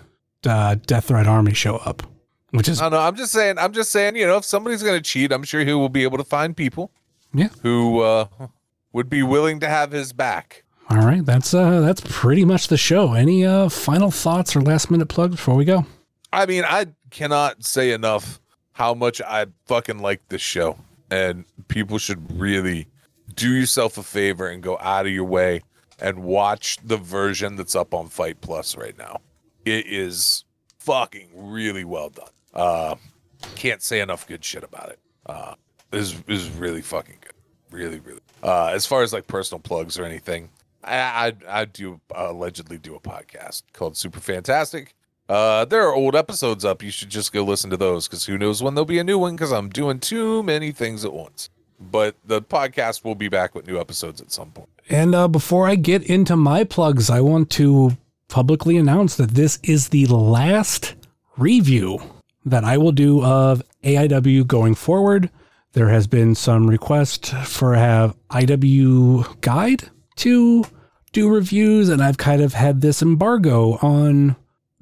uh, 0.46 0.76
Death 0.86 1.06
Threat 1.06 1.28
Army 1.28 1.54
show 1.54 1.78
up, 1.78 2.04
which 2.52 2.68
is 2.68 2.82
I 2.82 2.90
know. 2.90 3.00
I'm 3.00 3.16
just 3.16 3.32
saying. 3.32 3.58
I'm 3.58 3.72
just 3.72 3.92
saying. 3.92 4.16
You 4.18 4.28
know, 4.28 4.38
if 4.38 4.46
somebody's 4.46 4.84
going 4.84 4.98
to 4.98 5.02
cheat, 5.02 5.32
I'm 5.32 5.44
sure 5.44 5.64
he 5.64 5.74
will 5.74 5.88
be 5.90 6.04
able 6.04 6.18
to 6.18 6.24
find 6.26 6.58
people 6.58 6.92
yeah. 7.34 7.50
who 7.62 8.02
uh, 8.02 8.26
would 8.92 9.10
be 9.10 9.24
willing 9.24 9.60
to 9.62 9.70
have 9.70 9.92
his 9.92 10.12
back. 10.14 10.64
All 10.90 10.98
right, 10.98 11.26
that's 11.26 11.54
uh 11.54 11.80
that's 11.80 12.02
pretty 12.06 12.44
much 12.44 12.68
the 12.68 12.78
show. 12.78 13.14
Any 13.14 13.46
uh 13.46 13.70
final 13.70 14.12
thoughts 14.12 14.56
or 14.56 14.62
last 14.62 14.92
minute 14.92 15.08
plugs 15.08 15.36
before 15.38 15.56
we 15.56 15.64
go? 15.64 15.86
I 16.34 16.48
mean, 16.48 16.64
I 16.66 16.88
cannot 17.12 17.64
say 17.64 17.92
enough 17.92 18.42
how 18.72 18.96
much 18.96 19.22
I 19.22 19.46
fucking 19.68 20.00
like 20.00 20.28
this 20.30 20.42
show, 20.42 20.80
and 21.12 21.46
people 21.68 22.00
should 22.00 22.40
really 22.40 22.88
do 23.36 23.54
yourself 23.54 24.00
a 24.00 24.04
favor 24.04 24.48
and 24.48 24.64
go 24.64 24.80
out 24.80 25.06
of 25.06 25.12
your 25.12 25.26
way 25.26 25.62
and 26.00 26.24
watch 26.24 26.80
the 26.84 26.98
version 26.98 27.56
that's 27.56 27.76
up 27.76 27.94
on 27.94 28.08
FITE 28.08 28.42
Plus 28.42 28.76
right 28.76 28.98
now. 28.98 29.22
It 29.64 29.86
is 29.86 30.44
fucking 30.80 31.30
really 31.36 31.84
well 31.84 32.10
done. 32.10 32.26
Uh, 32.52 32.96
can't 33.54 33.84
say 33.84 34.00
enough 34.02 34.26
good 34.28 34.44
shit 34.44 34.64
about 34.64 34.90
it. 34.90 35.00
Uh, 35.28 35.54
is 35.92 36.16
is 36.28 36.50
really 36.50 36.82
fucking 36.82 37.18
good. 37.22 37.34
Really, 37.70 38.00
really. 38.00 38.22
Uh, 38.42 38.68
as 38.74 38.88
far 38.88 39.04
as 39.04 39.14
like 39.14 39.28
personal 39.28 39.60
plugs 39.60 40.00
or 40.00 40.04
anything, 40.04 40.50
I 40.84 40.98
I, 41.48 41.62
I 41.62 41.66
do 41.66 42.02
uh, 42.14 42.30
allegedly 42.32 42.80
do 42.80 42.96
a 42.96 43.00
podcast 43.00 43.62
called 43.72 43.96
Super 43.96 44.20
Fantastic. 44.20 44.96
Uh, 45.34 45.66
there 45.66 45.82
are 45.82 45.96
old 45.96 46.16
episodes 46.16 46.64
up. 46.64 46.84
You 46.84 46.92
should 46.92 47.10
just 47.10 47.34
go 47.34 47.44
listen 47.44 47.72
to 47.72 47.78
those 47.78 48.08
because 48.08 48.28
who 48.28 48.38
knows 48.38 48.62
when 48.62 48.76
there'll 48.76 48.86
be 48.86 49.00
a 49.00 49.04
new 49.04 49.18
one 49.18 49.36
because 49.36 49.52
I'm 49.52 49.68
doing 49.68 50.00
too 50.00 50.44
many 50.44 50.72
things 50.72 51.04
at 51.04 51.12
once. 51.12 51.50
But 51.80 52.16
the 52.24 52.40
podcast 52.40 53.04
will 53.04 53.16
be 53.16 53.30
back 53.30 53.56
with 53.56 53.66
new 53.66 53.80
episodes 53.80 54.22
at 54.22 54.32
some 54.32 54.52
point. 54.52 54.70
And 54.92 55.16
uh, 55.16 55.28
before 55.28 55.68
I 55.68 55.74
get 55.74 56.04
into 56.04 56.36
my 56.36 56.64
plugs, 56.64 57.10
I 57.10 57.22
want 57.22 57.50
to 57.52 57.98
publicly 58.28 58.78
announce 58.78 59.16
that 59.16 59.32
this 59.32 59.58
is 59.64 59.90
the 59.90 60.06
last 60.06 60.94
review 61.36 62.00
that 62.46 62.64
I 62.64 62.78
will 62.78 62.92
do 62.92 63.24
of 63.24 63.64
AIW 63.84 64.46
going 64.46 64.76
forward. 64.76 65.32
There 65.72 65.90
has 65.90 66.06
been 66.06 66.36
some 66.36 66.70
request 66.70 67.34
for 67.34 67.74
have 67.74 68.16
IW 68.30 69.42
guide 69.42 69.90
to 70.18 70.66
do 71.12 71.28
reviews, 71.28 71.90
and 71.90 72.04
I've 72.04 72.20
kind 72.20 72.44
of 72.44 72.54
had 72.54 72.82
this 72.82 73.02
embargo 73.02 73.80
on 73.82 74.36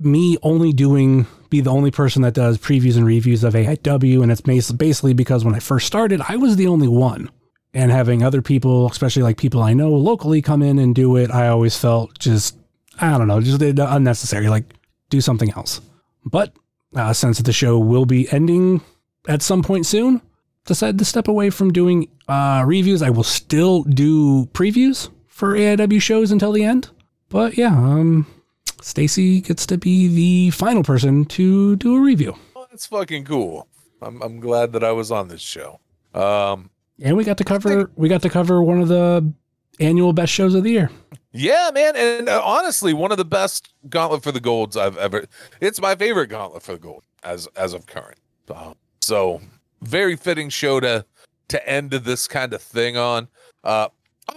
me 0.04 0.38
only 0.44 0.74
doing 0.74 1.28
be 1.50 1.62
the 1.62 1.70
only 1.70 1.92
person 1.92 2.22
that 2.22 2.34
does 2.34 2.58
previews 2.58 2.96
and 2.96 3.06
reviews 3.06 3.44
of 3.44 3.54
AIW, 3.54 4.24
and 4.24 4.32
it's 4.32 4.42
basically 4.72 5.14
because 5.14 5.44
when 5.44 5.54
I 5.54 5.60
first 5.60 5.86
started, 5.86 6.22
I 6.28 6.38
was 6.38 6.56
the 6.56 6.68
only 6.68 6.88
one 6.88 7.30
and 7.74 7.92
having 7.92 8.24
other 8.24 8.42
people, 8.42 8.90
especially 8.90 9.24
like 9.24 9.38
people 9.38 9.62
I 9.62 9.74
know 9.74 9.92
locally, 9.92 10.42
come 10.42 10.62
in 10.62 10.80
and 10.80 10.94
do 10.94 11.16
it, 11.18 11.32
I 11.32 11.48
always 11.48 11.78
felt 11.78 12.18
just, 12.20 12.58
I 13.00 13.18
don't 13.18 13.28
know, 13.28 13.42
just 13.42 13.62
unnecessary. 13.62 14.50
Like, 14.50 14.66
do 15.10 15.22
something 15.22 15.52
else. 15.52 15.82
But 16.26 16.54
uh, 16.96 17.14
since 17.14 17.40
the 17.40 17.54
show 17.54 17.80
will 17.80 18.06
be 18.06 18.32
ending 18.32 18.82
at 19.28 19.42
some 19.42 19.64
point 19.64 19.86
soon, 19.86 20.22
decided 20.66 21.00
to 21.00 21.06
step 21.06 21.28
away 21.28 21.50
from 21.50 21.72
doing 21.72 22.08
uh, 22.28 22.64
reviews. 22.66 23.02
I 23.02 23.10
will 23.10 23.24
still 23.24 23.84
do 23.84 24.46
previews 24.48 25.10
for 25.28 25.54
AIW 25.54 26.02
shows 26.02 26.32
until 26.32 26.52
the 26.52 26.64
end. 26.64 26.90
But 27.30 27.58
yeah, 27.58 27.76
um, 27.76 28.28
Stacy 28.82 29.42
gets 29.42 29.66
to 29.68 29.78
be 29.78 30.08
the 30.08 30.50
final 30.52 30.84
person 30.84 31.26
to 31.26 31.76
do 31.78 31.96
a 31.96 32.00
review. 32.00 32.36
Well, 32.56 32.68
that's 32.70 32.86
fucking 32.88 33.26
cool. 33.26 33.68
I'm 34.02 34.22
I'm 34.22 34.40
glad 34.40 34.74
that 34.74 34.84
I 34.84 34.92
was 34.92 35.12
on 35.12 35.28
this 35.28 35.42
show. 35.42 35.80
Um, 36.14 36.70
And 37.02 37.16
we 37.16 37.24
got 37.24 37.38
to 37.38 37.44
cover 37.44 37.92
we 37.96 38.10
got 38.10 38.22
to 38.24 38.30
cover 38.30 38.62
one 38.62 38.82
of 38.82 38.88
the 38.88 39.32
annual 39.80 40.14
best 40.14 40.32
shows 40.34 40.54
of 40.56 40.64
the 40.64 40.72
year. 40.72 40.90
Yeah, 41.34 41.72
man, 41.74 41.96
and 41.96 42.28
uh, 42.28 42.42
honestly, 42.44 42.94
one 42.94 43.12
of 43.12 43.18
the 43.18 43.26
best 43.26 43.74
Gauntlet 43.90 44.22
for 44.22 44.34
the 44.34 44.42
Golds 44.42 44.76
I've 44.76 44.98
ever. 44.98 45.26
It's 45.62 45.80
my 45.80 45.96
favorite 45.96 46.28
Gauntlet 46.28 46.62
for 46.64 46.74
the 46.74 46.80
Gold 46.80 47.04
as 47.24 47.48
as 47.56 47.74
of 47.74 47.86
current. 47.86 48.18
Uh, 48.50 48.74
so 49.02 49.40
very 49.82 50.16
fitting 50.16 50.50
show 50.50 50.80
to 50.80 51.06
to 51.48 51.70
end 51.70 51.92
this 51.92 52.28
kind 52.28 52.54
of 52.54 52.62
thing 52.62 52.98
on. 52.98 53.28
Uh, 53.64 53.88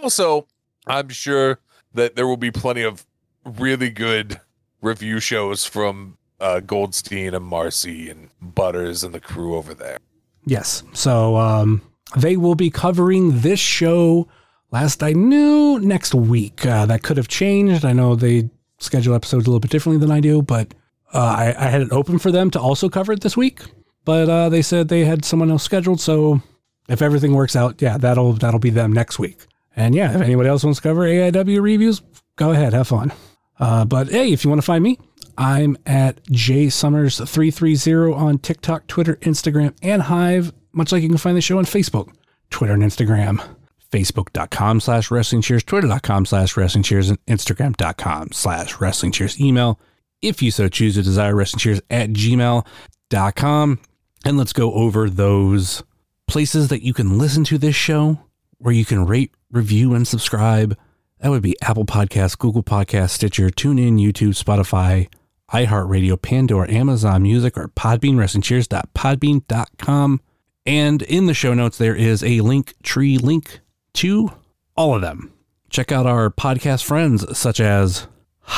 also, 0.01 0.47
I'm 0.87 1.09
sure 1.09 1.59
that 1.93 2.15
there 2.15 2.27
will 2.27 2.37
be 2.37 2.51
plenty 2.51 2.83
of 2.83 3.05
really 3.45 3.89
good 3.89 4.41
review 4.81 5.19
shows 5.19 5.65
from 5.65 6.17
uh, 6.39 6.59
Goldstein 6.59 7.33
and 7.33 7.45
Marcy 7.45 8.09
and 8.09 8.29
Butters 8.41 9.03
and 9.03 9.13
the 9.13 9.19
crew 9.19 9.55
over 9.55 9.73
there. 9.73 9.97
Yes. 10.45 10.83
So 10.93 11.37
um, 11.37 11.81
they 12.15 12.37
will 12.37 12.55
be 12.55 12.69
covering 12.69 13.39
this 13.41 13.59
show. 13.59 14.27
Last 14.71 15.01
I 15.01 15.13
knew, 15.13 15.79
next 15.79 16.13
week. 16.13 16.65
Uh, 16.65 16.85
that 16.85 17.03
could 17.03 17.17
have 17.17 17.27
changed. 17.27 17.85
I 17.85 17.93
know 17.93 18.15
they 18.15 18.49
schedule 18.79 19.15
episodes 19.15 19.45
a 19.45 19.49
little 19.49 19.59
bit 19.59 19.71
differently 19.71 19.99
than 19.99 20.15
I 20.15 20.19
do, 20.19 20.41
but 20.41 20.73
uh, 21.13 21.19
I, 21.19 21.55
I 21.57 21.69
had 21.69 21.81
it 21.81 21.91
open 21.91 22.19
for 22.19 22.31
them 22.31 22.51
to 22.51 22.59
also 22.59 22.89
cover 22.89 23.13
it 23.13 23.21
this 23.21 23.37
week. 23.37 23.61
But 24.03 24.29
uh, 24.29 24.49
they 24.49 24.61
said 24.61 24.87
they 24.87 25.05
had 25.05 25.25
someone 25.25 25.49
else 25.49 25.63
scheduled. 25.63 25.99
So 25.99 26.41
if 26.89 27.01
everything 27.01 27.33
works 27.33 27.55
out, 27.55 27.81
yeah, 27.81 27.97
that'll 27.97 28.33
that'll 28.33 28.59
be 28.59 28.69
them 28.69 28.93
next 28.93 29.17
week. 29.17 29.47
And 29.75 29.95
yeah, 29.95 30.13
if 30.13 30.21
anybody 30.21 30.49
else 30.49 30.63
wants 30.63 30.79
to 30.79 30.83
cover 30.83 31.01
AIW 31.01 31.61
reviews, 31.61 32.01
go 32.35 32.51
ahead, 32.51 32.73
have 32.73 32.87
fun. 32.87 33.11
Uh, 33.59 33.85
but 33.85 34.09
hey, 34.09 34.31
if 34.31 34.43
you 34.43 34.49
want 34.49 34.61
to 34.61 34.65
find 34.65 34.83
me, 34.83 34.99
I'm 35.37 35.77
at 35.85 36.23
jsummers330 36.25 38.15
on 38.15 38.39
TikTok, 38.39 38.87
Twitter, 38.87 39.17
Instagram, 39.17 39.75
and 39.81 40.03
Hive, 40.03 40.53
much 40.71 40.91
like 40.91 41.03
you 41.03 41.09
can 41.09 41.17
find 41.17 41.35
the 41.35 41.41
show 41.41 41.57
on 41.57 41.65
Facebook, 41.65 42.13
Twitter, 42.49 42.73
and 42.73 42.83
Instagram. 42.83 43.45
Facebook.com 43.91 44.79
slash 44.81 45.09
wrestling 45.09 45.41
cheers, 45.41 45.63
Twitter.com 45.63 46.25
slash 46.25 46.57
wrestling 46.57 46.83
cheers, 46.83 47.09
and 47.09 47.23
Instagram.com 47.27 48.29
slash 48.31 48.79
wrestling 48.79 49.11
cheers. 49.11 49.39
Email, 49.39 49.79
if 50.21 50.41
you 50.41 50.51
so 50.51 50.67
choose 50.67 50.95
to 50.95 51.03
desire, 51.03 51.35
wrestling 51.35 51.59
cheers 51.59 51.81
at 51.89 52.09
gmail.com. 52.09 53.79
And 54.25 54.37
let's 54.37 54.53
go 54.53 54.73
over 54.73 55.09
those 55.09 55.83
places 56.27 56.69
that 56.69 56.83
you 56.83 56.93
can 56.93 57.17
listen 57.17 57.43
to 57.45 57.57
this 57.57 57.75
show, 57.75 58.19
where 58.57 58.73
you 58.73 58.85
can 58.85 59.05
rate, 59.05 59.31
review, 59.51 59.93
and 59.93 60.07
subscribe. 60.07 60.77
That 61.19 61.29
would 61.29 61.41
be 61.41 61.55
Apple 61.61 61.85
Podcasts, 61.85 62.37
Google 62.37 62.63
Podcasts, 62.63 63.11
Stitcher, 63.11 63.49
TuneIn, 63.49 63.99
YouTube, 63.99 64.41
Spotify, 64.41 65.07
iHeartRadio, 65.51 66.21
Pandora, 66.21 66.71
Amazon 66.71 67.23
Music, 67.23 67.57
or 67.57 67.69
Podbean, 67.69 68.15
WrestlingCheers.podbean.com. 68.15 70.21
And 70.65 71.01
in 71.03 71.25
the 71.27 71.33
show 71.33 71.53
notes, 71.53 71.77
there 71.77 71.95
is 71.95 72.23
a 72.23 72.41
link 72.41 72.73
tree 72.83 73.17
link 73.17 73.59
to 73.93 74.31
all 74.75 74.95
of 74.95 75.01
them. 75.01 75.31
Check 75.69 75.91
out 75.91 76.05
our 76.05 76.29
podcast 76.29 76.83
friends 76.83 77.37
such 77.37 77.59
as 77.59 78.07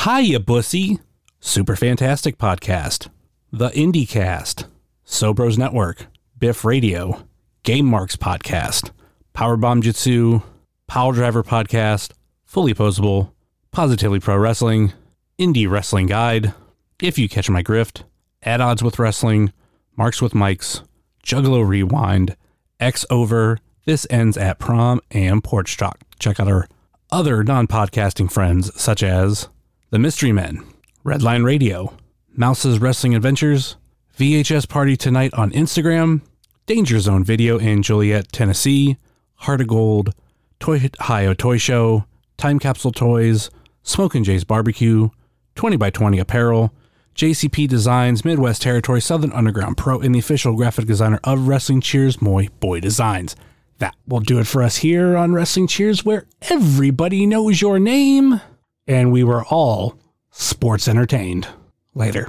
Hiya 0.04 0.40
Bussy, 0.40 0.98
Super 1.40 1.76
Fantastic 1.76 2.38
Podcast, 2.38 3.08
The 3.52 3.68
IndieCast, 3.70 4.64
Sobros 5.06 5.58
Network, 5.58 6.06
Biff 6.38 6.64
Radio, 6.64 7.24
Game 7.62 7.86
Marks 7.86 8.16
Podcast, 8.16 8.90
Powerbomb 9.34 9.82
Jitsu, 9.82 10.40
Power 10.86 11.12
Driver 11.12 11.42
Podcast, 11.42 12.12
Fully 12.48 12.72
Posable, 12.72 13.32
Positively 13.72 14.20
Pro 14.20 14.38
Wrestling, 14.38 14.94
Indie 15.38 15.68
Wrestling 15.68 16.06
Guide, 16.06 16.54
If 16.98 17.18
You 17.18 17.28
Catch 17.28 17.50
My 17.50 17.62
Grift, 17.62 18.04
At 18.42 18.62
Odds 18.62 18.82
with 18.82 18.98
Wrestling, 18.98 19.52
Marks 19.98 20.22
with 20.22 20.34
Mikes, 20.34 20.82
Juggalo 21.22 21.62
Rewind, 21.68 22.38
X 22.80 23.04
Over, 23.10 23.58
This 23.84 24.06
Ends 24.08 24.38
at 24.38 24.58
Prom, 24.58 25.02
and 25.10 25.44
Porch 25.44 25.76
Talk. 25.76 25.98
Check 26.18 26.40
out 26.40 26.48
our 26.48 26.66
other 27.12 27.44
non 27.44 27.66
podcasting 27.66 28.32
friends 28.32 28.72
such 28.80 29.02
as 29.02 29.50
The 29.90 29.98
Mystery 29.98 30.32
Men, 30.32 30.64
Redline 31.04 31.44
Radio, 31.44 31.98
Mouse's 32.34 32.78
Wrestling 32.78 33.14
Adventures, 33.14 33.76
VHS 34.18 34.66
Party 34.66 34.96
Tonight 34.96 35.34
on 35.34 35.50
Instagram, 35.50 36.22
Danger 36.64 36.98
Zone 36.98 37.24
Video 37.24 37.58
in 37.58 37.82
Joliet, 37.82 38.32
Tennessee, 38.32 38.96
Heart 39.34 39.60
of 39.60 39.66
Gold, 39.68 40.14
Toy 40.58 40.88
Ohio 40.98 41.34
Toy 41.34 41.58
Show, 41.58 42.06
Time 42.38 42.60
Capsule 42.60 42.92
Toys, 42.92 43.50
Smokin' 43.82 44.22
Jay's 44.22 44.44
Barbecue, 44.44 45.08
20 45.56 45.76
by 45.76 45.90
20 45.90 46.20
Apparel, 46.20 46.72
JCP 47.16 47.66
Designs, 47.66 48.24
Midwest 48.24 48.62
Territory, 48.62 49.00
Southern 49.00 49.32
Underground 49.32 49.76
Pro, 49.76 49.98
and 49.98 50.14
the 50.14 50.20
official 50.20 50.54
graphic 50.54 50.86
designer 50.86 51.18
of 51.24 51.48
Wrestling 51.48 51.80
Cheers, 51.80 52.22
Moy 52.22 52.46
Boy 52.60 52.78
Designs. 52.78 53.34
That 53.78 53.96
will 54.06 54.20
do 54.20 54.38
it 54.38 54.46
for 54.46 54.62
us 54.62 54.76
here 54.76 55.16
on 55.16 55.32
Wrestling 55.32 55.66
Cheers, 55.66 56.04
where 56.04 56.26
everybody 56.42 57.26
knows 57.26 57.60
your 57.60 57.80
name, 57.80 58.40
and 58.86 59.10
we 59.10 59.24
were 59.24 59.44
all 59.46 59.98
sports 60.30 60.86
entertained. 60.86 61.48
Later. 61.92 62.28